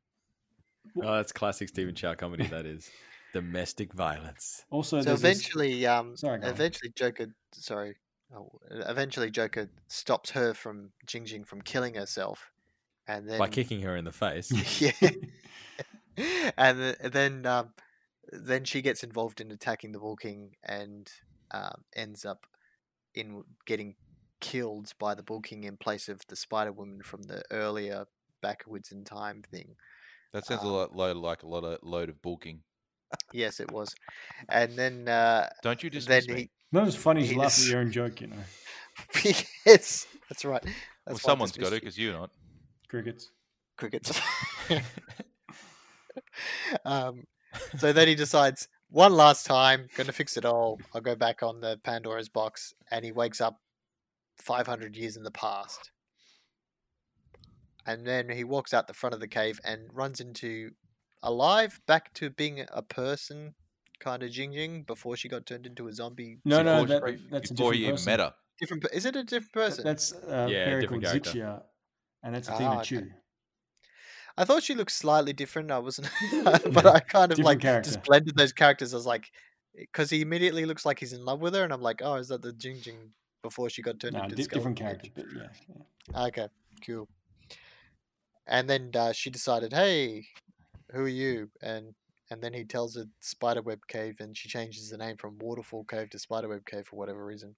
Oh, 1.03 1.15
that's 1.17 1.33
classic 1.33 1.69
Stephen 1.69 1.95
Chow 1.95 2.15
comedy. 2.15 2.47
That 2.47 2.67
is 2.67 2.91
domestic 3.33 3.93
violence. 3.93 4.65
Also, 4.71 4.99
So 5.01 5.05
there's 5.05 5.21
this- 5.21 5.39
eventually, 5.41 5.87
um, 5.87 6.17
Sorry, 6.17 6.41
eventually 6.43 6.91
Joker, 6.97 7.27
sorry, 7.53 7.97
oh, 8.35 8.51
eventually 8.71 9.31
Joker 9.31 9.71
stops 9.87 10.31
her 10.31 10.55
from 10.55 10.91
Jing 11.07 11.25
Jing 11.27 11.45
from 11.45 11.63
killing 11.63 11.95
herself, 11.95 12.51
and 13.07 13.29
then 13.29 13.39
By 13.39 13.49
kicking 13.49 13.83
her 13.83 13.97
in 13.97 14.05
the 14.05 14.13
face. 14.13 14.51
yeah, 14.81 15.11
and 16.59 16.97
then 17.13 17.47
um, 17.47 17.73
then 18.33 18.65
she 18.65 18.83
gets 18.83 19.05
involved 19.05 19.41
in 19.41 19.51
attacking 19.53 19.93
the 19.93 19.99
Bull 20.01 20.17
King 20.17 20.57
and 20.65 21.11
um, 21.53 21.83
ends 21.95 22.25
up 22.25 22.47
in 23.15 23.43
getting 23.67 23.95
killed 24.41 24.93
by 24.99 25.15
the 25.15 25.23
Bull 25.23 25.41
King 25.41 25.65
in 25.65 25.77
place 25.77 26.09
of 26.09 26.21
the 26.29 26.37
Spider 26.37 26.73
Woman 26.73 27.01
from 27.05 27.23
the 27.25 27.43
earlier 27.51 28.05
backwards 28.43 28.91
in 28.93 29.05
time 29.05 29.43
thing. 29.51 29.75
That 30.33 30.47
sounds 30.47 30.63
a 30.63 30.67
Um, 30.67 30.73
lot 30.73 30.97
load 30.97 31.17
like 31.17 31.43
a 31.43 31.49
lot 31.49 31.65
of 31.65 31.79
load 31.83 32.09
of 32.09 32.23
bulking. 32.23 32.61
Yes, 33.33 33.59
it 33.59 33.73
was, 33.73 33.93
and 34.49 34.79
then 34.79 35.09
uh, 35.09 35.49
Don't 35.63 35.83
you 35.83 35.91
just 35.91 36.07
then 36.07 36.21
dismiss 36.21 36.37
me? 36.37 36.43
he. 36.43 36.51
not 36.71 36.87
as 36.87 36.95
funny 36.95 37.23
as 37.23 37.33
you 37.33 37.39
laugh 37.39 37.53
at 37.53 37.59
He's- 37.59 37.71
your 37.71 37.81
own 37.81 37.91
joke, 37.91 38.21
you 38.21 38.29
know. 38.29 38.37
yes, 39.67 40.07
that's 40.29 40.45
right. 40.45 40.63
well, 40.65 40.73
That's 41.07 41.25
why 41.25 41.29
I 41.29 41.33
someone's 41.33 41.53
got 41.57 41.73
it 41.73 41.81
because 41.81 41.99
you're 41.99 42.13
not. 42.13 42.31
Crickets. 42.89 43.31
crickets. 43.77 44.13
um, 46.85 47.25
so 47.79 47.93
then 47.93 48.09
he 48.09 48.15
decides 48.15 48.69
one 48.91 49.13
last 49.15 49.47
time, 49.47 49.89
going 49.97 50.07
to 50.07 50.13
fix 50.13 50.37
it 50.37 50.45
all. 50.45 50.79
I'll 50.95 51.01
go 51.01 51.15
back 51.15 51.43
on 51.43 51.61
the 51.61 51.79
Pandora's 51.83 52.29
box, 52.29 52.75
and 52.91 53.05
he 53.05 53.13
wakes 53.13 53.41
up 53.41 53.61
500 54.39 54.97
years 54.97 55.17
in 55.17 55.23
the 55.23 55.31
past. 55.31 55.91
And 57.87 58.07
then 58.07 58.29
he 58.29 58.45
walks 58.45 58.75
out 58.75 58.87
the 58.89 58.95
front 58.95 59.15
of 59.15 59.21
the 59.21 59.29
cave 59.29 59.59
and 59.65 59.89
runs 59.93 60.21
into 60.21 60.73
alive, 61.23 61.81
back 61.87 62.13
to 62.15 62.31
being 62.31 62.65
a 62.73 62.83
person, 62.83 63.55
kind 64.01 64.23
of 64.23 64.31
Jing 64.31 64.53
Jing, 64.53 64.83
before 64.83 65.17
she 65.17 65.29
got 65.29 65.47
turned 65.47 65.67
into 65.67 65.89
a 65.89 65.93
zombie. 65.93 66.39
No, 66.45 66.63
no, 66.63 66.85
that, 66.85 67.03
that's 67.31 67.51
a 67.51 67.55
before 67.55 67.73
different 67.73 67.81
you 67.87 67.91
person. 67.93 68.11
met 68.11 68.21
her. 68.21 68.35
different. 68.59 68.87
Is 68.93 69.07
it 69.07 69.17
a 69.17 69.25
different 69.25 69.53
person? 69.53 69.85
That's 69.85 70.13
uh, 70.13 70.47
Yeah, 70.51 70.65
Perry 70.65 70.81
different 70.83 71.05
called 71.05 71.23
character. 71.23 71.31
Zixia, 71.31 71.63
and 72.23 72.35
that's 72.35 72.49
Ah, 72.49 72.55
Athena 72.55 72.81
okay. 72.81 73.13
I 74.41 74.45
thought 74.45 74.63
she 74.63 74.75
looked 74.75 74.93
slightly 74.93 75.35
different. 75.35 75.71
I 75.71 75.79
wasn't, 75.79 76.09
but 76.73 76.87
I 76.87 77.01
kind 77.01 77.31
of 77.31 77.39
like 77.41 77.61
character. 77.61 77.91
just 77.91 78.03
blended 78.05 78.37
those 78.37 78.55
characters. 78.55 78.95
I 78.95 78.97
was 78.97 79.05
like, 79.07 79.31
because 79.77 80.09
he 80.09 80.23
immediately 80.23 80.65
looks 80.65 80.87
like 80.87 80.99
he's 80.99 81.13
in 81.13 81.25
love 81.27 81.41
with 81.41 81.55
her, 81.55 81.63
and 81.63 81.73
I'm 81.75 81.83
like, 81.83 82.01
oh, 82.03 82.15
is 82.15 82.29
that 82.29 82.41
the 82.41 82.53
Jing 82.55 82.81
Jing 82.81 83.13
before 83.43 83.69
she 83.69 83.83
got 83.83 84.01
turned 84.01 84.15
No, 84.15 84.23
into 84.23 84.37
di- 84.37 84.45
different 84.45 84.79
character, 84.79 85.11
but 85.15 85.27
yeah. 85.37 85.49
yeah. 86.15 86.27
Okay, 86.29 86.49
cool. 86.87 87.07
And 88.47 88.69
then 88.69 88.91
uh, 88.95 89.13
she 89.13 89.29
decided, 89.29 89.73
hey, 89.75 90.27
who 90.93 91.03
are 91.03 91.09
you? 91.09 91.51
And 91.63 91.95
and 92.31 92.41
then 92.41 92.55
he 92.55 92.65
tells 92.65 92.97
her 92.97 93.05
Spiderweb 93.21 93.81
Cave, 93.89 94.17
and 94.21 94.35
she 94.35 94.49
changes 94.49 94.89
the 94.89 94.97
name 94.97 95.17
from 95.19 95.37
Waterfall 95.39 95.85
Cave 95.85 96.09
to 96.11 96.19
Spiderweb 96.19 96.65
Cave 96.65 96.87
for 96.87 96.97
whatever 96.97 97.27
reason. 97.27 97.55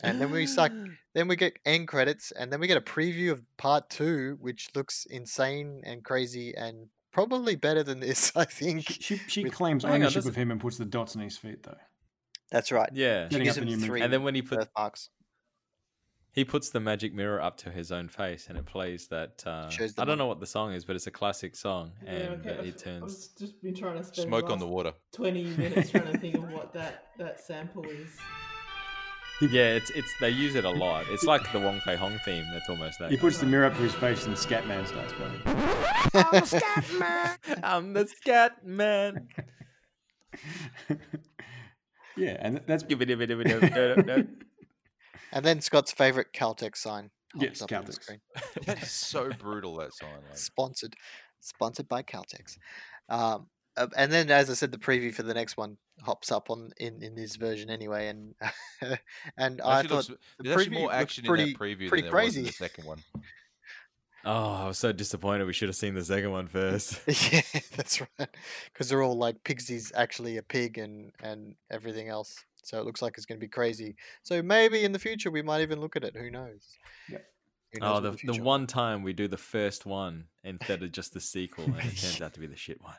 And 0.00 0.20
then 0.20 0.30
we 0.30 0.46
suck. 0.46 0.72
Then 1.14 1.26
we 1.28 1.34
get 1.36 1.58
end 1.66 1.88
credits, 1.88 2.30
and 2.32 2.52
then 2.52 2.60
we 2.60 2.66
get 2.68 2.76
a 2.76 2.80
preview 2.80 3.32
of 3.32 3.42
part 3.56 3.90
two, 3.90 4.36
which 4.40 4.68
looks 4.74 5.06
insane 5.10 5.82
and 5.84 6.04
crazy, 6.04 6.54
and 6.56 6.86
probably 7.12 7.56
better 7.56 7.82
than 7.82 7.98
this. 8.06 8.30
I 8.36 8.44
think. 8.44 8.88
She, 8.88 9.00
she, 9.02 9.16
she 9.26 9.42
with- 9.44 9.54
claims 9.54 9.82
Hang 9.82 9.94
on, 9.94 10.02
ownership 10.02 10.24
of 10.26 10.36
him 10.36 10.50
and 10.52 10.60
puts 10.60 10.76
the 10.78 10.84
dots 10.84 11.16
on 11.16 11.22
his 11.22 11.36
feet, 11.36 11.64
though. 11.64 11.76
That's 12.50 12.70
right. 12.72 12.88
Yeah. 12.92 13.24
She 13.24 13.30
Getting 13.30 13.44
gives 13.44 13.58
up 13.58 13.64
the 13.64 13.72
him 13.72 13.80
new 13.80 13.86
three 13.86 14.00
And 14.00 14.10
then 14.12 14.22
when 14.22 14.34
he 14.34 14.40
put 14.42 14.58
birthmarks. 14.58 15.10
he 16.32 16.44
puts 16.46 16.70
the 16.70 16.80
magic 16.80 17.12
mirror 17.12 17.42
up 17.42 17.56
to 17.58 17.70
his 17.70 17.92
own 17.92 18.08
face 18.08 18.46
and 18.48 18.56
it 18.56 18.64
plays 18.64 19.08
that 19.08 19.42
uh, 19.46 19.68
I 19.70 19.86
don't 20.04 20.08
mon- 20.08 20.18
know 20.18 20.26
what 20.28 20.40
the 20.40 20.46
song 20.46 20.72
is, 20.72 20.84
but 20.86 20.96
it's 20.96 21.06
a 21.06 21.10
classic 21.10 21.54
song 21.56 21.92
Yeah, 22.04 22.10
and 22.12 22.46
okay. 22.46 22.58
I've- 22.58 22.68
it 22.68 22.78
turns 22.78 23.32
I've 23.34 23.38
just 23.40 23.60
been 23.62 23.74
trying 23.74 23.98
to 23.98 24.04
spend 24.04 24.28
Smoke 24.28 24.46
the 24.46 24.52
on 24.52 24.58
the 24.60 24.66
water. 24.66 24.94
Twenty 25.12 25.44
minutes 25.44 25.90
trying 25.90 26.10
to 26.10 26.16
think 26.18 26.36
of 26.36 26.50
what 26.50 26.72
that 26.72 27.08
that 27.18 27.38
sample 27.40 27.84
is. 27.84 28.16
Yeah, 29.40 29.74
it's 29.74 29.90
it's 29.90 30.12
they 30.20 30.30
use 30.30 30.56
it 30.56 30.64
a 30.64 30.70
lot. 30.70 31.06
It's 31.10 31.24
like 31.24 31.52
the 31.52 31.60
Wong 31.60 31.80
Fei 31.80 31.94
Hong 31.96 32.18
theme. 32.24 32.44
That's 32.52 32.68
almost 32.68 32.98
that. 32.98 33.10
He 33.10 33.16
puts 33.16 33.38
the 33.38 33.46
mirror 33.46 33.66
up 33.66 33.74
to 33.74 33.82
his 33.82 33.94
face 33.94 34.26
and 34.26 34.34
Scatman 34.34 34.86
starts 34.86 35.12
playing. 35.12 35.42
I'm 37.62 37.92
the 37.92 38.06
scat 38.06 38.64
man. 38.66 39.28
yeah, 42.16 42.36
and 42.40 42.60
that's. 42.66 42.84
And 45.30 45.44
then 45.44 45.60
Scott's 45.60 45.92
favorite 45.92 46.28
Caltex 46.32 46.76
sign. 46.78 47.10
Yes, 47.34 47.60
hops 47.60 47.72
up 47.72 47.80
on 47.80 47.84
the 47.84 47.92
screen. 47.92 48.20
That 48.64 48.82
is 48.82 48.90
so 48.90 49.28
brutal. 49.38 49.76
That 49.76 49.92
sign. 49.92 50.08
Like, 50.26 50.38
Sponsored, 50.38 50.94
sponsored 51.40 51.86
by 51.86 52.02
Caltex. 52.02 52.56
Um, 53.10 53.48
uh, 53.78 53.88
and 53.96 54.12
then, 54.12 54.30
as 54.30 54.50
I 54.50 54.54
said, 54.54 54.72
the 54.72 54.78
preview 54.78 55.12
for 55.14 55.22
the 55.22 55.34
next 55.34 55.56
one 55.56 55.76
hops 56.02 56.30
up 56.30 56.50
on 56.50 56.70
in, 56.78 57.02
in 57.02 57.14
this 57.14 57.36
version 57.36 57.70
anyway. 57.70 58.08
And 58.08 58.34
and 59.36 59.60
I 59.60 59.82
thought 59.82 59.90
looks, 59.90 60.06
the 60.08 60.18
there's 60.40 60.66
preview 60.68 60.72
more 60.72 60.92
action 60.92 61.24
pretty, 61.24 61.44
in 61.44 61.48
that 61.50 61.58
preview 61.58 61.88
pretty 61.88 62.02
than 62.02 62.12
there 62.12 62.24
was 62.24 62.36
in 62.36 62.42
crazy. 62.42 62.42
the 62.42 62.52
second 62.52 62.84
one. 62.84 63.02
Oh, 64.24 64.52
I 64.52 64.66
was 64.66 64.78
so 64.78 64.92
disappointed. 64.92 65.46
We 65.46 65.52
should 65.52 65.68
have 65.68 65.76
seen 65.76 65.94
the 65.94 66.04
second 66.04 66.32
one 66.32 66.48
first. 66.48 67.00
yeah, 67.32 67.40
that's 67.76 68.00
right. 68.00 68.28
Because 68.72 68.88
they're 68.88 69.02
all 69.02 69.16
like 69.16 69.42
Pigsy's 69.44 69.92
actually 69.94 70.36
a 70.36 70.42
pig 70.42 70.76
and 70.76 71.12
and 71.22 71.54
everything 71.70 72.08
else. 72.08 72.44
So 72.64 72.78
it 72.78 72.84
looks 72.84 73.00
like 73.00 73.14
it's 73.16 73.24
going 73.24 73.38
to 73.38 73.44
be 73.44 73.48
crazy. 73.48 73.94
So 74.24 74.42
maybe 74.42 74.84
in 74.84 74.92
the 74.92 74.98
future 74.98 75.30
we 75.30 75.40
might 75.40 75.62
even 75.62 75.80
look 75.80 75.94
at 75.96 76.02
it. 76.04 76.16
Who 76.16 76.30
knows? 76.30 76.76
Yep. 77.08 77.24
Who 77.72 77.80
knows 77.80 77.88
Oh, 77.88 78.10
what 78.10 78.20
the, 78.20 78.32
the 78.32 78.42
one 78.42 78.66
time 78.66 79.02
we 79.02 79.12
do 79.12 79.28
the 79.28 79.38
first 79.38 79.86
one 79.86 80.24
instead 80.42 80.82
of 80.82 80.90
just 80.92 81.14
the 81.14 81.20
sequel, 81.20 81.64
and 81.64 81.76
it 81.76 81.96
turns 81.96 82.20
out 82.20 82.34
to 82.34 82.40
be 82.40 82.48
the 82.48 82.56
shit 82.56 82.82
one. 82.82 82.96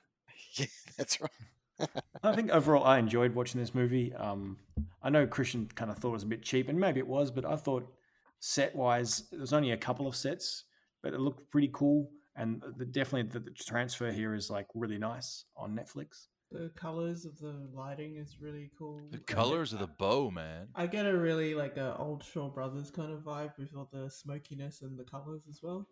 Yeah, 0.58 0.66
that's 0.98 1.22
right. 1.22 1.32
I 2.24 2.36
think 2.36 2.52
overall 2.52 2.84
I 2.84 2.98
enjoyed 3.00 3.34
watching 3.36 3.62
this 3.62 3.74
movie. 3.74 4.14
Um, 4.14 4.58
I 5.02 5.10
know 5.10 5.26
Christian 5.26 5.70
kind 5.76 5.90
of 5.90 5.98
thought 5.98 6.10
it 6.10 6.14
was 6.14 6.24
a 6.24 6.28
bit 6.28 6.44
cheap, 6.44 6.70
and 6.70 6.80
maybe 6.80 7.00
it 7.00 7.08
was, 7.08 7.32
but 7.32 7.46
I 7.46 7.56
thought 7.56 7.88
set 8.40 8.76
wise, 8.76 9.24
there 9.32 9.40
was 9.40 9.54
only 9.54 9.72
a 9.72 9.78
couple 9.78 10.08
of 10.08 10.16
sets, 10.16 10.66
but 11.02 11.14
it 11.14 11.20
looked 11.20 11.50
pretty 11.52 11.70
cool. 11.74 12.10
And 12.36 12.62
the, 12.78 12.86
definitely 12.86 13.30
the, 13.32 13.40
the 13.40 13.52
transfer 13.52 14.12
here 14.12 14.34
is 14.34 14.50
like 14.50 14.68
really 14.74 14.98
nice 14.98 15.46
on 15.58 15.76
Netflix. 15.76 16.28
The 16.52 16.72
colors 16.76 17.26
of 17.26 17.38
the 17.38 17.68
lighting 17.74 18.16
is 18.18 18.38
really 18.42 18.72
cool. 18.78 19.02
The 19.12 19.20
colors 19.20 19.72
of 19.72 19.80
the 19.80 19.88
bow, 19.88 20.32
man. 20.32 20.68
I 20.74 20.88
get 20.88 21.06
a 21.06 21.16
really 21.16 21.54
like 21.54 21.78
a 21.78 21.96
old 21.98 22.24
Shaw 22.24 22.50
Brothers 22.50 22.90
kind 22.90 23.12
of 23.12 23.20
vibe 23.20 23.52
with 23.60 23.76
all 23.76 23.88
the 23.94 24.10
smokiness 24.10 24.82
and 24.82 24.98
the 24.98 25.04
colors 25.04 25.44
as 25.48 25.60
well, 25.62 25.86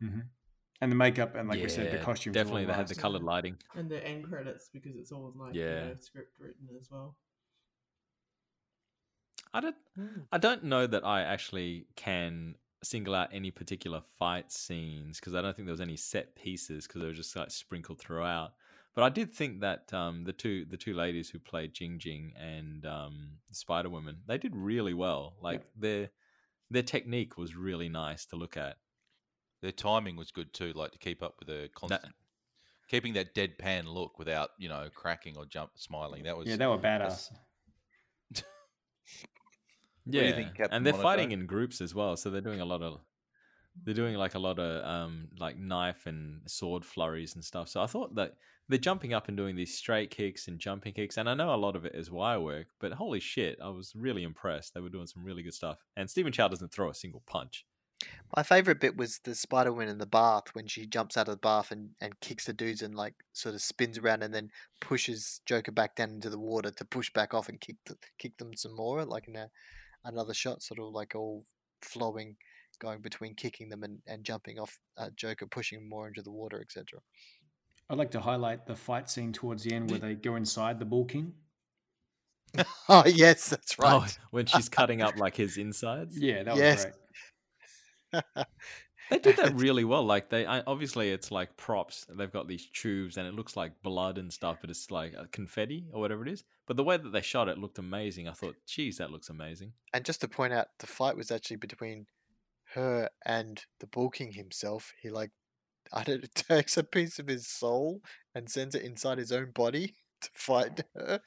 And 0.79 0.91
the 0.91 0.95
makeup 0.95 1.35
and 1.35 1.49
like 1.49 1.61
we 1.61 1.69
said, 1.69 1.91
the 1.91 1.97
Yeah, 1.97 2.03
costumes. 2.03 2.35
Definitely, 2.35 2.65
they 2.65 2.73
had 2.73 2.87
the 2.87 2.95
colored 2.95 3.23
lighting. 3.23 3.57
and 3.75 3.89
the 3.89 4.05
end 4.05 4.25
credits 4.25 4.69
because 4.71 4.95
it's 4.95 5.11
all 5.11 5.33
like 5.35 5.55
you 5.55 5.63
know, 5.63 5.95
script 5.99 6.39
written 6.39 6.67
as 6.79 6.89
well. 6.91 7.15
I 9.53 9.59
don't. 9.59 9.75
I 10.31 10.37
don't 10.37 10.63
know 10.65 10.85
that 10.87 11.05
I 11.05 11.21
actually 11.21 11.87
can 11.95 12.55
single 12.83 13.15
out 13.15 13.29
any 13.33 13.49
particular 13.49 14.01
fight 14.19 14.51
scenes 14.51 15.19
because 15.19 15.33
I 15.33 15.41
don't 15.41 15.55
think 15.55 15.65
there 15.65 15.73
was 15.73 15.81
any 15.81 15.97
set 15.97 16.35
pieces 16.35 16.85
because 16.85 17.01
they 17.01 17.07
were 17.07 17.13
just 17.13 17.35
like 17.35 17.49
sprinkled 17.49 17.99
throughout. 17.99 18.53
But 18.93 19.03
I 19.03 19.09
did 19.09 19.31
think 19.31 19.61
that 19.61 19.91
um, 19.93 20.23
the 20.25 20.33
two 20.33 20.65
the 20.65 20.77
two 20.77 20.93
ladies 20.93 21.29
who 21.29 21.39
played 21.39 21.73
Jing 21.73 21.97
Jing 21.99 22.33
and 22.39 22.85
um, 22.85 23.29
Spider 23.51 23.89
Woman 23.89 24.17
they 24.27 24.37
did 24.37 24.55
really 24.55 24.93
well. 24.93 25.33
Like 25.41 25.63
their 25.75 26.09
their 26.69 26.83
technique 26.83 27.37
was 27.37 27.55
really 27.55 27.89
nice 27.89 28.25
to 28.27 28.35
look 28.35 28.57
at. 28.57 28.77
Their 29.61 29.71
timing 29.71 30.15
was 30.15 30.31
good 30.31 30.53
too, 30.53 30.71
like 30.73 30.91
to 30.91 30.97
keep 30.99 31.23
up 31.23 31.35
with 31.39 31.47
the 31.47 31.69
constant, 31.75 32.13
keeping 32.87 33.13
that 33.13 33.33
deadpan 33.33 33.85
look 33.85 34.19
without 34.19 34.51
you 34.57 34.69
know 34.69 34.87
cracking 34.93 35.35
or 35.37 35.45
jump 35.45 35.71
smiling. 35.75 36.23
That 36.23 36.37
was 36.37 36.47
Yeah, 36.47 36.57
they 36.57 36.67
were 36.67 36.77
that's- 36.77 37.31
badass. 38.33 38.43
do 40.09 40.17
you 40.19 40.23
Yeah, 40.25 40.31
think, 40.35 40.59
and 40.71 40.85
they're 40.85 40.93
Monaco? 40.93 41.03
fighting 41.03 41.31
in 41.31 41.45
groups 41.45 41.81
as 41.81 41.93
well, 41.93 42.15
so 42.15 42.29
they're 42.29 42.41
doing 42.41 42.61
a 42.61 42.65
lot 42.65 42.81
of 42.81 42.99
they're 43.83 43.93
doing 43.93 44.15
like 44.15 44.33
a 44.35 44.39
lot 44.39 44.57
of 44.57 44.83
um 44.85 45.27
like 45.37 45.57
knife 45.57 46.05
and 46.07 46.41
sword 46.49 46.83
flurries 46.85 47.35
and 47.35 47.43
stuff. 47.43 47.69
So 47.69 47.81
I 47.81 47.85
thought 47.87 48.15
that 48.15 48.33
they're 48.69 48.79
jumping 48.79 49.13
up 49.13 49.27
and 49.27 49.37
doing 49.37 49.55
these 49.55 49.77
straight 49.77 50.09
kicks 50.11 50.47
and 50.47 50.59
jumping 50.59 50.93
kicks, 50.93 51.17
and 51.17 51.29
I 51.29 51.33
know 51.33 51.53
a 51.53 51.55
lot 51.57 51.75
of 51.75 51.85
it 51.85 51.95
is 51.95 52.11
wire 52.11 52.39
work, 52.39 52.67
but 52.79 52.91
holy 52.93 53.19
shit, 53.19 53.57
I 53.63 53.69
was 53.69 53.93
really 53.95 54.23
impressed. 54.23 54.73
They 54.73 54.81
were 54.81 54.89
doing 54.89 55.07
some 55.07 55.23
really 55.23 55.43
good 55.43 55.53
stuff, 55.53 55.77
and 55.95 56.09
Stephen 56.09 56.31
Chow 56.31 56.47
doesn't 56.47 56.71
throw 56.71 56.89
a 56.89 56.93
single 56.95 57.23
punch. 57.27 57.65
My 58.35 58.43
favorite 58.43 58.81
bit 58.81 58.97
was 58.97 59.19
the 59.23 59.33
Spider 59.35 59.71
Woman 59.71 59.87
in 59.87 59.97
the 59.99 60.05
bath 60.05 60.47
when 60.53 60.67
she 60.67 60.85
jumps 60.85 61.15
out 61.15 61.29
of 61.29 61.35
the 61.35 61.37
bath 61.37 61.71
and, 61.71 61.91
and 62.01 62.19
kicks 62.19 62.45
the 62.45 62.53
dudes 62.53 62.81
and 62.81 62.93
like 62.93 63.13
sort 63.31 63.55
of 63.55 63.61
spins 63.61 63.97
around 63.97 64.21
and 64.21 64.33
then 64.33 64.51
pushes 64.81 65.39
Joker 65.45 65.71
back 65.71 65.95
down 65.95 66.09
into 66.09 66.29
the 66.29 66.39
water 66.39 66.69
to 66.71 66.85
push 66.85 67.11
back 67.13 67.33
off 67.33 67.47
and 67.47 67.59
kick 67.61 67.77
the, 67.85 67.95
kick 68.19 68.37
them 68.37 68.53
some 68.55 68.75
more 68.75 69.05
like 69.05 69.27
in 69.29 69.37
a, 69.37 69.49
another 70.03 70.33
shot 70.33 70.61
sort 70.61 70.79
of 70.79 70.93
like 70.93 71.15
all 71.15 71.45
flowing 71.81 72.35
going 72.79 73.01
between 73.01 73.33
kicking 73.33 73.69
them 73.69 73.83
and, 73.83 73.99
and 74.05 74.23
jumping 74.23 74.59
off 74.59 74.77
uh, 74.97 75.09
Joker 75.15 75.47
pushing 75.47 75.87
more 75.87 76.07
into 76.07 76.21
the 76.21 76.31
water 76.31 76.59
etc. 76.61 76.99
I'd 77.89 77.97
like 77.97 78.11
to 78.11 78.19
highlight 78.19 78.67
the 78.67 78.75
fight 78.75 79.09
scene 79.09 79.31
towards 79.31 79.63
the 79.63 79.73
end 79.73 79.89
where 79.89 79.99
they 79.99 80.15
go 80.15 80.35
inside 80.35 80.79
the 80.79 80.85
Bull 80.85 81.05
King. 81.05 81.33
oh 82.89 83.03
yes 83.05 83.49
that's 83.49 83.79
right. 83.79 83.93
Oh, 83.93 83.99
right. 83.99 84.19
when 84.31 84.45
she's 84.45 84.67
cutting 84.67 85.01
up 85.01 85.17
like 85.19 85.37
his 85.37 85.57
insides. 85.57 86.19
Yeah, 86.19 86.43
that 86.43 86.53
was 86.53 86.59
Yes. 86.59 86.83
great. 86.83 86.93
They 89.09 89.19
did 89.19 89.37
that 89.37 89.55
really 89.55 89.85
well. 89.85 90.03
Like 90.03 90.29
they 90.29 90.45
I, 90.45 90.61
obviously 90.67 91.11
it's 91.11 91.31
like 91.31 91.55
props. 91.55 92.05
They've 92.09 92.31
got 92.31 92.47
these 92.47 92.67
tubes 92.67 93.17
and 93.17 93.27
it 93.27 93.33
looks 93.33 93.55
like 93.55 93.81
blood 93.81 94.17
and 94.17 94.31
stuff, 94.31 94.57
but 94.61 94.69
it's 94.69 94.91
like 94.91 95.13
confetti 95.31 95.85
or 95.93 96.01
whatever 96.01 96.23
it 96.23 96.31
is. 96.31 96.43
But 96.65 96.77
the 96.77 96.83
way 96.83 96.97
that 96.97 97.11
they 97.11 97.21
shot 97.21 97.47
it 97.47 97.57
looked 97.57 97.79
amazing. 97.79 98.27
I 98.27 98.33
thought, 98.33 98.55
geez, 98.65 98.97
that 98.97 99.11
looks 99.11 99.29
amazing. 99.29 99.73
And 99.93 100.03
just 100.03 100.21
to 100.21 100.27
point 100.27 100.53
out, 100.53 100.67
the 100.79 100.87
fight 100.87 101.15
was 101.15 101.31
actually 101.31 101.57
between 101.57 102.07
her 102.73 103.09
and 103.25 103.63
the 103.79 103.87
Bull 103.87 104.09
King 104.09 104.33
himself. 104.33 104.93
He 105.01 105.09
like, 105.09 105.31
I 105.93 106.03
don't 106.03 106.35
takes 106.35 106.75
a 106.75 106.83
piece 106.83 107.17
of 107.19 107.27
his 107.27 107.47
soul 107.47 108.01
and 108.35 108.49
sends 108.49 108.75
it 108.75 108.83
inside 108.83 109.19
his 109.19 109.31
own 109.31 109.51
body 109.51 109.95
to 110.21 110.29
fight 110.33 110.83
her 110.95 111.21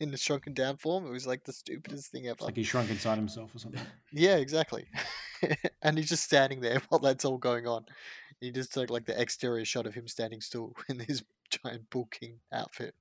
in 0.00 0.10
the 0.10 0.16
shrunken 0.16 0.52
down 0.54 0.76
form. 0.76 1.06
It 1.06 1.10
was 1.10 1.26
like 1.26 1.44
the 1.44 1.52
stupidest 1.52 2.10
thing 2.10 2.24
It's 2.24 2.32
ever. 2.40 2.44
like 2.46 2.56
he 2.56 2.62
shrunk 2.62 2.90
inside 2.90 3.16
himself 3.16 3.54
or 3.54 3.58
something. 3.58 3.80
Yeah, 4.12 4.36
exactly. 4.36 4.86
and 5.82 5.96
he's 5.98 6.08
just 6.08 6.24
standing 6.24 6.60
there 6.60 6.80
while 6.88 6.98
that's 7.00 7.24
all 7.24 7.38
going 7.38 7.66
on. 7.66 7.86
He 8.40 8.50
just 8.50 8.72
took 8.72 8.90
like 8.90 9.06
the 9.06 9.18
exterior 9.20 9.64
shot 9.64 9.86
of 9.86 9.94
him 9.94 10.08
standing 10.08 10.40
still 10.40 10.74
in 10.88 10.98
his 11.00 11.22
giant 11.50 11.88
Bull 11.90 12.08
King 12.10 12.40
outfit. 12.52 12.94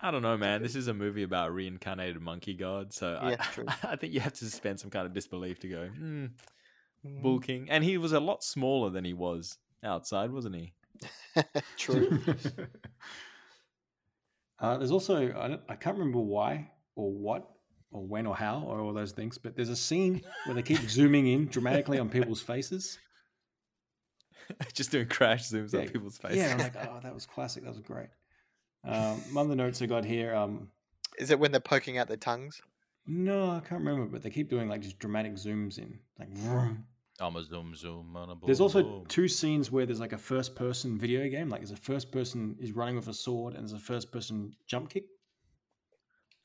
I 0.00 0.10
don't 0.10 0.22
know, 0.22 0.36
man. 0.38 0.62
This 0.62 0.76
is 0.76 0.88
a 0.88 0.94
movie 0.94 1.24
about 1.24 1.52
reincarnated 1.52 2.20
monkey 2.20 2.54
god, 2.54 2.92
so 2.94 3.18
Yeah. 3.22 3.44
I, 3.68 3.92
I 3.92 3.96
think 3.96 4.14
you 4.14 4.20
have 4.20 4.32
to 4.32 4.44
suspend 4.46 4.80
some 4.80 4.90
kind 4.90 5.06
of 5.06 5.12
disbelief 5.12 5.60
to 5.60 5.68
go, 5.68 5.86
hmm, 5.88 6.26
Mm, 7.06 7.20
Bull 7.20 7.38
King. 7.38 7.68
And 7.68 7.84
he 7.84 7.98
was 7.98 8.12
a 8.12 8.20
lot 8.20 8.42
smaller 8.42 8.88
than 8.88 9.04
he 9.04 9.12
was 9.12 9.58
outside, 9.82 10.30
wasn't 10.30 10.54
he? 10.56 10.72
True. 11.76 12.18
Uh, 14.60 14.76
there's 14.78 14.90
also 14.90 15.16
I, 15.38 15.48
don't, 15.48 15.60
I 15.68 15.74
can't 15.74 15.96
remember 15.96 16.20
why 16.20 16.70
or 16.96 17.10
what 17.10 17.48
or 17.90 18.04
when 18.04 18.26
or 18.26 18.36
how 18.36 18.62
or 18.66 18.80
all 18.80 18.92
those 18.92 19.12
things, 19.12 19.38
but 19.38 19.56
there's 19.56 19.68
a 19.68 19.76
scene 19.76 20.22
where 20.44 20.54
they 20.54 20.62
keep 20.62 20.78
zooming 20.88 21.26
in 21.28 21.46
dramatically 21.46 21.98
on 21.98 22.08
people's 22.08 22.42
faces. 22.42 22.98
Just 24.74 24.90
doing 24.90 25.08
crash 25.08 25.48
zooms 25.48 25.74
on 25.74 25.88
people's 25.88 26.18
faces. 26.18 26.38
Yeah, 26.38 26.52
I'm 26.52 26.58
like, 26.58 26.76
oh, 26.76 27.00
that 27.02 27.14
was 27.14 27.24
classic. 27.24 27.64
That 27.64 27.70
was 27.70 27.80
great. 27.80 28.08
Um, 28.86 29.16
one 29.32 29.44
of 29.44 29.48
the 29.48 29.56
notes 29.56 29.80
I 29.80 29.86
got 29.86 30.04
here. 30.04 30.34
Um, 30.34 30.68
Is 31.18 31.30
it 31.30 31.38
when 31.38 31.52
they're 31.52 31.58
poking 31.58 31.96
out 31.96 32.06
their 32.06 32.18
tongues? 32.18 32.60
no, 33.06 33.52
I 33.52 33.60
can't 33.60 33.80
remember, 33.82 34.04
but 34.04 34.22
they 34.22 34.28
keep 34.28 34.50
doing 34.50 34.68
like 34.68 34.82
just 34.82 34.98
dramatic 34.98 35.36
zooms 35.36 35.78
in, 35.78 35.98
like. 36.18 36.28
vroom. 36.28 36.84
I'm 37.20 37.36
a 37.36 37.44
zoom 37.44 37.74
zoom 37.74 38.16
on 38.16 38.30
a 38.30 38.34
boom. 38.34 38.46
There's 38.46 38.60
also 38.60 38.82
boom. 38.82 39.04
two 39.06 39.28
scenes 39.28 39.70
where 39.70 39.86
there's 39.86 40.00
like 40.00 40.12
a 40.12 40.18
first 40.18 40.56
person 40.56 40.98
video 40.98 41.28
game. 41.28 41.48
Like 41.48 41.60
there's 41.60 41.70
a 41.70 41.76
first 41.76 42.10
person 42.10 42.56
is 42.60 42.72
running 42.72 42.96
with 42.96 43.08
a 43.08 43.14
sword 43.14 43.54
and 43.54 43.62
there's 43.62 43.72
a 43.72 43.78
first 43.78 44.10
person 44.10 44.52
jump 44.66 44.90
kick. 44.90 45.04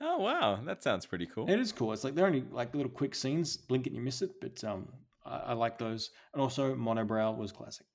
Oh 0.01 0.19
wow, 0.19 0.59
that 0.65 0.81
sounds 0.83 1.05
pretty 1.05 1.25
cool. 1.25 1.49
It 1.49 1.59
is 1.59 1.71
cool. 1.71 1.91
It's 1.91 2.03
like 2.03 2.15
they're 2.15 2.27
only 2.27 2.43
like 2.51 2.73
little 2.73 2.91
quick 2.91 3.15
scenes. 3.15 3.57
Blink 3.57 3.87
it 3.87 3.89
and 3.89 3.97
you 3.97 4.03
miss 4.03 4.21
it, 4.21 4.31
but 4.39 4.63
um, 4.63 4.87
I, 5.25 5.37
I 5.37 5.53
like 5.53 5.77
those. 5.77 6.11
And 6.33 6.41
also, 6.41 6.75
Monobrow 6.75 7.35
was 7.35 7.51
classic. 7.51 7.85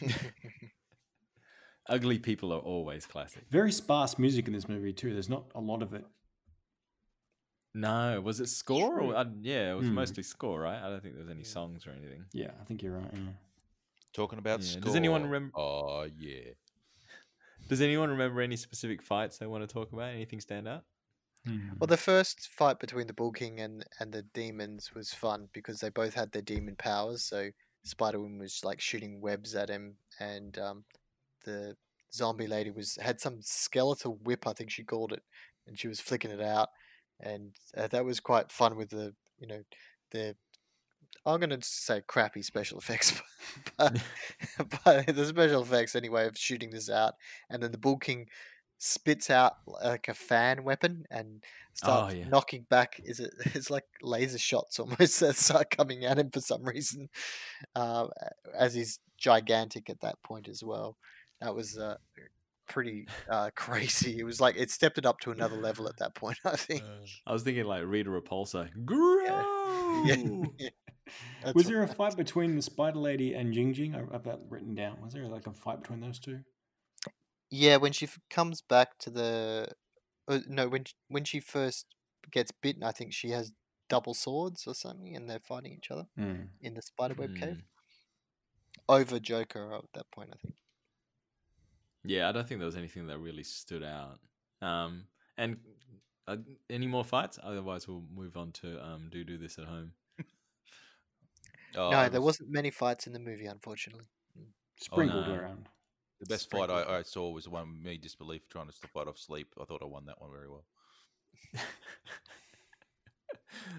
Ugly 1.88 2.18
people 2.20 2.52
are 2.52 2.60
always 2.60 3.06
classic. 3.06 3.44
Very 3.50 3.72
sparse 3.72 4.18
music 4.18 4.46
in 4.46 4.52
this 4.52 4.68
movie 4.68 4.92
too. 4.92 5.12
There's 5.12 5.28
not 5.28 5.46
a 5.54 5.60
lot 5.60 5.82
of 5.82 5.94
it. 5.94 6.04
No, 7.74 8.20
was 8.20 8.40
it 8.40 8.48
score 8.48 9.00
or 9.00 9.16
uh, 9.16 9.24
yeah? 9.40 9.72
It 9.72 9.74
was 9.74 9.86
Hmm. 9.86 9.94
mostly 9.94 10.22
score, 10.22 10.60
right? 10.60 10.80
I 10.80 10.88
don't 10.88 11.02
think 11.02 11.14
there 11.14 11.24
was 11.24 11.30
any 11.30 11.42
songs 11.44 11.86
or 11.86 11.90
anything. 11.90 12.24
Yeah, 12.32 12.52
I 12.60 12.64
think 12.64 12.82
you're 12.82 12.96
right. 12.96 13.12
Yeah. 13.12 13.32
talking 14.12 14.38
about 14.38 14.60
Yeah. 14.60 14.66
score. 14.66 14.82
Does 14.82 14.94
anyone 14.94 15.24
remember? 15.24 15.52
Oh 15.56 16.04
yeah. 16.04 16.52
Does 17.68 17.80
anyone 17.80 18.10
remember 18.10 18.40
any 18.40 18.56
specific 18.56 19.02
fights 19.02 19.38
they 19.38 19.46
want 19.46 19.66
to 19.68 19.72
talk 19.72 19.92
about? 19.92 20.10
Anything 20.14 20.40
stand 20.40 20.68
out? 20.68 20.84
Well, 21.78 21.88
the 21.88 21.98
first 21.98 22.48
fight 22.48 22.78
between 22.78 23.06
the 23.06 23.12
Bull 23.12 23.32
King 23.32 23.60
and 23.60 23.84
and 24.00 24.12
the 24.12 24.22
demons 24.22 24.94
was 24.94 25.12
fun 25.12 25.48
because 25.52 25.80
they 25.80 25.90
both 25.90 26.14
had 26.14 26.32
their 26.32 26.42
demon 26.42 26.76
powers. 26.76 27.22
So 27.24 27.50
Spider 27.82 28.20
Woman 28.20 28.38
was 28.38 28.64
like 28.64 28.80
shooting 28.80 29.20
webs 29.20 29.54
at 29.54 29.68
him, 29.68 29.98
and 30.18 30.56
um, 30.58 30.84
the 31.44 31.76
zombie 32.12 32.46
lady 32.46 32.70
was 32.70 32.96
had 32.96 33.20
some 33.20 33.42
skeletal 33.42 34.16
whip, 34.22 34.46
I 34.46 34.52
think 34.54 34.70
she 34.70 34.84
called 34.84 35.12
it, 35.12 35.22
and 35.66 35.78
she 35.78 35.88
was 35.88 36.00
flicking 36.00 36.30
it 36.30 36.40
out, 36.40 36.70
and 37.20 37.52
uh, 37.76 37.86
that 37.88 38.04
was 38.04 38.20
quite 38.20 38.50
fun 38.50 38.76
with 38.76 38.90
the 38.90 39.14
you 39.38 39.46
know 39.46 39.62
the 40.10 40.36
I'm 41.26 41.40
gonna 41.40 41.58
say 41.62 42.02
crappy 42.06 42.42
special 42.42 42.78
effects, 42.80 43.20
but, 43.76 44.02
but 44.84 45.06
the 45.06 45.26
special 45.26 45.62
effects 45.62 45.96
anyway 45.96 46.26
of 46.26 46.36
shooting 46.36 46.70
this 46.70 46.90
out, 46.90 47.14
and 47.50 47.62
then 47.62 47.72
the 47.72 47.78
Bull 47.78 47.98
King 47.98 48.26
spits 48.78 49.30
out 49.30 49.54
like 49.66 50.08
a 50.08 50.14
fan 50.14 50.64
weapon 50.64 51.04
and 51.10 51.42
starts 51.72 52.14
yeah. 52.14 52.28
knocking 52.28 52.66
back. 52.68 53.00
Is 53.04 53.20
it? 53.20 53.32
It's 53.54 53.70
like 53.70 53.84
laser 54.02 54.38
shots 54.38 54.78
almost 54.78 55.20
that 55.20 55.36
start 55.36 55.70
coming 55.70 56.04
at 56.04 56.18
him 56.18 56.30
for 56.30 56.40
some 56.40 56.64
reason, 56.64 57.08
uh, 57.74 58.08
as 58.56 58.74
he's 58.74 58.98
gigantic 59.16 59.88
at 59.88 60.00
that 60.00 60.22
point 60.22 60.48
as 60.48 60.62
well. 60.62 60.96
That 61.40 61.54
was 61.54 61.78
uh, 61.78 61.96
pretty 62.66 63.06
uh, 63.30 63.50
crazy. 63.54 64.18
It 64.18 64.24
was 64.24 64.40
like 64.40 64.56
it 64.56 64.70
stepped 64.70 64.98
it 64.98 65.06
up 65.06 65.20
to 65.20 65.30
another 65.30 65.56
level 65.56 65.88
at 65.88 65.96
that 65.98 66.14
point. 66.14 66.38
I 66.44 66.56
think. 66.56 66.82
I 67.26 67.32
was 67.32 67.42
thinking 67.42 67.64
like 67.64 67.82
Rita 67.86 68.10
Repulsa. 68.10 68.68
Yeah, 68.74 68.80
Grow! 68.84 70.44
yeah. 70.58 70.70
Was 71.54 71.66
there 71.66 71.82
a 71.82 71.86
that 71.86 71.96
fight 71.96 72.16
between 72.16 72.56
the 72.56 72.62
Spider 72.62 72.98
Lady 72.98 73.34
and 73.34 73.52
Jing 73.52 73.74
Jing? 73.74 73.94
I 73.94 73.98
have 74.12 74.24
that 74.24 74.40
written 74.48 74.74
down. 74.74 75.00
Was 75.02 75.12
there 75.12 75.26
like 75.28 75.46
a 75.46 75.52
fight 75.52 75.80
between 75.82 76.00
those 76.00 76.18
two? 76.18 76.40
Yeah, 77.50 77.76
when 77.76 77.92
she 77.92 78.06
f- 78.06 78.18
comes 78.30 78.62
back 78.62 78.98
to 79.00 79.10
the, 79.10 79.68
uh, 80.26 80.40
no, 80.48 80.66
when 80.68 80.84
sh- 80.84 80.94
when 81.08 81.24
she 81.24 81.38
first 81.40 81.86
gets 82.32 82.50
bitten, 82.50 82.82
I 82.82 82.90
think 82.90 83.12
she 83.12 83.30
has 83.30 83.52
double 83.90 84.14
swords 84.14 84.66
or 84.66 84.74
something, 84.74 85.14
and 85.14 85.28
they're 85.28 85.38
fighting 85.38 85.72
each 85.72 85.90
other 85.90 86.06
Mm. 86.18 86.48
in 86.62 86.74
the 86.74 86.82
spiderweb 86.82 87.30
Hmm. 87.36 87.40
cave 87.42 87.62
over 88.88 89.20
Joker 89.20 89.74
at 89.74 89.82
that 89.92 90.10
point. 90.10 90.30
I 90.32 90.36
think. 90.42 90.54
Yeah, 92.04 92.28
I 92.28 92.32
don't 92.32 92.46
think 92.46 92.60
there 92.60 92.66
was 92.66 92.76
anything 92.76 93.06
that 93.06 93.18
really 93.18 93.44
stood 93.44 93.82
out. 93.82 94.18
Um, 94.60 95.04
and 95.38 95.56
uh, 96.28 96.36
any 96.70 96.86
more 96.86 97.04
fights? 97.04 97.38
Otherwise, 97.42 97.88
we'll 97.88 98.04
move 98.14 98.36
on 98.36 98.52
to 98.52 98.84
um, 98.84 99.08
do 99.10 99.24
do 99.24 99.38
this 99.38 99.58
at 99.58 99.64
home. 99.64 99.92
Oh, 101.76 101.90
no, 101.90 102.08
there 102.08 102.20
was- 102.20 102.38
wasn't 102.38 102.52
many 102.52 102.70
fights 102.70 103.08
in 103.08 103.12
the 103.12 103.18
movie, 103.18 103.46
unfortunately. 103.46 104.04
Sprinkled 104.76 105.26
no. 105.26 105.34
around. 105.34 105.68
The 106.20 106.26
best 106.26 106.48
fight. 106.48 106.70
I, 106.70 106.98
I 106.98 107.02
saw 107.02 107.28
was 107.32 107.46
the 107.46 107.50
one 107.50 107.72
with 107.72 107.82
me 107.82 107.96
disbelief 107.96 108.42
trying 108.48 108.68
to 108.68 108.72
stop 108.72 108.92
fight 108.92 109.08
off 109.08 109.18
sleep. 109.18 109.48
I 109.60 109.64
thought 109.64 109.82
I 109.82 109.86
won 109.86 110.06
that 110.06 110.20
one 110.20 110.30
very 110.30 110.48
well. 110.48 110.64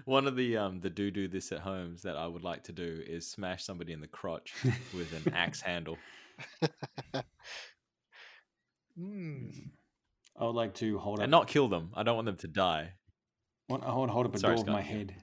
One 0.04 0.26
of 0.26 0.36
the 0.36 0.56
um 0.56 0.80
the 0.80 0.90
do 0.90 1.10
do 1.10 1.28
this 1.28 1.52
at 1.52 1.60
homes 1.60 2.02
that 2.02 2.16
I 2.16 2.26
would 2.26 2.42
like 2.42 2.64
to 2.64 2.72
do 2.72 3.02
is 3.06 3.26
smash 3.30 3.64
somebody 3.64 3.92
in 3.92 4.00
the 4.00 4.06
crotch 4.06 4.54
with 4.94 5.12
an 5.12 5.32
axe 5.34 5.60
handle. 5.62 5.98
Hmm. 8.98 9.48
I 10.38 10.44
would 10.44 10.54
like 10.54 10.74
to 10.76 10.98
hold 10.98 11.18
up. 11.18 11.22
and 11.24 11.30
not 11.30 11.48
kill 11.48 11.68
them. 11.68 11.90
I 11.94 12.02
don't 12.02 12.14
want 12.16 12.26
them 12.26 12.36
to 12.36 12.48
die. 12.48 12.92
I 13.68 13.72
want, 13.72 13.84
I 13.84 13.94
want 13.94 14.08
to 14.10 14.12
hold 14.12 14.26
up 14.26 14.34
a 14.34 14.38
Sorry, 14.38 14.56
door 14.56 14.64
with 14.64 14.72
my 14.72 14.82
head 14.82 15.14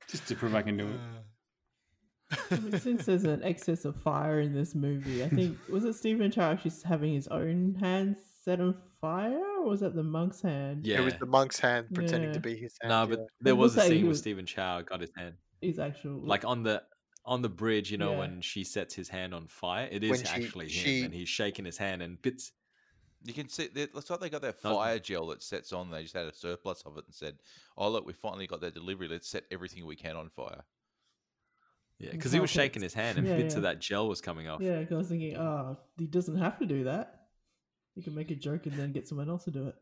just 0.10 0.28
to 0.28 0.36
prove 0.36 0.56
I 0.56 0.62
can 0.62 0.78
do 0.78 0.88
it. 0.88 2.38
I 2.52 2.56
mean, 2.60 2.80
Since 2.80 3.06
there's 3.06 3.24
an 3.24 3.44
excess 3.44 3.86
of 3.86 3.96
fire 3.96 4.40
in 4.42 4.54
this 4.54 4.76
movie, 4.76 5.24
I 5.24 5.30
think 5.30 5.58
was 5.70 5.86
it 5.86 5.94
Stephen 5.96 6.32
Chow 6.32 6.52
actually 6.52 6.72
having 6.86 7.14
his 7.14 7.28
own 7.28 7.76
hand 7.80 8.16
set 8.44 8.60
on 8.60 8.76
fire, 9.00 9.40
or 9.60 9.70
was 9.70 9.80
that 9.82 9.96
the 9.96 10.04
monk's 10.04 10.42
hand? 10.42 10.86
Yeah. 10.86 11.00
It 11.02 11.06
was 11.06 11.14
the 11.20 11.26
monk's 11.28 11.60
hand 11.60 11.88
pretending 11.94 12.34
to 12.34 12.40
be 12.40 12.56
his 12.56 12.76
hand. 12.82 12.90
No, 12.90 13.02
yeah. 13.02 13.06
but 13.06 13.20
there 13.42 13.54
It 13.54 13.58
was 13.58 13.76
a 13.76 13.80
like 13.80 13.88
he 13.88 13.94
scene 13.96 14.02
where 14.04 14.10
was- 14.10 14.20
Stephen 14.20 14.46
Chow 14.46 14.82
got 14.82 15.02
his 15.02 15.12
hand 15.16 15.36
His 15.62 15.80
actual 15.80 16.20
like 16.24 16.46
on 16.46 16.64
the 16.64 16.82
on 17.26 17.42
the 17.42 17.50
bridge. 17.50 17.92
You 17.92 17.98
know 17.98 18.12
Yeah. 18.12 18.20
when 18.20 18.42
she 18.42 18.64
sets 18.64 18.94
his 18.94 19.10
hand 19.10 19.34
on 19.34 19.48
fire, 19.48 19.88
it 19.92 20.04
is 20.04 20.22
she- 20.22 20.28
actually 20.28 20.70
him, 20.70 21.06
and 21.06 21.14
he's 21.14 21.30
shaking 21.30 21.66
his 21.66 21.78
hand 21.78 22.02
and 22.02 22.22
bits. 22.22 22.52
You 23.24 23.34
can 23.34 23.50
see 23.50 23.64
it 23.74 23.96
looks 23.96 24.10
like 24.10 24.20
they 24.20 24.30
got 24.30 24.44
that 24.44 24.62
fire 24.62 25.00
gel 25.00 25.28
that 25.28 25.42
sets 25.42 25.74
on. 25.74 25.90
They 25.90 26.04
just 26.04 26.14
had 26.16 26.28
a 26.28 26.34
surplus 26.34 26.84
of 26.86 26.98
it 26.98 27.06
and 27.06 27.16
said, 27.16 27.40
"Oh 27.76 27.90
look, 27.90 28.06
we 28.06 28.14
finally 28.14 28.46
got 28.46 28.62
that 28.62 28.76
delivery. 28.76 29.08
Let's 29.08 29.28
set 29.28 29.46
everything 29.50 29.86
we 29.86 29.96
can 29.96 30.16
on 30.16 30.30
fire." 30.30 30.64
Yeah, 31.98 32.12
because 32.12 32.32
he 32.34 32.40
was 32.42 32.50
shaking 32.50 32.82
his 32.84 32.94
hand 32.94 33.18
and 33.18 33.26
Yeah, 33.26 33.38
bits 33.38 33.54
yeah. 33.54 33.60
of 33.60 33.64
that 33.64 33.80
gel 33.80 34.08
was 34.10 34.20
coming 34.22 34.48
off. 34.48 34.62
Yeah, 34.62 34.84
'cause 34.84 34.92
I 34.92 34.98
was 34.98 35.08
thinking, 35.08 35.38
oh, 35.38 35.78
he 35.98 36.06
doesn't 36.08 36.36
have 36.38 36.60
to 36.60 36.66
do 36.66 36.84
that. 36.84 37.30
He 37.96 38.02
can 38.02 38.14
make 38.14 38.30
a 38.32 38.36
joke 38.36 38.66
and 38.66 38.76
then 38.78 38.92
get 38.92 39.08
someone 39.08 39.30
else 39.30 39.46
to 39.46 39.52
do 39.52 39.68
it. 39.70 39.76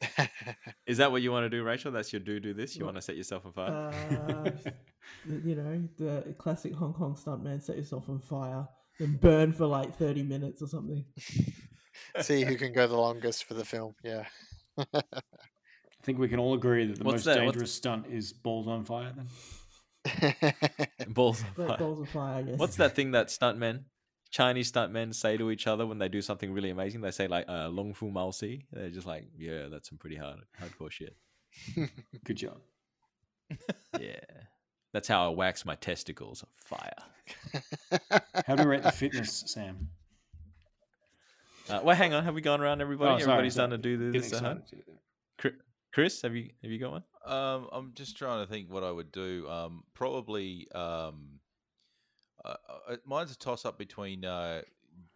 Is 0.86 0.98
that 0.98 1.12
what 1.12 1.22
you 1.22 1.30
want 1.32 1.44
to 1.44 1.50
do, 1.50 1.62
Rachel? 1.62 1.92
That's 1.92 2.12
your 2.12 2.20
do 2.20 2.40
do 2.40 2.54
this. 2.54 2.74
You 2.76 2.80
Well, 2.84 2.88
want 2.92 2.96
to 2.96 3.02
set 3.02 3.16
yourself 3.16 3.44
on 3.46 3.52
fire? 3.52 3.90
Uh, 3.92 4.50
you 5.44 5.54
know, 5.54 5.88
the 5.98 6.34
classic 6.38 6.74
Hong 6.74 6.92
Kong 6.94 7.14
stuntman 7.14 7.62
set 7.62 7.76
yourself 7.76 8.08
on 8.08 8.18
fire, 8.20 8.66
then 8.98 9.16
burn 9.20 9.52
for 9.52 9.66
like 9.66 9.96
30 9.96 10.22
minutes 10.22 10.62
or 10.62 10.66
something. 10.68 11.04
See 12.20 12.44
who 12.44 12.56
can 12.56 12.72
go 12.72 12.86
the 12.86 12.96
longest 12.96 13.44
for 13.44 13.54
the 13.54 13.64
film. 13.64 13.94
Yeah. 14.02 14.24
I 14.78 15.02
think 16.02 16.18
we 16.18 16.28
can 16.28 16.38
all 16.40 16.54
agree 16.54 16.86
that 16.86 16.96
the 16.98 17.04
What's 17.04 17.26
most 17.26 17.34
that? 17.36 17.44
What's- 17.44 17.52
dangerous 17.54 17.72
stunt 17.74 18.06
is 18.08 18.32
balls 18.32 18.66
on 18.68 18.84
fire. 18.84 19.12
Then 19.14 19.26
Balls 21.08 21.44
on 21.58 21.66
fire. 21.68 21.76
balls 21.78 22.00
of 22.00 22.08
fire, 22.08 22.36
I 22.38 22.42
guess. 22.42 22.58
What's 22.58 22.76
that 22.76 22.94
thing 22.96 23.10
that 23.10 23.28
stuntmen, 23.28 23.84
Chinese 24.30 24.70
stuntmen, 24.70 25.14
say 25.14 25.36
to 25.36 25.50
each 25.50 25.66
other 25.66 25.86
when 25.86 25.98
they 25.98 26.08
do 26.08 26.22
something 26.22 26.52
really 26.52 26.70
amazing? 26.70 27.00
They 27.00 27.10
say 27.10 27.26
like 27.26 27.48
uh, 27.48 27.68
"Long 27.68 27.94
Fu 27.94 28.10
Mao 28.10 28.30
Si." 28.30 28.64
They're 28.72 28.90
just 28.90 29.06
like, 29.06 29.26
"Yeah, 29.36 29.66
that's 29.70 29.88
some 29.88 29.98
pretty 29.98 30.16
hard, 30.16 30.40
hardcore 30.60 30.90
shit." 30.90 31.16
good 32.24 32.36
job. 32.36 32.58
Yeah, 33.98 34.20
that's 34.92 35.08
how 35.08 35.30
I 35.30 35.34
wax 35.34 35.64
my 35.64 35.74
testicles 35.74 36.44
on 36.44 36.48
fire. 36.78 38.20
How 38.46 38.56
do 38.56 38.64
we 38.64 38.70
rate 38.70 38.82
the 38.82 38.92
fitness, 38.92 39.44
Sam? 39.46 39.88
Uh, 41.68 41.80
well, 41.82 41.96
hang 41.96 42.14
on. 42.14 42.24
Have 42.24 42.34
we 42.34 42.40
gone 42.40 42.60
around 42.60 42.80
everybody? 42.80 43.10
Oh, 43.10 43.18
sorry, 43.18 43.22
Everybody's 43.32 43.54
sorry. 43.54 43.70
done 43.70 43.82
to 43.82 43.96
do 43.96 44.10
this 44.12 44.32
at 44.32 44.42
home. 44.42 44.62
Chris, 45.92 46.22
have 46.22 46.36
you 46.36 46.50
have 46.62 46.70
you 46.70 46.78
got 46.78 46.92
one? 46.92 47.04
Um, 47.26 47.68
I'm 47.72 47.92
just 47.94 48.16
trying 48.16 48.44
to 48.46 48.50
think 48.50 48.70
what 48.72 48.84
I 48.84 48.92
would 48.92 49.10
do. 49.10 49.48
Um, 49.48 49.82
probably. 49.94 50.68
Um, 50.72 51.39
uh, 52.44 52.54
uh, 52.88 52.96
mine's 53.04 53.32
a 53.32 53.38
toss 53.38 53.64
up 53.64 53.78
between 53.78 54.24
uh, 54.24 54.62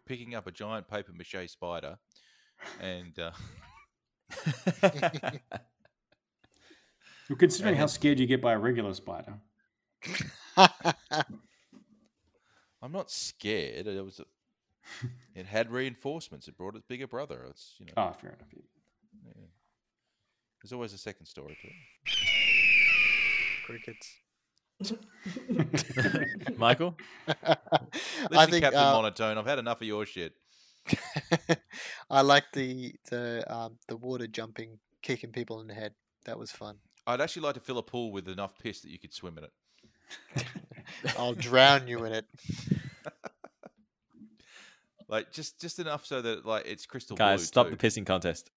picking 0.05 0.35
up 0.35 0.47
a 0.47 0.51
giant 0.51 0.87
paper 0.87 1.11
mache 1.13 1.49
spider 1.49 1.97
and 2.81 3.17
uh, 3.19 3.31
Well, 7.29 7.37
considering 7.37 7.75
how 7.75 7.87
scared 7.87 8.19
you 8.19 8.27
get 8.27 8.41
by 8.41 8.53
a 8.53 8.59
regular 8.59 8.93
spider, 8.93 9.33
I'm 10.57 10.69
not 12.91 13.09
scared. 13.09 13.87
It 13.87 14.05
was. 14.05 14.19
A, 14.19 14.25
it 15.33 15.47
had 15.47 15.71
reinforcements. 15.71 16.47
It 16.47 16.55
brought 16.55 16.75
its 16.75 16.85
bigger 16.87 17.07
brother. 17.07 17.45
It's 17.49 17.73
you 17.79 17.87
know. 17.87 17.93
oh, 17.97 18.11
fair 18.13 18.29
enough. 18.31 18.47
yeah. 18.53 19.31
There's 20.61 20.71
always 20.71 20.93
a 20.93 20.99
second 20.99 21.25
story 21.25 21.57
to 21.61 21.67
it. 21.67 21.73
Crickets. 23.65 24.07
Michael, 26.57 26.95
I 27.27 27.57
Listen, 28.29 28.51
think 28.51 28.63
Captain 28.63 28.79
uh, 28.81 28.91
Monotone. 28.93 29.37
I've 29.37 29.45
had 29.45 29.59
enough 29.59 29.81
of 29.81 29.87
your 29.87 30.05
shit. 30.05 30.33
I 32.09 32.21
like 32.21 32.45
the 32.53 32.93
the 33.09 33.43
um, 33.53 33.77
the 33.87 33.95
water 33.95 34.27
jumping, 34.27 34.77
kicking 35.01 35.31
people 35.31 35.61
in 35.61 35.67
the 35.67 35.73
head. 35.73 35.93
That 36.25 36.37
was 36.37 36.51
fun. 36.51 36.77
I'd 37.07 37.21
actually 37.21 37.43
like 37.43 37.53
to 37.55 37.59
fill 37.59 37.77
a 37.77 37.83
pool 37.83 38.11
with 38.11 38.27
enough 38.27 38.57
piss 38.59 38.81
that 38.81 38.89
you 38.89 38.99
could 38.99 39.13
swim 39.13 39.37
in 39.37 39.45
it. 39.45 40.45
I'll 41.17 41.33
drown 41.33 41.87
you 41.87 42.03
in 42.05 42.13
it. 42.13 42.25
Like 45.07 45.31
just 45.31 45.61
just 45.61 45.79
enough 45.79 46.05
so 46.05 46.21
that 46.21 46.45
like 46.45 46.65
it's 46.65 46.85
crystal 46.85 47.15
guys, 47.15 47.39
blue. 47.39 47.45
stop 47.45 47.67
too. 47.69 47.75
the 47.75 47.87
pissing 47.87 48.05
contest. 48.05 48.49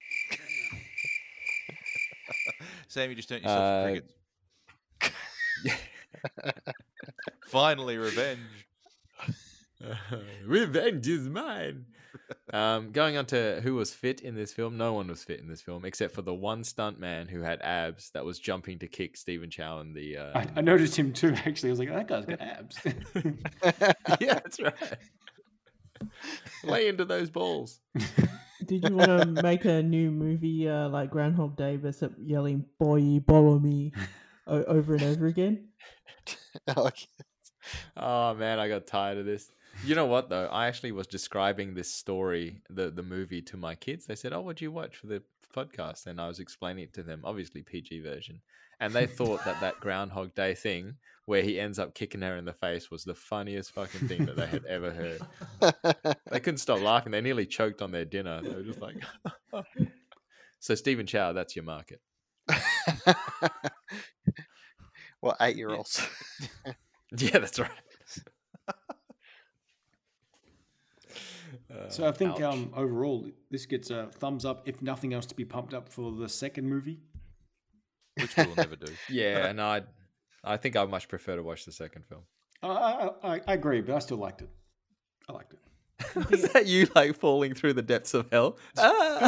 Sam, 2.88 3.10
you 3.10 3.16
just 3.16 3.28
turned 3.28 3.42
yourself 3.42 3.60
Uh, 3.62 3.84
to 3.84 3.90
crickets. 3.92 4.14
Finally, 7.46 7.96
revenge. 7.96 8.66
Revenge 10.44 11.06
is 11.06 11.28
mine. 11.28 11.86
Um, 12.52 12.90
going 12.90 13.16
on 13.16 13.26
to 13.26 13.60
who 13.62 13.74
was 13.74 13.92
fit 13.94 14.20
in 14.20 14.34
this 14.34 14.52
film, 14.52 14.76
no 14.76 14.92
one 14.92 15.08
was 15.08 15.22
fit 15.22 15.40
in 15.40 15.48
this 15.48 15.60
film 15.60 15.84
except 15.84 16.14
for 16.14 16.22
the 16.22 16.34
one 16.34 16.64
stunt 16.64 16.98
man 16.98 17.28
who 17.28 17.40
had 17.42 17.60
abs 17.62 18.10
that 18.10 18.24
was 18.24 18.38
jumping 18.38 18.78
to 18.80 18.88
kick 18.88 19.16
Stephen 19.16 19.50
Chow 19.50 19.80
in 19.80 19.92
the. 19.92 20.16
Uh, 20.16 20.30
I, 20.34 20.46
I 20.56 20.60
noticed 20.60 20.96
him 20.96 21.12
too. 21.12 21.34
Actually, 21.46 21.70
I 21.70 21.72
was 21.72 21.78
like, 21.78 21.88
that 21.90 22.08
guy's 22.08 22.24
got 22.24 22.40
abs. 22.40 22.78
yeah, 24.20 24.34
that's 24.34 24.60
right. 24.60 24.74
Lay 26.64 26.88
into 26.88 27.04
those 27.04 27.30
balls. 27.30 27.80
Did 28.64 28.84
you 28.88 28.96
want 28.96 29.36
to 29.36 29.42
make 29.42 29.64
a 29.64 29.82
new 29.82 30.10
movie 30.10 30.68
uh, 30.68 30.88
like 30.88 31.10
Groundhog 31.10 31.56
Day, 31.56 31.76
but 31.76 31.94
yelling 32.18 32.64
"boy, 32.78 33.20
follow 33.26 33.58
me" 33.58 33.92
o- 33.96 34.00
over 34.48 34.94
and 34.94 35.02
over 35.04 35.26
again? 35.26 35.68
Oh, 36.76 36.90
oh 37.96 38.34
man, 38.34 38.58
I 38.58 38.68
got 38.68 38.86
tired 38.86 39.18
of 39.18 39.24
this. 39.24 39.50
You 39.84 39.94
know 39.94 40.06
what 40.06 40.28
though? 40.28 40.46
I 40.46 40.66
actually 40.66 40.92
was 40.92 41.06
describing 41.06 41.74
this 41.74 41.92
story, 41.92 42.60
the 42.68 42.90
the 42.90 43.02
movie, 43.02 43.42
to 43.42 43.56
my 43.56 43.74
kids. 43.74 44.06
They 44.06 44.16
said, 44.16 44.32
"Oh, 44.32 44.40
what'd 44.40 44.60
you 44.60 44.72
watch 44.72 44.96
for 44.96 45.06
the 45.06 45.22
podcast?" 45.54 46.06
And 46.06 46.20
I 46.20 46.28
was 46.28 46.40
explaining 46.40 46.84
it 46.84 46.94
to 46.94 47.02
them, 47.02 47.22
obviously 47.24 47.62
PG 47.62 48.00
version, 48.00 48.40
and 48.80 48.92
they 48.92 49.06
thought 49.06 49.44
that 49.44 49.60
that 49.60 49.80
Groundhog 49.80 50.34
Day 50.34 50.54
thing, 50.54 50.96
where 51.26 51.42
he 51.42 51.60
ends 51.60 51.78
up 51.78 51.94
kicking 51.94 52.22
her 52.22 52.36
in 52.36 52.44
the 52.44 52.52
face, 52.52 52.90
was 52.90 53.04
the 53.04 53.14
funniest 53.14 53.72
fucking 53.72 54.08
thing 54.08 54.26
that 54.26 54.36
they 54.36 54.46
had 54.46 54.64
ever 54.66 54.90
heard. 54.90 55.20
They 56.30 56.40
couldn't 56.40 56.58
stop 56.58 56.80
laughing. 56.80 57.12
They 57.12 57.20
nearly 57.20 57.46
choked 57.46 57.82
on 57.82 57.92
their 57.92 58.04
dinner. 58.04 58.42
They 58.42 58.54
were 58.54 58.62
just 58.62 58.80
like, 58.80 58.96
"So, 60.60 60.74
Stephen 60.74 61.06
Chow, 61.06 61.32
that's 61.32 61.54
your 61.56 61.64
market." 61.64 62.00
well, 65.22 65.36
eight 65.40 65.56
year 65.56 65.70
olds. 65.70 66.06
Yeah, 67.16 67.38
that's 67.38 67.58
right. 67.58 67.70
So 71.90 72.06
I 72.06 72.12
think 72.12 72.40
um, 72.42 72.72
overall 72.76 73.26
this 73.50 73.66
gets 73.66 73.90
a 73.90 74.06
thumbs 74.06 74.44
up, 74.44 74.68
if 74.68 74.82
nothing 74.82 75.12
else, 75.14 75.26
to 75.26 75.34
be 75.34 75.44
pumped 75.44 75.74
up 75.74 75.88
for 75.88 76.12
the 76.12 76.28
second 76.28 76.66
movie. 76.68 76.98
which 78.20 78.36
we'll 78.36 78.54
never 78.56 78.76
do. 78.76 78.92
yeah, 79.08 79.46
and 79.46 79.60
I, 79.60 79.82
I 80.44 80.56
think 80.56 80.76
I 80.76 80.84
much 80.84 81.08
prefer 81.08 81.36
to 81.36 81.42
watch 81.42 81.64
the 81.64 81.72
second 81.72 82.04
film. 82.06 82.22
I, 82.62 82.68
I, 82.68 83.10
I- 83.36 83.40
I 83.48 83.52
agree, 83.54 83.80
but 83.80 83.94
I 83.94 83.98
still 84.00 84.16
liked 84.18 84.42
it. 84.42 84.48
I 85.28 85.32
liked 85.32 85.54
it. 85.54 86.32
Is 86.32 86.42
that 86.52 86.66
you 86.66 86.88
like 86.94 87.16
falling 87.16 87.54
through 87.54 87.74
the 87.74 87.82
depths 87.82 88.14
of 88.14 88.28
hell? 88.30 88.56
Ah! 88.76 89.18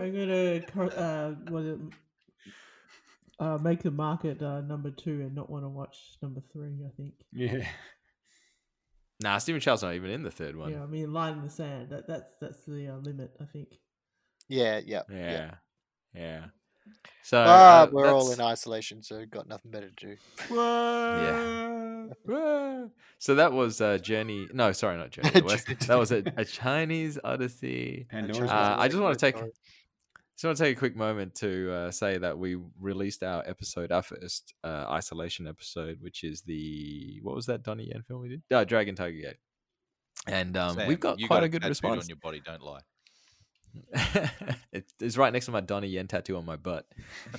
I'm 0.00 0.12
gonna 0.12 0.62
uh, 0.96 1.30
what 1.50 1.64
it, 1.64 1.78
uh, 3.42 3.58
make 3.58 3.82
the 3.82 3.90
market 3.90 4.40
uh, 4.42 4.60
number 4.60 4.90
two 4.90 5.20
and 5.22 5.34
not 5.34 5.50
want 5.50 5.64
to 5.64 5.68
watch 5.68 5.96
number 6.22 6.40
three. 6.52 6.78
I 6.86 6.90
think. 6.96 7.14
yeah. 7.32 7.66
Nah, 9.22 9.38
Stephen 9.38 9.60
Chow's 9.60 9.84
not 9.84 9.94
even 9.94 10.10
in 10.10 10.24
the 10.24 10.32
third 10.32 10.56
one. 10.56 10.72
Yeah, 10.72 10.82
I 10.82 10.86
mean, 10.86 11.12
line 11.12 11.34
in 11.34 11.42
the 11.44 11.50
sand. 11.50 11.90
That 11.90 12.08
that's 12.08 12.34
that's 12.40 12.64
the 12.66 12.88
uh, 12.88 12.96
limit. 12.96 13.30
I 13.40 13.44
think. 13.44 13.68
yeah, 14.48 14.80
yeah, 14.84 15.02
Yeah, 15.08 15.54
yeah. 16.12 16.44
So 17.22 17.44
Ah, 17.46 17.82
uh, 17.82 17.88
we're 17.92 18.12
all 18.12 18.32
in 18.32 18.40
isolation, 18.40 19.00
so 19.00 19.24
got 19.26 19.46
nothing 19.48 19.70
better 19.70 19.90
to 19.90 20.06
do. 20.06 20.16
Yeah. 22.28 22.86
So 23.18 23.36
that 23.36 23.52
was 23.52 23.80
uh, 23.80 23.98
Journey. 23.98 24.48
No, 24.52 24.72
sorry, 24.72 24.96
not 24.96 25.10
Journey. 25.16 25.40
West. 25.42 25.68
That 25.86 25.98
was 25.98 26.10
a, 26.10 26.24
a 26.36 26.44
Chinese 26.44 27.16
Odyssey. 27.22 28.06
Pandora's 28.10 28.50
Uh, 28.50 28.74
I 28.76 28.88
just 28.88 29.00
want 29.00 29.16
to 29.16 29.24
take 29.24 29.36
Sorry. 29.38 29.52
Just 30.34 30.44
want 30.44 30.56
to 30.56 30.64
take 30.64 30.76
a 30.76 30.78
quick 30.78 30.96
moment 30.96 31.34
to 31.36 31.72
uh, 31.72 31.90
say 31.90 32.18
that 32.18 32.38
we 32.38 32.56
released 32.80 33.22
our 33.22 33.42
episode, 33.46 33.92
our 33.92 34.02
first 34.02 34.54
uh, 34.64 34.86
isolation 34.88 35.46
episode, 35.46 35.98
which 36.00 36.24
is 36.24 36.42
the 36.42 37.20
what 37.22 37.34
was 37.34 37.46
that 37.46 37.62
Donnie 37.62 37.88
Yen 37.92 38.02
film 38.02 38.22
we 38.22 38.28
did? 38.28 38.42
Uh, 38.50 38.64
Dragon 38.64 38.94
Tiger 38.94 39.20
Gate. 39.20 39.36
And 40.26 40.56
um, 40.56 40.76
Sam, 40.76 40.88
we've 40.88 41.00
got 41.00 41.18
quite 41.18 41.28
got 41.28 41.44
a 41.44 41.48
good 41.48 41.64
response. 41.64 42.04
on 42.04 42.08
your 42.08 42.16
body. 42.16 42.40
Don't 42.44 42.62
lie. 42.62 42.80
it's 45.00 45.16
right 45.16 45.32
next 45.32 45.46
to 45.46 45.52
my 45.52 45.60
Donnie 45.60 45.88
Yen 45.88 46.06
tattoo 46.06 46.36
on 46.36 46.44
my 46.44 46.56
butt. 46.56 46.86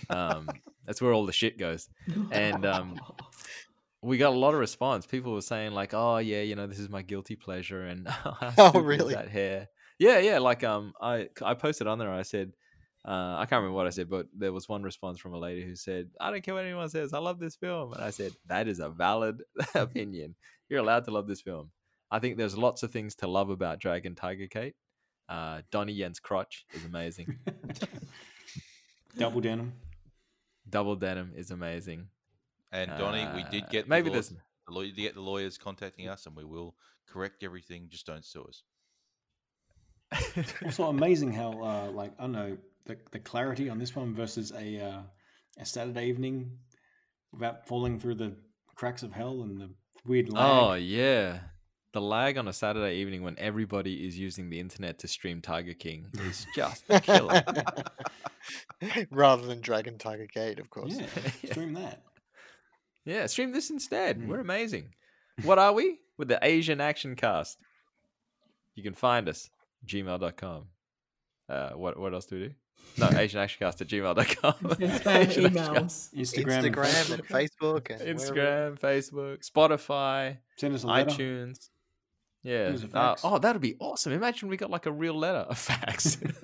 Um, 0.09 0.49
that's 0.85 1.01
where 1.01 1.13
all 1.13 1.25
the 1.25 1.33
shit 1.33 1.57
goes. 1.57 1.89
And, 2.31 2.65
um, 2.65 2.99
We 4.01 4.17
got 4.17 4.33
a 4.33 4.37
lot 4.37 4.53
of 4.53 4.59
response. 4.59 5.05
People 5.05 5.33
were 5.33 5.41
saying 5.41 5.71
like, 5.71 5.93
"Oh 5.93 6.17
yeah, 6.17 6.41
you 6.41 6.55
know, 6.55 6.67
this 6.67 6.79
is 6.79 6.89
my 6.89 7.01
guilty 7.03 7.37
pleasure," 7.37 7.85
and 7.85 8.05
Oh, 8.57 8.81
really? 8.81 9.13
that 9.13 9.29
hair? 9.29 9.69
Yeah, 9.97 10.19
yeah. 10.19 10.39
Like 10.39 10.61
um, 10.65 10.91
I 11.01 11.29
I 11.41 11.53
posted 11.53 11.87
on 11.87 11.99
there. 11.99 12.11
I 12.11 12.23
said, 12.23 12.51
uh, 13.05 13.35
I 13.37 13.45
can't 13.45 13.59
remember 13.61 13.75
what 13.75 13.87
I 13.87 13.91
said, 13.91 14.09
but 14.09 14.27
there 14.37 14.53
was 14.53 14.69
one 14.69 14.83
response 14.83 15.19
from 15.19 15.33
a 15.33 15.37
lady 15.39 15.63
who 15.65 15.75
said, 15.75 16.09
"I 16.19 16.31
don't 16.31 16.41
care 16.43 16.53
what 16.53 16.63
anyone 16.65 16.89
says. 16.89 17.13
I 17.13 17.19
love 17.19 17.39
this 17.39 17.55
film." 17.55 17.93
And 17.93 18.03
I 18.03 18.11
said, 18.11 18.31
"That 18.47 18.67
is 18.67 18.79
a 18.79 18.89
valid 18.89 19.43
opinion. 19.75 20.35
You're 20.69 20.79
allowed 20.79 21.05
to 21.05 21.11
love 21.11 21.27
this 21.27 21.41
film. 21.41 21.71
I 22.09 22.19
think 22.19 22.37
there's 22.37 22.57
lots 22.57 22.83
of 22.83 22.91
things 22.91 23.15
to 23.15 23.27
love 23.27 23.49
about 23.49 23.79
Dragon 23.79 24.15
Tiger 24.15 24.45
Gate. 24.47 24.75
Uh, 25.27 25.61
Donnie 25.71 25.93
Yen's 25.93 26.19
crotch 26.19 26.65
is 26.73 26.85
amazing. 26.85 27.39
Double 29.17 29.41
denim. 29.41 29.73
Double 30.69 30.95
denim 30.95 31.31
is 31.35 31.51
amazing. 31.51 32.07
And 32.71 32.89
Donnie, 32.97 33.27
we 33.35 33.43
did 33.51 33.63
Uh, 33.63 33.69
get 33.69 33.87
maybe 33.87 34.05
the, 34.05 34.09
law- 34.09 34.13
there's 34.15 34.29
the 34.29 34.73
lawyer, 34.73 34.89
get 34.95 35.13
the 35.15 35.21
lawyers 35.21 35.57
contacting 35.57 36.07
us, 36.07 36.25
and 36.25 36.35
we 36.35 36.43
will 36.45 36.75
correct 37.07 37.43
everything. 37.43 37.87
Just 37.89 38.05
don't 38.05 38.25
sue 38.25 38.43
us. 38.45 38.63
Also 40.63 40.85
amazing 40.85 41.31
how 41.33 41.51
uh, 41.61 41.91
like 41.91 42.11
I 42.19 42.23
don't 42.23 42.31
know 42.33 42.57
the, 42.85 42.97
the 43.11 43.19
clarity 43.19 43.69
on 43.69 43.77
this 43.79 43.95
one 43.95 44.13
versus 44.13 44.51
a 44.51 44.79
uh, 44.79 45.01
a 45.59 45.65
Saturday 45.65 46.05
evening 46.07 46.51
without 47.31 47.67
falling 47.67 47.99
through 47.99 48.15
the 48.15 48.35
cracks 48.75 49.03
of 49.03 49.11
hell 49.13 49.41
and 49.43 49.59
the 49.59 49.69
weird 50.05 50.29
lag. 50.31 50.43
Oh 50.45 50.73
yeah. 50.73 51.39
The 51.93 52.01
lag 52.01 52.39
on 52.39 52.47
a 52.47 52.53
Saturday 52.53 52.95
evening 52.95 53.21
when 53.21 53.37
everybody 53.37 54.07
is 54.07 54.17
using 54.17 54.49
the 54.49 54.59
internet 54.59 54.97
to 54.99 55.07
stream 55.07 55.41
Tiger 55.41 55.75
King 55.75 56.07
is 56.25 56.47
just 56.55 56.87
killer. 57.03 57.43
Rather 59.11 59.45
than 59.45 59.61
Dragon 59.61 59.97
Tiger 59.97 60.25
Gate, 60.25 60.59
of 60.59 60.69
course. 60.71 60.95
yeah, 60.97 61.05
stream 61.51 61.73
that. 61.73 62.01
yeah, 63.05 63.25
stream 63.27 63.51
this 63.51 63.69
instead. 63.69 64.27
We're 64.27 64.37
Mm. 64.37 64.41
amazing. 64.41 64.93
What 65.43 65.59
are 65.59 65.71
we? 65.71 65.99
With 66.17 66.27
the 66.29 66.39
Asian 66.41 66.81
Action 66.81 67.15
Cast. 67.15 67.57
You 68.75 68.83
can 68.83 68.93
find 68.95 69.29
us 69.29 69.49
gmail.com. 69.85 70.65
Uh, 71.47 71.69
what 71.71 71.99
what 71.99 72.13
else 72.13 72.25
do 72.25 72.35
we 72.39 72.47
do? 72.47 72.53
No, 72.97 73.07
AsianActionCast 73.07 73.81
at 73.81 73.87
gmail.com. 73.87 74.75
Send 74.77 74.91
spam 74.91 75.15
Asian 75.27 75.45
Action 75.45 75.53
Cast. 75.53 76.13
emails. 76.13 76.13
Instagram, 76.13 76.65
and 76.65 76.75
Instagram 76.75 77.13
and 77.13 77.27
Facebook. 77.27 77.81
Facebook 77.81 78.01
and 78.01 78.19
Instagram, 78.19 78.79
Facebook, 78.79 79.49
Spotify, 79.49 80.37
Send 80.57 80.75
us 80.75 80.83
a 80.83 80.87
iTunes. 80.87 81.69
Yeah. 82.43 82.75
Uh, 82.93 83.15
oh, 83.23 83.37
that'd 83.39 83.61
be 83.61 83.75
awesome. 83.79 84.11
Imagine 84.13 84.49
we 84.49 84.57
got 84.57 84.69
like 84.69 84.85
a 84.85 84.91
real 84.91 85.17
letter, 85.17 85.45
a 85.49 85.55
fax. 85.55 86.17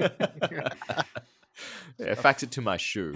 yeah, 1.99 2.15
fax 2.15 2.41
it 2.41 2.51
to 2.51 2.61
my 2.61 2.77
shoe. 2.77 3.13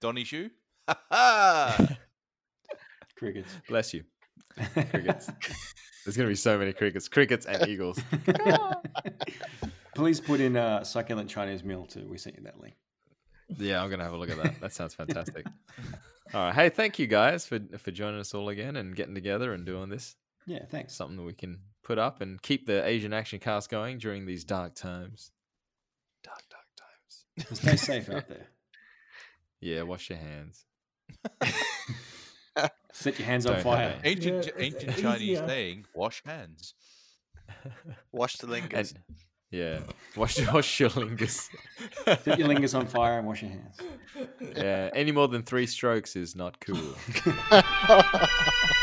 Donnie 0.00 0.24
Shoe. 0.24 0.50
Ha 0.88 0.98
ha! 1.10 1.96
Crickets. 3.16 3.52
Bless 3.68 3.94
you. 3.94 4.04
Crickets. 4.74 5.30
There's 6.04 6.16
going 6.16 6.26
to 6.26 6.30
be 6.30 6.36
so 6.36 6.58
many 6.58 6.72
crickets. 6.72 7.08
Crickets 7.08 7.46
and 7.46 7.68
eagles. 7.68 8.00
Please 9.94 10.20
put 10.20 10.40
in 10.40 10.56
a 10.56 10.84
succulent 10.84 11.28
Chinese 11.28 11.62
meal 11.62 11.86
too. 11.86 12.06
We 12.08 12.18
sent 12.18 12.36
you 12.36 12.44
that 12.44 12.60
link. 12.60 12.74
Yeah, 13.58 13.82
I'm 13.82 13.88
going 13.88 13.98
to 13.98 14.04
have 14.04 14.14
a 14.14 14.16
look 14.16 14.30
at 14.30 14.42
that. 14.42 14.60
That 14.60 14.72
sounds 14.72 14.94
fantastic. 14.94 15.46
All 16.34 16.44
right. 16.44 16.54
Hey, 16.54 16.68
thank 16.70 16.98
you 16.98 17.06
guys 17.06 17.46
for, 17.46 17.60
for 17.76 17.90
joining 17.90 18.18
us 18.18 18.32
all 18.32 18.48
again 18.48 18.76
and 18.76 18.96
getting 18.96 19.14
together 19.14 19.52
and 19.52 19.66
doing 19.66 19.90
this. 19.90 20.16
Yeah, 20.46 20.64
thanks. 20.70 20.94
Something 20.94 21.18
that 21.18 21.24
we 21.24 21.34
can 21.34 21.58
put 21.82 21.98
up 21.98 22.22
and 22.22 22.40
keep 22.40 22.66
the 22.66 22.82
Asian 22.86 23.12
Action 23.12 23.38
Cast 23.38 23.68
going 23.68 23.98
during 23.98 24.24
these 24.24 24.42
dark 24.42 24.74
times. 24.74 25.30
Dark, 26.24 26.40
dark 26.48 26.64
times. 27.44 27.58
Stay 27.58 27.76
safe 27.76 28.08
out 28.08 28.28
there. 28.28 28.46
Yeah, 29.60 29.82
wash 29.82 30.08
your 30.08 30.18
hands. 30.20 30.64
Set 32.92 33.18
your 33.18 33.26
hands 33.26 33.44
Don't 33.44 33.56
on 33.56 33.62
fire. 33.62 33.98
any. 34.04 34.10
Ancient, 34.16 34.46
it's 34.48 34.56
ancient 34.58 34.96
Chinese 34.98 35.22
easier. 35.22 35.46
saying, 35.48 35.84
"Wash 35.94 36.22
hands." 36.24 36.74
Wash 38.12 38.36
the 38.36 38.46
lingers. 38.46 38.92
And 38.92 39.00
yeah, 39.50 39.80
wash, 40.16 40.38
wash 40.52 40.80
your 40.80 40.90
lingus. 40.90 41.48
Set 42.04 42.38
your 42.38 42.48
lingers 42.48 42.74
on 42.74 42.86
fire 42.86 43.18
and 43.18 43.26
wash 43.26 43.42
your 43.42 43.50
hands. 43.52 43.78
yeah, 44.56 44.90
any 44.94 45.12
more 45.12 45.28
than 45.28 45.42
three 45.42 45.66
strokes 45.66 46.16
is 46.16 46.34
not 46.34 46.58
cool. 46.60 46.94